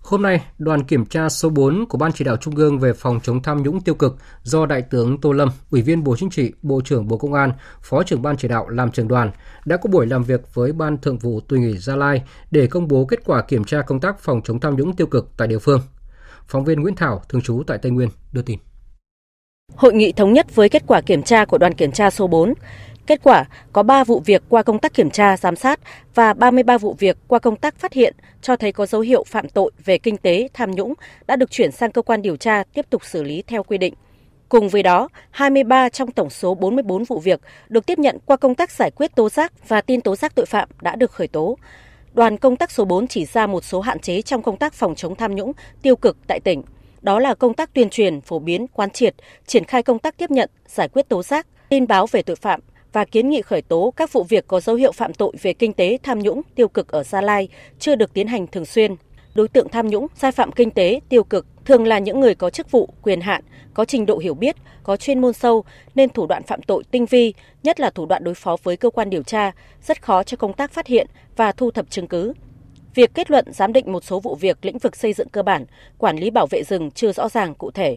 Hôm 0.00 0.22
nay, 0.22 0.44
đoàn 0.58 0.84
kiểm 0.84 1.06
tra 1.06 1.28
số 1.28 1.48
4 1.48 1.86
của 1.88 1.98
Ban 1.98 2.12
chỉ 2.12 2.24
đạo 2.24 2.36
Trung 2.36 2.54
ương 2.54 2.78
về 2.78 2.92
phòng 2.92 3.20
chống 3.22 3.42
tham 3.42 3.62
nhũng 3.62 3.80
tiêu 3.80 3.94
cực 3.94 4.16
do 4.42 4.66
Đại 4.66 4.82
tướng 4.82 5.20
Tô 5.20 5.32
Lâm, 5.32 5.48
Ủy 5.70 5.82
viên 5.82 6.04
Bộ 6.04 6.16
Chính 6.16 6.30
trị, 6.30 6.52
Bộ 6.62 6.80
trưởng 6.84 7.08
Bộ 7.08 7.16
Công 7.18 7.34
an, 7.34 7.52
Phó 7.82 8.02
trưởng 8.02 8.22
Ban 8.22 8.36
chỉ 8.36 8.48
đạo 8.48 8.68
làm 8.68 8.90
trưởng 8.90 9.08
đoàn, 9.08 9.30
đã 9.64 9.76
có 9.76 9.90
buổi 9.90 10.06
làm 10.06 10.24
việc 10.24 10.54
với 10.54 10.72
Ban 10.72 10.98
Thượng 10.98 11.18
vụ 11.18 11.40
Tùy 11.40 11.60
nghỉ 11.60 11.78
Gia 11.78 11.96
Lai 11.96 12.22
để 12.50 12.66
công 12.66 12.88
bố 12.88 13.04
kết 13.04 13.20
quả 13.24 13.42
kiểm 13.42 13.64
tra 13.64 13.82
công 13.82 14.00
tác 14.00 14.20
phòng 14.20 14.40
chống 14.44 14.60
tham 14.60 14.76
nhũng 14.76 14.96
tiêu 14.96 15.06
cực 15.06 15.30
tại 15.36 15.48
địa 15.48 15.58
phương. 15.58 15.80
Phóng 16.48 16.64
viên 16.64 16.80
Nguyễn 16.80 16.94
Thảo, 16.94 17.22
thường 17.28 17.42
trú 17.42 17.62
tại 17.66 17.78
Tây 17.78 17.92
Nguyên, 17.92 18.08
đưa 18.32 18.42
tin. 18.42 18.58
Hội 19.74 19.92
nghị 19.92 20.12
thống 20.12 20.32
nhất 20.32 20.54
với 20.54 20.68
kết 20.68 20.82
quả 20.86 21.00
kiểm 21.00 21.22
tra 21.22 21.44
của 21.44 21.58
đoàn 21.58 21.74
kiểm 21.74 21.92
tra 21.92 22.10
số 22.10 22.26
4. 22.26 22.54
Kết 23.10 23.20
quả 23.22 23.44
có 23.72 23.82
3 23.82 24.04
vụ 24.04 24.20
việc 24.20 24.42
qua 24.48 24.62
công 24.62 24.78
tác 24.78 24.94
kiểm 24.94 25.10
tra, 25.10 25.36
giám 25.36 25.56
sát 25.56 25.80
và 26.14 26.32
33 26.32 26.78
vụ 26.78 26.96
việc 26.98 27.16
qua 27.28 27.38
công 27.38 27.56
tác 27.56 27.78
phát 27.78 27.92
hiện 27.92 28.14
cho 28.42 28.56
thấy 28.56 28.72
có 28.72 28.86
dấu 28.86 29.00
hiệu 29.00 29.24
phạm 29.24 29.48
tội 29.48 29.70
về 29.84 29.98
kinh 29.98 30.16
tế, 30.16 30.48
tham 30.54 30.70
nhũng 30.70 30.94
đã 31.26 31.36
được 31.36 31.50
chuyển 31.50 31.72
sang 31.72 31.92
cơ 31.92 32.02
quan 32.02 32.22
điều 32.22 32.36
tra 32.36 32.62
tiếp 32.74 32.86
tục 32.90 33.04
xử 33.04 33.22
lý 33.22 33.42
theo 33.46 33.62
quy 33.62 33.78
định. 33.78 33.94
Cùng 34.48 34.68
với 34.68 34.82
đó, 34.82 35.08
23 35.30 35.88
trong 35.88 36.12
tổng 36.12 36.30
số 36.30 36.54
44 36.54 37.04
vụ 37.04 37.18
việc 37.18 37.40
được 37.68 37.86
tiếp 37.86 37.98
nhận 37.98 38.18
qua 38.26 38.36
công 38.36 38.54
tác 38.54 38.70
giải 38.70 38.90
quyết 38.90 39.14
tố 39.14 39.28
giác 39.28 39.68
và 39.68 39.80
tin 39.80 40.00
tố 40.00 40.16
giác 40.16 40.34
tội 40.34 40.46
phạm 40.46 40.68
đã 40.82 40.96
được 40.96 41.10
khởi 41.10 41.28
tố. 41.28 41.58
Đoàn 42.12 42.36
công 42.36 42.56
tác 42.56 42.70
số 42.70 42.84
4 42.84 43.06
chỉ 43.06 43.24
ra 43.24 43.46
một 43.46 43.64
số 43.64 43.80
hạn 43.80 43.98
chế 43.98 44.22
trong 44.22 44.42
công 44.42 44.56
tác 44.56 44.74
phòng 44.74 44.94
chống 44.94 45.14
tham 45.14 45.34
nhũng 45.34 45.52
tiêu 45.82 45.96
cực 45.96 46.16
tại 46.26 46.40
tỉnh. 46.40 46.62
Đó 47.02 47.18
là 47.18 47.34
công 47.34 47.54
tác 47.54 47.74
tuyên 47.74 47.90
truyền, 47.90 48.20
phổ 48.20 48.38
biến, 48.38 48.66
quán 48.66 48.90
triệt, 48.90 49.14
triển 49.46 49.64
khai 49.64 49.82
công 49.82 49.98
tác 49.98 50.16
tiếp 50.16 50.30
nhận, 50.30 50.50
giải 50.66 50.88
quyết 50.88 51.08
tố 51.08 51.22
giác, 51.22 51.46
tin 51.68 51.86
báo 51.86 52.06
về 52.06 52.22
tội 52.22 52.36
phạm, 52.36 52.60
và 52.92 53.04
kiến 53.04 53.28
nghị 53.28 53.42
khởi 53.42 53.62
tố 53.62 53.92
các 53.96 54.12
vụ 54.12 54.22
việc 54.24 54.46
có 54.46 54.60
dấu 54.60 54.76
hiệu 54.76 54.92
phạm 54.92 55.14
tội 55.14 55.32
về 55.42 55.52
kinh 55.52 55.72
tế 55.72 55.98
tham 56.02 56.18
nhũng 56.18 56.42
tiêu 56.54 56.68
cực 56.68 56.88
ở 56.88 57.02
Gia 57.02 57.20
Lai 57.20 57.48
chưa 57.78 57.94
được 57.94 58.14
tiến 58.14 58.26
hành 58.26 58.46
thường 58.46 58.64
xuyên. 58.64 58.94
Đối 59.34 59.48
tượng 59.48 59.68
tham 59.68 59.88
nhũng, 59.88 60.06
sai 60.14 60.32
phạm 60.32 60.52
kinh 60.52 60.70
tế 60.70 61.00
tiêu 61.08 61.24
cực 61.24 61.46
thường 61.64 61.86
là 61.86 61.98
những 61.98 62.20
người 62.20 62.34
có 62.34 62.50
chức 62.50 62.70
vụ, 62.70 62.88
quyền 63.02 63.20
hạn, 63.20 63.44
có 63.74 63.84
trình 63.84 64.06
độ 64.06 64.18
hiểu 64.18 64.34
biết, 64.34 64.56
có 64.82 64.96
chuyên 64.96 65.20
môn 65.20 65.32
sâu 65.32 65.64
nên 65.94 66.08
thủ 66.08 66.26
đoạn 66.26 66.42
phạm 66.42 66.62
tội 66.62 66.84
tinh 66.90 67.06
vi, 67.06 67.34
nhất 67.62 67.80
là 67.80 67.90
thủ 67.90 68.06
đoạn 68.06 68.24
đối 68.24 68.34
phó 68.34 68.56
với 68.62 68.76
cơ 68.76 68.90
quan 68.90 69.10
điều 69.10 69.22
tra, 69.22 69.52
rất 69.82 70.02
khó 70.02 70.22
cho 70.22 70.36
công 70.36 70.52
tác 70.52 70.72
phát 70.72 70.86
hiện 70.86 71.06
và 71.36 71.52
thu 71.52 71.70
thập 71.70 71.90
chứng 71.90 72.06
cứ. 72.06 72.32
Việc 72.94 73.10
kết 73.14 73.30
luận 73.30 73.44
giám 73.52 73.72
định 73.72 73.92
một 73.92 74.04
số 74.04 74.20
vụ 74.20 74.34
việc 74.34 74.58
lĩnh 74.64 74.78
vực 74.78 74.96
xây 74.96 75.12
dựng 75.12 75.28
cơ 75.28 75.42
bản, 75.42 75.64
quản 75.98 76.16
lý 76.16 76.30
bảo 76.30 76.46
vệ 76.50 76.62
rừng 76.64 76.90
chưa 76.90 77.12
rõ 77.12 77.28
ràng 77.28 77.54
cụ 77.54 77.70
thể. 77.70 77.96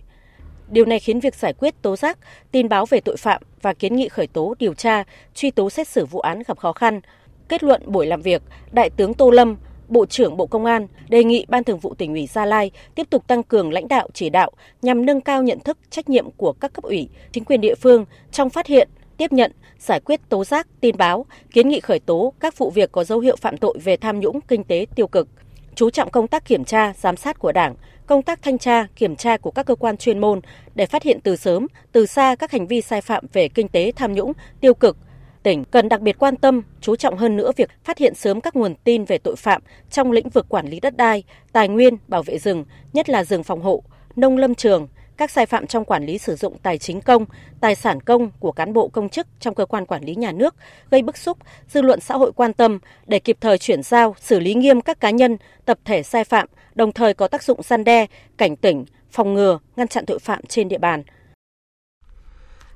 Điều 0.74 0.86
này 0.86 1.00
khiến 1.00 1.20
việc 1.20 1.36
giải 1.36 1.54
quyết 1.54 1.82
tố 1.82 1.96
giác, 1.96 2.18
tin 2.52 2.70
báo 2.70 2.86
về 2.86 3.00
tội 3.00 3.18
phạm 3.18 3.42
và 3.62 3.74
kiến 3.74 3.96
nghị 3.96 4.10
khởi 4.10 4.28
tố, 4.28 4.56
điều 4.60 4.74
tra, 4.74 5.04
truy 5.36 5.52
tố 5.52 5.70
xét 5.70 5.88
xử 5.88 6.06
vụ 6.06 6.20
án 6.20 6.44
gặp 6.48 6.58
khó 6.58 6.74
khăn. 6.74 7.02
Kết 7.50 7.64
luận 7.64 7.82
buổi 7.86 8.06
làm 8.08 8.22
việc, 8.22 8.42
Đại 8.72 8.90
tướng 8.90 9.14
Tô 9.14 9.30
Lâm, 9.30 9.56
Bộ 9.88 10.06
trưởng 10.06 10.38
Bộ 10.38 10.46
Công 10.46 10.66
an 10.66 10.88
đề 11.10 11.24
nghị 11.24 11.46
Ban 11.50 11.64
Thường 11.64 11.80
vụ 11.80 11.94
tỉnh 11.94 12.14
ủy 12.14 12.28
Gia 12.28 12.46
Lai 12.46 12.72
tiếp 12.96 13.08
tục 13.10 13.28
tăng 13.28 13.44
cường 13.44 13.74
lãnh 13.74 13.88
đạo 13.88 14.10
chỉ 14.14 14.30
đạo 14.30 14.52
nhằm 14.82 15.06
nâng 15.06 15.22
cao 15.22 15.44
nhận 15.44 15.60
thức 15.60 15.78
trách 15.90 16.10
nhiệm 16.10 16.32
của 16.32 16.54
các 16.54 16.74
cấp 16.74 16.84
ủy, 16.84 17.10
chính 17.32 17.46
quyền 17.46 17.62
địa 17.62 17.76
phương 17.76 18.06
trong 18.32 18.50
phát 18.50 18.68
hiện, 18.68 18.90
tiếp 19.18 19.34
nhận, 19.34 19.52
giải 19.80 20.00
quyết 20.00 20.30
tố 20.30 20.44
giác, 20.44 20.68
tin 20.82 20.98
báo, 20.98 21.26
kiến 21.52 21.70
nghị 21.70 21.80
khởi 21.80 22.00
tố 22.00 22.34
các 22.40 22.58
vụ 22.58 22.70
việc 22.70 22.92
có 22.92 23.04
dấu 23.04 23.20
hiệu 23.20 23.36
phạm 23.36 23.58
tội 23.58 23.78
về 23.84 23.98
tham 23.98 24.20
nhũng 24.20 24.42
kinh 24.42 24.64
tế 24.64 24.86
tiêu 24.96 25.08
cực, 25.08 25.28
chú 25.76 25.90
trọng 25.90 26.12
công 26.12 26.28
tác 26.28 26.46
kiểm 26.46 26.64
tra, 26.64 26.94
giám 26.98 27.18
sát 27.18 27.40
của 27.40 27.52
Đảng, 27.52 27.76
công 28.08 28.22
tác 28.22 28.42
thanh 28.42 28.58
tra, 28.58 28.88
kiểm 28.96 29.16
tra 29.16 29.38
của 29.38 29.52
các 29.52 29.66
cơ 29.66 29.76
quan 29.76 29.98
chuyên 29.98 30.20
môn 30.20 30.42
để 30.76 30.86
phát 30.86 31.04
hiện 31.04 31.20
từ 31.24 31.36
sớm, 31.36 31.68
từ 31.92 32.06
xa 32.06 32.36
các 32.36 32.52
hành 32.52 32.68
vi 32.68 32.82
sai 32.82 33.02
phạm 33.02 33.26
về 33.34 33.48
kinh 33.48 33.68
tế 33.68 33.92
tham 33.96 34.13
nhũng, 34.13 34.34
tiêu 34.60 34.74
cực. 34.74 34.98
Tỉnh 35.44 35.63
cần 35.66 35.89
đặc 35.89 36.02
biệt 36.02 36.20
quan 36.20 36.36
tâm, 36.36 36.62
chú 36.82 36.96
trọng 36.96 37.18
hơn 37.18 37.38
nữa 37.38 37.52
việc 37.58 37.70
phát 37.84 37.98
hiện 37.98 38.16
sớm 38.16 38.42
các 38.42 38.56
nguồn 38.56 38.76
tin 38.76 39.06
về 39.06 39.18
tội 39.18 39.36
phạm 39.36 39.62
trong 39.92 40.12
lĩnh 40.12 40.30
vực 40.30 40.46
quản 40.50 40.68
lý 40.68 40.80
đất 40.80 40.98
đai, 40.98 41.24
tài 41.52 41.68
nguyên, 41.68 41.98
bảo 42.08 42.24
vệ 42.24 42.38
rừng, 42.38 42.66
nhất 42.94 43.10
là 43.10 43.24
rừng 43.24 43.44
phòng 43.44 43.62
hộ, 43.62 43.84
nông 44.16 44.38
lâm 44.38 44.56
trường, 44.56 44.88
các 45.18 45.32
sai 45.32 45.46
phạm 45.46 45.68
trong 45.68 45.86
quản 45.86 46.06
lý 46.06 46.18
sử 46.18 46.36
dụng 46.36 46.58
tài 46.63 46.78
chính 46.78 47.02
công, 47.02 47.26
tài 47.62 47.76
sản 47.76 48.02
công 48.02 48.32
của 48.39 48.52
cán 48.52 48.74
bộ 48.74 48.88
công 48.88 49.10
chức 49.10 49.28
trong 49.39 49.56
cơ 49.56 49.66
quan 49.66 49.86
quản 49.86 50.04
lý 50.04 50.16
nhà 50.16 50.32
nước 50.32 50.56
gây 50.92 51.02
bức 51.02 51.18
xúc, 51.18 51.38
dư 51.70 51.82
luận 51.82 52.00
xã 52.00 52.18
hội 52.18 52.32
quan 52.32 52.54
tâm 52.54 52.80
để 53.06 53.20
kịp 53.20 53.38
thời 53.42 53.58
chuyển 53.58 53.84
giao, 53.84 54.16
xử 54.20 54.39
lý 54.39 54.54
nghiêm 54.54 54.82
các 54.82 55.00
cá 55.00 55.10
nhân, 55.10 55.38
tập 55.66 55.80
thể 55.86 56.04
sai 56.04 56.24
phạm, 56.24 56.48
đồng 56.76 56.92
thời 56.92 57.14
có 57.14 57.28
tác 57.28 57.44
dụng 57.44 57.64
gian 57.64 57.84
đe, 57.84 58.06
cảnh 58.38 58.56
tỉnh, 58.56 58.86
phòng 59.12 59.34
ngừa, 59.34 59.60
ngăn 59.76 59.88
chặn 59.88 60.06
tội 60.08 60.20
phạm 60.20 60.42
trên 60.48 60.68
địa 60.68 60.78
bàn. 60.78 61.04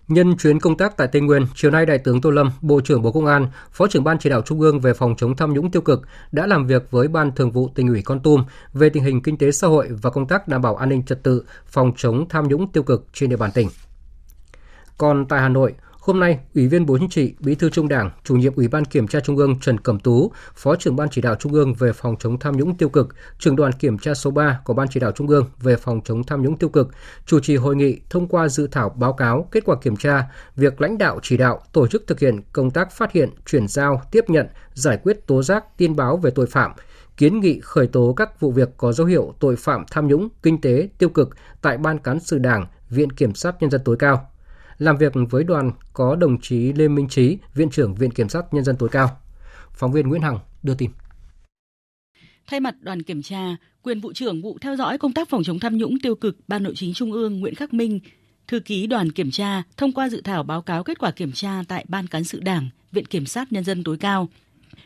Nhân 0.08 0.38
chuyến 0.38 0.60
công 0.60 0.78
tác 0.78 0.98
tại 0.98 1.08
Tây 1.12 1.22
Nguyên, 1.22 1.46
chiều 1.56 1.72
nay 1.72 1.86
Đại 1.86 1.98
tướng 1.98 2.22
Tô 2.22 2.30
Lâm, 2.30 2.52
Bộ 2.62 2.82
trưởng 2.82 3.02
Bộ 3.02 3.12
Công 3.12 3.26
an, 3.26 3.48
Phó 3.72 3.88
trưởng 3.88 4.04
Ban 4.04 4.20
chỉ 4.20 4.30
đạo 4.30 4.42
Trung 4.42 4.62
ương 4.62 4.80
về 4.80 4.94
phòng 4.94 5.16
chống 5.18 5.36
tham 5.36 5.54
nhũng 5.54 5.72
tiêu 5.72 5.82
cực 5.82 6.02
đã 6.32 6.48
làm 6.48 6.68
việc 6.68 6.92
với 6.92 7.08
Ban 7.08 7.32
Thường 7.32 7.52
vụ 7.52 7.70
Tỉnh 7.76 7.88
ủy 7.88 8.02
Con 8.02 8.20
Tum 8.20 8.44
về 8.74 8.90
tình 8.90 9.04
hình 9.04 9.22
kinh 9.22 9.38
tế 9.38 9.52
xã 9.52 9.68
hội 9.68 9.90
và 10.02 10.10
công 10.10 10.28
tác 10.28 10.48
đảm 10.48 10.62
bảo 10.62 10.76
an 10.76 10.90
ninh 10.90 11.04
trật 11.06 11.24
tự, 11.24 11.44
phòng 11.66 11.92
chống 11.98 12.30
tham 12.30 12.48
nhũng 12.48 12.72
tiêu 12.72 12.84
cực 12.84 13.08
trên 13.14 13.30
địa 13.30 13.38
bàn 13.38 13.52
tỉnh. 13.52 13.68
Còn 14.98 15.26
tại 15.26 15.42
Hà 15.42 15.50
Nội, 15.50 15.74
Hôm 16.08 16.20
nay, 16.20 16.40
Ủy 16.56 16.68
viên 16.68 16.86
Bộ 16.86 16.98
Chính 16.98 17.10
trị, 17.10 17.36
Bí 17.40 17.56
thư 17.56 17.70
Trung 17.70 17.88
Đảng, 17.88 18.12
Chủ 18.24 18.36
nhiệm 18.36 18.56
Ủy 18.56 18.68
ban 18.68 18.86
Kiểm 18.86 19.08
tra 19.08 19.20
Trung 19.20 19.38
ương 19.38 19.60
Trần 19.60 19.80
Cẩm 19.80 20.00
Tú, 20.00 20.32
Phó 20.56 20.76
trưởng 20.76 20.96
Ban 20.96 21.10
chỉ 21.10 21.22
đạo 21.22 21.36
Trung 21.36 21.54
ương 21.54 21.74
về 21.74 21.94
phòng 21.94 22.16
chống 22.20 22.40
tham 22.40 22.58
nhũng 22.58 22.78
tiêu 22.78 22.90
cực, 22.90 23.16
trưởng 23.40 23.56
đoàn 23.56 23.72
kiểm 23.74 23.98
tra 23.98 24.14
số 24.14 24.32
3 24.32 24.60
của 24.64 24.74
Ban 24.74 24.88
chỉ 24.88 25.00
đạo 25.00 25.12
Trung 25.12 25.28
ương 25.28 25.46
về 25.60 25.76
phòng 25.76 26.02
chống 26.06 26.24
tham 26.24 26.42
nhũng 26.42 26.58
tiêu 26.58 26.70
cực, 26.70 26.90
chủ 27.26 27.40
trì 27.40 27.56
hội 27.56 27.76
nghị 27.76 28.00
thông 28.10 28.28
qua 28.28 28.48
dự 28.48 28.68
thảo 28.68 28.90
báo 28.90 29.14
cáo 29.14 29.48
kết 29.52 29.66
quả 29.66 29.76
kiểm 29.82 29.96
tra 29.96 30.24
việc 30.56 30.82
lãnh 30.82 30.98
đạo 30.98 31.20
chỉ 31.24 31.38
đạo 31.38 31.62
tổ 31.74 31.88
chức 31.88 32.08
thực 32.08 32.20
hiện 32.20 32.42
công 32.54 32.72
tác 32.72 32.92
phát 32.92 33.12
hiện, 33.12 33.30
chuyển 33.46 33.68
giao, 33.68 34.02
tiếp 34.12 34.26
nhận, 34.28 34.48
giải 34.74 35.00
quyết 35.04 35.28
tố 35.28 35.44
giác, 35.44 35.78
tin 35.78 35.96
báo 35.96 36.18
về 36.18 36.32
tội 36.32 36.46
phạm, 36.46 36.72
kiến 37.18 37.40
nghị 37.40 37.60
khởi 37.60 37.88
tố 37.88 38.14
các 38.18 38.40
vụ 38.40 38.52
việc 38.52 38.70
có 38.78 38.92
dấu 38.92 39.08
hiệu 39.08 39.34
tội 39.40 39.56
phạm 39.56 39.86
tham 39.92 40.08
nhũng, 40.08 40.30
kinh 40.44 40.62
tế, 40.62 40.90
tiêu 40.98 41.10
cực 41.10 41.30
tại 41.62 41.78
Ban 41.78 42.00
Cán 42.00 42.20
sự 42.20 42.38
Đảng, 42.38 42.66
Viện 42.90 43.12
Kiểm 43.12 43.34
sát 43.34 43.56
Nhân 43.62 43.72
dân 43.72 43.82
tối 43.86 43.96
cao. 44.00 44.30
Làm 44.80 44.98
việc 44.98 45.14
với 45.30 45.44
đoàn 45.44 45.72
có 45.94 46.16
đồng 46.16 46.42
chí 46.42 46.74
Lê 46.74 46.88
Minh 46.88 47.08
Trí, 47.10 47.38
Viện 47.54 47.70
trưởng 47.70 47.96
Viện 47.96 48.12
Kiểm 48.12 48.30
sát 48.30 48.54
Nhân 48.54 48.64
dân 48.64 48.76
tối 48.78 48.90
cao. 48.92 49.20
Phóng 49.74 49.92
viên 49.92 50.08
Nguyễn 50.08 50.22
Hằng 50.22 50.40
đưa 50.64 50.76
tin. 50.76 50.92
Thay 52.48 52.60
mặt 52.60 52.76
đoàn 52.80 53.04
kiểm 53.04 53.22
tra, 53.22 53.56
quyền 53.82 54.02
vụ 54.02 54.14
trưởng 54.14 54.42
vụ 54.42 54.58
theo 54.62 54.76
dõi 54.76 54.98
công 54.98 55.14
tác 55.14 55.30
phòng 55.30 55.44
chống 55.44 55.60
tham 55.60 55.78
nhũng 55.78 56.00
tiêu 56.00 56.16
cực 56.16 56.38
Ban 56.48 56.64
Nội 56.64 56.74
chính 56.76 56.94
Trung 56.94 57.12
ương 57.12 57.40
Nguyễn 57.40 57.56
Khắc 57.56 57.74
Minh, 57.74 58.00
thư 58.48 58.60
ký 58.60 58.88
đoàn 58.88 59.12
kiểm 59.12 59.32
tra 59.32 59.64
thông 59.78 59.92
qua 59.92 60.10
dự 60.10 60.22
thảo 60.22 60.44
báo 60.44 60.62
cáo 60.62 60.84
kết 60.84 61.00
quả 61.00 61.12
kiểm 61.12 61.32
tra 61.32 61.64
tại 61.68 61.86
Ban 61.88 62.08
cán 62.08 62.24
sự 62.24 62.40
Đảng, 62.40 62.70
Viện 62.92 63.06
Kiểm 63.06 63.26
sát 63.26 63.52
Nhân 63.52 63.64
dân 63.64 63.84
tối 63.84 63.98
cao– 63.98 64.30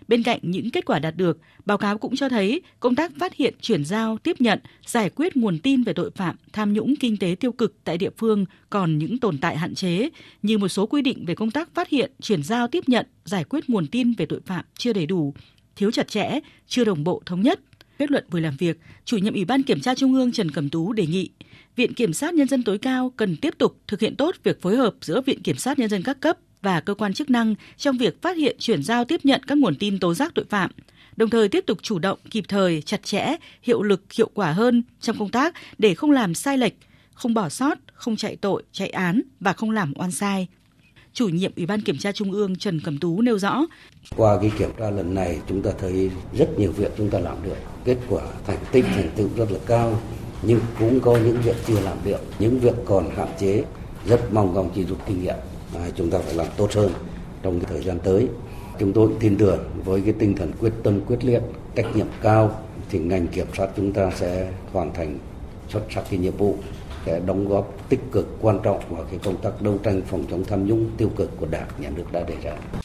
Bên 0.08 0.24
cạnh 0.24 0.40
những 0.42 0.72
kết 0.72 0.86
quả 0.86 1.00
đạt 1.00 1.16
được, 1.18 1.40
báo 1.66 1.78
cáo 1.78 1.98
cũng 1.98 2.16
cho 2.16 2.30
thấy 2.30 2.62
công 2.80 2.96
tác 2.96 3.12
phát 3.20 3.34
hiện, 3.34 3.54
chuyển 3.62 3.86
giao, 3.86 4.18
tiếp 4.18 4.36
nhận, 4.42 4.60
giải 4.86 5.10
quyết 5.10 5.38
nguồn 5.38 5.60
tin 5.60 5.84
về 5.84 5.94
tội 5.94 6.12
phạm, 6.12 6.36
tham 6.54 6.74
nhũng 6.74 6.96
kinh 6.96 7.18
tế 7.18 7.36
tiêu 7.40 7.52
cực 7.52 7.76
tại 7.84 7.98
địa 7.98 8.10
phương 8.18 8.46
còn 8.70 8.98
những 8.98 9.20
tồn 9.20 9.38
tại 9.38 9.58
hạn 9.58 9.76
chế, 9.76 10.10
như 10.42 10.58
một 10.58 10.68
số 10.68 10.86
quy 10.86 11.02
định 11.02 11.26
về 11.26 11.36
công 11.36 11.52
tác 11.52 11.76
phát 11.76 11.90
hiện, 11.90 12.12
chuyển 12.22 12.44
giao, 12.44 12.68
tiếp 12.68 12.84
nhận, 12.88 13.06
giải 13.26 13.44
quyết 13.44 13.70
nguồn 13.70 13.88
tin 13.88 14.14
về 14.14 14.26
tội 14.26 14.42
phạm 14.46 14.66
chưa 14.78 14.94
đầy 14.94 15.06
đủ, 15.06 15.34
thiếu 15.76 15.92
chặt 15.92 16.08
chẽ, 16.08 16.40
chưa 16.68 16.84
đồng 16.84 17.04
bộ 17.04 17.22
thống 17.26 17.42
nhất. 17.42 17.60
Kết 18.00 18.12
luận 18.12 18.26
buổi 18.32 18.42
làm 18.42 18.56
việc, 18.58 18.80
chủ 19.06 19.18
nhiệm 19.18 19.34
Ủy 19.34 19.46
ban 19.46 19.64
Kiểm 19.64 19.80
tra 19.80 19.96
Trung 19.96 20.14
ương 20.14 20.32
Trần 20.32 20.52
Cẩm 20.52 20.70
Tú 20.70 20.94
đề 20.94 21.06
nghị 21.06 21.30
Viện 21.76 21.94
Kiểm 21.94 22.14
sát 22.14 22.34
Nhân 22.34 22.48
dân 22.48 22.64
tối 22.64 22.78
cao 22.78 23.14
cần 23.18 23.38
tiếp 23.38 23.54
tục 23.58 23.78
thực 23.88 24.00
hiện 24.00 24.16
tốt 24.16 24.36
việc 24.44 24.62
phối 24.62 24.76
hợp 24.76 24.94
giữa 25.02 25.22
Viện 25.22 25.42
Kiểm 25.42 25.58
sát 25.58 25.80
Nhân 25.80 25.90
dân 25.90 26.04
các 26.04 26.20
cấp 26.20 26.38
và 26.62 26.80
cơ 26.80 26.94
quan 26.94 27.14
chức 27.14 27.30
năng 27.30 27.56
trong 27.78 27.98
việc 27.98 28.22
phát 28.22 28.38
hiện, 28.38 28.56
chuyển 28.60 28.84
giao, 28.84 29.06
tiếp 29.06 29.20
nhận 29.24 29.42
các 29.48 29.58
nguồn 29.58 29.76
tin 29.76 30.00
tố 30.00 30.14
giác 30.14 30.32
tội 30.36 30.46
phạm, 30.50 30.72
đồng 31.16 31.30
thời 31.30 31.50
tiếp 31.50 31.64
tục 31.68 31.78
chủ 31.82 32.00
động, 32.00 32.20
kịp 32.32 32.44
thời, 32.48 32.82
chặt 32.82 33.04
chẽ, 33.04 33.36
hiệu 33.62 33.82
lực, 33.84 34.14
hiệu 34.14 34.30
quả 34.34 34.52
hơn 34.52 34.84
trong 35.02 35.18
công 35.18 35.30
tác 35.30 35.54
để 35.78 35.96
không 35.96 36.12
làm 36.12 36.34
sai 36.34 36.58
lệch, 36.58 36.74
không 37.14 37.34
bỏ 37.34 37.50
sót, 37.50 37.78
không 37.94 38.16
chạy 38.16 38.36
tội, 38.36 38.64
chạy 38.72 38.90
án 38.90 39.22
và 39.40 39.54
không 39.54 39.72
làm 39.72 39.94
oan 39.96 40.12
sai. 40.12 40.48
Chủ 41.14 41.30
nhiệm 41.30 41.52
Ủy 41.56 41.66
ban 41.66 41.82
Kiểm 41.82 41.98
tra 41.98 42.12
Trung 42.12 42.32
ương 42.32 42.56
Trần 42.56 42.80
Cẩm 42.80 42.98
Tú 42.98 43.22
nêu 43.22 43.40
rõ. 43.40 43.66
Qua 44.16 44.38
cái 44.42 44.52
kiểm 44.60 44.70
tra 44.80 44.90
lần 44.90 45.14
này 45.14 45.40
chúng 45.50 45.62
ta 45.62 45.72
thấy 45.80 46.12
rất 46.38 46.60
nhiều 46.60 46.72
việc 46.72 46.92
chúng 46.98 47.10
ta 47.10 47.20
làm 47.20 47.44
được. 47.44 47.56
Kết 47.86 47.98
quả 48.10 48.24
thành 48.48 48.58
tích 48.72 48.86
thành 48.96 49.10
tựu 49.16 49.30
rất 49.38 49.52
là 49.52 49.60
cao 49.66 50.02
nhưng 50.44 50.60
cũng 50.80 51.00
có 51.00 51.18
những 51.18 51.42
việc 51.42 51.56
chưa 51.68 51.80
làm 51.80 51.98
được, 52.06 52.20
những 52.40 52.60
việc 52.60 52.76
còn 52.86 53.10
hạn 53.16 53.28
chế. 53.40 53.64
Rất 54.06 54.34
mong 54.34 54.56
đồng 54.56 54.72
chí 54.76 54.84
rút 54.84 54.98
kinh 55.08 55.24
nghiệm 55.24 55.36
mà 55.74 55.80
chúng 55.96 56.10
ta 56.10 56.18
phải 56.18 56.36
làm 56.36 56.48
tốt 56.58 56.72
hơn 56.74 56.92
trong 57.44 57.60
cái 57.60 57.70
thời 57.70 57.84
gian 57.84 58.00
tới. 58.00 58.28
Chúng 58.80 58.94
tôi 58.94 59.10
tin 59.20 59.38
tưởng 59.38 59.60
với 59.86 60.02
cái 60.02 60.14
tinh 60.20 60.36
thần 60.36 60.52
quyết 60.60 60.74
tâm 60.84 61.02
quyết 61.08 61.26
liệt, 61.26 61.42
trách 61.76 61.96
nhiệm 61.96 62.08
cao 62.22 62.60
thì 62.90 63.00
ngành 63.00 63.28
kiểm 63.28 63.48
soát 63.58 63.70
chúng 63.78 63.94
ta 63.94 64.12
sẽ 64.16 64.52
hoàn 64.72 64.94
thành 64.94 65.18
xuất 65.70 65.82
sắc 65.90 66.04
cái 66.10 66.20
nhiệm 66.20 66.38
vụ 66.38 66.56
sẽ 67.06 67.20
đóng 67.26 67.48
góp 67.48 67.90
tích 67.90 68.00
cực 68.12 68.28
quan 68.42 68.60
trọng 68.64 68.80
vào 68.90 69.04
cái 69.04 69.20
công 69.24 69.42
tác 69.42 69.62
đấu 69.62 69.78
tranh 69.84 70.02
phòng 70.08 70.26
chống 70.32 70.44
tham 70.46 70.68
nhũng 70.68 70.90
tiêu 70.98 71.10
cực 71.16 71.38
của 71.38 71.46
Đảng, 71.46 71.68
Nhà 71.80 71.90
nước 71.96 72.06
đã 72.12 72.24
đề 72.24 72.36
ra. 72.44 72.82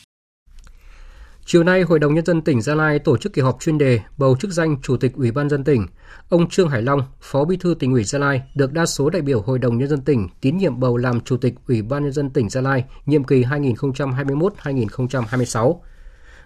Chiều 1.49 1.65
nay, 1.65 1.83
Hội 1.83 1.99
đồng 1.99 2.15
Nhân 2.15 2.25
dân 2.25 2.43
tỉnh 2.43 2.61
Gia 2.61 2.75
Lai 2.75 2.99
tổ 2.99 3.17
chức 3.17 3.33
kỳ 3.33 3.43
họp 3.43 3.61
chuyên 3.61 3.79
đề 3.79 4.01
bầu 4.17 4.37
chức 4.41 4.51
danh 4.51 4.77
Chủ 4.83 4.97
tịch 4.97 5.13
Ủy 5.15 5.31
ban 5.31 5.49
dân 5.49 5.65
tỉnh. 5.65 5.87
Ông 6.29 6.49
Trương 6.49 6.69
Hải 6.69 6.83
Long, 6.83 7.03
Phó 7.21 7.45
Bí 7.45 7.57
thư 7.57 7.75
tỉnh 7.79 7.93
ủy 7.93 8.05
Gia 8.05 8.19
Lai, 8.19 8.43
được 8.55 8.73
đa 8.73 8.87
số 8.87 9.11
đại 9.11 9.23
biểu 9.23 9.41
Hội 9.41 9.59
đồng 9.59 9.79
Nhân 9.79 9.89
dân 9.89 10.01
tỉnh 10.01 10.29
tín 10.41 10.57
nhiệm 10.57 10.81
bầu 10.81 10.97
làm 10.97 11.21
Chủ 11.21 11.37
tịch 11.37 11.55
Ủy 11.69 11.83
ban 11.83 12.03
Nhân 12.03 12.13
dân 12.13 12.31
tỉnh 12.31 12.49
Gia 12.49 12.61
Lai 12.61 12.85
nhiệm 13.07 13.25
kỳ 13.25 13.43
2021-2026. 13.43 15.81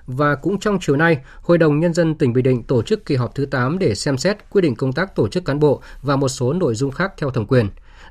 Và 0.06 0.34
cũng 0.34 0.60
trong 0.60 0.78
chiều 0.80 0.96
nay, 0.96 1.18
Hội 1.42 1.58
đồng 1.58 1.80
Nhân 1.80 1.94
dân 1.94 2.14
tỉnh 2.14 2.32
Bình 2.32 2.44
Định 2.44 2.62
tổ 2.62 2.82
chức 2.82 3.06
kỳ 3.06 3.16
họp 3.16 3.34
thứ 3.34 3.46
8 3.46 3.78
để 3.78 3.94
xem 3.94 4.18
xét 4.18 4.50
quyết 4.50 4.60
định 4.60 4.74
công 4.74 4.92
tác 4.92 5.16
tổ 5.16 5.28
chức 5.28 5.44
cán 5.44 5.58
bộ 5.58 5.82
và 6.02 6.16
một 6.16 6.28
số 6.28 6.52
nội 6.52 6.74
dung 6.74 6.90
khác 6.90 7.12
theo 7.18 7.30
thẩm 7.30 7.46
quyền. 7.46 7.68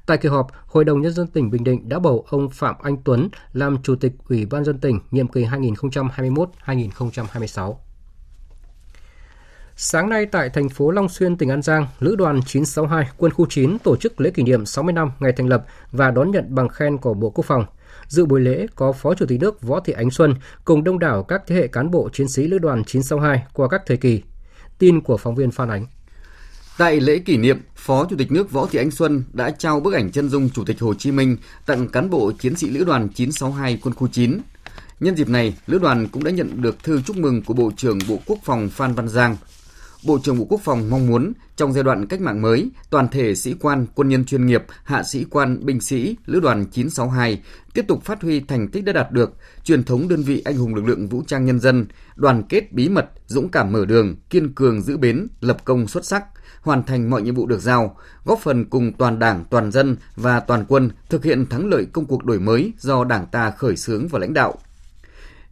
Tại 0.10 0.18
kỳ 0.18 0.30
họp, 0.30 0.48
Hội 0.68 0.86
đồng 0.86 1.02
Nhân 1.02 1.14
dân 1.14 1.28
tỉnh 1.28 1.52
Bình 1.52 1.64
Định 1.64 1.90
đã 1.90 2.00
bầu 2.00 2.26
ông 2.30 2.50
Phạm 2.50 2.76
Anh 2.84 2.98
Tuấn 3.04 3.30
làm 3.54 3.78
Chủ 3.84 3.96
tịch 3.96 4.12
Ủy 4.30 4.46
ban 4.46 4.64
dân 4.64 4.78
tỉnh 4.78 5.00
nhiệm 5.12 5.28
kỳ 5.28 5.46
2021-2026. 5.46 7.76
Sáng 9.76 10.10
nay 10.10 10.26
tại 10.26 10.50
thành 10.50 10.70
phố 10.70 10.92
Long 10.92 11.10
Xuyên, 11.10 11.38
tỉnh 11.38 11.50
An 11.50 11.62
Giang, 11.62 11.88
Lữ 12.00 12.16
đoàn 12.16 12.42
962 12.46 13.10
Quân 13.18 13.34
khu 13.34 13.46
9 13.50 13.80
tổ 13.80 13.96
chức 13.96 14.22
lễ 14.22 14.30
kỷ 14.30 14.44
niệm 14.44 14.66
60 14.66 14.94
năm 14.94 15.12
ngày 15.20 15.32
thành 15.38 15.48
lập 15.48 15.66
và 15.92 16.12
đón 16.12 16.32
nhận 16.32 16.56
bằng 16.56 16.70
khen 16.70 16.98
của 16.98 17.14
Bộ 17.14 17.30
Quốc 17.30 17.46
phòng. 17.46 17.66
Dự 18.08 18.26
buổi 18.26 18.42
lễ 18.42 18.68
có 18.76 18.92
Phó 18.92 19.14
Chủ 19.14 19.26
tịch 19.26 19.42
nước 19.42 19.62
Võ 19.62 19.80
Thị 19.80 19.94
Ánh 19.94 20.12
Xuân 20.12 20.34
cùng 20.66 20.84
đông 20.84 21.00
đảo 21.00 21.24
các 21.24 21.42
thế 21.48 21.56
hệ 21.56 21.68
cán 21.68 21.92
bộ 21.92 22.10
chiến 22.14 22.28
sĩ 22.28 22.48
Lữ 22.48 22.58
đoàn 22.58 22.84
962 22.84 23.44
qua 23.54 23.68
các 23.68 23.82
thời 23.86 23.98
kỳ. 23.98 24.22
Tin 24.80 25.02
của 25.02 25.18
phóng 25.18 25.36
viên 25.36 25.52
Phan 25.52 25.70
Ánh. 25.70 25.86
Tại 26.80 27.00
lễ 27.00 27.20
kỷ 27.20 27.38
niệm, 27.38 27.58
Phó 27.76 28.06
Chủ 28.10 28.16
tịch 28.18 28.32
nước 28.32 28.52
Võ 28.52 28.66
Thị 28.66 28.80
Ánh 28.80 28.92
Xuân 28.92 29.24
đã 29.34 29.52
trao 29.52 29.80
bức 29.80 29.94
ảnh 29.94 30.12
chân 30.12 30.30
dung 30.30 30.50
Chủ 30.50 30.64
tịch 30.66 30.80
Hồ 30.80 30.94
Chí 30.94 31.12
Minh 31.12 31.38
tặng 31.66 31.88
cán 31.88 32.10
bộ 32.10 32.32
chiến 32.40 32.56
sĩ 32.56 32.70
Lữ 32.70 32.84
đoàn 32.84 33.10
962 33.10 33.80
Quân 33.84 33.96
khu 33.96 34.08
9. 34.08 34.38
Nhân 35.00 35.16
dịp 35.16 35.30
này, 35.30 35.58
Lữ 35.68 35.80
đoàn 35.80 36.08
cũng 36.08 36.24
đã 36.24 36.32
nhận 36.32 36.62
được 36.62 36.84
thư 36.84 37.02
chúc 37.02 37.18
mừng 37.18 37.42
của 37.42 37.54
Bộ 37.54 37.72
trưởng 37.78 38.00
Bộ 38.10 38.20
Quốc 38.26 38.40
phòng 38.44 38.70
Phan 38.70 38.94
Văn 38.94 39.08
Giang. 39.08 39.38
Bộ 40.06 40.20
trưởng 40.24 40.40
Bộ 40.40 40.46
Quốc 40.50 40.62
phòng 40.64 40.90
mong 40.90 41.08
muốn 41.08 41.34
trong 41.56 41.74
giai 41.74 41.84
đoạn 41.84 42.08
cách 42.08 42.22
mạng 42.22 42.42
mới, 42.42 42.70
toàn 42.90 43.08
thể 43.08 43.36
sĩ 43.36 43.54
quan, 43.60 43.86
quân 43.96 44.10
nhân 44.10 44.26
chuyên 44.26 44.46
nghiệp, 44.46 44.64
hạ 44.84 45.04
sĩ 45.04 45.26
quan, 45.30 45.66
binh 45.66 45.82
sĩ, 45.82 46.16
Lữ 46.26 46.40
đoàn 46.40 46.66
962 46.72 47.42
tiếp 47.74 47.86
tục 47.88 48.04
phát 48.04 48.22
huy 48.22 48.40
thành 48.40 48.68
tích 48.68 48.86
đã 48.86 48.94
đạt 48.94 49.12
được, 49.12 49.34
truyền 49.64 49.84
thống 49.84 50.08
đơn 50.08 50.24
vị 50.24 50.42
anh 50.46 50.58
hùng 50.58 50.76
lực 50.76 50.86
lượng 50.86 51.08
vũ 51.08 51.24
trang 51.28 51.46
nhân 51.46 51.60
dân, 51.60 51.86
đoàn 52.16 52.44
kết 52.50 52.72
bí 52.72 52.90
mật, 52.90 53.10
dũng 53.28 53.50
cảm 53.50 53.72
mở 53.72 53.86
đường, 53.86 54.16
kiên 54.30 54.54
cường 54.54 54.82
giữ 54.82 54.98
bến, 54.98 55.28
lập 55.42 55.58
công 55.66 55.88
xuất 55.88 56.06
sắc, 56.06 56.24
hoàn 56.62 56.84
thành 56.84 57.10
mọi 57.10 57.22
nhiệm 57.22 57.36
vụ 57.36 57.46
được 57.46 57.62
giao, 57.62 57.96
góp 58.26 58.40
phần 58.40 58.66
cùng 58.66 58.94
toàn 58.94 59.20
Đảng, 59.20 59.46
toàn 59.50 59.72
dân 59.72 59.96
và 60.16 60.40
toàn 60.40 60.66
quân 60.68 60.90
thực 61.10 61.24
hiện 61.24 61.46
thắng 61.46 61.66
lợi 61.66 61.86
công 61.94 62.06
cuộc 62.06 62.26
đổi 62.26 62.40
mới 62.40 62.74
do 62.80 63.04
Đảng 63.04 63.26
ta 63.32 63.52
khởi 63.52 63.78
xướng 63.78 64.08
và 64.08 64.20
lãnh 64.20 64.34
đạo. 64.34 64.58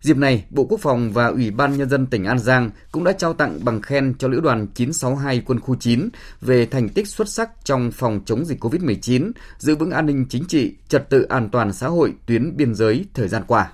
Dịp 0.02 0.18
này, 0.18 0.46
Bộ 0.50 0.66
Quốc 0.66 0.80
phòng 0.82 1.12
và 1.12 1.28
Ủy 1.28 1.52
ban 1.52 1.78
Nhân 1.78 1.90
dân 1.90 2.06
tỉnh 2.06 2.26
An 2.26 2.40
Giang 2.40 2.70
cũng 2.92 3.04
đã 3.04 3.12
trao 3.12 3.34
tặng 3.34 3.60
bằng 3.66 3.82
khen 3.82 4.14
cho 4.20 4.28
Lữ 4.28 4.40
đoàn 4.40 4.68
962 4.68 5.42
quân 5.46 5.60
khu 5.60 5.76
9 5.76 6.10
về 6.42 6.66
thành 6.66 6.90
tích 6.90 7.08
xuất 7.08 7.30
sắc 7.30 7.50
trong 7.64 7.92
phòng 7.92 8.22
chống 8.26 8.46
dịch 8.46 8.64
COVID-19, 8.64 9.32
giữ 9.58 9.76
vững 9.76 9.92
an 9.92 10.06
ninh 10.06 10.26
chính 10.30 10.46
trị, 10.48 10.76
trật 10.88 11.10
tự 11.10 11.24
an 11.24 11.50
toàn 11.50 11.74
xã 11.74 11.88
hội 11.88 12.14
tuyến 12.26 12.58
biên 12.58 12.76
giới 12.76 13.06
thời 13.14 13.28
gian 13.28 13.44
qua. 13.48 13.72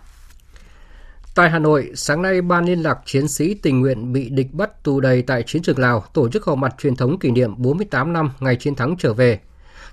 Tại 1.36 1.50
Hà 1.50 1.60
Nội, 1.60 1.92
sáng 1.96 2.22
nay 2.22 2.42
Ban 2.42 2.66
liên 2.66 2.80
lạc 2.80 3.00
chiến 3.06 3.28
sĩ 3.28 3.54
tình 3.54 3.82
nguyện 3.82 4.14
bị 4.14 4.30
địch 4.30 4.54
bắt 4.54 4.84
tù 4.84 5.00
đầy 5.00 5.22
tại 5.22 5.44
chiến 5.44 5.62
trường 5.62 5.80
Lào 5.80 6.04
tổ 6.14 6.30
chức 6.30 6.46
họp 6.46 6.58
mặt 6.58 6.76
truyền 6.82 6.96
thống 6.96 7.20
kỷ 7.20 7.32
niệm 7.32 7.54
48 7.58 8.14
năm 8.14 8.32
ngày 8.40 8.56
chiến 8.56 8.76
thắng 8.76 8.96
trở 9.00 9.14
về. 9.14 9.40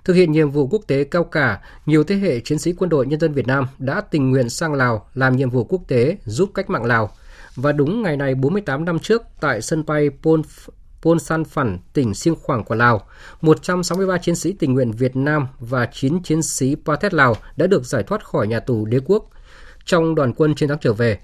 Thực 0.05 0.15
hiện 0.15 0.33
nhiệm 0.33 0.51
vụ 0.51 0.67
quốc 0.67 0.83
tế 0.87 1.05
cao 1.05 1.25
cả, 1.25 1.61
nhiều 1.87 2.05
thế 2.05 2.17
hệ 2.17 2.41
chiến 2.41 2.59
sĩ 2.59 2.73
quân 2.73 2.91
đội 2.91 3.07
nhân 3.07 3.21
dân 3.21 3.33
Việt 3.33 3.47
Nam 3.47 3.67
đã 3.79 4.01
tình 4.01 4.31
nguyện 4.31 4.49
sang 4.49 4.75
Lào 4.75 5.09
làm 5.15 5.37
nhiệm 5.37 5.51
vụ 5.51 5.65
quốc 5.65 5.83
tế 5.89 6.17
giúp 6.25 6.51
cách 6.55 6.71
mạng 6.71 6.85
Lào. 6.85 7.11
Và 7.57 7.73
đúng 7.73 8.03
ngày 8.03 8.17
này 8.17 8.35
48 8.35 8.85
năm 8.85 8.99
trước, 8.99 9.23
tại 9.41 9.63
sân 9.63 9.87
bay 9.87 10.11
Pol 10.23 10.41
Pol 11.03 11.19
San 11.19 11.45
Phản, 11.45 11.79
tỉnh 11.93 12.15
Siêng 12.15 12.37
Khoảng 12.43 12.65
của 12.65 12.75
Lào, 12.75 13.07
163 13.41 14.19
chiến 14.19 14.37
sĩ 14.37 14.53
tình 14.53 14.75
nguyện 14.75 14.93
Việt 14.93 15.17
Nam 15.17 15.47
và 15.59 15.89
9 15.93 16.23
chiến 16.23 16.43
sĩ 16.43 16.77
Pathet 16.85 17.15
Lào 17.15 17.37
đã 17.57 17.67
được 17.67 17.85
giải 17.85 18.03
thoát 18.03 18.25
khỏi 18.25 18.47
nhà 18.47 18.61
tù 18.61 18.85
đế 18.85 19.01
quốc 19.05 19.31
trong 19.85 20.15
đoàn 20.15 20.33
quân 20.37 20.55
chiến 20.55 20.69
thắng 20.69 20.79
trở 20.81 20.93
về. 20.93 21.19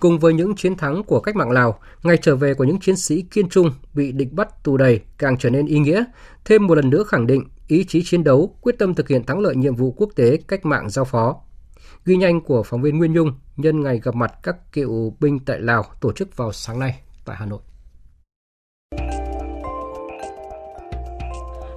Cùng 0.00 0.18
với 0.18 0.34
những 0.34 0.54
chiến 0.54 0.76
thắng 0.76 1.02
của 1.02 1.20
cách 1.20 1.36
mạng 1.36 1.50
Lào, 1.50 1.78
ngày 2.02 2.16
trở 2.22 2.36
về 2.36 2.54
của 2.54 2.64
những 2.64 2.80
chiến 2.80 2.96
sĩ 2.96 3.22
kiên 3.22 3.48
trung 3.48 3.70
bị 3.94 4.12
địch 4.12 4.32
bắt 4.32 4.64
tù 4.64 4.76
đầy 4.76 5.00
càng 5.18 5.38
trở 5.38 5.50
nên 5.50 5.66
ý 5.66 5.78
nghĩa, 5.78 6.04
thêm 6.44 6.66
một 6.66 6.74
lần 6.74 6.90
nữa 6.90 7.04
khẳng 7.04 7.26
định 7.26 7.44
ý 7.68 7.84
chí 7.84 8.02
chiến 8.04 8.24
đấu, 8.24 8.56
quyết 8.60 8.78
tâm 8.78 8.94
thực 8.94 9.08
hiện 9.08 9.24
thắng 9.24 9.40
lợi 9.40 9.56
nhiệm 9.56 9.74
vụ 9.74 9.94
quốc 9.96 10.10
tế 10.16 10.36
cách 10.48 10.66
mạng 10.66 10.90
giao 10.90 11.04
phó. 11.04 11.36
Ghi 12.04 12.16
nhanh 12.16 12.40
của 12.40 12.62
phóng 12.62 12.82
viên 12.82 12.98
Nguyên 12.98 13.12
Nhung 13.12 13.32
nhân 13.56 13.80
ngày 13.80 14.00
gặp 14.02 14.14
mặt 14.14 14.32
các 14.42 14.72
cựu 14.72 15.16
binh 15.20 15.38
tại 15.38 15.60
Lào 15.60 15.84
tổ 16.00 16.12
chức 16.12 16.36
vào 16.36 16.52
sáng 16.52 16.78
nay 16.78 17.00
tại 17.24 17.36
Hà 17.36 17.46
Nội. 17.46 17.60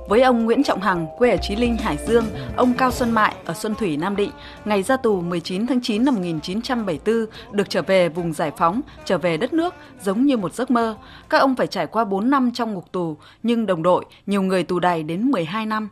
Với 0.07 0.21
ông 0.21 0.45
Nguyễn 0.45 0.63
Trọng 0.63 0.81
Hằng, 0.81 1.07
quê 1.17 1.29
ở 1.29 1.37
Chí 1.41 1.55
Linh, 1.55 1.77
Hải 1.77 1.97
Dương, 2.07 2.25
ông 2.55 2.73
Cao 2.73 2.91
Xuân 2.91 3.11
Mại 3.11 3.35
ở 3.45 3.53
Xuân 3.53 3.75
Thủy, 3.75 3.97
Nam 3.97 4.15
Định, 4.15 4.31
ngày 4.65 4.83
ra 4.83 4.97
tù 4.97 5.21
19 5.21 5.67
tháng 5.67 5.81
9 5.81 6.05
năm 6.05 6.15
1974 6.15 7.25
được 7.51 7.69
trở 7.69 7.81
về 7.81 8.09
vùng 8.09 8.33
giải 8.33 8.51
phóng, 8.57 8.81
trở 9.05 9.17
về 9.17 9.37
đất 9.37 9.53
nước 9.53 9.73
giống 10.01 10.25
như 10.25 10.37
một 10.37 10.53
giấc 10.53 10.71
mơ. 10.71 10.97
Các 11.29 11.37
ông 11.37 11.55
phải 11.55 11.67
trải 11.67 11.87
qua 11.87 12.05
4 12.05 12.29
năm 12.29 12.51
trong 12.53 12.73
ngục 12.73 12.91
tù, 12.91 13.17
nhưng 13.43 13.65
đồng 13.65 13.83
đội, 13.83 14.05
nhiều 14.25 14.41
người 14.41 14.63
tù 14.63 14.79
đầy 14.79 15.03
đến 15.03 15.31
12 15.31 15.65
năm. 15.65 15.89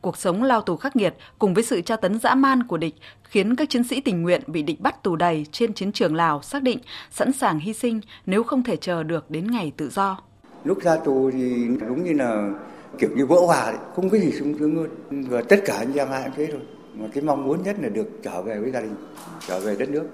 Cuộc 0.00 0.16
sống 0.16 0.42
lao 0.42 0.60
tù 0.60 0.76
khắc 0.76 0.96
nghiệt 0.96 1.14
cùng 1.38 1.54
với 1.54 1.64
sự 1.64 1.80
tra 1.80 1.96
tấn 1.96 2.18
dã 2.18 2.34
man 2.34 2.62
của 2.62 2.76
địch 2.76 2.94
khiến 3.22 3.56
các 3.56 3.70
chiến 3.70 3.84
sĩ 3.84 4.00
tình 4.00 4.22
nguyện 4.22 4.40
bị 4.46 4.62
địch 4.62 4.80
bắt 4.80 5.02
tù 5.02 5.16
đầy 5.16 5.46
trên 5.52 5.72
chiến 5.72 5.92
trường 5.92 6.14
Lào 6.14 6.42
xác 6.42 6.62
định 6.62 6.78
sẵn 7.10 7.32
sàng 7.32 7.58
hy 7.58 7.72
sinh 7.72 8.00
nếu 8.26 8.42
không 8.42 8.62
thể 8.62 8.76
chờ 8.76 9.02
được 9.02 9.30
đến 9.30 9.50
ngày 9.50 9.72
tự 9.76 9.90
do. 9.90 10.18
Lúc 10.64 10.82
ra 10.82 10.96
tù 10.96 11.30
thì 11.30 11.66
đúng 11.88 12.04
như 12.04 12.12
là 12.12 12.50
kiểu 12.98 13.10
như 13.14 13.26
vỡ 13.26 13.36
hòa 13.46 13.70
đấy, 13.70 13.80
không 13.94 14.10
có 14.10 14.18
gì 14.18 14.32
sung 14.32 14.54
sướng 14.58 14.76
hơn 14.76 15.24
và 15.28 15.42
tất 15.48 15.56
cả 15.64 15.74
anh 15.78 15.94
em 15.94 16.10
ai 16.10 16.22
cũng 16.24 16.32
thế 16.36 16.48
thôi. 16.52 16.60
Mà 16.94 17.06
cái 17.14 17.22
mong 17.22 17.44
muốn 17.44 17.62
nhất 17.62 17.76
là 17.82 17.88
được 17.88 18.06
trở 18.22 18.42
về 18.42 18.58
với 18.58 18.70
gia 18.70 18.80
đình 18.80 18.94
trở 19.48 19.60
về 19.60 19.76
đất 19.78 19.88
nước. 19.88 20.04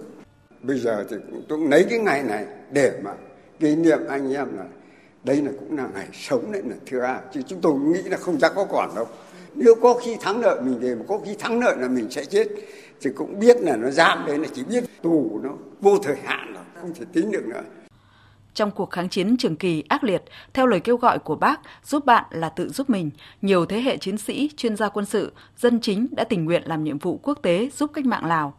Bây 0.63 0.79
giờ 0.79 1.05
thì 1.11 1.17
tôi 1.49 1.59
cũng 1.59 1.71
lấy 1.71 1.87
cái 1.91 1.99
ngày 1.99 2.23
này 2.23 2.47
để 2.73 2.93
mà 3.03 3.15
kỷ 3.61 3.77
niệm 3.77 3.99
anh 4.09 4.35
em 4.35 4.57
là 4.57 4.65
đây 5.25 5.37
là 5.37 5.51
cũng 5.61 5.77
là 5.77 5.89
ngày 5.95 6.09
sống 6.13 6.53
đấy 6.53 6.63
là 6.67 6.77
thưa 6.87 7.01
à 7.01 7.21
chứ 7.35 7.41
chúng 7.47 7.61
tôi 7.61 7.75
nghĩ 7.75 8.03
là 8.03 8.17
không 8.17 8.39
chắc 8.41 8.53
có 8.57 8.65
còn 8.65 8.91
đâu. 8.97 9.07
Nếu 9.55 9.75
có 9.75 9.95
khi 9.95 10.17
thắng 10.21 10.41
lợi 10.41 10.61
mình 10.61 10.79
về 10.81 10.95
mà 10.95 11.05
có 11.09 11.19
khi 11.25 11.37
thắng 11.39 11.61
lợi 11.61 11.77
là 11.79 11.89
mình 11.89 12.11
sẽ 12.11 12.25
chết. 12.25 12.49
Thì 13.01 13.11
cũng 13.15 13.39
biết 13.39 13.61
là 13.61 13.77
nó 13.77 13.91
giam 13.91 14.25
đấy 14.27 14.39
là 14.39 14.49
chỉ 14.55 14.65
biết 14.65 14.85
tù 15.03 15.41
nó 15.43 15.51
vô 15.81 15.99
thời 16.03 16.17
hạn 16.25 16.55
rồi 16.55 16.65
không 16.81 16.95
thể 16.95 17.05
tính 17.13 17.31
được 17.31 17.47
nữa 17.47 17.63
trong 18.55 18.71
cuộc 18.71 18.91
kháng 18.91 19.09
chiến 19.09 19.37
trường 19.37 19.57
kỳ 19.57 19.85
ác 19.89 20.05
liệt, 20.05 20.23
theo 20.55 20.67
lời 20.67 20.81
kêu 20.81 20.97
gọi 20.97 21.19
của 21.19 21.37
bác, 21.37 21.61
giúp 21.85 22.07
bạn 22.07 22.25
là 22.31 22.49
tự 22.49 22.69
giúp 22.69 22.91
mình, 22.91 23.11
nhiều 23.43 23.67
thế 23.67 23.81
hệ 23.81 23.97
chiến 23.97 24.19
sĩ, 24.19 24.51
chuyên 24.57 24.77
gia 24.77 24.89
quân 24.89 25.07
sự, 25.07 25.33
dân 25.57 25.81
chính 25.81 26.07
đã 26.11 26.25
tình 26.25 26.45
nguyện 26.45 26.63
làm 26.67 26.85
nhiệm 26.85 26.99
vụ 26.99 27.21
quốc 27.23 27.39
tế 27.43 27.71
giúp 27.77 27.91
cách 27.95 28.07
mạng 28.07 28.25
Lào. 28.25 28.55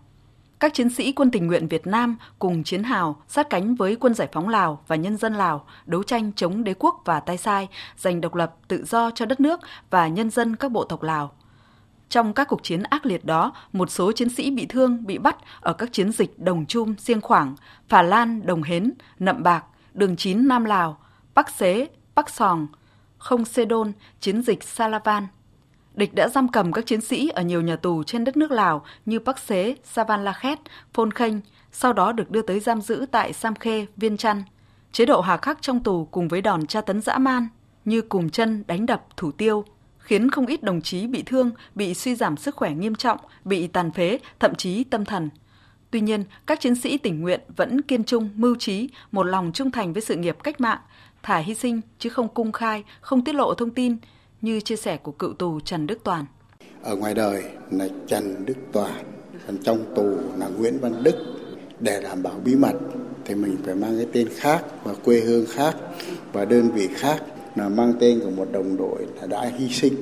Các 0.60 0.74
chiến 0.74 0.90
sĩ 0.90 1.12
quân 1.12 1.32
tình 1.32 1.48
nguyện 1.48 1.68
Việt 1.68 1.88
Nam 1.88 2.18
cùng 2.40 2.64
chiến 2.64 2.84
hào 2.84 3.22
sát 3.28 3.50
cánh 3.50 3.76
với 3.76 3.96
quân 3.96 4.14
giải 4.14 4.28
phóng 4.32 4.50
Lào 4.50 4.84
và 4.88 4.96
nhân 4.96 5.18
dân 5.18 5.34
Lào 5.34 5.66
đấu 5.86 6.04
tranh 6.04 6.32
chống 6.36 6.64
đế 6.64 6.74
quốc 6.80 7.02
và 7.06 7.20
tay 7.20 7.38
sai, 7.38 7.68
giành 7.98 8.22
độc 8.22 8.36
lập 8.36 8.56
tự 8.68 8.86
do 8.86 9.12
cho 9.12 9.26
đất 9.26 9.40
nước 9.40 9.60
và 9.90 10.08
nhân 10.08 10.30
dân 10.30 10.56
các 10.56 10.72
bộ 10.72 10.84
tộc 10.84 11.04
Lào. 11.04 11.32
Trong 12.10 12.34
các 12.34 12.48
cuộc 12.48 12.64
chiến 12.64 12.84
ác 12.84 13.06
liệt 13.06 13.26
đó, 13.26 13.54
một 13.74 13.92
số 13.92 14.12
chiến 14.12 14.30
sĩ 14.30 14.52
bị 14.52 14.66
thương, 14.66 15.06
bị 15.06 15.18
bắt 15.18 15.36
ở 15.62 15.74
các 15.74 15.90
chiến 15.92 16.12
dịch 16.12 16.40
Đồng 16.40 16.66
Chum, 16.66 16.96
Siêng 16.96 17.22
Khoảng, 17.22 17.56
Phà 17.88 18.02
Lan, 18.02 18.46
Đồng 18.46 18.64
Hến, 18.64 18.92
Nậm 19.20 19.44
Bạc, 19.44 19.66
đường 19.94 20.16
9 20.16 20.48
Nam 20.48 20.66
Lào, 20.66 20.98
Bắc 21.34 21.50
Xế, 21.50 21.88
Bắc 22.16 22.30
Sòng, 22.30 22.68
Không 23.18 23.46
Xê 23.46 23.66
Đôn, 23.66 23.92
chiến 24.20 24.42
dịch 24.42 24.64
Salavan. 24.64 25.28
Địch 25.94 26.14
đã 26.14 26.28
giam 26.28 26.48
cầm 26.48 26.72
các 26.72 26.86
chiến 26.86 27.02
sĩ 27.02 27.30
ở 27.30 27.42
nhiều 27.42 27.62
nhà 27.62 27.76
tù 27.76 28.04
trên 28.04 28.24
đất 28.24 28.38
nước 28.38 28.52
Lào 28.52 28.86
như 29.06 29.20
Bắc 29.20 29.40
Xế, 29.40 29.76
Savan 29.84 30.24
La 30.24 30.34
Khét, 30.34 30.60
Phôn 30.94 31.12
Khanh, 31.12 31.42
sau 31.72 31.94
đó 31.94 32.12
được 32.12 32.32
đưa 32.32 32.42
tới 32.42 32.60
giam 32.60 32.82
giữ 32.82 33.06
tại 33.12 33.34
Sam 33.34 33.56
Khê, 33.56 33.86
Viên 33.98 34.18
Chăn. 34.18 34.44
Chế 34.92 35.06
độ 35.06 35.22
hà 35.22 35.38
khắc 35.38 35.62
trong 35.62 35.84
tù 35.84 36.06
cùng 36.06 36.28
với 36.28 36.42
đòn 36.42 36.68
tra 36.68 36.82
tấn 36.82 37.02
dã 37.02 37.18
man 37.18 37.48
như 37.86 38.02
cùm 38.02 38.30
chân 38.30 38.64
đánh 38.68 38.86
đập 38.86 39.06
thủ 39.18 39.32
tiêu 39.32 39.66
khiến 40.00 40.32
không 40.32 40.46
ít 40.46 40.64
đồng 40.64 40.82
chí 40.82 41.08
bị 41.08 41.24
thương, 41.26 41.52
bị 41.76 41.94
suy 41.94 42.16
giảm 42.16 42.38
sức 42.38 42.56
khỏe 42.56 42.74
nghiêm 42.74 42.96
trọng, 42.96 43.20
bị 43.46 43.68
tàn 43.68 43.92
phế, 43.92 44.20
thậm 44.40 44.56
chí 44.56 44.84
tâm 44.84 45.06
thần. 45.06 45.30
Tuy 45.92 46.02
nhiên, 46.02 46.24
các 46.48 46.60
chiến 46.60 46.76
sĩ 46.76 46.98
tình 46.98 47.22
nguyện 47.22 47.40
vẫn 47.56 47.82
kiên 47.82 48.04
trung, 48.04 48.30
mưu 48.36 48.56
trí, 48.56 48.90
một 49.12 49.24
lòng 49.24 49.52
trung 49.54 49.72
thành 49.72 49.94
với 49.94 50.02
sự 50.02 50.16
nghiệp 50.16 50.38
cách 50.44 50.62
mạng, 50.62 50.80
thả 51.24 51.38
hy 51.38 51.56
sinh 51.56 51.82
chứ 52.00 52.10
không 52.10 52.28
cung 52.28 52.52
khai, 52.52 52.84
không 53.02 53.24
tiết 53.24 53.36
lộ 53.36 53.54
thông 53.54 53.70
tin, 53.70 53.98
như 54.42 54.60
chia 54.60 54.76
sẻ 54.76 54.98
của 54.98 55.12
cựu 55.12 55.34
tù 55.34 55.60
Trần 55.60 55.88
Đức 55.88 56.00
Toàn. 56.04 56.26
Ở 56.84 56.96
ngoài 56.96 57.14
đời 57.14 57.44
là 57.72 57.88
Trần 58.08 58.46
Đức 58.46 58.58
Toàn, 58.72 59.04
còn 59.48 59.58
trong 59.64 59.96
tù 59.96 60.18
là 60.38 60.48
Nguyễn 60.48 60.80
Văn 60.82 61.04
Đức. 61.04 61.16
Để 61.80 62.02
đảm 62.04 62.24
bảo 62.24 62.34
bí 62.46 62.56
mật 62.56 62.74
thì 63.26 63.36
mình 63.36 63.58
phải 63.66 63.76
mang 63.76 63.98
cái 63.98 64.08
tên 64.14 64.28
khác 64.36 64.66
và 64.84 64.94
quê 64.94 65.20
hương 65.20 65.46
khác 65.50 65.76
và 66.34 66.46
đơn 66.46 66.72
vị 66.72 66.88
khác 66.96 67.24
là 67.56 67.70
mang 67.70 67.94
tên 68.00 68.20
của 68.20 68.30
một 68.30 68.48
đồng 68.52 68.78
đội 68.78 69.08
là 69.16 69.28
đã 69.28 69.52
hy 69.58 69.70
sinh 69.70 69.94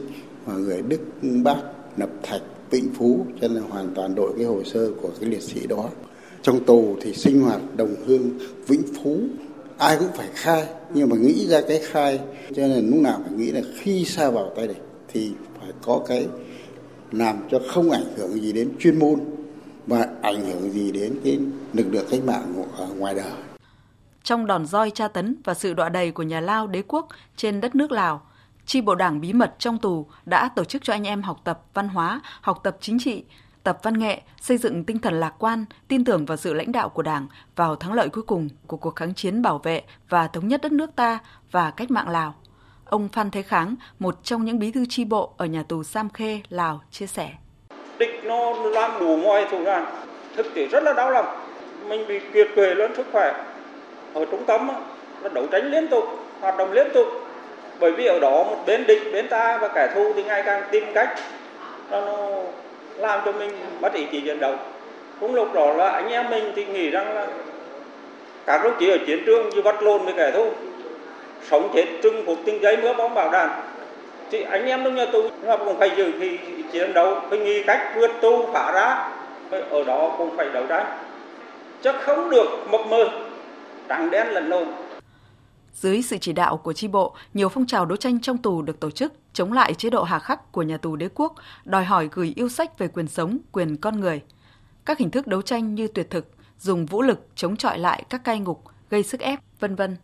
và 0.45 0.53
người 0.53 0.81
Đức 0.81 0.99
Bác 1.43 1.57
Nập 1.97 2.09
Thạch 2.23 2.41
Vĩnh 2.71 2.93
Phú 2.93 3.25
cho 3.41 3.47
nên 3.47 3.63
hoàn 3.63 3.93
toàn 3.95 4.15
đổi 4.15 4.33
cái 4.37 4.45
hồ 4.45 4.63
sơ 4.63 4.91
của 5.01 5.09
cái 5.19 5.29
liệt 5.29 5.41
sĩ 5.41 5.67
đó 5.67 5.89
trong 6.41 6.65
tù 6.65 6.95
thì 7.01 7.13
sinh 7.13 7.41
hoạt 7.41 7.61
đồng 7.75 7.95
hương 8.05 8.39
Vĩnh 8.67 8.83
Phú 9.03 9.19
ai 9.77 9.97
cũng 9.97 10.11
phải 10.15 10.27
khai 10.33 10.67
nhưng 10.93 11.09
mà 11.09 11.15
nghĩ 11.15 11.47
ra 11.47 11.61
cái 11.67 11.79
khai 11.83 12.19
cho 12.55 12.67
nên 12.67 12.89
lúc 12.89 13.01
nào 13.01 13.19
phải 13.23 13.31
nghĩ 13.31 13.51
là 13.51 13.61
khi 13.75 14.05
xa 14.05 14.29
vào 14.29 14.51
tay 14.55 14.67
địch 14.67 14.83
thì 15.07 15.31
phải 15.59 15.69
có 15.81 16.01
cái 16.07 16.27
làm 17.11 17.37
cho 17.51 17.59
không 17.67 17.91
ảnh 17.91 18.13
hưởng 18.17 18.41
gì 18.41 18.51
đến 18.51 18.71
chuyên 18.79 18.99
môn 18.99 19.19
và 19.87 20.07
ảnh 20.21 20.45
hưởng 20.45 20.71
gì 20.71 20.91
đến 20.91 21.19
cái 21.23 21.39
lực 21.73 21.85
lượng 21.91 22.05
cách 22.11 22.23
mạng 22.25 22.63
ở 22.77 22.87
ngoài 22.97 23.15
đời. 23.15 23.31
Trong 24.23 24.47
đòn 24.47 24.65
roi 24.65 24.91
tra 24.91 25.07
tấn 25.07 25.35
và 25.43 25.53
sự 25.53 25.73
đọa 25.73 25.89
đầy 25.89 26.11
của 26.11 26.23
nhà 26.23 26.41
Lao 26.41 26.67
đế 26.67 26.81
quốc 26.87 27.07
trên 27.35 27.61
đất 27.61 27.75
nước 27.75 27.91
Lào, 27.91 28.21
Tri 28.69 28.81
bộ 28.81 28.95
đảng 28.95 29.21
bí 29.21 29.33
mật 29.33 29.55
trong 29.59 29.77
tù 29.77 30.05
đã 30.25 30.49
tổ 30.55 30.63
chức 30.63 30.83
cho 30.83 30.93
anh 30.93 31.07
em 31.07 31.21
học 31.21 31.37
tập 31.43 31.59
văn 31.73 31.87
hóa, 31.87 32.21
học 32.41 32.59
tập 32.63 32.77
chính 32.79 32.99
trị, 32.99 33.23
tập 33.63 33.79
văn 33.83 33.99
nghệ, 33.99 34.21
xây 34.41 34.57
dựng 34.57 34.83
tinh 34.83 34.99
thần 34.99 35.19
lạc 35.19 35.33
quan, 35.39 35.65
tin 35.87 36.05
tưởng 36.05 36.25
vào 36.25 36.37
sự 36.37 36.53
lãnh 36.53 36.71
đạo 36.71 36.89
của 36.89 37.01
Đảng 37.01 37.27
vào 37.55 37.75
thắng 37.75 37.93
lợi 37.93 38.09
cuối 38.09 38.23
cùng 38.23 38.49
của 38.67 38.77
cuộc 38.77 38.95
kháng 38.95 39.13
chiến 39.13 39.41
bảo 39.41 39.57
vệ 39.57 39.81
và 40.09 40.27
thống 40.27 40.47
nhất 40.47 40.61
đất 40.61 40.71
nước 40.71 40.95
ta 40.95 41.19
và 41.51 41.71
cách 41.71 41.91
mạng 41.91 42.09
Lào. 42.09 42.35
Ông 42.85 43.09
Phan 43.09 43.31
Thế 43.31 43.41
Kháng, 43.41 43.75
một 43.99 44.23
trong 44.23 44.45
những 44.45 44.59
bí 44.59 44.71
thư 44.71 44.85
tri 44.89 45.05
bộ 45.05 45.33
ở 45.37 45.45
nhà 45.45 45.63
tù 45.63 45.83
Sam 45.83 46.09
Khê, 46.09 46.41
Lào, 46.49 46.81
chia 46.91 47.07
sẻ. 47.07 47.31
Địch 47.99 48.21
nó 48.23 48.53
làm 48.53 48.99
đủ 48.99 49.17
mọi 49.17 49.47
thủ 49.51 49.65
đoạn, 49.65 49.85
thực 50.35 50.45
tế 50.55 50.67
rất 50.67 50.83
là 50.83 50.93
đau 50.93 51.11
lòng. 51.11 51.25
Mình 51.87 52.07
bị 52.07 52.19
kiệt 52.33 52.47
quệ 52.55 52.75
lớn 52.75 52.91
sức 52.97 53.07
khỏe. 53.11 53.45
Ở 54.13 54.25
trung 54.31 54.43
tâm 54.47 54.67
nó 55.23 55.29
đấu 55.29 55.47
tranh 55.51 55.71
liên 55.71 55.87
tục, 55.91 56.03
hoạt 56.41 56.57
động 56.57 56.71
liên 56.71 56.87
tục, 56.93 57.07
bởi 57.79 57.91
vì 57.91 58.05
ở 58.05 58.19
đó 58.19 58.29
một 58.29 58.57
bên 58.65 58.87
địch 58.87 59.01
bên 59.13 59.27
ta 59.27 59.57
và 59.61 59.67
kẻ 59.67 59.87
thù 59.95 60.13
thì 60.15 60.23
ngày 60.23 60.43
càng 60.45 60.63
tìm 60.71 60.83
cách 60.93 61.09
nó, 61.91 62.01
nó 62.01 62.17
làm 62.97 63.19
cho 63.25 63.31
mình 63.31 63.51
mất 63.81 63.93
ý 63.93 64.05
chí 64.11 64.21
chiến 64.21 64.39
đấu. 64.39 64.53
Cũng 65.19 65.35
lúc 65.35 65.53
đó 65.53 65.73
là 65.73 65.89
anh 65.89 66.09
em 66.09 66.29
mình 66.29 66.51
thì 66.55 66.65
nghĩ 66.65 66.89
rằng 66.89 67.15
là 67.15 67.27
các 68.45 68.63
đồng 68.63 68.73
chí 68.79 68.89
ở 68.89 68.97
chiến 69.07 69.23
trường 69.25 69.49
như 69.49 69.61
bắt 69.61 69.83
lộn 69.83 70.05
với 70.05 70.13
kẻ 70.17 70.31
thù 70.31 70.45
sống 71.49 71.69
chết 71.73 71.85
trưng 72.03 72.25
phục 72.25 72.37
tinh 72.45 72.61
giấy 72.61 72.77
mưa 72.77 72.93
bóng 72.93 73.13
bảo 73.13 73.29
đạn 73.31 73.49
thì 74.31 74.45
anh 74.51 74.65
em 74.65 74.83
trong 74.83 74.95
nhà 74.95 75.05
tù 75.05 75.21
nhưng 75.41 75.59
cũng 75.65 75.79
phải 75.79 75.91
giữ 75.95 76.11
thì 76.19 76.37
chiến 76.71 76.93
đấu 76.93 77.15
phải 77.29 77.39
nghĩ 77.39 77.63
cách 77.63 77.81
vượt 77.95 78.11
tù 78.21 78.45
phá 78.53 78.71
ra 78.71 79.09
ở 79.69 79.83
đó 79.83 80.15
cũng 80.17 80.37
phải 80.37 80.47
đấu 80.53 80.63
tranh. 80.69 80.85
Chắc 81.81 81.95
không 82.01 82.29
được 82.29 82.47
mập 82.71 82.81
mờ 82.89 83.09
trắng 83.89 84.11
đen 84.11 84.27
lần 84.27 84.49
nôn 84.49 84.65
dưới 85.73 86.01
sự 86.01 86.17
chỉ 86.17 86.33
đạo 86.33 86.57
của 86.57 86.73
tri 86.73 86.87
bộ, 86.87 87.15
nhiều 87.33 87.49
phong 87.49 87.65
trào 87.65 87.85
đấu 87.85 87.95
tranh 87.95 88.19
trong 88.19 88.37
tù 88.37 88.61
được 88.61 88.79
tổ 88.79 88.91
chức 88.91 89.13
chống 89.33 89.53
lại 89.53 89.73
chế 89.73 89.89
độ 89.89 90.03
hà 90.03 90.19
khắc 90.19 90.51
của 90.51 90.61
nhà 90.61 90.77
tù 90.77 90.95
đế 90.95 91.09
quốc, 91.15 91.35
đòi 91.65 91.85
hỏi 91.85 92.09
gửi 92.11 92.33
yêu 92.35 92.49
sách 92.49 92.79
về 92.79 92.87
quyền 92.87 93.07
sống, 93.07 93.37
quyền 93.51 93.77
con 93.77 93.99
người. 93.99 94.21
Các 94.85 94.97
hình 94.97 95.11
thức 95.11 95.27
đấu 95.27 95.41
tranh 95.41 95.75
như 95.75 95.87
tuyệt 95.87 96.09
thực, 96.09 96.27
dùng 96.59 96.85
vũ 96.85 97.01
lực 97.01 97.27
chống 97.35 97.55
chọi 97.55 97.79
lại 97.79 98.03
các 98.09 98.23
cai 98.23 98.39
ngục, 98.39 98.63
gây 98.89 99.03
sức 99.03 99.19
ép, 99.19 99.39
vân 99.59 99.75
vân. 99.75 99.97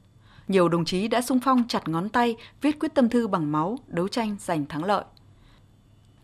Nhiều 0.47 0.69
đồng 0.69 0.85
chí 0.85 1.07
đã 1.07 1.21
sung 1.21 1.39
phong 1.43 1.63
chặt 1.67 1.87
ngón 1.87 2.09
tay, 2.09 2.35
viết 2.61 2.79
quyết 2.79 2.93
tâm 2.93 3.09
thư 3.09 3.27
bằng 3.27 3.51
máu, 3.51 3.77
đấu 3.87 4.07
tranh 4.07 4.35
giành 4.39 4.65
thắng 4.65 4.83
lợi 4.83 5.03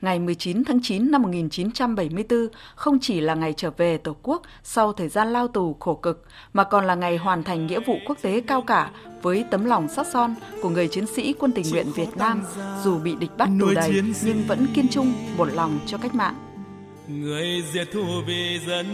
ngày 0.02 0.20
19 0.20 0.64
tháng 0.64 0.80
9 0.84 1.12
năm 1.12 1.22
1974 1.22 2.47
không 2.76 2.99
chỉ 2.99 3.22
là 3.22 3.36
ngày 3.36 3.54
trở 3.58 3.72
về 3.78 3.97
Tổ 3.97 4.16
quốc 4.22 4.41
sau 4.64 4.93
thời 4.93 5.10
gian 5.10 5.34
lao 5.34 5.47
tù 5.47 5.76
khổ 5.80 5.95
cực, 5.95 6.26
mà 6.54 6.64
còn 6.64 6.86
là 6.86 6.95
ngày 6.95 7.18
hoàn 7.18 7.43
thành 7.43 7.68
nghĩa 7.68 7.80
vụ 7.80 7.95
quốc 8.08 8.18
tế 8.22 8.41
cao 8.41 8.62
cả 8.62 8.91
với 9.22 9.45
tấm 9.52 9.66
lòng 9.66 9.88
sắt 9.88 10.08
son 10.08 10.36
của 10.62 10.70
người 10.70 10.88
chiến 10.88 11.06
sĩ 11.06 11.34
quân 11.39 11.52
tình 11.52 11.66
nguyện 11.72 11.88
Việt 11.95 12.18
Nam 12.18 12.43
dù 12.84 12.99
bị 12.99 13.16
địch 13.16 13.32
bắt 13.38 13.49
tù 13.60 13.72
đầy 13.76 14.02
nhưng 14.26 14.43
vẫn 14.47 14.68
kiên 14.74 14.88
trung 14.88 15.14
một 15.38 15.47
lòng 15.54 15.80
cho 15.86 15.97
cách 15.97 16.16
mạng. 16.16 16.36
Người 17.08 17.64
diệt 17.74 17.88
thù 17.91 18.04
vì 18.28 18.60
dân 18.68 18.86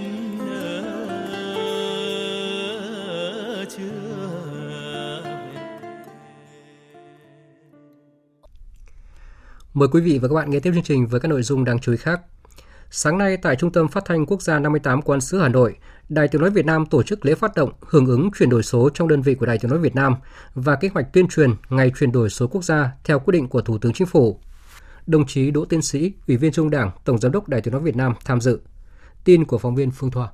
chưa 3.70 4.07
Mời 9.74 9.90
quý 9.92 10.02
vị 10.02 10.20
và 10.22 10.28
các 10.28 10.36
bạn 10.36 10.50
nghe 10.50 10.60
tiếp 10.60 10.72
chương 10.74 10.84
trình 10.84 11.08
với 11.08 11.20
các 11.20 11.28
nội 11.28 11.44
dung 11.44 11.64
đáng 11.64 11.80
chú 11.80 11.92
ý 11.92 11.98
khác. 11.98 12.22
Sáng 12.90 13.18
nay 13.18 13.38
tại 13.38 13.56
Trung 13.56 13.72
tâm 13.72 13.88
Phát 13.88 14.06
thanh 14.06 14.26
Quốc 14.26 14.42
gia 14.42 14.60
58 14.60 15.02
Quan 15.02 15.22
sứ 15.22 15.40
Hà 15.40 15.48
Nội, 15.48 15.76
Đài 16.10 16.28
Tiếng 16.28 16.42
nói 16.42 16.50
Việt 16.50 16.66
Nam 16.66 16.86
tổ 16.86 17.04
chức 17.04 17.26
lễ 17.26 17.36
phát 17.36 17.56
động 17.56 17.72
hưởng 17.82 18.06
ứng 18.06 18.30
chuyển 18.40 18.50
đổi 18.50 18.64
số 18.64 18.90
trong 18.94 19.08
đơn 19.08 19.22
vị 19.22 19.36
của 19.36 19.46
Đài 19.46 19.58
Tiếng 19.58 19.72
nói 19.72 19.80
Việt 19.80 19.96
Nam 19.96 20.16
và 20.54 20.76
kế 20.76 20.90
hoạch 20.94 21.14
tuyên 21.14 21.28
truyền 21.28 21.52
ngày 21.70 21.92
chuyển 22.00 22.12
đổi 22.12 22.30
số 22.30 22.48
quốc 22.48 22.64
gia 22.64 22.92
theo 23.04 23.20
quyết 23.20 23.32
định 23.32 23.48
của 23.48 23.62
Thủ 23.62 23.78
tướng 23.78 23.94
Chính 23.94 24.08
phủ. 24.08 24.40
Đồng 25.08 25.26
chí 25.28 25.52
Đỗ 25.52 25.66
Tiến 25.66 25.82
Sĩ, 25.82 26.14
Ủy 26.28 26.38
viên 26.38 26.52
Trung 26.52 26.70
Đảng, 26.70 26.92
Tổng 27.06 27.18
giám 27.18 27.32
đốc 27.32 27.48
Đài 27.48 27.62
Tiếng 27.62 27.72
nói 27.72 27.82
Việt 27.82 27.96
Nam 27.96 28.14
tham 28.26 28.42
dự. 28.42 28.60
Tin 29.24 29.46
của 29.46 29.58
phóng 29.58 29.76
viên 29.76 29.92
Phương 29.92 30.12
Thoa. 30.12 30.30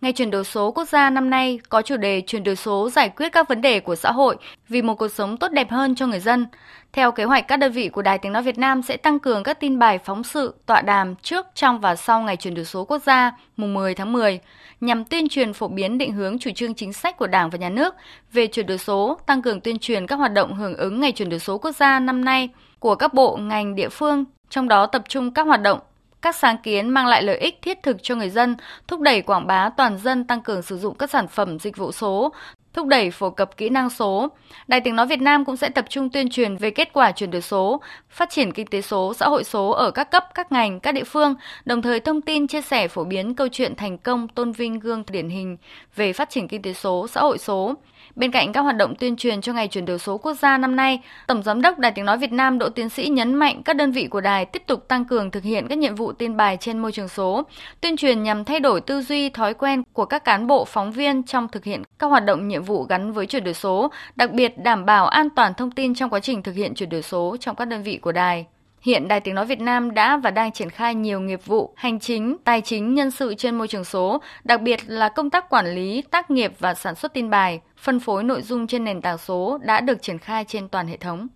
Ngày 0.00 0.12
chuyển 0.12 0.30
đổi 0.30 0.44
số 0.44 0.72
quốc 0.72 0.88
gia 0.88 1.10
năm 1.10 1.30
nay 1.30 1.60
có 1.68 1.82
chủ 1.82 1.96
đề 1.96 2.22
chuyển 2.26 2.44
đổi 2.44 2.56
số 2.56 2.90
giải 2.90 3.08
quyết 3.08 3.32
các 3.32 3.48
vấn 3.48 3.60
đề 3.60 3.80
của 3.80 3.96
xã 3.96 4.12
hội 4.12 4.36
vì 4.68 4.82
một 4.82 4.94
cuộc 4.94 5.08
sống 5.08 5.36
tốt 5.36 5.52
đẹp 5.52 5.70
hơn 5.70 5.94
cho 5.94 6.06
người 6.06 6.20
dân. 6.20 6.46
Theo 6.92 7.12
kế 7.12 7.24
hoạch, 7.24 7.48
các 7.48 7.56
đơn 7.56 7.72
vị 7.72 7.88
của 7.88 8.02
Đài 8.02 8.18
Tiếng 8.18 8.32
Nói 8.32 8.42
Việt 8.42 8.58
Nam 8.58 8.82
sẽ 8.82 8.96
tăng 8.96 9.18
cường 9.18 9.42
các 9.42 9.60
tin 9.60 9.78
bài 9.78 9.98
phóng 9.98 10.24
sự, 10.24 10.54
tọa 10.66 10.80
đàm 10.80 11.14
trước, 11.16 11.46
trong 11.54 11.80
và 11.80 11.96
sau 11.96 12.20
ngày 12.20 12.36
chuyển 12.36 12.54
đổi 12.54 12.64
số 12.64 12.84
quốc 12.84 13.02
gia 13.02 13.32
mùng 13.56 13.74
10 13.74 13.94
tháng 13.94 14.12
10 14.12 14.40
nhằm 14.80 15.04
tuyên 15.04 15.28
truyền 15.28 15.52
phổ 15.52 15.68
biến 15.68 15.98
định 15.98 16.12
hướng 16.12 16.38
chủ 16.38 16.50
trương 16.54 16.74
chính 16.74 16.92
sách 16.92 17.16
của 17.16 17.26
Đảng 17.26 17.50
và 17.50 17.58
Nhà 17.58 17.68
nước 17.68 17.94
về 18.32 18.46
chuyển 18.46 18.66
đổi 18.66 18.78
số, 18.78 19.18
tăng 19.26 19.42
cường 19.42 19.60
tuyên 19.60 19.78
truyền 19.78 20.06
các 20.06 20.16
hoạt 20.16 20.32
động 20.32 20.54
hưởng 20.54 20.76
ứng 20.76 21.00
ngày 21.00 21.12
chuyển 21.12 21.28
đổi 21.28 21.40
số 21.40 21.58
quốc 21.58 21.72
gia 21.72 22.00
năm 22.00 22.24
nay 22.24 22.48
của 22.78 22.94
các 22.94 23.14
bộ, 23.14 23.36
ngành, 23.36 23.74
địa 23.74 23.88
phương, 23.88 24.24
trong 24.50 24.68
đó 24.68 24.86
tập 24.86 25.02
trung 25.08 25.34
các 25.34 25.46
hoạt 25.46 25.62
động 25.62 25.78
các 26.22 26.36
sáng 26.36 26.58
kiến 26.58 26.88
mang 26.88 27.06
lại 27.06 27.22
lợi 27.22 27.38
ích 27.38 27.62
thiết 27.62 27.82
thực 27.82 27.96
cho 28.02 28.14
người 28.14 28.30
dân, 28.30 28.56
thúc 28.88 29.00
đẩy 29.00 29.22
quảng 29.22 29.46
bá 29.46 29.70
toàn 29.76 29.98
dân 29.98 30.24
tăng 30.24 30.40
cường 30.40 30.62
sử 30.62 30.78
dụng 30.78 30.94
các 30.94 31.10
sản 31.10 31.28
phẩm 31.28 31.58
dịch 31.58 31.76
vụ 31.76 31.92
số, 31.92 32.32
thúc 32.72 32.86
đẩy 32.86 33.10
phổ 33.10 33.30
cập 33.30 33.56
kỹ 33.56 33.68
năng 33.68 33.90
số. 33.90 34.28
Đài 34.66 34.80
tiếng 34.80 34.96
nói 34.96 35.06
Việt 35.06 35.20
Nam 35.20 35.44
cũng 35.44 35.56
sẽ 35.56 35.68
tập 35.68 35.84
trung 35.88 36.10
tuyên 36.10 36.30
truyền 36.30 36.56
về 36.56 36.70
kết 36.70 36.92
quả 36.92 37.12
chuyển 37.12 37.30
đổi 37.30 37.42
số, 37.42 37.80
phát 38.10 38.30
triển 38.30 38.52
kinh 38.52 38.66
tế 38.66 38.82
số, 38.82 39.14
xã 39.14 39.26
hội 39.28 39.44
số 39.44 39.70
ở 39.70 39.90
các 39.90 40.10
cấp, 40.10 40.24
các 40.34 40.52
ngành, 40.52 40.80
các 40.80 40.92
địa 40.92 41.04
phương, 41.04 41.34
đồng 41.64 41.82
thời 41.82 42.00
thông 42.00 42.20
tin 42.20 42.46
chia 42.46 42.62
sẻ 42.62 42.88
phổ 42.88 43.04
biến 43.04 43.34
câu 43.34 43.48
chuyện 43.52 43.74
thành 43.76 43.98
công 43.98 44.28
tôn 44.28 44.52
vinh 44.52 44.78
gương 44.78 45.04
điển 45.10 45.28
hình 45.28 45.56
về 45.96 46.12
phát 46.12 46.30
triển 46.30 46.48
kinh 46.48 46.62
tế 46.62 46.72
số, 46.72 47.08
xã 47.08 47.20
hội 47.20 47.38
số. 47.38 47.74
Bên 48.16 48.30
cạnh 48.30 48.52
các 48.52 48.60
hoạt 48.60 48.76
động 48.76 48.94
tuyên 48.94 49.16
truyền 49.16 49.40
cho 49.40 49.52
ngày 49.52 49.68
chuyển 49.68 49.84
đổi 49.84 49.98
số 49.98 50.18
quốc 50.18 50.34
gia 50.34 50.58
năm 50.58 50.76
nay, 50.76 51.00
Tổng 51.26 51.42
giám 51.42 51.62
đốc 51.62 51.78
Đài 51.78 51.92
Tiếng 51.92 52.04
nói 52.04 52.18
Việt 52.18 52.32
Nam 52.32 52.58
Đỗ 52.58 52.68
Tiến 52.68 52.88
sĩ 52.88 53.08
nhấn 53.08 53.34
mạnh 53.34 53.62
các 53.62 53.76
đơn 53.76 53.92
vị 53.92 54.06
của 54.06 54.20
đài 54.20 54.44
tiếp 54.44 54.62
tục 54.66 54.88
tăng 54.88 55.04
cường 55.04 55.30
thực 55.30 55.42
hiện 55.42 55.68
các 55.68 55.78
nhiệm 55.78 55.94
vụ 55.94 56.12
tin 56.12 56.36
bài 56.36 56.56
trên 56.60 56.78
môi 56.78 56.92
trường 56.92 57.08
số, 57.08 57.42
tuyên 57.80 57.96
truyền 57.96 58.22
nhằm 58.22 58.44
thay 58.44 58.60
đổi 58.60 58.80
tư 58.80 59.02
duy, 59.02 59.28
thói 59.28 59.54
quen 59.54 59.82
của 59.92 60.04
các 60.04 60.24
cán 60.24 60.46
bộ 60.46 60.64
phóng 60.64 60.92
viên 60.92 61.22
trong 61.22 61.48
thực 61.48 61.64
hiện 61.64 61.82
các 61.98 62.06
hoạt 62.06 62.24
động 62.24 62.48
nhiệm 62.48 62.62
vụ 62.62 62.82
gắn 62.82 63.12
với 63.12 63.26
chuyển 63.26 63.44
đổi 63.44 63.54
số, 63.54 63.90
đặc 64.16 64.32
biệt 64.32 64.58
đảm 64.58 64.86
bảo 64.86 65.06
an 65.06 65.30
toàn 65.30 65.54
thông 65.54 65.70
tin 65.70 65.94
trong 65.94 66.10
quá 66.10 66.20
trình 66.20 66.42
thực 66.42 66.54
hiện 66.54 66.74
chuyển 66.74 66.88
đổi 66.88 67.02
số 67.02 67.36
trong 67.40 67.56
các 67.56 67.64
đơn 67.64 67.82
vị 67.82 67.98
của 67.98 68.12
đài. 68.12 68.46
Hiện 68.82 69.08
Đài 69.08 69.20
Tiếng 69.20 69.34
Nói 69.34 69.46
Việt 69.46 69.60
Nam 69.60 69.94
đã 69.94 70.16
và 70.16 70.30
đang 70.30 70.52
triển 70.52 70.70
khai 70.70 70.94
nhiều 70.94 71.20
nghiệp 71.20 71.40
vụ 71.46 71.74
hành 71.76 72.00
chính, 72.00 72.36
tài 72.44 72.60
chính, 72.60 72.94
nhân 72.94 73.10
sự 73.10 73.34
trên 73.34 73.58
môi 73.58 73.68
trường 73.68 73.84
số, 73.84 74.20
đặc 74.44 74.62
biệt 74.62 74.80
là 74.86 75.08
công 75.08 75.30
tác 75.30 75.50
quản 75.50 75.66
lý, 75.66 76.02
tác 76.10 76.30
nghiệp 76.30 76.52
và 76.58 76.74
sản 76.74 76.94
xuất 76.94 77.14
tin 77.14 77.30
bài, 77.30 77.60
phân 77.78 78.00
phối 78.00 78.24
nội 78.24 78.42
dung 78.42 78.66
trên 78.66 78.84
nền 78.84 79.02
tảng 79.02 79.18
số 79.18 79.58
đã 79.62 79.80
được 79.80 80.02
triển 80.02 80.18
khai 80.18 80.44
trên 80.48 80.68
toàn 80.68 80.86
hệ 80.86 80.96
thống. 80.96 81.28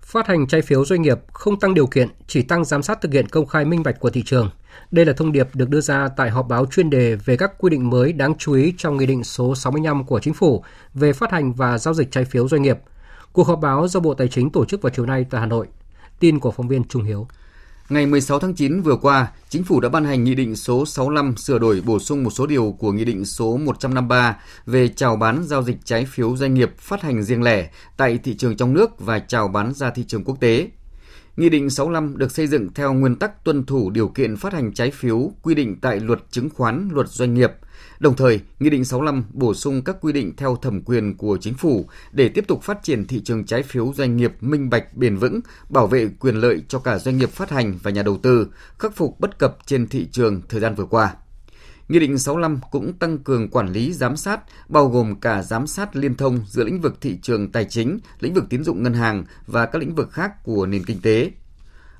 Phát 0.00 0.26
hành 0.26 0.46
trái 0.46 0.62
phiếu 0.62 0.84
doanh 0.84 1.02
nghiệp 1.02 1.18
không 1.32 1.60
tăng 1.60 1.74
điều 1.74 1.86
kiện, 1.86 2.08
chỉ 2.26 2.42
tăng 2.42 2.64
giám 2.64 2.82
sát 2.82 3.00
thực 3.00 3.12
hiện 3.12 3.28
công 3.28 3.46
khai 3.46 3.64
minh 3.64 3.82
bạch 3.82 4.00
của 4.00 4.10
thị 4.10 4.22
trường. 4.22 4.50
Đây 4.90 5.04
là 5.04 5.12
thông 5.12 5.32
điệp 5.32 5.48
được 5.54 5.68
đưa 5.68 5.80
ra 5.80 6.08
tại 6.16 6.30
họp 6.30 6.48
báo 6.48 6.66
chuyên 6.66 6.90
đề 6.90 7.14
về 7.14 7.36
các 7.36 7.52
quy 7.58 7.70
định 7.70 7.90
mới 7.90 8.12
đáng 8.12 8.34
chú 8.38 8.52
ý 8.52 8.74
trong 8.78 8.96
Nghị 8.96 9.06
định 9.06 9.24
số 9.24 9.54
65 9.54 10.04
của 10.04 10.20
Chính 10.20 10.34
phủ 10.34 10.64
về 10.94 11.12
phát 11.12 11.30
hành 11.32 11.52
và 11.52 11.78
giao 11.78 11.94
dịch 11.94 12.10
trái 12.10 12.24
phiếu 12.24 12.48
doanh 12.48 12.62
nghiệp. 12.62 12.78
Cuộc 13.32 13.46
họp 13.46 13.60
báo 13.60 13.88
do 13.88 14.00
Bộ 14.00 14.14
Tài 14.14 14.28
chính 14.28 14.50
tổ 14.50 14.64
chức 14.64 14.82
vào 14.82 14.90
chiều 14.90 15.06
nay 15.06 15.26
tại 15.30 15.40
Hà 15.40 15.46
Nội. 15.46 15.66
Tin 16.20 16.38
của 16.38 16.50
phóng 16.50 16.68
viên 16.68 16.84
Trung 16.84 17.02
Hiếu. 17.02 17.28
Ngày 17.88 18.06
16 18.06 18.38
tháng 18.38 18.54
9 18.54 18.82
vừa 18.82 18.96
qua, 18.96 19.32
Chính 19.48 19.64
phủ 19.64 19.80
đã 19.80 19.88
ban 19.88 20.04
hành 20.04 20.24
Nghị 20.24 20.34
định 20.34 20.56
số 20.56 20.86
65 20.86 21.36
sửa 21.36 21.58
đổi 21.58 21.82
bổ 21.84 21.98
sung 21.98 22.24
một 22.24 22.30
số 22.30 22.46
điều 22.46 22.74
của 22.78 22.92
Nghị 22.92 23.04
định 23.04 23.24
số 23.24 23.56
153 23.56 24.36
về 24.66 24.88
chào 24.88 25.16
bán 25.16 25.44
giao 25.44 25.62
dịch 25.62 25.76
trái 25.84 26.04
phiếu 26.04 26.36
doanh 26.36 26.54
nghiệp 26.54 26.78
phát 26.78 27.02
hành 27.02 27.22
riêng 27.22 27.42
lẻ 27.42 27.70
tại 27.96 28.18
thị 28.18 28.34
trường 28.34 28.56
trong 28.56 28.74
nước 28.74 29.00
và 29.00 29.18
chào 29.18 29.48
bán 29.48 29.72
ra 29.74 29.90
thị 29.90 30.04
trường 30.08 30.24
quốc 30.24 30.40
tế. 30.40 30.70
Nghị 31.36 31.48
định 31.48 31.70
65 31.70 32.18
được 32.18 32.32
xây 32.32 32.46
dựng 32.46 32.68
theo 32.74 32.92
nguyên 32.92 33.16
tắc 33.16 33.44
tuân 33.44 33.64
thủ 33.64 33.90
điều 33.90 34.08
kiện 34.08 34.36
phát 34.36 34.52
hành 34.52 34.72
trái 34.72 34.90
phiếu 34.90 35.32
quy 35.42 35.54
định 35.54 35.80
tại 35.80 36.00
Luật 36.00 36.20
Chứng 36.30 36.50
khoán, 36.50 36.88
Luật 36.92 37.08
Doanh 37.08 37.34
nghiệp– 37.34 37.52
Đồng 38.02 38.16
thời, 38.16 38.40
Nghị 38.60 38.70
định 38.70 38.84
65 38.84 39.24
bổ 39.32 39.54
sung 39.54 39.82
các 39.84 39.96
quy 40.00 40.12
định 40.12 40.36
theo 40.36 40.56
thẩm 40.56 40.82
quyền 40.82 41.16
của 41.16 41.38
chính 41.40 41.54
phủ 41.54 41.86
để 42.12 42.28
tiếp 42.28 42.44
tục 42.48 42.62
phát 42.62 42.82
triển 42.82 43.06
thị 43.06 43.20
trường 43.24 43.44
trái 43.44 43.62
phiếu 43.62 43.92
doanh 43.96 44.16
nghiệp 44.16 44.32
minh 44.40 44.70
bạch 44.70 44.96
bền 44.96 45.16
vững, 45.16 45.40
bảo 45.68 45.86
vệ 45.86 46.08
quyền 46.20 46.34
lợi 46.34 46.62
cho 46.68 46.78
cả 46.78 46.98
doanh 46.98 47.18
nghiệp 47.18 47.30
phát 47.30 47.50
hành 47.50 47.78
và 47.82 47.90
nhà 47.90 48.02
đầu 48.02 48.18
tư, 48.22 48.46
khắc 48.78 48.96
phục 48.96 49.20
bất 49.20 49.38
cập 49.38 49.58
trên 49.66 49.86
thị 49.88 50.08
trường 50.12 50.40
thời 50.48 50.60
gian 50.60 50.74
vừa 50.74 50.84
qua. 50.84 51.14
Nghị 51.88 51.98
định 51.98 52.18
65 52.18 52.60
cũng 52.70 52.92
tăng 52.92 53.18
cường 53.18 53.48
quản 53.48 53.72
lý 53.72 53.92
giám 53.92 54.16
sát, 54.16 54.40
bao 54.68 54.88
gồm 54.88 55.20
cả 55.20 55.42
giám 55.42 55.66
sát 55.66 55.96
liên 55.96 56.14
thông 56.14 56.40
giữa 56.48 56.64
lĩnh 56.64 56.80
vực 56.80 57.00
thị 57.00 57.18
trường 57.22 57.52
tài 57.52 57.64
chính, 57.64 57.98
lĩnh 58.20 58.34
vực 58.34 58.44
tín 58.50 58.64
dụng 58.64 58.82
ngân 58.82 58.94
hàng 58.94 59.24
và 59.46 59.66
các 59.66 59.78
lĩnh 59.78 59.94
vực 59.94 60.12
khác 60.12 60.44
của 60.44 60.66
nền 60.66 60.84
kinh 60.84 61.00
tế. 61.00 61.30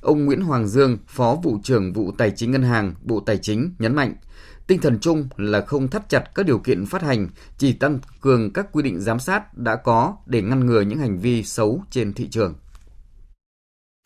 Ông 0.01 0.25
Nguyễn 0.25 0.41
Hoàng 0.41 0.69
Dương, 0.69 0.99
Phó 1.07 1.39
vụ 1.43 1.59
trưởng 1.63 1.93
vụ 1.93 2.13
Tài 2.19 2.31
chính 2.31 2.51
Ngân 2.51 2.63
hàng, 2.63 2.95
Bộ 3.03 3.21
Tài 3.21 3.39
chính 3.39 3.75
nhấn 3.79 3.95
mạnh, 3.95 4.15
Tinh 4.67 4.81
thần 4.81 4.99
chung 5.01 5.29
là 5.37 5.61
không 5.61 5.89
thắt 5.89 6.09
chặt 6.09 6.35
các 6.35 6.47
điều 6.47 6.59
kiện 6.59 6.87
phát 6.87 7.03
hành, 7.03 7.29
chỉ 7.59 7.73
tăng 7.73 7.99
cường 8.21 8.53
các 8.53 8.67
quy 8.73 8.83
định 8.83 9.01
giám 9.01 9.19
sát 9.19 9.59
đã 9.59 9.77
có 9.77 10.17
để 10.27 10.43
ngăn 10.43 10.67
ngừa 10.67 10.81
những 10.81 10.99
hành 10.99 11.19
vi 11.19 11.45
xấu 11.45 11.83
trên 11.91 12.13
thị 12.13 12.29
trường. 12.31 12.55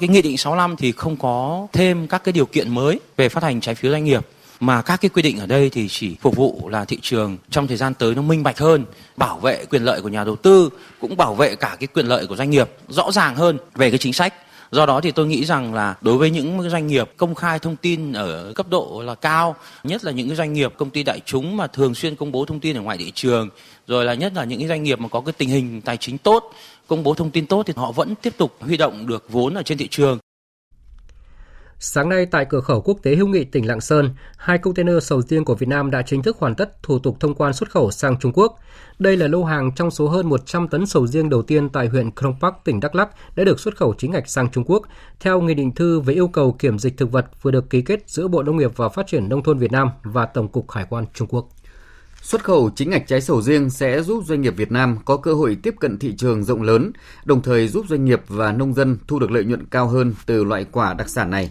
Cái 0.00 0.08
nghị 0.08 0.22
định 0.22 0.38
65 0.38 0.76
thì 0.76 0.92
không 0.92 1.16
có 1.16 1.66
thêm 1.72 2.08
các 2.08 2.24
cái 2.24 2.32
điều 2.32 2.46
kiện 2.46 2.74
mới 2.74 3.00
về 3.16 3.28
phát 3.28 3.42
hành 3.42 3.60
trái 3.60 3.74
phiếu 3.74 3.92
doanh 3.92 4.04
nghiệp 4.04 4.26
mà 4.60 4.82
các 4.82 5.00
cái 5.00 5.08
quy 5.08 5.22
định 5.22 5.38
ở 5.38 5.46
đây 5.46 5.70
thì 5.70 5.88
chỉ 5.88 6.16
phục 6.20 6.36
vụ 6.36 6.68
là 6.68 6.84
thị 6.84 6.98
trường 7.02 7.36
trong 7.50 7.66
thời 7.66 7.76
gian 7.76 7.94
tới 7.94 8.14
nó 8.14 8.22
minh 8.22 8.42
bạch 8.42 8.58
hơn, 8.58 8.84
bảo 9.16 9.38
vệ 9.38 9.64
quyền 9.64 9.84
lợi 9.84 10.00
của 10.00 10.08
nhà 10.08 10.24
đầu 10.24 10.36
tư, 10.36 10.70
cũng 11.00 11.16
bảo 11.16 11.34
vệ 11.34 11.56
cả 11.56 11.76
cái 11.80 11.86
quyền 11.86 12.06
lợi 12.06 12.26
của 12.26 12.36
doanh 12.36 12.50
nghiệp 12.50 12.70
rõ 12.88 13.12
ràng 13.12 13.36
hơn 13.36 13.58
về 13.74 13.90
cái 13.90 13.98
chính 13.98 14.12
sách 14.12 14.34
Do 14.70 14.86
đó 14.86 15.00
thì 15.00 15.10
tôi 15.10 15.26
nghĩ 15.26 15.44
rằng 15.44 15.74
là 15.74 15.94
đối 16.00 16.16
với 16.16 16.30
những 16.30 16.70
doanh 16.70 16.86
nghiệp 16.86 17.10
công 17.16 17.34
khai 17.34 17.58
thông 17.58 17.76
tin 17.76 18.12
ở 18.12 18.52
cấp 18.54 18.66
độ 18.70 19.02
là 19.04 19.14
cao, 19.14 19.56
nhất 19.84 20.04
là 20.04 20.12
những 20.12 20.34
doanh 20.34 20.52
nghiệp 20.52 20.72
công 20.76 20.90
ty 20.90 21.02
đại 21.02 21.20
chúng 21.24 21.56
mà 21.56 21.66
thường 21.66 21.94
xuyên 21.94 22.16
công 22.16 22.32
bố 22.32 22.44
thông 22.44 22.60
tin 22.60 22.76
ở 22.76 22.80
ngoài 22.80 22.98
thị 22.98 23.12
trường, 23.14 23.48
rồi 23.86 24.04
là 24.04 24.14
nhất 24.14 24.32
là 24.34 24.44
những 24.44 24.68
doanh 24.68 24.82
nghiệp 24.82 25.00
mà 25.00 25.08
có 25.08 25.20
cái 25.20 25.32
tình 25.32 25.48
hình 25.48 25.80
tài 25.80 25.96
chính 25.96 26.18
tốt, 26.18 26.52
công 26.86 27.02
bố 27.02 27.14
thông 27.14 27.30
tin 27.30 27.46
tốt 27.46 27.62
thì 27.66 27.72
họ 27.76 27.92
vẫn 27.92 28.14
tiếp 28.14 28.34
tục 28.36 28.56
huy 28.60 28.76
động 28.76 29.06
được 29.06 29.26
vốn 29.28 29.54
ở 29.54 29.62
trên 29.62 29.78
thị 29.78 29.88
trường. 29.90 30.18
Sáng 31.78 32.08
nay 32.08 32.26
tại 32.26 32.44
cửa 32.44 32.60
khẩu 32.60 32.80
quốc 32.80 32.98
tế 33.02 33.16
Hữu 33.16 33.26
Nghị 33.26 33.44
tỉnh 33.44 33.66
Lạng 33.66 33.80
Sơn, 33.80 34.10
hai 34.36 34.58
container 34.58 35.04
sầu 35.04 35.22
riêng 35.22 35.44
của 35.44 35.54
Việt 35.54 35.68
Nam 35.68 35.90
đã 35.90 36.02
chính 36.02 36.22
thức 36.22 36.36
hoàn 36.38 36.54
tất 36.54 36.82
thủ 36.82 36.98
tục 36.98 37.16
thông 37.20 37.34
quan 37.34 37.52
xuất 37.52 37.70
khẩu 37.70 37.90
sang 37.90 38.18
Trung 38.18 38.32
Quốc. 38.34 38.58
Đây 38.98 39.16
là 39.16 39.28
lô 39.28 39.44
hàng 39.44 39.72
trong 39.76 39.90
số 39.90 40.08
hơn 40.08 40.28
100 40.28 40.68
tấn 40.68 40.86
sầu 40.86 41.06
riêng 41.06 41.30
đầu 41.30 41.42
tiên 41.42 41.68
tại 41.68 41.86
huyện 41.86 42.10
Krông 42.10 42.34
Park, 42.40 42.54
tỉnh 42.64 42.80
Đắk 42.80 42.94
Lắk 42.94 43.08
đã 43.36 43.44
được 43.44 43.60
xuất 43.60 43.76
khẩu 43.76 43.94
chính 43.98 44.10
ngạch 44.10 44.28
sang 44.28 44.50
Trung 44.50 44.64
Quốc 44.66 44.82
theo 45.20 45.40
nghị 45.40 45.54
định 45.54 45.74
thư 45.74 46.00
về 46.00 46.14
yêu 46.14 46.28
cầu 46.28 46.52
kiểm 46.52 46.78
dịch 46.78 46.96
thực 46.96 47.12
vật 47.12 47.26
vừa 47.42 47.50
được 47.50 47.70
ký 47.70 47.82
kết 47.82 48.02
giữa 48.06 48.28
Bộ 48.28 48.42
Nông 48.42 48.56
nghiệp 48.56 48.76
và 48.76 48.88
Phát 48.88 49.06
triển 49.06 49.28
nông 49.28 49.42
thôn 49.42 49.58
Việt 49.58 49.72
Nam 49.72 49.88
và 50.02 50.26
Tổng 50.26 50.48
cục 50.48 50.70
Hải 50.70 50.86
quan 50.88 51.04
Trung 51.14 51.28
Quốc. 51.28 51.48
Xuất 52.22 52.44
khẩu 52.44 52.70
chính 52.76 52.90
ngạch 52.90 53.06
trái 53.06 53.20
sầu 53.20 53.42
riêng 53.42 53.70
sẽ 53.70 54.02
giúp 54.02 54.24
doanh 54.26 54.40
nghiệp 54.40 54.56
Việt 54.56 54.72
Nam 54.72 54.98
có 55.04 55.16
cơ 55.16 55.34
hội 55.34 55.56
tiếp 55.62 55.74
cận 55.80 55.98
thị 55.98 56.14
trường 56.16 56.44
rộng 56.44 56.62
lớn, 56.62 56.92
đồng 57.24 57.42
thời 57.42 57.68
giúp 57.68 57.86
doanh 57.88 58.04
nghiệp 58.04 58.20
và 58.28 58.52
nông 58.52 58.74
dân 58.74 58.98
thu 59.08 59.18
được 59.18 59.30
lợi 59.30 59.44
nhuận 59.44 59.66
cao 59.66 59.88
hơn 59.88 60.14
từ 60.26 60.44
loại 60.44 60.66
quả 60.72 60.94
đặc 60.94 61.08
sản 61.08 61.30
này. 61.30 61.50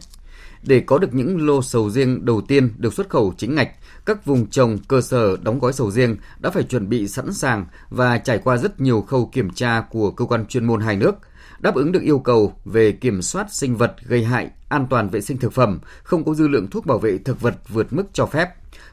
Để 0.68 0.80
có 0.80 0.97
được 0.97 1.13
những 1.13 1.47
lô 1.47 1.61
sầu 1.61 1.89
riêng 1.89 2.26
đầu 2.26 2.41
tiên 2.41 2.74
được 2.78 2.93
xuất 2.93 3.09
khẩu 3.09 3.34
chính 3.38 3.55
ngạch, 3.55 3.70
các 4.05 4.26
vùng 4.26 4.49
trồng 4.49 4.78
cơ 4.88 5.01
sở 5.01 5.38
đóng 5.41 5.59
gói 5.59 5.74
sầu 5.74 5.91
riêng 5.91 6.18
đã 6.39 6.49
phải 6.49 6.63
chuẩn 6.63 6.89
bị 6.89 7.07
sẵn 7.07 7.34
sàng 7.34 7.66
và 7.89 8.18
trải 8.18 8.38
qua 8.38 8.57
rất 8.57 8.82
nhiều 8.82 9.01
khâu 9.01 9.30
kiểm 9.34 9.49
tra 9.49 9.82
của 9.89 10.11
cơ 10.11 10.26
quan 10.26 10.45
chuyên 10.45 10.66
môn 10.66 10.82
hai 10.82 10.95
nước, 10.95 11.16
đáp 11.59 11.76
ứng 11.76 11.91
được 11.91 12.01
yêu 12.01 12.20
cầu 12.20 12.53
về 12.66 12.91
kiểm 12.91 13.22
soát 13.22 13.53
sinh 13.53 13.76
vật 13.76 13.95
gây 14.07 14.24
hại, 14.24 14.49
an 14.70 14.88
toàn 14.89 15.09
vệ 15.09 15.22
sinh 15.22 15.38
thực 15.38 15.53
phẩm, 15.53 15.80
không 16.03 16.24
có 16.24 16.34
dư 16.34 16.47
lượng 16.47 16.68
thuốc 16.70 16.86
bảo 16.86 16.99
vệ 16.99 17.18
thực 17.18 17.41
vật 17.41 17.55
vượt 17.70 17.93
mức 17.93 18.05
cho 18.13 18.26
phép. 18.26 18.49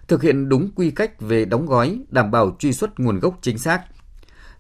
thực 0.09 0.23
hiện 0.23 0.49
đúng 0.49 0.71
quy 0.75 0.91
cách 0.91 1.21
về 1.21 1.45
đóng 1.45 1.67
gói, 1.67 1.99
đảm 2.11 2.31
bảo 2.31 2.57
truy 2.59 2.73
xuất 2.73 3.01
nguồn 3.01 3.21
gốc 3.21 3.39
chính 3.43 3.59
xác. 3.59 3.83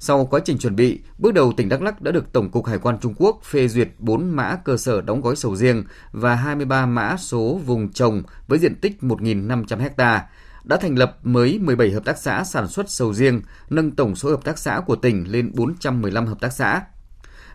Sau 0.05 0.27
quá 0.27 0.41
trình 0.45 0.59
chuẩn 0.59 0.77
bị, 0.77 1.01
bước 1.19 1.35
đầu 1.35 1.53
tỉnh 1.57 1.69
Đắk 1.69 1.83
Lắk 1.83 2.03
đã 2.03 2.13
được 2.13 2.33
Tổng 2.33 2.51
cục 2.51 2.67
Hải 2.67 2.79
quan 2.79 2.99
Trung 3.01 3.15
Quốc 3.17 3.41
phê 3.45 3.69
duyệt 3.69 3.89
4 3.99 4.31
mã 4.31 4.57
cơ 4.65 4.77
sở 4.77 5.01
đóng 5.01 5.21
gói 5.21 5.37
sầu 5.37 5.57
riêng 5.57 5.85
và 6.13 6.35
23 6.35 6.87
mã 6.87 7.17
số 7.17 7.61
vùng 7.67 7.93
trồng 7.93 8.23
với 8.49 8.59
diện 8.59 8.75
tích 8.81 8.97
1.500 9.01 9.91
ha, 9.97 10.29
đã 10.65 10.77
thành 10.77 10.99
lập 10.99 11.19
mới 11.23 11.59
17 11.59 11.91
hợp 11.91 12.05
tác 12.05 12.19
xã 12.19 12.45
sản 12.45 12.69
xuất 12.69 12.91
sầu 12.91 13.15
riêng, 13.15 13.43
nâng 13.71 13.91
tổng 13.91 14.17
số 14.17 14.31
hợp 14.31 14.45
tác 14.45 14.59
xã 14.59 14.81
của 14.87 14.97
tỉnh 14.97 15.25
lên 15.33 15.53
415 15.55 16.27
hợp 16.27 16.41
tác 16.41 16.53
xã. 16.53 16.83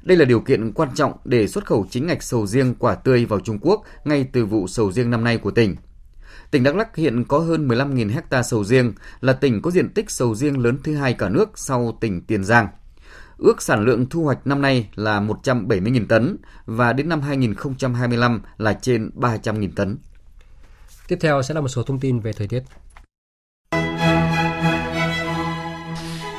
Đây 0.01 0.17
là 0.17 0.25
điều 0.25 0.39
kiện 0.39 0.71
quan 0.73 0.89
trọng 0.95 1.13
để 1.25 1.47
xuất 1.47 1.65
khẩu 1.65 1.85
chính 1.89 2.07
ngạch 2.07 2.23
sầu 2.23 2.47
riêng 2.47 2.75
quả 2.79 2.95
tươi 2.95 3.25
vào 3.25 3.39
Trung 3.39 3.59
Quốc 3.61 3.83
ngay 4.05 4.27
từ 4.31 4.45
vụ 4.45 4.67
sầu 4.67 4.91
riêng 4.91 5.11
năm 5.11 5.23
nay 5.23 5.37
của 5.37 5.51
tỉnh. 5.51 5.75
Tỉnh 6.51 6.63
Đắk 6.63 6.75
Lắk 6.75 6.95
hiện 6.95 7.23
có 7.23 7.39
hơn 7.39 7.67
15.000 7.67 8.09
hecta 8.09 8.43
sầu 8.43 8.63
riêng, 8.63 8.93
là 9.21 9.33
tỉnh 9.33 9.61
có 9.61 9.71
diện 9.71 9.89
tích 9.89 10.11
sầu 10.11 10.35
riêng 10.35 10.59
lớn 10.59 10.77
thứ 10.83 10.95
hai 10.95 11.13
cả 11.13 11.29
nước 11.29 11.49
sau 11.55 11.97
tỉnh 12.01 12.21
Tiền 12.21 12.43
Giang. 12.43 12.67
Ước 13.37 13.61
sản 13.61 13.85
lượng 13.85 14.09
thu 14.09 14.23
hoạch 14.23 14.47
năm 14.47 14.61
nay 14.61 14.89
là 14.95 15.21
170.000 15.21 16.05
tấn 16.07 16.37
và 16.65 16.93
đến 16.93 17.09
năm 17.09 17.21
2025 17.21 18.41
là 18.57 18.73
trên 18.73 19.09
300.000 19.15 19.69
tấn. 19.75 19.97
Tiếp 21.07 21.17
theo 21.21 21.41
sẽ 21.41 21.53
là 21.53 21.61
một 21.61 21.67
số 21.67 21.83
thông 21.83 21.99
tin 21.99 22.19
về 22.19 22.33
thời 22.33 22.47
tiết. 22.47 22.63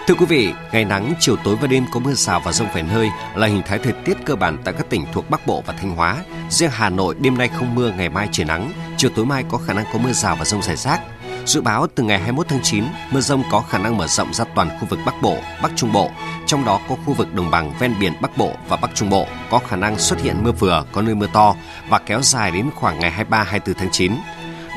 Thưa 0.09 0.15
quý 0.15 0.27
vị, 0.27 0.53
ngày 0.73 0.85
nắng, 0.85 1.15
chiều 1.21 1.37
tối 1.37 1.57
và 1.61 1.67
đêm 1.67 1.85
có 1.93 2.01
mưa 2.01 2.13
rào 2.13 2.41
và 2.41 2.53
rông 2.53 2.69
vài 2.75 2.83
nơi 2.83 3.09
là 3.35 3.47
hình 3.47 3.63
thái 3.67 3.79
thời 3.79 3.93
tiết 3.93 4.17
cơ 4.25 4.37
bản 4.37 4.59
tại 4.65 4.75
các 4.79 4.91
tỉnh 4.91 5.05
thuộc 5.13 5.31
Bắc 5.31 5.47
Bộ 5.47 5.63
và 5.67 5.73
Thanh 5.73 5.91
Hóa. 5.91 6.17
Riêng 6.51 6.71
Hà 6.73 6.91
Nội 6.91 7.15
đêm 7.21 7.39
nay 7.39 7.49
không 7.49 7.75
mưa, 7.75 7.93
ngày 7.97 8.09
mai 8.09 8.29
trời 8.33 8.47
nắng, 8.47 8.73
chiều 8.97 9.11
tối 9.15 9.27
mai 9.27 9.45
có 9.49 9.59
khả 9.59 9.73
năng 9.73 9.85
có 9.93 9.99
mưa 9.99 10.13
rào 10.13 10.37
và 10.37 10.45
rông 10.45 10.63
rải 10.63 10.77
rác. 10.77 11.01
Dự 11.45 11.61
báo 11.61 11.87
từ 11.95 12.03
ngày 12.03 12.19
21 12.19 12.49
tháng 12.49 12.63
9, 12.63 12.85
mưa 13.11 13.21
rông 13.21 13.43
có 13.51 13.61
khả 13.61 13.79
năng 13.79 13.97
mở 13.97 14.07
rộng 14.07 14.35
ra 14.35 14.45
toàn 14.55 14.69
khu 14.81 14.87
vực 14.87 14.99
Bắc 15.07 15.23
Bộ, 15.23 15.37
Bắc 15.63 15.73
Trung 15.77 15.93
Bộ, 15.93 16.11
trong 16.47 16.65
đó 16.65 16.81
có 16.89 16.97
khu 17.07 17.13
vực 17.13 17.35
đồng 17.35 17.51
bằng 17.51 17.73
ven 17.79 17.95
biển 18.01 18.13
Bắc 18.21 18.39
Bộ 18.39 18.53
và 18.69 18.77
Bắc 18.77 18.91
Trung 18.95 19.11
Bộ 19.11 19.27
có 19.51 19.59
khả 19.59 19.77
năng 19.77 19.99
xuất 19.99 20.23
hiện 20.23 20.37
mưa 20.43 20.53
vừa, 20.53 20.85
có 20.93 21.03
nơi 21.03 21.15
mưa 21.15 21.29
to 21.33 21.55
và 21.89 21.99
kéo 21.99 22.23
dài 22.23 22.51
đến 22.51 22.71
khoảng 22.75 23.01
ngày 23.01 23.13
23-24 23.31 23.75
tháng 23.79 23.91
9. 23.93 24.13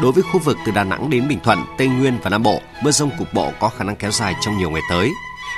Đối 0.02 0.12
với 0.12 0.24
khu 0.24 0.39
vực 0.39 0.58
từ 0.66 0.72
Đà 0.72 0.84
Nẵng 0.84 1.10
đến 1.10 1.28
Bình 1.28 1.39
Thuận, 1.44 1.66
Tây 1.78 1.88
Nguyên 1.88 2.18
và 2.24 2.30
Nam 2.30 2.44
Bộ, 2.44 2.62
mưa 2.84 2.92
rông 2.92 3.12
cục 3.18 3.34
bộ 3.34 3.52
có 3.60 3.70
khả 3.70 3.84
năng 3.84 3.96
kéo 3.96 4.12
dài 4.12 4.36
trong 4.42 4.58
nhiều 4.58 4.70
ngày 4.70 4.82
tới. 4.89 5.10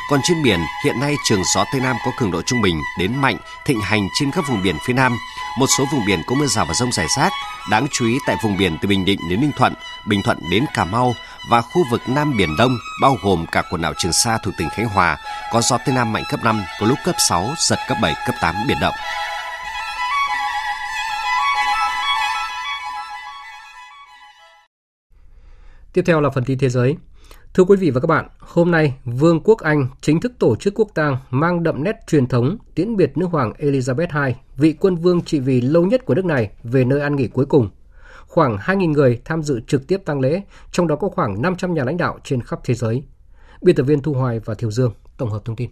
Còn 0.09 0.19
trên 0.23 0.43
biển, 0.43 0.59
hiện 0.85 0.99
nay 0.99 1.15
trường 1.23 1.43
gió 1.55 1.65
Tây 1.71 1.81
Nam 1.81 1.95
có 2.05 2.11
cường 2.17 2.31
độ 2.31 2.41
trung 2.41 2.61
bình 2.61 2.81
đến 2.99 3.15
mạnh, 3.15 3.37
thịnh 3.65 3.81
hành 3.81 4.07
trên 4.19 4.31
các 4.31 4.47
vùng 4.49 4.63
biển 4.63 4.75
phía 4.85 4.93
Nam. 4.93 5.17
Một 5.59 5.65
số 5.77 5.85
vùng 5.91 6.05
biển 6.05 6.21
có 6.27 6.35
mưa 6.35 6.47
rào 6.47 6.65
và 6.65 6.73
rông 6.73 6.91
rải 6.91 7.05
rác. 7.17 7.31
Đáng 7.71 7.87
chú 7.91 8.05
ý 8.05 8.17
tại 8.27 8.35
vùng 8.43 8.57
biển 8.57 8.77
từ 8.81 8.87
Bình 8.87 9.05
Định 9.05 9.19
đến 9.29 9.41
Ninh 9.41 9.51
Thuận, 9.57 9.73
Bình 10.07 10.21
Thuận 10.23 10.37
đến 10.49 10.65
Cà 10.73 10.85
Mau 10.85 11.15
và 11.49 11.61
khu 11.61 11.83
vực 11.91 12.01
Nam 12.07 12.37
Biển 12.37 12.57
Đông, 12.57 12.77
bao 13.01 13.17
gồm 13.23 13.45
cả 13.51 13.63
quần 13.69 13.81
đảo 13.81 13.93
Trường 13.97 14.13
Sa 14.13 14.37
thuộc 14.43 14.53
tỉnh 14.57 14.69
Khánh 14.69 14.85
Hòa, 14.85 15.17
có 15.51 15.61
gió 15.61 15.77
Tây 15.85 15.95
Nam 15.95 16.13
mạnh 16.13 16.23
cấp 16.29 16.39
5, 16.43 16.63
có 16.79 16.85
lúc 16.85 16.97
cấp 17.05 17.15
6, 17.29 17.49
giật 17.57 17.79
cấp 17.87 17.97
7, 18.01 18.13
cấp 18.25 18.35
8 18.41 18.55
biển 18.67 18.77
động. 18.81 18.93
Tiếp 25.93 26.01
theo 26.05 26.21
là 26.21 26.29
phần 26.29 26.43
tin 26.43 26.57
thế 26.57 26.69
giới. 26.69 26.95
Thưa 27.53 27.63
quý 27.63 27.77
vị 27.77 27.89
và 27.89 28.01
các 28.01 28.07
bạn, 28.07 28.27
hôm 28.39 28.71
nay 28.71 28.93
Vương 29.05 29.39
quốc 29.43 29.57
Anh 29.59 29.87
chính 30.01 30.19
thức 30.19 30.31
tổ 30.39 30.55
chức 30.55 30.73
quốc 30.75 30.87
tang 30.95 31.17
mang 31.29 31.63
đậm 31.63 31.83
nét 31.83 31.95
truyền 32.07 32.27
thống 32.27 32.57
tiễn 32.75 32.95
biệt 32.95 33.17
nữ 33.17 33.25
hoàng 33.25 33.53
Elizabeth 33.59 34.25
II, 34.27 34.35
vị 34.57 34.75
quân 34.79 34.95
vương 34.95 35.21
trị 35.21 35.39
vì 35.39 35.61
lâu 35.61 35.85
nhất 35.85 36.05
của 36.05 36.15
nước 36.15 36.25
này 36.25 36.49
về 36.63 36.85
nơi 36.85 37.01
an 37.01 37.15
nghỉ 37.15 37.27
cuối 37.27 37.45
cùng. 37.45 37.69
Khoảng 38.27 38.57
2.000 38.57 38.91
người 38.91 39.21
tham 39.25 39.43
dự 39.43 39.59
trực 39.67 39.87
tiếp 39.87 40.01
tang 40.05 40.19
lễ, 40.19 40.41
trong 40.71 40.87
đó 40.87 40.95
có 40.95 41.09
khoảng 41.09 41.41
500 41.41 41.73
nhà 41.73 41.83
lãnh 41.83 41.97
đạo 41.97 42.19
trên 42.23 42.41
khắp 42.41 42.59
thế 42.63 42.73
giới. 42.73 43.03
Biên 43.61 43.75
tập 43.75 43.83
viên 43.83 44.01
Thu 44.01 44.13
Hoài 44.13 44.39
và 44.39 44.53
Thiều 44.53 44.71
Dương 44.71 44.93
tổng 45.17 45.29
hợp 45.29 45.45
thông 45.45 45.55
tin. 45.55 45.69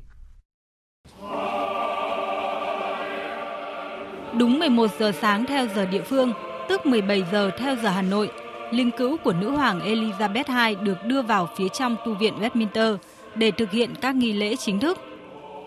Đúng 4.39 4.59
11 4.59 4.87
giờ 4.99 5.11
sáng 5.21 5.45
theo 5.45 5.67
giờ 5.75 5.85
địa 5.85 6.03
phương, 6.03 6.33
tức 6.69 6.85
17 6.85 7.23
giờ 7.31 7.51
theo 7.57 7.75
giờ 7.75 7.89
Hà 7.89 8.01
Nội, 8.01 8.29
linh 8.71 8.91
cữu 8.91 9.17
của 9.17 9.33
nữ 9.33 9.49
hoàng 9.49 9.79
Elizabeth 9.79 10.67
II 10.67 10.75
được 10.83 11.05
đưa 11.05 11.21
vào 11.21 11.49
phía 11.55 11.69
trong 11.69 11.95
tu 12.05 12.15
viện 12.15 12.33
Westminster 12.39 12.97
để 13.35 13.51
thực 13.51 13.71
hiện 13.71 13.89
các 14.01 14.15
nghi 14.15 14.33
lễ 14.33 14.55
chính 14.55 14.79
thức. 14.79 14.97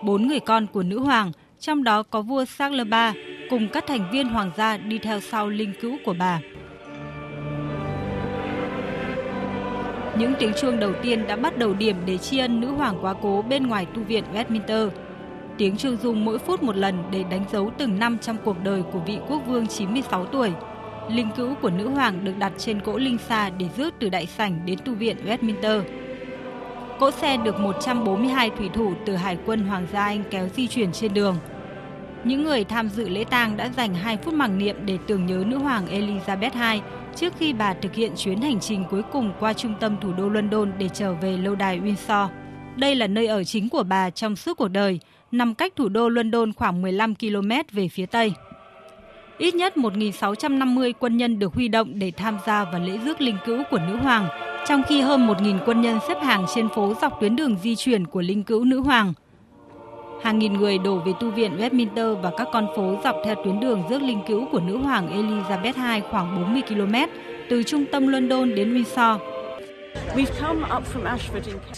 Bốn 0.02 0.26
người 0.26 0.40
con 0.40 0.66
của 0.66 0.82
nữ 0.82 0.98
hoàng, 0.98 1.32
trong 1.60 1.84
đó 1.84 2.02
có 2.02 2.22
vua 2.22 2.44
Charles 2.58 2.86
III 2.86 3.22
cùng 3.50 3.68
các 3.68 3.84
thành 3.86 4.10
viên 4.12 4.28
hoàng 4.28 4.50
gia 4.56 4.76
đi 4.76 4.98
theo 4.98 5.20
sau 5.20 5.48
linh 5.48 5.72
cữu 5.80 5.96
của 6.04 6.14
bà. 6.18 6.40
Những 10.18 10.34
tiếng 10.38 10.52
chuông 10.60 10.80
đầu 10.80 10.92
tiên 11.02 11.26
đã 11.26 11.36
bắt 11.36 11.58
đầu 11.58 11.74
điểm 11.74 11.96
để 12.06 12.18
tri 12.18 12.38
ân 12.38 12.60
nữ 12.60 12.68
hoàng 12.68 12.98
quá 13.02 13.14
cố 13.22 13.44
bên 13.48 13.66
ngoài 13.66 13.86
tu 13.94 14.02
viện 14.02 14.24
Westminster. 14.34 14.90
Tiếng 15.58 15.76
chuông 15.76 15.96
rung 15.96 16.24
mỗi 16.24 16.38
phút 16.38 16.62
một 16.62 16.76
lần 16.76 17.02
để 17.10 17.24
đánh 17.30 17.44
dấu 17.52 17.70
từng 17.78 17.98
năm 17.98 18.18
trong 18.18 18.36
cuộc 18.44 18.56
đời 18.64 18.82
của 18.92 18.98
vị 18.98 19.18
quốc 19.28 19.42
vương 19.46 19.66
96 19.66 20.26
tuổi– 20.26 20.52
linh 21.10 21.28
cữu 21.36 21.54
của 21.54 21.70
nữ 21.70 21.88
hoàng 21.88 22.24
được 22.24 22.32
đặt 22.38 22.52
trên 22.58 22.80
cỗ 22.80 22.98
linh 22.98 23.18
xa 23.18 23.50
để 23.50 23.68
rước 23.76 23.94
từ 23.98 24.08
đại 24.08 24.26
sảnh 24.26 24.66
đến 24.66 24.78
tu 24.84 24.94
viện 24.94 25.16
Westminster. 25.26 25.82
Cỗ 26.98 27.10
xe 27.10 27.36
được 27.36 27.60
142 27.60 28.50
thủy 28.50 28.70
thủ 28.74 28.94
từ 29.06 29.16
Hải 29.16 29.38
quân 29.46 29.66
Hoàng 29.66 29.86
gia 29.92 30.04
Anh 30.04 30.24
kéo 30.30 30.48
di 30.56 30.68
chuyển 30.68 30.92
trên 30.92 31.14
đường. 31.14 31.36
Những 32.24 32.44
người 32.44 32.64
tham 32.64 32.88
dự 32.88 33.08
lễ 33.08 33.24
tang 33.24 33.56
đã 33.56 33.70
dành 33.76 33.94
2 33.94 34.16
phút 34.16 34.34
mặc 34.34 34.48
niệm 34.48 34.76
để 34.86 34.98
tưởng 35.06 35.26
nhớ 35.26 35.44
nữ 35.46 35.56
hoàng 35.56 35.86
Elizabeth 35.86 36.72
II 36.74 36.80
trước 37.16 37.32
khi 37.38 37.52
bà 37.52 37.74
thực 37.74 37.94
hiện 37.94 38.12
chuyến 38.16 38.40
hành 38.40 38.60
trình 38.60 38.84
cuối 38.90 39.02
cùng 39.12 39.32
qua 39.40 39.52
trung 39.52 39.74
tâm 39.80 39.96
thủ 40.00 40.12
đô 40.12 40.28
London 40.28 40.72
để 40.78 40.88
trở 40.88 41.14
về 41.14 41.36
lâu 41.36 41.54
đài 41.54 41.80
Windsor. 41.80 42.28
Đây 42.76 42.94
là 42.94 43.06
nơi 43.06 43.26
ở 43.26 43.44
chính 43.44 43.68
của 43.68 43.82
bà 43.82 44.10
trong 44.10 44.36
suốt 44.36 44.56
cuộc 44.56 44.68
đời, 44.68 45.00
nằm 45.30 45.54
cách 45.54 45.72
thủ 45.76 45.88
đô 45.88 46.08
London 46.08 46.52
khoảng 46.52 46.82
15 46.82 47.14
km 47.14 47.50
về 47.72 47.88
phía 47.88 48.06
Tây. 48.06 48.32
Ít 49.38 49.54
nhất 49.54 49.76
1.650 49.76 50.92
quân 50.98 51.16
nhân 51.16 51.38
được 51.38 51.54
huy 51.54 51.68
động 51.68 51.98
để 51.98 52.10
tham 52.10 52.38
gia 52.46 52.64
vào 52.64 52.80
lễ 52.80 52.98
rước 53.04 53.20
linh 53.20 53.36
cữu 53.46 53.62
của 53.70 53.78
nữ 53.78 53.96
hoàng, 53.96 54.28
trong 54.66 54.82
khi 54.88 55.00
hơn 55.00 55.26
1.000 55.26 55.58
quân 55.66 55.80
nhân 55.80 55.98
xếp 56.08 56.22
hàng 56.22 56.46
trên 56.54 56.68
phố 56.68 56.94
dọc 57.02 57.20
tuyến 57.20 57.36
đường 57.36 57.56
di 57.62 57.76
chuyển 57.76 58.06
của 58.06 58.20
linh 58.20 58.42
cữu 58.42 58.64
nữ 58.64 58.80
hoàng. 58.80 59.12
Hàng 60.22 60.38
nghìn 60.38 60.52
người 60.52 60.78
đổ 60.78 60.98
về 61.06 61.12
tu 61.20 61.30
viện 61.30 61.56
Westminster 61.58 62.14
và 62.14 62.30
các 62.36 62.48
con 62.52 62.66
phố 62.76 63.00
dọc 63.04 63.16
theo 63.24 63.34
tuyến 63.44 63.60
đường 63.60 63.82
rước 63.90 64.02
linh 64.02 64.20
cữu 64.28 64.46
của 64.52 64.60
nữ 64.60 64.76
hoàng 64.76 65.08
Elizabeth 65.08 65.94
II 65.94 66.02
khoảng 66.10 66.36
40 66.36 66.62
km 66.68 66.94
từ 67.50 67.62
trung 67.62 67.84
tâm 67.92 68.08
London 68.08 68.54
đến 68.54 68.74
Windsor. 68.74 69.33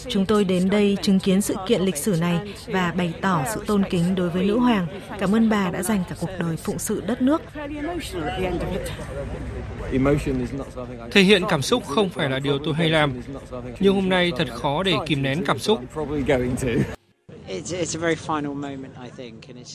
Chúng 0.09 0.25
tôi 0.25 0.43
đến 0.43 0.69
đây 0.69 0.97
chứng 1.01 1.19
kiến 1.19 1.41
sự 1.41 1.55
kiện 1.67 1.81
lịch 1.81 1.97
sử 1.97 2.17
này 2.21 2.53
và 2.67 2.93
bày 2.97 3.13
tỏ 3.21 3.43
sự 3.53 3.63
tôn 3.67 3.83
kính 3.89 4.15
đối 4.15 4.29
với 4.29 4.43
nữ 4.43 4.59
hoàng. 4.59 4.87
Cảm 5.19 5.35
ơn 5.35 5.49
bà 5.49 5.69
đã 5.69 5.83
dành 5.83 6.03
cả 6.09 6.15
cuộc 6.19 6.29
đời 6.39 6.57
phụng 6.57 6.79
sự 6.79 7.03
đất 7.07 7.21
nước. 7.21 7.41
Thể 11.11 11.21
hiện 11.21 11.41
cảm 11.49 11.61
xúc 11.61 11.83
không 11.85 12.09
phải 12.09 12.29
là 12.29 12.39
điều 12.39 12.59
tôi 12.65 12.73
hay 12.73 12.89
làm, 12.89 13.21
nhưng 13.79 13.95
hôm 13.95 14.09
nay 14.09 14.31
thật 14.37 14.47
khó 14.53 14.83
để 14.83 14.93
kìm 15.05 15.21
nén 15.21 15.43
cảm 15.45 15.59
xúc. 15.59 15.79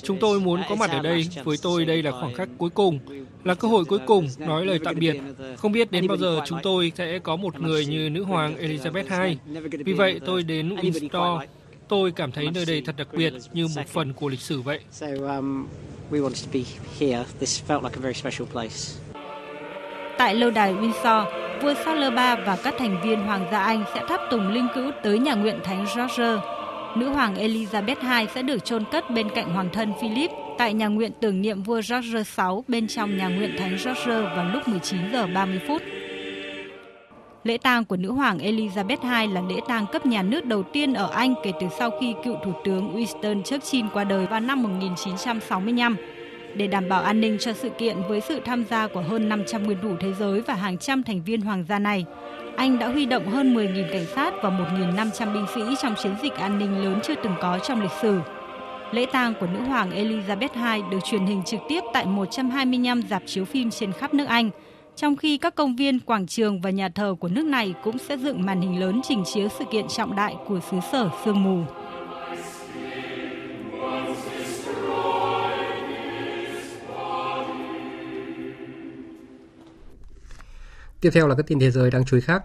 Chúng 0.03 0.19
tôi 0.21 0.41
muốn 0.41 0.61
có 0.69 0.75
mặt 0.75 0.91
ở 0.91 1.01
đây, 1.03 1.29
với 1.45 1.57
tôi. 1.63 1.85
đây 1.85 2.03
là 2.03 2.11
khoảng 2.11 2.35
khắc 2.35 2.49
cuối 2.59 2.71
cùng, 2.71 2.99
là 3.45 3.55
cơ 3.55 3.69
hội 3.69 3.85
cuối 3.85 3.99
cùng. 4.07 4.29
nói 4.39 4.67
lời 4.67 4.79
tạm 4.85 4.99
biệt. 4.99 5.17
Không 5.57 5.73
biết 5.73 5.93
đến 5.93 6.07
bao 6.09 6.17
giờ 6.17 6.41
chúng 6.47 6.59
tôi 6.63 6.93
sẽ 6.95 7.19
có 7.19 7.37
một 7.37 7.61
người 7.61 7.87
như 7.87 8.11
nữ 8.11 8.25
hoàng 8.25 8.57
Elizabeth 8.57 9.27
II. 9.27 9.37
Vì 9.85 9.93
vậy 9.93 10.21
tôi 10.27 10.43
đến 10.43 10.77
Windsor. 10.77 11.41
Tôi 11.89 12.13
cảm 12.13 12.33
thấy 12.33 12.51
nơi 12.55 12.65
đây 12.67 12.83
thật 12.87 12.95
đặc 12.97 13.09
biệt 13.13 13.33
như 13.53 13.67
một 13.77 13.83
phần 13.89 14.13
của 14.13 14.29
lịch 14.29 14.41
sử 14.41 14.61
vậy. 14.61 14.81
Um, 15.01 15.67
Tại 20.19 20.35
lâu 20.35 20.51
đài 20.51 20.75
Windsor, 20.75 21.25
vua 21.63 21.75
Charles 21.85 22.13
III 22.13 22.45
và 22.47 22.59
các 22.65 22.75
thành 22.79 23.01
viên 23.05 23.21
Hoàng 23.21 23.47
gia 23.53 23.63
Anh 23.63 23.85
sẽ 23.95 24.03
thắp 24.09 24.21
tùng 24.31 24.49
linh 24.49 24.67
cữu 24.75 24.91
tới 25.03 25.19
nhà 25.19 25.35
nguyện 25.35 25.61
Thánh 25.65 25.87
George 25.97 26.62
nữ 26.97 27.09
hoàng 27.09 27.35
Elizabeth 27.35 28.21
II 28.21 28.27
sẽ 28.35 28.43
được 28.43 28.65
chôn 28.65 28.85
cất 28.93 29.11
bên 29.11 29.29
cạnh 29.35 29.55
hoàng 29.55 29.69
thân 29.73 29.93
Philip 30.01 30.31
tại 30.59 30.75
nhà 30.75 30.87
nguyện 30.87 31.13
tưởng 31.21 31.43
niệm 31.43 31.63
vua 31.63 31.81
George 31.91 32.23
VI 32.37 32.45
bên 32.69 32.89
trong 32.89 33.17
nhà 33.17 33.29
nguyện 33.29 33.57
Thánh 33.59 33.71
George 33.85 34.05
vào 34.07 34.45
lúc 34.53 34.69
19 34.69 34.99
giờ 35.13 35.27
30 35.35 35.61
phút. 35.69 35.83
Lễ 37.45 37.59
tang 37.59 37.85
của 37.85 37.97
nữ 37.97 38.13
hoàng 38.13 38.39
Elizabeth 38.39 39.23
II 39.25 39.35
là 39.35 39.43
lễ 39.49 39.61
tang 39.69 39.87
cấp 39.93 40.07
nhà 40.07 40.23
nước 40.23 40.45
đầu 40.45 40.63
tiên 40.63 40.95
ở 40.95 41.11
Anh 41.13 41.35
kể 41.45 41.53
từ 41.61 41.67
sau 41.79 41.91
khi 42.01 42.15
cựu 42.25 42.37
thủ 42.45 42.53
tướng 42.65 42.97
Winston 42.97 43.43
Churchill 43.43 43.89
qua 43.93 44.05
đời 44.05 44.27
vào 44.27 44.41
năm 44.41 44.63
1965. 44.63 45.97
Để 46.55 46.67
đảm 46.67 46.89
bảo 46.89 47.03
an 47.03 47.21
ninh 47.21 47.37
cho 47.41 47.53
sự 47.53 47.69
kiện 47.69 47.97
với 48.09 48.21
sự 48.21 48.41
tham 48.45 48.65
gia 48.71 48.87
của 48.87 49.01
hơn 49.01 49.29
500 49.29 49.63
nguyên 49.63 49.79
thủ 49.83 49.97
thế 50.01 50.13
giới 50.19 50.41
và 50.41 50.55
hàng 50.55 50.79
trăm 50.79 51.03
thành 51.03 51.23
viên 51.23 51.41
hoàng 51.41 51.65
gia 51.69 51.79
này, 51.79 52.05
anh 52.57 52.79
đã 52.79 52.89
huy 52.89 53.07
động 53.07 53.29
hơn 53.29 53.55
10.000 53.55 53.93
cảnh 53.93 54.07
sát 54.15 54.35
và 54.43 54.51
1.500 54.51 55.33
binh 55.33 55.47
sĩ 55.55 55.61
trong 55.83 55.95
chiến 56.03 56.13
dịch 56.23 56.35
an 56.35 56.59
ninh 56.59 56.85
lớn 56.85 57.01
chưa 57.03 57.15
từng 57.23 57.35
có 57.41 57.59
trong 57.59 57.83
lịch 57.83 57.91
sử. 58.03 58.21
Lễ 58.93 59.07
tang 59.13 59.35
của 59.41 59.47
nữ 59.47 59.61
hoàng 59.61 59.91
Elizabeth 59.91 60.77
II 60.77 60.83
được 60.91 60.99
truyền 61.05 61.27
hình 61.27 61.43
trực 61.47 61.61
tiếp 61.69 61.81
tại 61.93 62.07
125 62.07 63.03
dạp 63.11 63.23
chiếu 63.27 63.45
phim 63.45 63.71
trên 63.71 63.93
khắp 63.93 64.15
nước 64.15 64.25
Anh, 64.29 64.51
trong 64.97 65.17
khi 65.17 65.39
các 65.39 65.55
công 65.55 65.77
viên, 65.77 66.01
quảng 66.01 66.27
trường 66.27 66.61
và 66.61 66.71
nhà 66.71 66.89
thờ 66.89 67.15
của 67.21 67.29
nước 67.29 67.45
này 67.45 67.75
cũng 67.83 67.99
sẽ 67.99 68.17
dựng 68.17 68.47
màn 68.47 68.61
hình 68.61 68.81
lớn 68.81 69.01
trình 69.05 69.23
chiếu 69.35 69.49
sự 69.59 69.65
kiện 69.73 69.89
trọng 69.89 70.17
đại 70.17 70.35
của 70.47 70.61
xứ 70.71 70.77
sở 70.93 71.11
sương 71.25 71.43
mù. 71.43 71.82
Tiếp 81.03 81.11
theo 81.15 81.29
là 81.29 81.35
các 81.35 81.47
tin 81.47 81.61
thế 81.61 81.71
giới 81.71 81.91
đáng 81.91 82.05
chú 82.05 82.17
ý 82.17 82.21
khác. 82.21 82.45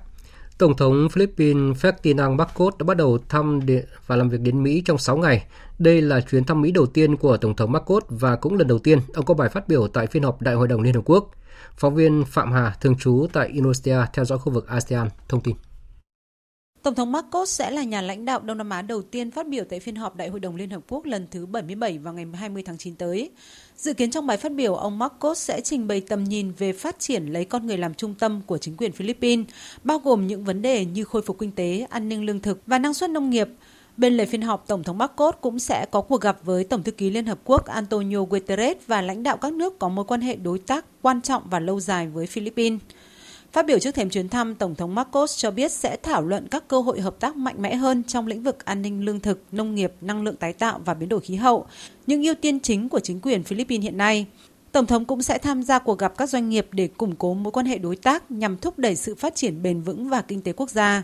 Tổng 0.57 0.77
thống 0.77 1.07
Philippines 1.09 1.85
Ferdinand 1.85 2.35
Marcos 2.35 2.75
đã 2.79 2.83
bắt 2.83 2.97
đầu 2.97 3.17
thăm 3.29 3.59
và 4.07 4.15
làm 4.15 4.29
việc 4.29 4.41
đến 4.41 4.63
Mỹ 4.63 4.81
trong 4.85 4.97
6 4.97 5.17
ngày. 5.17 5.45
Đây 5.79 6.01
là 6.01 6.21
chuyến 6.21 6.43
thăm 6.43 6.61
Mỹ 6.61 6.71
đầu 6.71 6.85
tiên 6.85 7.15
của 7.15 7.37
Tổng 7.37 7.55
thống 7.55 7.71
Marcos 7.71 8.03
và 8.09 8.35
cũng 8.35 8.57
lần 8.57 8.67
đầu 8.67 8.79
tiên 8.79 8.99
ông 9.13 9.25
có 9.25 9.33
bài 9.33 9.49
phát 9.49 9.67
biểu 9.67 9.87
tại 9.87 10.07
phiên 10.07 10.23
họp 10.23 10.41
Đại 10.41 10.55
hội 10.55 10.67
đồng 10.67 10.81
Liên 10.81 10.93
Hợp 10.93 11.01
Quốc. 11.05 11.31
Phóng 11.77 11.95
viên 11.95 12.25
Phạm 12.25 12.51
Hà, 12.51 12.75
thường 12.81 12.97
trú 12.97 13.27
tại 13.33 13.47
Indonesia, 13.47 13.97
theo 14.13 14.25
dõi 14.25 14.39
khu 14.39 14.51
vực 14.51 14.67
ASEAN, 14.67 15.07
thông 15.29 15.41
tin. 15.41 15.55
Tổng 16.87 16.95
thống 16.95 17.11
Marcos 17.11 17.49
sẽ 17.49 17.71
là 17.71 17.83
nhà 17.83 18.01
lãnh 18.01 18.25
đạo 18.25 18.39
Đông 18.39 18.57
Nam 18.57 18.69
Á 18.69 18.81
đầu 18.81 19.01
tiên 19.01 19.31
phát 19.31 19.47
biểu 19.47 19.63
tại 19.69 19.79
phiên 19.79 19.95
họp 19.95 20.15
Đại 20.15 20.27
hội 20.29 20.39
đồng 20.39 20.55
Liên 20.55 20.69
Hợp 20.69 20.83
Quốc 20.89 21.05
lần 21.05 21.27
thứ 21.31 21.45
77 21.45 21.97
vào 21.97 22.13
ngày 22.13 22.25
20 22.33 22.63
tháng 22.63 22.77
9 22.77 22.95
tới. 22.95 23.29
Dự 23.77 23.93
kiến 23.93 24.11
trong 24.11 24.27
bài 24.27 24.37
phát 24.37 24.51
biểu, 24.51 24.75
ông 24.75 24.99
Marcos 24.99 25.39
sẽ 25.39 25.61
trình 25.61 25.87
bày 25.87 26.01
tầm 26.01 26.23
nhìn 26.23 26.51
về 26.57 26.73
phát 26.73 26.99
triển 26.99 27.25
lấy 27.25 27.45
con 27.45 27.67
người 27.67 27.77
làm 27.77 27.93
trung 27.93 28.15
tâm 28.19 28.41
của 28.45 28.57
chính 28.57 28.77
quyền 28.77 28.91
Philippines, 28.91 29.45
bao 29.83 29.99
gồm 29.99 30.27
những 30.27 30.43
vấn 30.43 30.61
đề 30.61 30.85
như 30.85 31.03
khôi 31.03 31.21
phục 31.21 31.39
kinh 31.39 31.51
tế, 31.51 31.87
an 31.89 32.09
ninh 32.09 32.25
lương 32.25 32.39
thực 32.39 32.61
và 32.67 32.79
năng 32.79 32.93
suất 32.93 33.09
nông 33.09 33.29
nghiệp. 33.29 33.49
Bên 33.97 34.17
lề 34.17 34.25
phiên 34.25 34.41
họp, 34.41 34.67
Tổng 34.67 34.83
thống 34.83 34.97
Marcos 34.97 35.35
cũng 35.41 35.59
sẽ 35.59 35.85
có 35.91 36.01
cuộc 36.01 36.21
gặp 36.21 36.39
với 36.43 36.63
Tổng 36.63 36.83
thư 36.83 36.91
ký 36.91 37.09
Liên 37.09 37.25
Hợp 37.25 37.39
Quốc 37.43 37.65
Antonio 37.65 38.23
Guterres 38.23 38.77
và 38.87 39.01
lãnh 39.01 39.23
đạo 39.23 39.37
các 39.37 39.53
nước 39.53 39.79
có 39.79 39.89
mối 39.89 40.05
quan 40.05 40.21
hệ 40.21 40.35
đối 40.35 40.59
tác 40.59 40.85
quan 41.01 41.21
trọng 41.21 41.43
và 41.49 41.59
lâu 41.59 41.79
dài 41.79 42.07
với 42.07 42.27
Philippines. 42.27 42.79
Phát 43.57 43.65
biểu 43.65 43.79
trước 43.79 43.95
thềm 43.95 44.09
chuyến 44.09 44.29
thăm, 44.29 44.55
Tổng 44.55 44.75
thống 44.75 44.95
Marcos 44.95 45.37
cho 45.37 45.51
biết 45.51 45.71
sẽ 45.71 45.97
thảo 46.03 46.21
luận 46.21 46.47
các 46.51 46.67
cơ 46.67 46.79
hội 46.79 47.01
hợp 47.01 47.15
tác 47.19 47.35
mạnh 47.35 47.55
mẽ 47.61 47.75
hơn 47.75 48.03
trong 48.03 48.27
lĩnh 48.27 48.43
vực 48.43 48.65
an 48.65 48.81
ninh 48.81 49.05
lương 49.05 49.19
thực, 49.19 49.41
nông 49.51 49.75
nghiệp, 49.75 49.93
năng 50.01 50.23
lượng 50.23 50.35
tái 50.35 50.53
tạo 50.53 50.81
và 50.85 50.93
biến 50.93 51.09
đổi 51.09 51.19
khí 51.19 51.35
hậu, 51.35 51.65
những 52.07 52.23
ưu 52.23 52.35
tiên 52.41 52.59
chính 52.59 52.89
của 52.89 52.99
chính 52.99 53.19
quyền 53.19 53.43
Philippines 53.43 53.83
hiện 53.83 53.97
nay. 53.97 54.25
Tổng 54.71 54.85
thống 54.85 55.05
cũng 55.05 55.21
sẽ 55.21 55.37
tham 55.37 55.63
gia 55.63 55.79
cuộc 55.79 55.99
gặp 55.99 56.17
các 56.17 56.29
doanh 56.29 56.49
nghiệp 56.49 56.67
để 56.71 56.87
củng 56.87 57.15
cố 57.15 57.33
mối 57.33 57.51
quan 57.51 57.65
hệ 57.65 57.77
đối 57.77 57.95
tác 57.95 58.31
nhằm 58.31 58.57
thúc 58.57 58.79
đẩy 58.79 58.95
sự 58.95 59.15
phát 59.15 59.35
triển 59.35 59.63
bền 59.63 59.81
vững 59.81 60.09
và 60.09 60.21
kinh 60.21 60.41
tế 60.41 60.53
quốc 60.53 60.69
gia. 60.69 61.03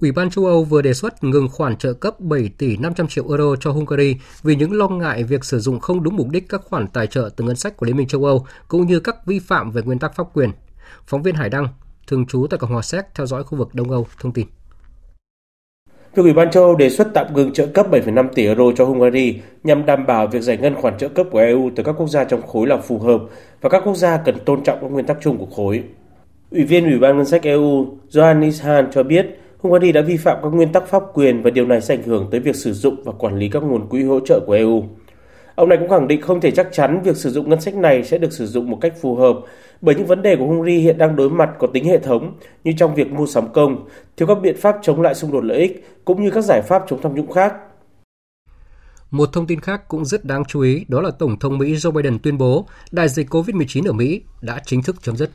Ủy 0.00 0.12
ban 0.12 0.30
châu 0.30 0.46
Âu 0.46 0.64
vừa 0.64 0.82
đề 0.82 0.94
xuất 0.94 1.24
ngừng 1.24 1.48
khoản 1.48 1.76
trợ 1.76 1.92
cấp 1.92 2.20
7 2.20 2.50
tỷ 2.58 2.76
500 2.76 3.08
triệu 3.08 3.28
euro 3.28 3.56
cho 3.60 3.72
Hungary 3.72 4.16
vì 4.42 4.56
những 4.56 4.72
lo 4.72 4.88
ngại 4.88 5.24
việc 5.24 5.44
sử 5.44 5.60
dụng 5.60 5.80
không 5.80 6.02
đúng 6.02 6.16
mục 6.16 6.28
đích 6.30 6.48
các 6.48 6.60
khoản 6.64 6.88
tài 6.88 7.06
trợ 7.06 7.30
từ 7.36 7.44
ngân 7.44 7.56
sách 7.56 7.76
của 7.76 7.86
Liên 7.86 7.96
minh 7.96 8.08
châu 8.08 8.24
Âu 8.24 8.46
cũng 8.68 8.86
như 8.86 9.00
các 9.00 9.26
vi 9.26 9.38
phạm 9.38 9.70
về 9.70 9.82
nguyên 9.82 9.98
tắc 9.98 10.16
pháp 10.16 10.26
quyền. 10.34 10.50
Phóng 11.06 11.22
viên 11.22 11.34
Hải 11.34 11.48
Đăng, 11.48 11.68
thường 12.06 12.26
trú 12.26 12.46
tại 12.50 12.58
Cộng 12.58 12.72
hòa 12.72 12.82
Séc 12.82 13.04
theo 13.14 13.26
dõi 13.26 13.44
khu 13.44 13.58
vực 13.58 13.74
Đông 13.74 13.90
Âu 13.90 14.06
thông 14.20 14.32
tin. 14.32 14.46
Việc 16.14 16.22
Ủy 16.22 16.32
ban 16.32 16.50
châu 16.50 16.64
Âu 16.64 16.76
đề 16.76 16.90
xuất 16.90 17.08
tạm 17.14 17.34
ngừng 17.34 17.52
trợ 17.52 17.66
cấp 17.66 17.86
7,5 17.90 18.28
tỷ 18.34 18.46
euro 18.46 18.64
cho 18.76 18.84
Hungary 18.84 19.40
nhằm 19.64 19.86
đảm 19.86 20.06
bảo 20.06 20.26
việc 20.26 20.42
giải 20.42 20.56
ngân 20.56 20.74
khoản 20.74 20.98
trợ 20.98 21.08
cấp 21.08 21.26
của 21.30 21.38
EU 21.38 21.70
từ 21.76 21.82
các 21.82 21.92
quốc 21.92 22.08
gia 22.08 22.24
trong 22.24 22.42
khối 22.42 22.66
là 22.66 22.76
phù 22.76 22.98
hợp 22.98 23.20
và 23.60 23.68
các 23.68 23.82
quốc 23.84 23.94
gia 23.94 24.16
cần 24.16 24.38
tôn 24.44 24.62
trọng 24.62 24.78
các 24.80 24.90
nguyên 24.90 25.06
tắc 25.06 25.16
chung 25.20 25.38
của 25.38 25.46
khối. 25.46 25.82
Ủy 26.50 26.64
viên 26.64 26.84
Ủy 26.84 26.98
ban 26.98 27.16
ngân 27.16 27.26
sách 27.26 27.42
EU 27.42 27.86
Johannes 28.10 28.64
Hahn 28.64 28.90
cho 28.92 29.02
biết 29.02 29.26
Hungary 29.58 29.92
đã 29.92 30.00
vi 30.00 30.16
phạm 30.16 30.38
các 30.42 30.48
nguyên 30.48 30.72
tắc 30.72 30.86
pháp 30.86 31.02
quyền 31.14 31.42
và 31.42 31.50
điều 31.50 31.66
này 31.66 31.80
sẽ 31.80 31.94
ảnh 31.94 32.02
hưởng 32.02 32.28
tới 32.30 32.40
việc 32.40 32.56
sử 32.56 32.72
dụng 32.72 33.02
và 33.04 33.12
quản 33.12 33.38
lý 33.38 33.48
các 33.48 33.62
nguồn 33.62 33.88
quỹ 33.88 34.02
hỗ 34.02 34.20
trợ 34.20 34.40
của 34.46 34.52
EU. 34.52 34.84
Ông 35.54 35.68
này 35.68 35.78
cũng 35.78 35.88
khẳng 35.88 36.08
định 36.08 36.20
không 36.20 36.40
thể 36.40 36.50
chắc 36.50 36.68
chắn 36.72 37.02
việc 37.04 37.16
sử 37.16 37.30
dụng 37.30 37.50
ngân 37.50 37.60
sách 37.60 37.74
này 37.74 38.04
sẽ 38.04 38.18
được 38.18 38.32
sử 38.32 38.46
dụng 38.46 38.70
một 38.70 38.78
cách 38.80 38.92
phù 39.00 39.16
hợp 39.16 39.36
bởi 39.80 39.94
những 39.94 40.06
vấn 40.06 40.22
đề 40.22 40.36
của 40.36 40.46
Hungary 40.46 40.78
hiện 40.78 40.98
đang 40.98 41.16
đối 41.16 41.30
mặt 41.30 41.50
có 41.58 41.66
tính 41.66 41.84
hệ 41.84 41.98
thống 41.98 42.34
như 42.64 42.72
trong 42.76 42.94
việc 42.94 43.10
mua 43.10 43.26
sắm 43.26 43.52
công, 43.52 43.88
thiếu 44.16 44.28
các 44.28 44.38
biện 44.42 44.56
pháp 44.56 44.76
chống 44.82 45.00
lại 45.00 45.14
xung 45.14 45.32
đột 45.32 45.44
lợi 45.44 45.58
ích 45.58 45.88
cũng 46.04 46.22
như 46.22 46.30
các 46.30 46.44
giải 46.44 46.62
pháp 46.62 46.82
chống 46.88 47.02
tham 47.02 47.14
nhũng 47.14 47.32
khác. 47.32 47.54
Một 49.10 49.28
thông 49.32 49.46
tin 49.46 49.60
khác 49.60 49.88
cũng 49.88 50.04
rất 50.04 50.24
đáng 50.24 50.44
chú 50.44 50.60
ý 50.60 50.84
đó 50.88 51.00
là 51.00 51.10
Tổng 51.10 51.38
thống 51.38 51.58
Mỹ 51.58 51.74
Joe 51.74 51.90
Biden 51.90 52.18
tuyên 52.18 52.38
bố 52.38 52.66
đại 52.90 53.08
dịch 53.08 53.34
COVID-19 53.34 53.86
ở 53.88 53.92
Mỹ 53.92 54.22
đã 54.40 54.60
chính 54.66 54.82
thức 54.82 54.96
chấm 55.02 55.16
dứt. 55.16 55.30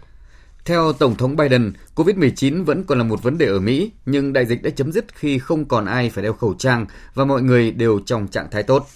Theo 0.66 0.94
Tổng 0.94 1.16
thống 1.16 1.36
Biden, 1.36 1.74
COVID-19 1.96 2.66
vẫn 2.66 2.84
còn 2.84 2.98
là 2.98 3.04
một 3.04 3.24
vấn 3.24 3.38
đề 3.38 3.46
ở 3.46 3.60
Mỹ, 3.60 3.92
nhưng 4.06 4.34
đại 4.34 4.46
dịch 4.46 4.64
đã 4.64 4.70
chấm 4.70 4.92
dứt 4.92 5.06
khi 5.16 5.40
không 5.40 5.66
còn 5.66 5.86
ai 5.86 6.10
phải 6.10 6.24
đeo 6.24 6.34
khẩu 6.34 6.54
trang 6.54 6.86
và 7.14 7.26
mọi 7.26 7.42
người 7.42 7.72
đều 7.72 8.00
trong 8.06 8.28
trạng 8.28 8.48
thái 8.52 8.64
tốt. 8.64 8.88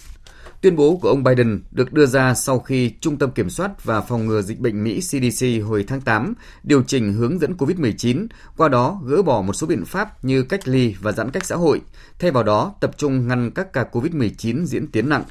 Tuyên 0.62 0.76
bố 0.76 0.96
của 1.02 1.08
ông 1.08 1.24
Biden 1.24 1.62
được 1.70 1.92
đưa 1.92 2.06
ra 2.06 2.34
sau 2.34 2.58
khi 2.58 2.92
Trung 3.00 3.18
tâm 3.18 3.30
Kiểm 3.30 3.50
soát 3.50 3.84
và 3.84 4.00
Phòng 4.00 4.26
ngừa 4.26 4.42
Dịch 4.42 4.60
bệnh 4.60 4.84
Mỹ 4.84 5.00
CDC 5.00 5.46
hồi 5.66 5.84
tháng 5.88 6.00
8 6.00 6.34
điều 6.62 6.82
chỉnh 6.82 7.12
hướng 7.12 7.38
dẫn 7.38 7.52
COVID-19, 7.52 8.26
qua 8.56 8.68
đó 8.68 9.00
gỡ 9.06 9.22
bỏ 9.22 9.42
một 9.42 9.52
số 9.52 9.66
biện 9.66 9.84
pháp 9.84 10.24
như 10.24 10.42
cách 10.42 10.68
ly 10.68 10.94
và 11.00 11.12
giãn 11.12 11.30
cách 11.30 11.44
xã 11.44 11.56
hội, 11.56 11.80
thay 12.18 12.30
vào 12.30 12.42
đó 12.42 12.74
tập 12.80 12.90
trung 12.96 13.28
ngăn 13.28 13.50
các 13.50 13.72
ca 13.72 13.84
COVID-19 13.92 14.64
diễn 14.64 14.86
tiến 14.86 15.08
nặng. 15.08 15.24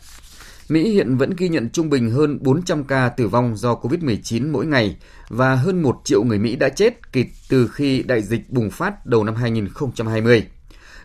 Mỹ 0.70 0.90
hiện 0.90 1.18
vẫn 1.18 1.34
ghi 1.38 1.50
nhận 1.50 1.70
trung 1.70 1.90
bình 1.90 2.12
hơn 2.12 2.38
400 2.42 2.84
ca 2.84 3.10
tử 3.10 3.28
vong 3.28 3.56
do 3.58 3.74
COVID-19 3.74 4.52
mỗi 4.52 4.66
ngày 4.66 4.98
và 5.30 5.56
hơn 5.56 5.82
1 5.82 6.02
triệu 6.04 6.24
người 6.24 6.40
Mỹ 6.40 6.56
đã 6.56 6.70
chết 6.70 7.14
kể 7.14 7.26
từ 7.50 7.68
khi 7.68 8.04
đại 8.04 8.22
dịch 8.22 8.50
bùng 8.50 8.72
phát 8.72 9.06
đầu 9.06 9.24
năm 9.24 9.36
2020. 9.36 10.48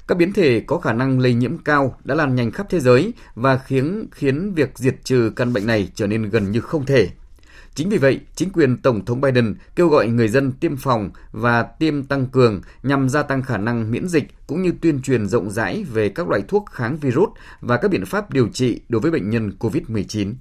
Các 0.09 0.19
biến 0.19 0.33
thể 0.33 0.61
có 0.61 0.79
khả 0.79 0.93
năng 0.93 1.19
lây 1.19 1.35
nhiễm 1.35 1.59
cao 1.59 1.99
đã 2.05 2.15
lan 2.15 2.35
nhanh 2.35 2.51
khắp 2.51 2.67
thế 2.71 2.81
giới 2.81 3.13
và 3.35 3.59
khiến 3.59 4.07
khiến 4.13 4.55
việc 4.55 4.71
diệt 4.75 4.97
trừ 5.05 5.33
căn 5.37 5.53
bệnh 5.53 5.67
này 5.67 5.89
trở 5.95 6.07
nên 6.07 6.23
gần 6.23 6.51
như 6.51 6.61
không 6.61 6.87
thể. 6.87 7.09
Chính 7.75 7.89
vì 7.89 7.99
vậy, 7.99 8.21
chính 8.35 8.51
quyền 8.51 8.77
Tổng 8.77 9.05
thống 9.05 9.21
Biden 9.21 9.55
kêu 9.77 9.89
gọi 9.89 10.09
người 10.09 10.29
dân 10.29 10.53
tiêm 10.53 10.77
phòng 10.77 11.11
và 11.33 11.63
tiêm 11.63 12.05
tăng 12.05 12.27
cường 12.27 12.61
nhằm 12.83 13.09
gia 13.09 13.23
tăng 13.23 13.43
khả 13.43 13.57
năng 13.57 13.91
miễn 13.91 14.09
dịch 14.09 14.25
cũng 14.47 14.63
như 14.63 14.73
tuyên 14.81 15.03
truyền 15.03 15.27
rộng 15.27 15.51
rãi 15.51 15.85
về 15.93 16.09
các 16.09 16.29
loại 16.29 16.43
thuốc 16.49 16.65
kháng 16.71 16.97
virus 16.97 17.29
và 17.61 17.77
các 17.77 17.91
biện 17.91 18.05
pháp 18.05 18.31
điều 18.31 18.49
trị 18.49 18.81
đối 18.89 19.01
với 19.01 19.11
bệnh 19.11 19.31
nhân 19.31 19.53
COVID-19. 19.59 20.35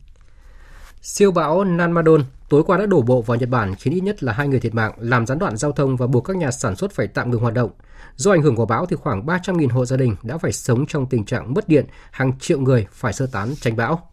Siêu 1.08 1.32
bão 1.32 1.64
Nanmadon 1.64 2.24
tối 2.50 2.64
qua 2.64 2.78
đã 2.78 2.86
đổ 2.86 3.02
bộ 3.02 3.22
vào 3.22 3.38
Nhật 3.38 3.50
Bản 3.50 3.76
khiến 3.76 3.94
ít 3.94 4.02
nhất 4.02 4.24
là 4.24 4.34
hai 4.34 4.48
người 4.48 4.60
thiệt 4.60 4.76
mạng, 4.76 4.94
làm 4.98 5.26
gián 5.26 5.40
đoạn 5.40 5.58
giao 5.58 5.72
thông 5.72 5.98
và 5.98 6.08
buộc 6.08 6.24
các 6.24 6.36
nhà 6.36 6.52
sản 6.52 6.76
xuất 6.76 6.92
phải 6.92 7.08
tạm 7.08 7.32
ngừng 7.32 7.42
hoạt 7.42 7.54
động. 7.54 7.72
Do 8.16 8.32
ảnh 8.32 8.42
hưởng 8.42 8.56
của 8.56 8.66
bão 8.66 8.86
thì 8.86 8.96
khoảng 8.96 9.26
300.000 9.26 9.70
hộ 9.70 9.86
gia 9.86 9.98
đình 9.98 10.16
đã 10.24 10.38
phải 10.38 10.52
sống 10.52 10.86
trong 10.86 11.06
tình 11.06 11.26
trạng 11.26 11.54
mất 11.54 11.68
điện, 11.68 11.86
hàng 12.12 12.40
triệu 12.40 12.60
người 12.60 12.88
phải 12.92 13.14
sơ 13.14 13.28
tán 13.32 13.54
tránh 13.62 13.76
bão. 13.76 14.10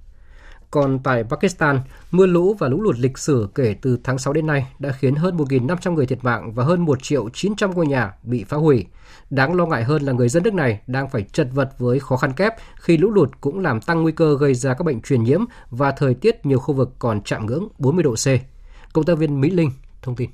Còn 0.72 0.98
tại 0.98 1.24
Pakistan, 1.24 1.80
mưa 2.10 2.26
lũ 2.26 2.56
và 2.58 2.68
lũ 2.68 2.80
lụt 2.80 2.98
lịch 2.98 3.18
sử 3.18 3.48
kể 3.54 3.76
từ 3.82 3.98
tháng 4.04 4.18
6 4.18 4.32
đến 4.32 4.46
nay 4.46 4.66
đã 4.78 4.92
khiến 4.92 5.14
hơn 5.14 5.36
1.500 5.36 5.94
người 5.94 6.06
thiệt 6.06 6.24
mạng 6.24 6.52
và 6.54 6.64
hơn 6.64 6.84
1 6.84 7.02
triệu 7.02 7.28
900 7.28 7.70
ngôi 7.70 7.86
nhà 7.86 8.12
bị 8.22 8.44
phá 8.44 8.56
hủy. 8.56 8.86
Đáng 9.30 9.54
lo 9.54 9.66
ngại 9.66 9.84
hơn 9.84 10.02
là 10.02 10.12
người 10.12 10.28
dân 10.28 10.42
nước 10.42 10.54
này 10.54 10.80
đang 10.86 11.10
phải 11.10 11.22
chật 11.22 11.48
vật 11.52 11.74
với 11.78 12.00
khó 12.00 12.16
khăn 12.16 12.32
kép 12.32 12.54
khi 12.76 12.96
lũ 12.96 13.10
lụt 13.10 13.30
cũng 13.40 13.58
làm 13.60 13.80
tăng 13.80 14.02
nguy 14.02 14.12
cơ 14.12 14.36
gây 14.40 14.54
ra 14.54 14.74
các 14.74 14.82
bệnh 14.84 15.02
truyền 15.02 15.24
nhiễm 15.24 15.44
và 15.70 15.92
thời 15.92 16.14
tiết 16.14 16.46
nhiều 16.46 16.58
khu 16.58 16.74
vực 16.74 16.90
còn 16.98 17.22
chạm 17.22 17.46
ngưỡng 17.46 17.68
40 17.78 18.02
độ 18.02 18.14
C. 18.14 18.26
Công 18.92 19.04
tác 19.04 19.18
viên 19.18 19.40
Mỹ 19.40 19.50
Linh 19.50 19.70
thông 20.02 20.16
tin. 20.16 20.30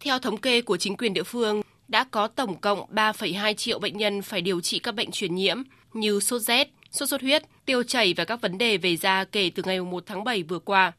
Theo 0.00 0.18
thống 0.18 0.36
kê 0.36 0.62
của 0.62 0.76
chính 0.76 0.96
quyền 0.96 1.14
địa 1.14 1.22
phương, 1.22 1.62
đã 1.88 2.04
có 2.10 2.28
tổng 2.28 2.60
cộng 2.60 2.94
3,2 2.94 3.54
triệu 3.54 3.78
bệnh 3.78 3.96
nhân 3.96 4.22
phải 4.22 4.40
điều 4.40 4.60
trị 4.60 4.78
các 4.78 4.94
bệnh 4.94 5.10
truyền 5.10 5.34
nhiễm 5.34 5.62
như 5.94 6.20
sốt 6.20 6.42
rét, 6.42 6.68
sốt 6.92 7.08
xuất 7.08 7.20
huyết, 7.20 7.42
tiêu 7.66 7.82
chảy 7.82 8.14
và 8.16 8.24
các 8.24 8.40
vấn 8.40 8.58
đề 8.58 8.76
về 8.76 8.96
da 8.96 9.24
kể 9.24 9.50
từ 9.54 9.62
ngày 9.66 9.80
1 9.80 10.02
tháng 10.06 10.24
7 10.24 10.42
vừa 10.42 10.58
qua. 10.58 10.92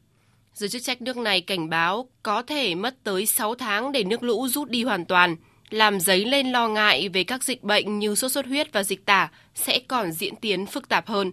Giới 0.54 0.68
chức 0.68 0.82
trách 0.82 1.02
nước 1.02 1.16
này 1.16 1.40
cảnh 1.40 1.70
báo 1.70 2.08
có 2.22 2.42
thể 2.42 2.74
mất 2.74 2.94
tới 3.04 3.26
6 3.26 3.54
tháng 3.54 3.92
để 3.92 4.04
nước 4.04 4.22
lũ 4.22 4.48
rút 4.48 4.70
đi 4.70 4.84
hoàn 4.84 5.04
toàn, 5.04 5.36
làm 5.70 6.00
dấy 6.00 6.24
lên 6.24 6.52
lo 6.52 6.68
ngại 6.68 7.08
về 7.08 7.24
các 7.24 7.44
dịch 7.44 7.62
bệnh 7.62 7.98
như 7.98 8.14
sốt 8.14 8.32
xuất 8.32 8.46
huyết 8.46 8.72
và 8.72 8.82
dịch 8.82 9.06
tả 9.06 9.30
sẽ 9.54 9.78
còn 9.88 10.12
diễn 10.12 10.36
tiến 10.36 10.66
phức 10.66 10.88
tạp 10.88 11.06
hơn. 11.06 11.32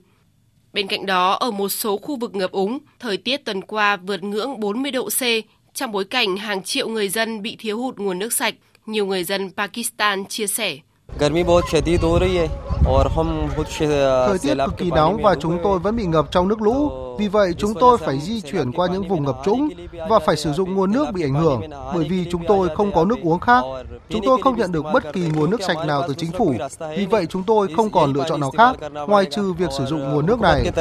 Bên 0.74 0.88
cạnh 0.88 1.05
đó, 1.05 1.32
ở 1.32 1.51
một 1.51 1.70
số 1.70 1.97
khu 1.97 2.16
vực 2.16 2.36
ngập 2.36 2.51
úng, 2.51 2.80
thời 2.99 3.18
tiết 3.18 3.45
tuần 3.45 3.62
qua 3.62 3.95
vượt 3.95 4.24
ngưỡng 4.24 4.59
40 4.59 4.91
độ 4.91 5.09
C 5.09 5.22
trong 5.74 5.91
bối 5.91 6.05
cảnh 6.05 6.38
hàng 6.38 6.64
triệu 6.64 6.88
người 6.88 7.09
dân 7.09 7.41
bị 7.41 7.55
thiếu 7.59 7.78
hụt 7.78 7.97
nguồn 7.97 8.20
nước 8.20 8.34
sạch, 8.34 8.55
nhiều 8.86 9.05
người 9.05 9.24
dân 9.24 9.51
Pakistan 9.57 10.26
chia 10.26 10.47
sẻ. 10.47 10.78
Thời 14.27 14.38
tiết 14.41 14.55
cực 14.65 14.77
kỳ 14.77 14.91
nóng 14.91 15.21
và 15.21 15.36
chúng 15.36 15.59
tôi 15.63 15.79
vẫn 15.79 15.95
bị 15.95 16.05
ngập 16.05 16.32
trong 16.32 16.47
nước 16.47 16.61
lũ. 16.61 16.91
Vì 17.19 17.27
vậy, 17.27 17.53
chúng 17.57 17.73
tôi 17.79 17.97
phải 17.97 18.19
di 18.19 18.41
chuyển 18.41 18.71
qua 18.71 18.88
những 18.88 19.07
vùng 19.07 19.23
ngập 19.25 19.38
trũng 19.45 19.69
và 20.09 20.19
phải 20.19 20.36
sử 20.36 20.53
dụng 20.53 20.75
nguồn 20.75 20.91
nước 20.91 21.05
bị 21.13 21.23
ảnh 21.23 21.34
hưởng 21.34 21.61
bởi 21.93 22.07
vì 22.09 22.25
chúng 22.32 22.41
tôi 22.47 22.69
không 22.75 22.91
có 22.91 23.05
nước 23.05 23.17
uống 23.23 23.39
khác. 23.39 23.63
Chúng 24.09 24.21
tôi 24.25 24.41
không 24.41 24.57
nhận 24.57 24.71
được 24.71 24.86
bất 24.93 25.13
kỳ 25.13 25.21
nguồn 25.21 25.49
nước 25.49 25.61
sạch 25.61 25.86
nào 25.88 26.03
từ 26.07 26.13
chính 26.13 26.32
phủ. 26.32 26.53
Vì 26.97 27.05
vậy, 27.05 27.25
chúng 27.25 27.43
tôi 27.43 27.67
không 27.75 27.89
còn 27.89 28.13
lựa 28.13 28.23
chọn 28.29 28.39
nào 28.39 28.51
khác 28.51 28.75
ngoài 29.07 29.25
trừ 29.32 29.53
việc 29.53 29.69
sử 29.77 29.86
dụng 29.86 30.13
nguồn 30.13 30.25
nước 30.25 30.39
này. 30.41 30.71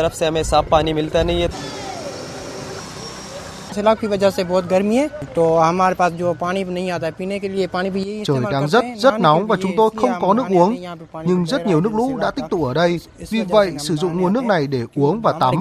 सैलाब 3.76 3.98
की 3.98 4.08
वजह 4.08 4.30
से 4.30 4.44
बहुत 4.44 4.66
गर्मी 4.66 4.96
है 4.96 5.08
तो 5.36 5.46
हमारे 5.58 5.96
पास 5.96 6.12
जो 6.12 6.34
पानी 6.42 6.64
नहीं 6.64 6.92
आता 6.92 7.08
है 7.08 7.14
पीने 7.20 7.40
के 7.40 7.48
लिए 7.48 7.68
पानी 7.68 7.90
भी 7.90 8.04
यही 8.04 8.24
Trời 8.26 8.52
đang 8.52 8.68
rất 8.68 8.86
rất 8.98 9.20
nóng 9.20 9.48
và 9.48 9.58
chúng 9.62 9.72
tôi 9.78 9.90
không 9.96 10.12
có 10.22 10.34
nước 10.34 10.46
uống, 10.50 10.76
nhưng 11.26 11.46
rất 11.46 11.68
nhiều 11.68 11.82
nước 11.82 11.94
lũ 11.94 12.18
đã 12.18 12.32
tích 12.32 12.46
tụ 12.50 12.66
ở 12.66 12.74
đây. 12.74 13.00
Vì 13.30 13.42
vậy, 13.42 13.72
sử 13.80 13.96
dụng 13.96 14.22
nguồn 14.22 14.34
nước 14.34 14.46
này 14.46 14.68
để 14.68 14.82
uống 14.96 15.22
và 15.22 15.34
tắm. 15.40 15.56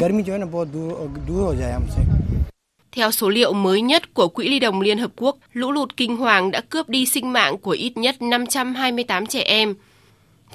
Theo 2.93 3.11
số 3.11 3.29
liệu 3.29 3.53
mới 3.53 3.81
nhất 3.81 4.15
của 4.15 4.29
Quỹ 4.29 4.49
Ly 4.49 4.59
đồng 4.59 4.81
Liên 4.81 4.99
Hợp 4.99 5.11
Quốc, 5.17 5.37
lũ 5.53 5.73
lụt 5.73 5.97
kinh 5.97 6.17
hoàng 6.17 6.51
đã 6.51 6.61
cướp 6.61 6.89
đi 6.89 7.07
sinh 7.07 7.33
mạng 7.33 7.59
của 7.59 7.71
ít 7.71 7.97
nhất 7.97 8.23
528 8.23 9.27
trẻ 9.27 9.41
em. 9.41 9.75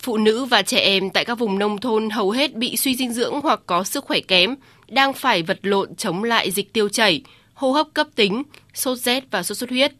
Phụ 0.02 0.18
nữ 0.18 0.46
và 0.46 0.62
trẻ 0.62 0.80
em 0.80 1.10
tại 1.10 1.26
các 1.26 1.40
vùng 1.40 1.60
nông 1.60 1.78
thôn 1.78 2.10
hầu 2.10 2.32
hết 2.32 2.56
bị 2.56 2.78
suy 2.78 2.96
dinh 2.96 3.14
dưỡng 3.14 3.42
hoặc 3.42 3.60
có 3.66 3.84
sức 3.84 4.06
khỏe 4.06 4.20
kém, 4.20 4.56
đang 4.88 5.14
phải 5.14 5.44
vật 5.44 5.60
lộn 5.62 5.96
chống 5.96 6.24
lại 6.24 6.52
dịch 6.52 6.74
tiêu 6.74 6.90
chảy, 6.90 7.22
hô 7.55 7.73
hấp 7.73 7.87
cấp 7.95 8.07
tính, 8.15 8.43
sốt 8.75 8.99
rét 8.99 9.25
và 9.31 9.43
sốt 9.43 9.59
xuất 9.59 9.71
huyết. 9.71 9.93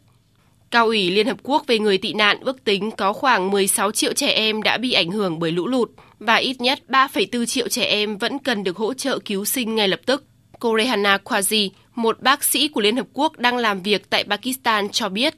Cao 0.71 0.85
ủy 0.85 1.11
Liên 1.11 1.27
Hợp 1.27 1.37
Quốc 1.43 1.63
về 1.67 1.79
người 1.79 1.97
tị 1.97 2.13
nạn 2.13 2.37
ước 2.41 2.63
tính 2.63 2.91
có 2.91 3.13
khoảng 3.13 3.51
16 3.51 3.91
triệu 3.91 4.13
trẻ 4.13 4.27
em 4.27 4.63
đã 4.63 4.77
bị 4.77 4.91
ảnh 4.93 5.11
hưởng 5.11 5.39
bởi 5.39 5.51
lũ 5.51 5.67
lụt 5.67 5.91
và 6.19 6.35
ít 6.35 6.61
nhất 6.61 6.79
3,4 6.87 7.45
triệu 7.45 7.67
trẻ 7.67 7.83
em 7.83 8.17
vẫn 8.17 8.39
cần 8.39 8.63
được 8.63 8.77
hỗ 8.77 8.93
trợ 8.93 9.19
cứu 9.19 9.45
sinh 9.45 9.75
ngay 9.75 9.87
lập 9.87 9.99
tức. 10.05 10.23
Cô 10.59 10.77
Rehana 10.77 11.17
Kwazi, 11.23 11.69
một 11.95 12.21
bác 12.21 12.43
sĩ 12.43 12.67
của 12.67 12.81
Liên 12.81 12.97
Hợp 12.97 13.07
Quốc 13.13 13.37
đang 13.37 13.57
làm 13.57 13.81
việc 13.81 14.09
tại 14.09 14.23
Pakistan 14.23 14.89
cho 14.89 15.09
biết. 15.09 15.35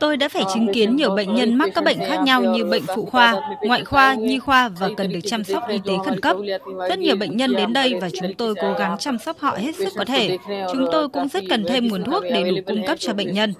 Tôi 0.00 0.16
đã 0.16 0.28
phải 0.28 0.42
chứng 0.54 0.72
kiến 0.72 0.96
nhiều 0.96 1.14
bệnh 1.16 1.34
nhân 1.34 1.54
mắc 1.54 1.70
các 1.74 1.84
bệnh 1.84 1.98
khác 1.98 2.20
nhau 2.24 2.42
như 2.42 2.64
bệnh 2.64 2.82
phụ 2.94 3.04
khoa, 3.04 3.56
ngoại 3.62 3.84
khoa, 3.84 4.14
nhi 4.14 4.38
khoa 4.38 4.68
và 4.68 4.90
cần 4.96 5.08
được 5.12 5.20
chăm 5.24 5.44
sóc 5.44 5.62
y 5.68 5.78
tế 5.84 5.92
khẩn 6.04 6.20
cấp. 6.20 6.36
Rất 6.88 6.98
nhiều 6.98 7.16
bệnh 7.16 7.36
nhân 7.36 7.52
đến 7.52 7.72
đây 7.72 7.94
và 8.00 8.08
chúng 8.20 8.34
tôi 8.34 8.54
cố 8.62 8.74
gắng 8.78 8.96
chăm 8.98 9.18
sóc 9.18 9.38
họ 9.38 9.50
hết 9.50 9.76
sức 9.76 9.88
có 9.96 10.04
thể. 10.04 10.38
Chúng 10.72 10.86
tôi 10.92 11.08
cũng 11.08 11.28
rất 11.28 11.44
cần 11.50 11.64
thêm 11.68 11.88
nguồn 11.88 12.04
thuốc 12.04 12.22
để 12.22 12.44
đủ 12.50 12.56
cung 12.66 12.86
cấp 12.86 12.98
cho 13.00 13.14
bệnh 13.14 13.34
nhân. 13.34 13.52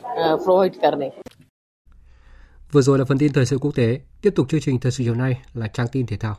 Vừa 2.72 2.82
rồi 2.82 2.98
là 2.98 3.04
phần 3.04 3.18
tin 3.18 3.32
thời 3.32 3.46
sự 3.46 3.58
quốc 3.58 3.74
tế. 3.74 4.00
Tiếp 4.22 4.32
tục 4.36 4.46
chương 4.48 4.60
trình 4.60 4.80
thời 4.80 4.92
sự 4.92 5.04
chiều 5.04 5.14
nay 5.14 5.38
là 5.54 5.66
trang 5.66 5.88
tin 5.92 6.06
thể 6.06 6.16
thao. 6.16 6.36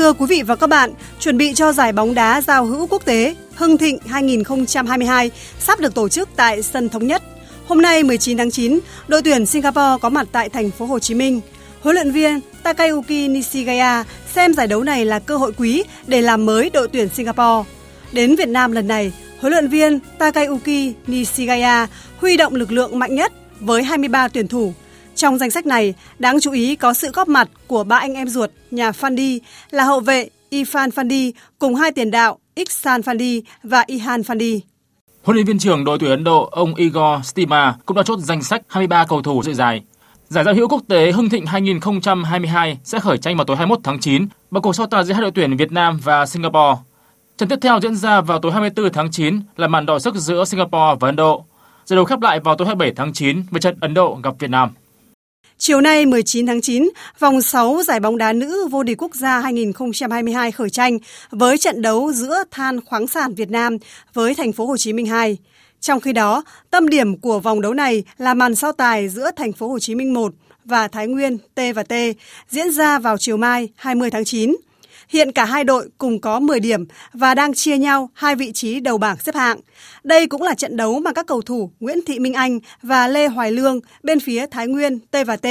Thưa 0.00 0.12
quý 0.12 0.26
vị 0.26 0.42
và 0.42 0.56
các 0.56 0.66
bạn, 0.66 0.92
chuẩn 1.20 1.38
bị 1.38 1.54
cho 1.54 1.72
giải 1.72 1.92
bóng 1.92 2.14
đá 2.14 2.40
giao 2.40 2.64
hữu 2.64 2.86
quốc 2.86 3.04
tế 3.04 3.34
Hưng 3.54 3.78
Thịnh 3.78 3.98
2022 4.06 5.30
sắp 5.58 5.80
được 5.80 5.94
tổ 5.94 6.08
chức 6.08 6.28
tại 6.36 6.62
sân 6.62 6.88
thống 6.88 7.06
nhất. 7.06 7.22
Hôm 7.66 7.82
nay 7.82 8.02
19 8.02 8.38
tháng 8.38 8.50
9, 8.50 8.80
đội 9.08 9.22
tuyển 9.22 9.46
Singapore 9.46 9.96
có 10.00 10.08
mặt 10.08 10.28
tại 10.32 10.48
thành 10.48 10.70
phố 10.70 10.86
Hồ 10.86 10.98
Chí 10.98 11.14
Minh. 11.14 11.40
Huấn 11.80 11.94
luyện 11.94 12.10
viên 12.10 12.40
Takayuki 12.62 13.28
Nishigaya 13.28 14.04
xem 14.34 14.54
giải 14.54 14.66
đấu 14.66 14.82
này 14.82 15.04
là 15.04 15.18
cơ 15.18 15.36
hội 15.36 15.52
quý 15.56 15.84
để 16.06 16.22
làm 16.22 16.46
mới 16.46 16.70
đội 16.70 16.88
tuyển 16.88 17.08
Singapore. 17.08 17.70
Đến 18.12 18.36
Việt 18.36 18.48
Nam 18.48 18.72
lần 18.72 18.88
này, 18.88 19.12
huấn 19.40 19.52
luyện 19.52 19.68
viên 19.68 19.98
Takayuki 20.18 20.92
Nishigaya 21.06 21.86
huy 22.20 22.36
động 22.36 22.54
lực 22.54 22.72
lượng 22.72 22.98
mạnh 22.98 23.14
nhất 23.14 23.32
với 23.60 23.82
23 23.82 24.28
tuyển 24.28 24.48
thủ 24.48 24.74
trong 25.20 25.38
danh 25.38 25.50
sách 25.50 25.66
này, 25.66 25.94
đáng 26.18 26.40
chú 26.40 26.52
ý 26.52 26.76
có 26.76 26.94
sự 26.94 27.10
góp 27.14 27.28
mặt 27.28 27.48
của 27.66 27.84
ba 27.84 27.96
anh 27.96 28.14
em 28.14 28.28
ruột 28.28 28.50
nhà 28.70 28.90
Fandi 28.90 29.38
là 29.70 29.84
hậu 29.84 30.00
vệ 30.00 30.28
Ifan 30.50 30.90
Fandi 30.90 31.32
cùng 31.58 31.74
hai 31.74 31.92
tiền 31.92 32.10
đạo 32.10 32.38
Iksan 32.54 33.00
Fandi 33.00 33.42
và 33.62 33.84
Ihan 33.86 34.20
Fandi. 34.20 34.60
Huấn 35.22 35.34
luyện 35.34 35.46
viên 35.46 35.58
trưởng 35.58 35.84
đội 35.84 35.98
tuyển 35.98 36.10
Ấn 36.10 36.24
Độ, 36.24 36.48
ông 36.52 36.74
Igor 36.74 37.24
Stima 37.24 37.76
cũng 37.86 37.96
đã 37.96 38.02
chốt 38.02 38.18
danh 38.18 38.42
sách 38.42 38.62
23 38.68 39.04
cầu 39.08 39.22
thủ 39.22 39.42
dự 39.42 39.54
giải. 39.54 39.82
Giải 40.28 40.44
giao 40.44 40.54
hữu 40.54 40.68
quốc 40.68 40.82
tế 40.88 41.12
Hưng 41.12 41.28
Thịnh 41.28 41.46
2022 41.46 42.78
sẽ 42.84 42.98
khởi 42.98 43.18
tranh 43.18 43.36
vào 43.36 43.44
tối 43.44 43.56
21 43.56 43.80
tháng 43.84 44.00
9 44.00 44.26
bằng 44.50 44.62
cuộc 44.62 44.72
so 44.72 44.86
tài 44.86 45.04
giữa 45.04 45.14
hai 45.14 45.22
đội 45.22 45.30
tuyển 45.30 45.56
Việt 45.56 45.72
Nam 45.72 46.00
và 46.04 46.26
Singapore. 46.26 46.76
Trận 47.38 47.48
tiếp 47.48 47.58
theo 47.62 47.80
diễn 47.82 47.96
ra 47.96 48.20
vào 48.20 48.38
tối 48.38 48.52
24 48.52 48.92
tháng 48.92 49.10
9 49.10 49.40
là 49.56 49.68
màn 49.68 49.86
đọ 49.86 49.98
sức 49.98 50.14
giữa 50.14 50.44
Singapore 50.44 50.96
và 51.00 51.08
Ấn 51.08 51.16
Độ. 51.16 51.44
Giải 51.84 51.96
đấu 51.96 52.04
khép 52.04 52.20
lại 52.20 52.40
vào 52.40 52.56
tối 52.56 52.66
27 52.66 52.92
tháng 52.96 53.12
9 53.12 53.42
với 53.50 53.60
trận 53.60 53.76
Ấn 53.80 53.94
Độ 53.94 54.18
gặp 54.22 54.34
Việt 54.38 54.50
Nam. 54.50 54.70
Chiều 55.62 55.80
nay 55.80 56.06
19 56.06 56.46
tháng 56.46 56.60
9, 56.60 56.90
vòng 57.18 57.42
6 57.42 57.82
giải 57.86 58.00
bóng 58.00 58.18
đá 58.18 58.32
nữ 58.32 58.66
vô 58.70 58.82
địch 58.82 59.02
quốc 59.02 59.14
gia 59.14 59.40
2022 59.40 60.52
khởi 60.52 60.70
tranh 60.70 60.98
với 61.30 61.58
trận 61.58 61.82
đấu 61.82 62.12
giữa 62.12 62.44
Than 62.50 62.80
khoáng 62.84 63.06
sản 63.06 63.34
Việt 63.34 63.50
Nam 63.50 63.76
với 64.14 64.34
thành 64.34 64.52
phố 64.52 64.66
Hồ 64.66 64.76
Chí 64.76 64.92
Minh 64.92 65.06
2. 65.06 65.38
Trong 65.80 66.00
khi 66.00 66.12
đó, 66.12 66.44
tâm 66.70 66.88
điểm 66.88 67.16
của 67.16 67.40
vòng 67.40 67.60
đấu 67.60 67.74
này 67.74 68.04
là 68.18 68.34
màn 68.34 68.54
so 68.54 68.72
tài 68.72 69.08
giữa 69.08 69.30
thành 69.36 69.52
phố 69.52 69.68
Hồ 69.68 69.78
Chí 69.78 69.94
Minh 69.94 70.14
1 70.14 70.34
và 70.64 70.88
Thái 70.88 71.06
Nguyên 71.06 71.38
T 71.38 71.60
và 71.74 71.82
T 71.82 71.92
diễn 72.48 72.70
ra 72.72 72.98
vào 72.98 73.16
chiều 73.18 73.36
mai 73.36 73.68
20 73.76 74.10
tháng 74.10 74.24
9. 74.24 74.56
Hiện 75.08 75.32
cả 75.32 75.44
hai 75.44 75.64
đội 75.64 75.88
cùng 75.98 76.20
có 76.20 76.40
10 76.40 76.60
điểm 76.60 76.86
và 77.12 77.34
đang 77.34 77.54
chia 77.54 77.78
nhau 77.78 78.10
hai 78.14 78.36
vị 78.36 78.52
trí 78.52 78.80
đầu 78.80 78.98
bảng 78.98 79.16
xếp 79.16 79.34
hạng. 79.34 79.60
Đây 80.04 80.26
cũng 80.26 80.42
là 80.42 80.54
trận 80.54 80.76
đấu 80.76 81.00
mà 81.00 81.12
các 81.12 81.26
cầu 81.26 81.42
thủ 81.42 81.70
Nguyễn 81.80 82.00
Thị 82.06 82.18
Minh 82.18 82.34
Anh 82.34 82.58
và 82.82 83.08
Lê 83.08 83.26
Hoài 83.26 83.52
Lương 83.52 83.80
bên 84.02 84.20
phía 84.20 84.46
Thái 84.46 84.66
Nguyên 84.66 84.98
T 84.98 85.16
và 85.26 85.36
T 85.36 85.46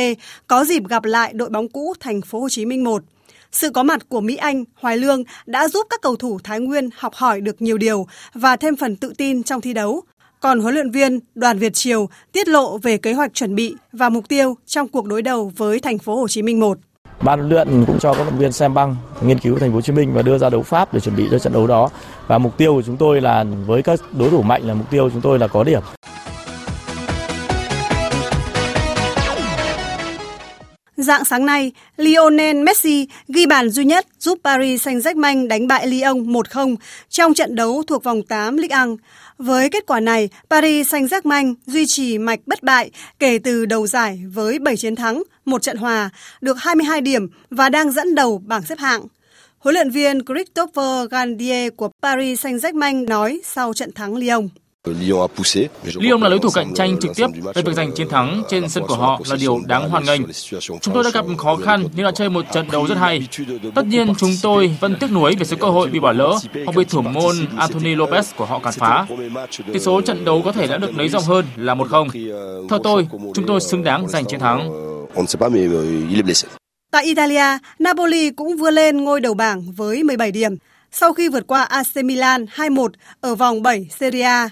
có 0.48 0.66
dịp 0.66 0.88
gặp 0.88 1.06
lại 1.06 1.34
đội 1.34 1.50
bóng 1.50 1.70
cũ 1.70 1.94
Thành 2.00 2.22
phố 2.22 2.40
Hồ 2.40 2.50
Chí 2.50 2.66
Minh 2.66 2.84
1. 2.84 3.04
Sự 3.52 3.70
có 3.70 3.84
mặt 3.84 4.10
của 4.10 4.22
Mỹ 4.22 4.36
Anh, 4.36 4.64
Hoài 4.76 4.98
Lương 4.98 5.24
đã 5.46 5.68
giúp 5.68 5.88
các 5.90 6.02
cầu 6.02 6.16
thủ 6.16 6.40
Thái 6.44 6.60
Nguyên 6.60 6.90
học 6.98 7.14
hỏi 7.14 7.42
được 7.42 7.62
nhiều 7.62 7.78
điều 7.78 8.08
và 8.34 8.56
thêm 8.56 8.76
phần 8.76 8.96
tự 8.96 9.14
tin 9.18 9.44
trong 9.44 9.62
thi 9.62 9.74
đấu. 9.74 10.04
Còn 10.40 10.60
huấn 10.60 10.74
luyện 10.74 10.92
viên 10.92 11.20
Đoàn 11.36 11.60
Việt 11.60 11.74
Triều 11.74 12.10
tiết 12.32 12.48
lộ 12.48 12.78
về 12.78 12.98
kế 12.98 13.14
hoạch 13.14 13.34
chuẩn 13.34 13.56
bị 13.56 13.76
và 13.92 14.10
mục 14.10 14.30
tiêu 14.30 14.58
trong 14.66 14.88
cuộc 14.88 15.06
đối 15.06 15.22
đầu 15.22 15.52
với 15.58 15.80
Thành 15.80 15.98
phố 15.98 16.16
Hồ 16.16 16.28
Chí 16.28 16.42
Minh 16.42 16.60
1. 16.60 16.78
Ban 17.22 17.50
luyện 17.50 17.86
cũng 17.86 18.00
cho 18.00 18.14
các 18.14 18.18
vận 18.18 18.28
động 18.28 18.40
viên 18.40 18.52
xem 18.52 18.74
băng 18.74 18.96
nghiên 19.22 19.40
cứu 19.40 19.60
thành 19.60 19.70
phố 19.70 19.76
Hồ 19.76 19.82
Chí 19.82 19.94
Minh 19.94 20.14
và 20.14 20.22
đưa 20.22 20.38
ra 20.38 20.50
đấu 20.50 20.64
pháp 20.64 20.94
để 20.94 21.00
chuẩn 21.00 21.16
bị 21.16 21.28
cho 21.32 21.40
trận 21.40 21.54
đấu 21.54 21.68
đó. 21.68 21.90
Và 22.28 22.38
mục 22.38 22.58
tiêu 22.58 22.74
của 22.74 22.82
chúng 22.82 22.98
tôi 22.98 23.22
là 23.22 23.46
với 23.66 23.84
các 23.84 24.00
đối 24.18 24.30
thủ 24.30 24.42
mạnh 24.42 24.62
là 24.64 24.74
mục 24.74 24.90
tiêu 24.92 25.10
chúng 25.10 25.22
tôi 25.22 25.40
là 25.40 25.48
có 25.48 25.64
điểm. 25.64 25.82
Dạng 30.98 31.26
sáng 31.26 31.46
nay, 31.46 31.72
Lionel 31.98 32.58
Messi 32.64 33.08
ghi 33.28 33.46
bàn 33.46 33.70
duy 33.70 33.86
nhất 33.86 34.08
giúp 34.20 34.40
Paris 34.44 34.88
Saint-Germain 34.88 35.48
đánh 35.48 35.68
bại 35.68 35.88
Lyon 35.88 36.24
1-0 36.24 36.76
trong 37.10 37.34
trận 37.34 37.56
đấu 37.56 37.84
thuộc 37.88 38.04
vòng 38.04 38.22
8 38.24 38.58
Ligue 38.58 38.86
1. 38.86 38.96
Với 39.38 39.70
kết 39.70 39.86
quả 39.88 40.00
này, 40.00 40.30
Paris 40.50 40.94
Saint-Germain 40.94 41.54
duy 41.66 41.86
trì 41.86 42.18
mạch 42.18 42.40
bất 42.46 42.64
bại 42.64 42.92
kể 43.20 43.40
từ 43.44 43.66
đầu 43.66 43.88
giải 43.88 44.22
với 44.34 44.60
7 44.60 44.78
chiến 44.78 44.96
thắng, 44.96 45.24
một 45.50 45.62
trận 45.62 45.78
hòa, 45.78 46.10
được 46.42 46.58
22 46.60 47.02
điểm 47.02 47.28
và 47.50 47.70
đang 47.70 47.92
dẫn 47.92 48.16
đầu 48.16 48.42
bảng 48.46 48.62
xếp 48.62 48.80
hạng. 48.80 49.02
Huấn 49.60 49.74
luyện 49.74 49.90
viên 49.90 50.26
Christopher 50.26 51.12
Gandier 51.12 51.74
của 51.76 51.90
Paris 52.02 52.46
Saint-Germain 52.46 53.06
nói 53.06 53.42
sau 53.46 53.74
trận 53.74 53.92
thắng 53.92 54.16
Lyon. 54.16 54.50
Lyon 55.96 56.22
là 56.22 56.30
đối 56.30 56.40
thủ 56.40 56.50
cạnh 56.54 56.74
tranh 56.74 57.00
trực 57.00 57.16
tiếp 57.16 57.28
về 57.56 57.62
việc 57.62 57.74
giành 57.76 57.92
chiến 57.92 58.10
thắng 58.10 58.44
trên 58.50 58.70
sân 58.70 58.84
của 58.88 58.96
họ 58.96 59.22
là 59.30 59.36
điều 59.36 59.60
đáng 59.66 59.90
hoan 59.90 60.04
nghênh. 60.04 60.22
Chúng 60.60 60.94
tôi 60.94 61.04
đã 61.04 61.10
gặp 61.14 61.26
khó 61.38 61.56
khăn 61.56 61.88
nhưng 61.96 62.06
đã 62.06 62.12
chơi 62.12 62.30
một 62.30 62.46
trận 62.54 62.68
đấu 62.72 62.88
rất 62.88 62.98
hay. 62.98 63.28
Tất 63.76 63.86
nhiên 63.86 64.14
chúng 64.18 64.32
tôi 64.42 64.78
vẫn 64.80 64.96
tiếc 65.00 65.12
nuối 65.12 65.36
về 65.36 65.46
số 65.46 65.58
cơ 65.60 65.68
hội 65.70 65.90
bị 65.90 66.00
bỏ 66.00 66.12
lỡ 66.12 66.40
hoặc 66.66 66.76
bị 66.76 66.86
thủ 66.86 67.02
môn 67.02 67.36
Anthony 67.58 67.96
Lopez 67.96 68.24
của 68.36 68.46
họ 68.46 68.60
cản 68.60 68.74
phá. 68.74 69.06
Tỷ 69.74 69.80
số 69.80 70.02
trận 70.02 70.26
đấu 70.26 70.42
có 70.46 70.52
thể 70.52 70.68
đã 70.68 70.78
được 70.78 70.96
nới 70.96 71.10
rộng 71.10 71.24
hơn 71.24 71.46
là 71.56 71.74
một 71.74 71.88
không. 71.90 72.08
Theo 72.70 72.80
tôi, 72.84 73.08
chúng 73.34 73.46
tôi 73.48 73.62
xứng 73.62 73.84
đáng 73.84 74.08
giành 74.08 74.26
chiến 74.26 74.40
thắng. 74.40 74.70
Tại 76.92 77.04
Italia, 77.04 77.58
Napoli 77.80 78.30
cũng 78.30 78.58
vươn 78.58 78.74
lên 78.74 78.98
ngôi 78.98 79.22
đầu 79.22 79.34
bảng 79.34 79.72
với 79.72 80.04
17 80.04 80.32
điểm 80.32 80.56
sau 80.92 81.14
khi 81.14 81.30
vượt 81.30 81.48
qua 81.48 81.64
AC 81.64 81.96
Milan 82.04 82.46
2-1 82.46 82.88
ở 83.22 83.36
vòng 83.36 83.62
7 83.62 83.88
Serie 84.00 84.22
A. 84.22 84.50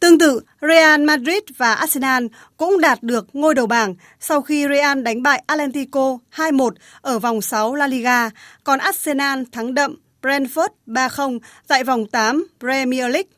Tương 0.00 0.18
tự, 0.18 0.40
Real 0.62 1.04
Madrid 1.04 1.42
và 1.56 1.74
Arsenal 1.74 2.26
cũng 2.56 2.80
đạt 2.80 3.02
được 3.02 3.26
ngôi 3.32 3.54
đầu 3.54 3.66
bảng 3.66 3.94
sau 4.20 4.42
khi 4.42 4.66
Real 4.68 5.02
đánh 5.02 5.22
bại 5.22 5.42
Atlético 5.46 6.18
2-1 6.36 6.70
ở 7.00 7.18
vòng 7.18 7.42
6 7.42 7.74
La 7.74 7.86
Liga, 7.86 8.30
còn 8.64 8.78
Arsenal 8.78 9.42
thắng 9.52 9.74
đậm 9.74 9.96
Brentford 10.22 10.68
3-0 10.86 11.38
tại 11.66 11.84
vòng 11.84 12.06
8 12.06 12.46
Premier 12.60 13.08
League. 13.10 13.30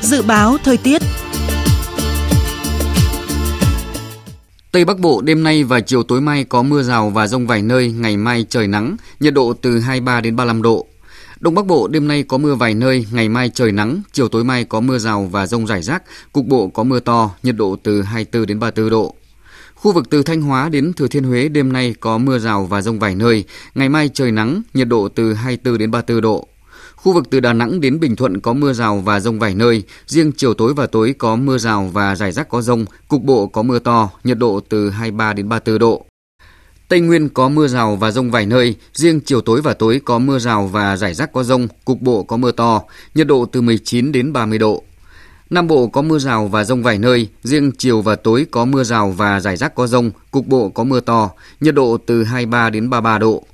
Dự 0.00 0.22
báo 0.22 0.56
thời 0.64 0.76
tiết 0.76 1.02
Tây 4.72 4.84
Bắc 4.84 4.98
Bộ 4.98 5.20
đêm 5.20 5.42
nay 5.42 5.64
và 5.64 5.80
chiều 5.80 6.02
tối 6.02 6.20
mai 6.20 6.44
có 6.44 6.62
mưa 6.62 6.82
rào 6.82 7.10
và 7.10 7.26
rông 7.26 7.46
vài 7.46 7.62
nơi, 7.62 7.92
ngày 7.92 8.16
mai 8.16 8.46
trời 8.48 8.66
nắng, 8.66 8.96
nhiệt 9.20 9.34
độ 9.34 9.52
từ 9.62 9.80
23 9.80 10.20
đến 10.20 10.36
35 10.36 10.62
độ. 10.62 10.86
Đông 11.40 11.54
Bắc 11.54 11.66
Bộ 11.66 11.88
đêm 11.88 12.08
nay 12.08 12.22
có 12.22 12.38
mưa 12.38 12.54
vài 12.54 12.74
nơi, 12.74 13.06
ngày 13.12 13.28
mai 13.28 13.50
trời 13.54 13.72
nắng, 13.72 14.02
chiều 14.12 14.28
tối 14.28 14.44
mai 14.44 14.64
có 14.64 14.80
mưa 14.80 14.98
rào 14.98 15.28
và 15.32 15.46
rông 15.46 15.66
rải 15.66 15.82
rác, 15.82 16.02
cục 16.32 16.46
bộ 16.46 16.68
có 16.68 16.82
mưa 16.82 17.00
to, 17.00 17.30
nhiệt 17.42 17.56
độ 17.56 17.76
từ 17.82 18.02
24 18.02 18.46
đến 18.46 18.60
34 18.60 18.90
độ. 18.90 19.14
Khu 19.74 19.92
vực 19.92 20.10
từ 20.10 20.22
Thanh 20.22 20.42
Hóa 20.42 20.68
đến 20.68 20.92
Thừa 20.92 21.08
Thiên 21.08 21.24
Huế 21.24 21.48
đêm 21.48 21.72
nay 21.72 21.94
có 22.00 22.18
mưa 22.18 22.38
rào 22.38 22.64
và 22.64 22.82
rông 22.82 22.98
vài 22.98 23.14
nơi, 23.14 23.44
ngày 23.74 23.88
mai 23.88 24.10
trời 24.14 24.30
nắng, 24.30 24.62
nhiệt 24.74 24.88
độ 24.88 25.08
từ 25.08 25.34
24 25.34 25.78
đến 25.78 25.90
34 25.90 26.20
độ. 26.20 26.48
Khu 26.94 27.12
vực 27.12 27.30
từ 27.30 27.40
Đà 27.40 27.52
Nẵng 27.52 27.80
đến 27.80 28.00
Bình 28.00 28.16
Thuận 28.16 28.40
có 28.40 28.52
mưa 28.52 28.72
rào 28.72 28.98
và 28.98 29.20
rông 29.20 29.38
vài 29.38 29.54
nơi, 29.54 29.82
riêng 30.06 30.32
chiều 30.36 30.54
tối 30.54 30.74
và 30.74 30.86
tối 30.86 31.14
có 31.18 31.36
mưa 31.36 31.58
rào 31.58 31.90
và 31.92 32.16
rải 32.16 32.32
rác 32.32 32.48
có 32.48 32.62
rông, 32.62 32.84
cục 33.08 33.22
bộ 33.22 33.46
có 33.46 33.62
mưa 33.62 33.78
to, 33.78 34.10
nhiệt 34.24 34.38
độ 34.38 34.60
từ 34.68 34.90
23 34.90 35.32
đến 35.32 35.48
34 35.48 35.78
độ. 35.78 36.07
Tây 36.88 37.00
Nguyên 37.00 37.28
có 37.28 37.48
mưa 37.48 37.68
rào 37.68 37.96
và 37.96 38.10
rông 38.10 38.30
vài 38.30 38.46
nơi, 38.46 38.76
riêng 38.92 39.20
chiều 39.20 39.40
tối 39.40 39.60
và 39.60 39.74
tối 39.74 40.00
có 40.04 40.18
mưa 40.18 40.38
rào 40.38 40.66
và 40.66 40.96
rải 40.96 41.14
rác 41.14 41.32
có 41.32 41.42
rông, 41.42 41.68
cục 41.84 42.00
bộ 42.00 42.22
có 42.22 42.36
mưa 42.36 42.52
to, 42.52 42.82
nhiệt 43.14 43.26
độ 43.26 43.46
từ 43.52 43.60
19 43.60 44.12
đến 44.12 44.32
30 44.32 44.58
độ. 44.58 44.82
Nam 45.50 45.66
Bộ 45.66 45.86
có 45.86 46.02
mưa 46.02 46.18
rào 46.18 46.46
và 46.46 46.64
rông 46.64 46.82
vài 46.82 46.98
nơi, 46.98 47.28
riêng 47.42 47.72
chiều 47.78 48.02
và 48.02 48.16
tối 48.16 48.46
có 48.50 48.64
mưa 48.64 48.84
rào 48.84 49.10
và 49.10 49.40
rải 49.40 49.56
rác 49.56 49.74
có 49.74 49.86
rông, 49.86 50.10
cục 50.30 50.46
bộ 50.46 50.68
có 50.68 50.84
mưa 50.84 51.00
to, 51.00 51.30
nhiệt 51.60 51.74
độ 51.74 51.98
từ 52.06 52.24
23 52.24 52.70
đến 52.70 52.90
33 52.90 53.18
độ. 53.18 53.46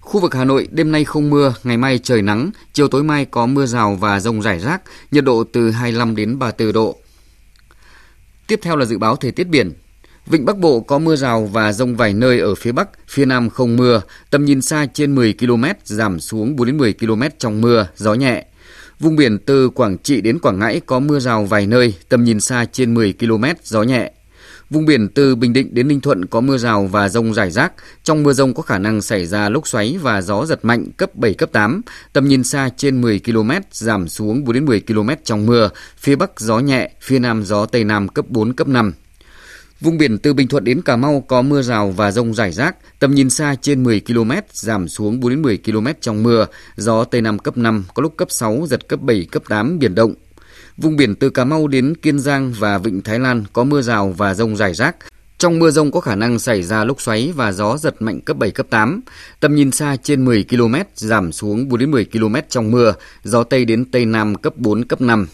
Khu 0.00 0.20
vực 0.20 0.34
Hà 0.34 0.44
Nội 0.44 0.68
đêm 0.70 0.92
nay 0.92 1.04
không 1.04 1.30
mưa, 1.30 1.54
ngày 1.64 1.76
mai 1.76 1.98
trời 1.98 2.22
nắng, 2.22 2.50
chiều 2.72 2.88
tối 2.88 3.02
mai 3.02 3.24
có 3.24 3.46
mưa 3.46 3.66
rào 3.66 3.94
và 3.94 4.20
rông 4.20 4.42
rải 4.42 4.58
rác, 4.58 4.82
nhiệt 5.10 5.24
độ 5.24 5.44
từ 5.52 5.70
25 5.70 6.16
đến 6.16 6.38
34 6.38 6.72
độ. 6.72 6.98
Tiếp 8.46 8.60
theo 8.62 8.76
là 8.76 8.84
dự 8.84 8.98
báo 8.98 9.16
thời 9.16 9.32
tiết 9.32 9.44
biển. 9.44 9.72
Vịnh 10.26 10.44
Bắc 10.44 10.58
Bộ 10.58 10.80
có 10.80 10.98
mưa 10.98 11.16
rào 11.16 11.44
và 11.52 11.72
rông 11.72 11.96
vài 11.96 12.12
nơi 12.12 12.40
ở 12.40 12.54
phía 12.54 12.72
Bắc, 12.72 12.88
phía 13.08 13.24
Nam 13.24 13.50
không 13.50 13.76
mưa, 13.76 14.02
tầm 14.30 14.44
nhìn 14.44 14.62
xa 14.62 14.86
trên 14.94 15.14
10 15.14 15.34
km, 15.40 15.64
giảm 15.84 16.20
xuống 16.20 16.56
4 16.56 16.66
đến 16.66 16.76
10 16.76 16.92
km 16.92 17.22
trong 17.38 17.60
mưa, 17.60 17.86
gió 17.96 18.14
nhẹ. 18.14 18.46
Vùng 19.00 19.16
biển 19.16 19.38
từ 19.38 19.68
Quảng 19.68 19.98
Trị 19.98 20.20
đến 20.20 20.38
Quảng 20.38 20.58
Ngãi 20.58 20.80
có 20.86 21.00
mưa 21.00 21.18
rào 21.18 21.44
vài 21.44 21.66
nơi, 21.66 21.94
tầm 22.08 22.24
nhìn 22.24 22.40
xa 22.40 22.64
trên 22.72 22.94
10 22.94 23.12
km, 23.12 23.44
gió 23.62 23.82
nhẹ. 23.82 24.12
Vùng 24.70 24.86
biển 24.86 25.08
từ 25.08 25.34
Bình 25.34 25.52
Định 25.52 25.74
đến 25.74 25.88
Ninh 25.88 26.00
Thuận 26.00 26.26
có 26.26 26.40
mưa 26.40 26.58
rào 26.58 26.86
và 26.86 27.08
rông 27.08 27.34
rải 27.34 27.50
rác. 27.50 27.72
Trong 28.02 28.22
mưa 28.22 28.32
rông 28.32 28.54
có 28.54 28.62
khả 28.62 28.78
năng 28.78 29.02
xảy 29.02 29.26
ra 29.26 29.48
lốc 29.48 29.68
xoáy 29.68 29.98
và 30.02 30.22
gió 30.22 30.46
giật 30.46 30.58
mạnh 30.62 30.86
cấp 30.96 31.14
7, 31.14 31.34
cấp 31.34 31.48
8. 31.52 31.82
Tầm 32.12 32.28
nhìn 32.28 32.44
xa 32.44 32.68
trên 32.76 33.00
10 33.00 33.20
km, 33.24 33.50
giảm 33.70 34.08
xuống 34.08 34.44
4 34.44 34.54
đến 34.54 34.64
10 34.64 34.80
km 34.80 35.10
trong 35.24 35.46
mưa. 35.46 35.70
Phía 35.98 36.16
Bắc 36.16 36.40
gió 36.40 36.58
nhẹ, 36.58 36.90
phía 37.00 37.18
Nam 37.18 37.44
gió 37.44 37.66
Tây 37.66 37.84
Nam 37.84 38.08
cấp 38.08 38.24
4, 38.28 38.52
cấp 38.52 38.68
5. 38.68 38.92
Vùng 39.80 39.98
biển 39.98 40.18
từ 40.18 40.32
Bình 40.32 40.48
Thuận 40.48 40.64
đến 40.64 40.82
Cà 40.82 40.96
Mau 40.96 41.24
có 41.28 41.42
mưa 41.42 41.62
rào 41.62 41.90
và 41.90 42.10
rông 42.10 42.34
rải 42.34 42.52
rác, 42.52 42.76
tầm 42.98 43.14
nhìn 43.14 43.30
xa 43.30 43.54
trên 43.60 43.82
10 43.82 44.00
km, 44.00 44.30
giảm 44.52 44.88
xuống 44.88 45.20
4 45.20 45.30
đến 45.30 45.42
10 45.42 45.58
km 45.58 45.86
trong 46.00 46.22
mưa, 46.22 46.46
gió 46.76 47.04
Tây 47.04 47.20
Nam 47.20 47.38
cấp 47.38 47.56
5, 47.56 47.84
có 47.94 48.02
lúc 48.02 48.16
cấp 48.16 48.30
6, 48.30 48.66
giật 48.70 48.88
cấp 48.88 49.00
7, 49.00 49.26
cấp 49.30 49.42
8, 49.48 49.78
biển 49.78 49.94
động. 49.94 50.14
Vùng 50.76 50.96
biển 50.96 51.14
từ 51.14 51.30
Cà 51.30 51.44
Mau 51.44 51.68
đến 51.68 51.94
Kiên 51.94 52.18
Giang 52.18 52.52
và 52.58 52.78
Vịnh 52.78 53.02
Thái 53.02 53.18
Lan 53.18 53.44
có 53.52 53.64
mưa 53.64 53.82
rào 53.82 54.14
và 54.16 54.34
rông 54.34 54.56
rải 54.56 54.74
rác. 54.74 54.96
Trong 55.38 55.58
mưa 55.58 55.70
rông 55.70 55.90
có 55.90 56.00
khả 56.00 56.14
năng 56.14 56.38
xảy 56.38 56.62
ra 56.62 56.84
lốc 56.84 57.00
xoáy 57.00 57.32
và 57.36 57.52
gió 57.52 57.76
giật 57.76 58.02
mạnh 58.02 58.20
cấp 58.20 58.36
7, 58.36 58.50
cấp 58.50 58.66
8. 58.70 59.00
Tầm 59.40 59.54
nhìn 59.54 59.70
xa 59.70 59.96
trên 60.02 60.24
10 60.24 60.44
km, 60.50 60.74
giảm 60.94 61.32
xuống 61.32 61.68
4 61.68 61.80
đến 61.80 61.90
10 61.90 62.04
km 62.04 62.34
trong 62.48 62.70
mưa, 62.70 62.94
gió 63.24 63.44
Tây 63.44 63.64
đến 63.64 63.84
Tây 63.84 64.04
Nam 64.04 64.34
cấp 64.34 64.56
4, 64.56 64.84
cấp 64.84 65.00
5. 65.00 65.26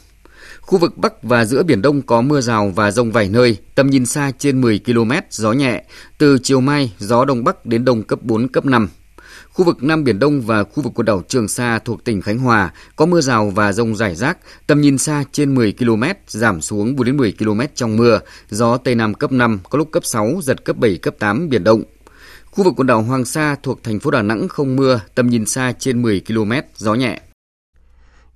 Khu 0.72 0.78
vực 0.78 0.98
Bắc 0.98 1.22
và 1.22 1.44
giữa 1.44 1.62
Biển 1.62 1.82
Đông 1.82 2.02
có 2.02 2.20
mưa 2.20 2.40
rào 2.40 2.72
và 2.74 2.90
rông 2.90 3.12
vài 3.12 3.28
nơi, 3.28 3.56
tầm 3.74 3.90
nhìn 3.90 4.06
xa 4.06 4.32
trên 4.38 4.60
10 4.60 4.80
km, 4.86 5.12
gió 5.30 5.52
nhẹ. 5.52 5.84
Từ 6.18 6.38
chiều 6.42 6.60
mai, 6.60 6.92
gió 6.98 7.24
Đông 7.24 7.44
Bắc 7.44 7.66
đến 7.66 7.84
Đông 7.84 8.02
cấp 8.02 8.18
4, 8.22 8.48
cấp 8.48 8.64
5. 8.64 8.88
Khu 9.52 9.64
vực 9.64 9.82
Nam 9.82 10.04
Biển 10.04 10.18
Đông 10.18 10.40
và 10.40 10.64
khu 10.64 10.82
vực 10.82 10.92
quần 10.94 11.04
đảo 11.04 11.22
Trường 11.28 11.48
Sa 11.48 11.78
thuộc 11.78 12.04
tỉnh 12.04 12.20
Khánh 12.20 12.38
Hòa 12.38 12.72
có 12.96 13.06
mưa 13.06 13.20
rào 13.20 13.50
và 13.50 13.72
rông 13.72 13.96
rải 13.96 14.14
rác, 14.14 14.38
tầm 14.66 14.80
nhìn 14.80 14.98
xa 14.98 15.24
trên 15.32 15.54
10 15.54 15.72
km, 15.78 16.02
giảm 16.28 16.60
xuống 16.60 16.96
4 16.96 17.06
đến 17.06 17.16
10 17.16 17.34
km 17.38 17.60
trong 17.74 17.96
mưa, 17.96 18.20
gió 18.50 18.76
Tây 18.76 18.94
Nam 18.94 19.14
cấp 19.14 19.32
5, 19.32 19.60
có 19.70 19.78
lúc 19.78 19.88
cấp 19.92 20.04
6, 20.04 20.40
giật 20.42 20.64
cấp 20.64 20.76
7, 20.76 20.96
cấp 20.96 21.14
8, 21.18 21.48
biển 21.48 21.64
động. 21.64 21.82
Khu 22.50 22.64
vực 22.64 22.74
quần 22.76 22.86
đảo 22.86 23.02
Hoàng 23.02 23.24
Sa 23.24 23.56
thuộc 23.62 23.82
thành 23.82 24.00
phố 24.00 24.10
Đà 24.10 24.22
Nẵng 24.22 24.48
không 24.48 24.76
mưa, 24.76 25.00
tầm 25.14 25.30
nhìn 25.30 25.46
xa 25.46 25.72
trên 25.78 26.02
10 26.02 26.22
km, 26.28 26.52
gió 26.76 26.94
nhẹ. 26.94 27.20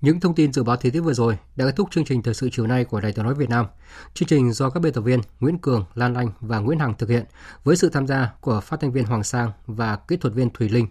Những 0.00 0.20
thông 0.20 0.34
tin 0.34 0.52
dự 0.52 0.62
báo 0.62 0.76
thời 0.76 0.90
tiết 0.90 1.00
vừa 1.00 1.14
rồi 1.14 1.38
đã 1.56 1.66
kết 1.66 1.72
thúc 1.76 1.88
chương 1.90 2.04
trình 2.04 2.22
thời 2.22 2.34
sự 2.34 2.48
chiều 2.52 2.66
nay 2.66 2.84
của 2.84 3.00
Đài 3.00 3.12
Tiếng 3.12 3.24
nói 3.24 3.34
Việt 3.34 3.48
Nam. 3.48 3.66
Chương 4.14 4.28
trình 4.28 4.52
do 4.52 4.70
các 4.70 4.80
biên 4.80 4.92
tập 4.92 5.00
viên 5.00 5.20
Nguyễn 5.40 5.58
Cường, 5.58 5.84
Lan 5.94 6.14
Anh 6.14 6.30
và 6.40 6.58
Nguyễn 6.58 6.78
Hằng 6.78 6.94
thực 6.94 7.08
hiện 7.08 7.24
với 7.64 7.76
sự 7.76 7.88
tham 7.88 8.06
gia 8.06 8.32
của 8.40 8.60
phát 8.60 8.80
thanh 8.80 8.92
viên 8.92 9.04
Hoàng 9.04 9.24
Sang 9.24 9.52
và 9.66 9.96
kỹ 9.96 10.16
thuật 10.16 10.34
viên 10.34 10.50
Thùy 10.50 10.68
Linh. 10.68 10.86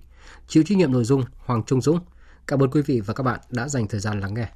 Chịu 0.47 0.64
trách 0.64 0.78
nhiệm 0.78 0.91
nội 0.91 1.03
dung 1.03 1.24
Hoàng 1.38 1.64
Trung 1.66 1.82
Dũng. 1.82 1.99
Cảm 2.47 2.60
ơn 2.60 2.72
quý 2.72 2.82
vị 2.82 3.01
và 3.01 3.14
các 3.14 3.24
bạn 3.24 3.39
đã 3.49 3.68
dành 3.68 3.88
thời 3.88 3.99
gian 3.99 4.20
lắng 4.20 4.34
nghe. 4.34 4.47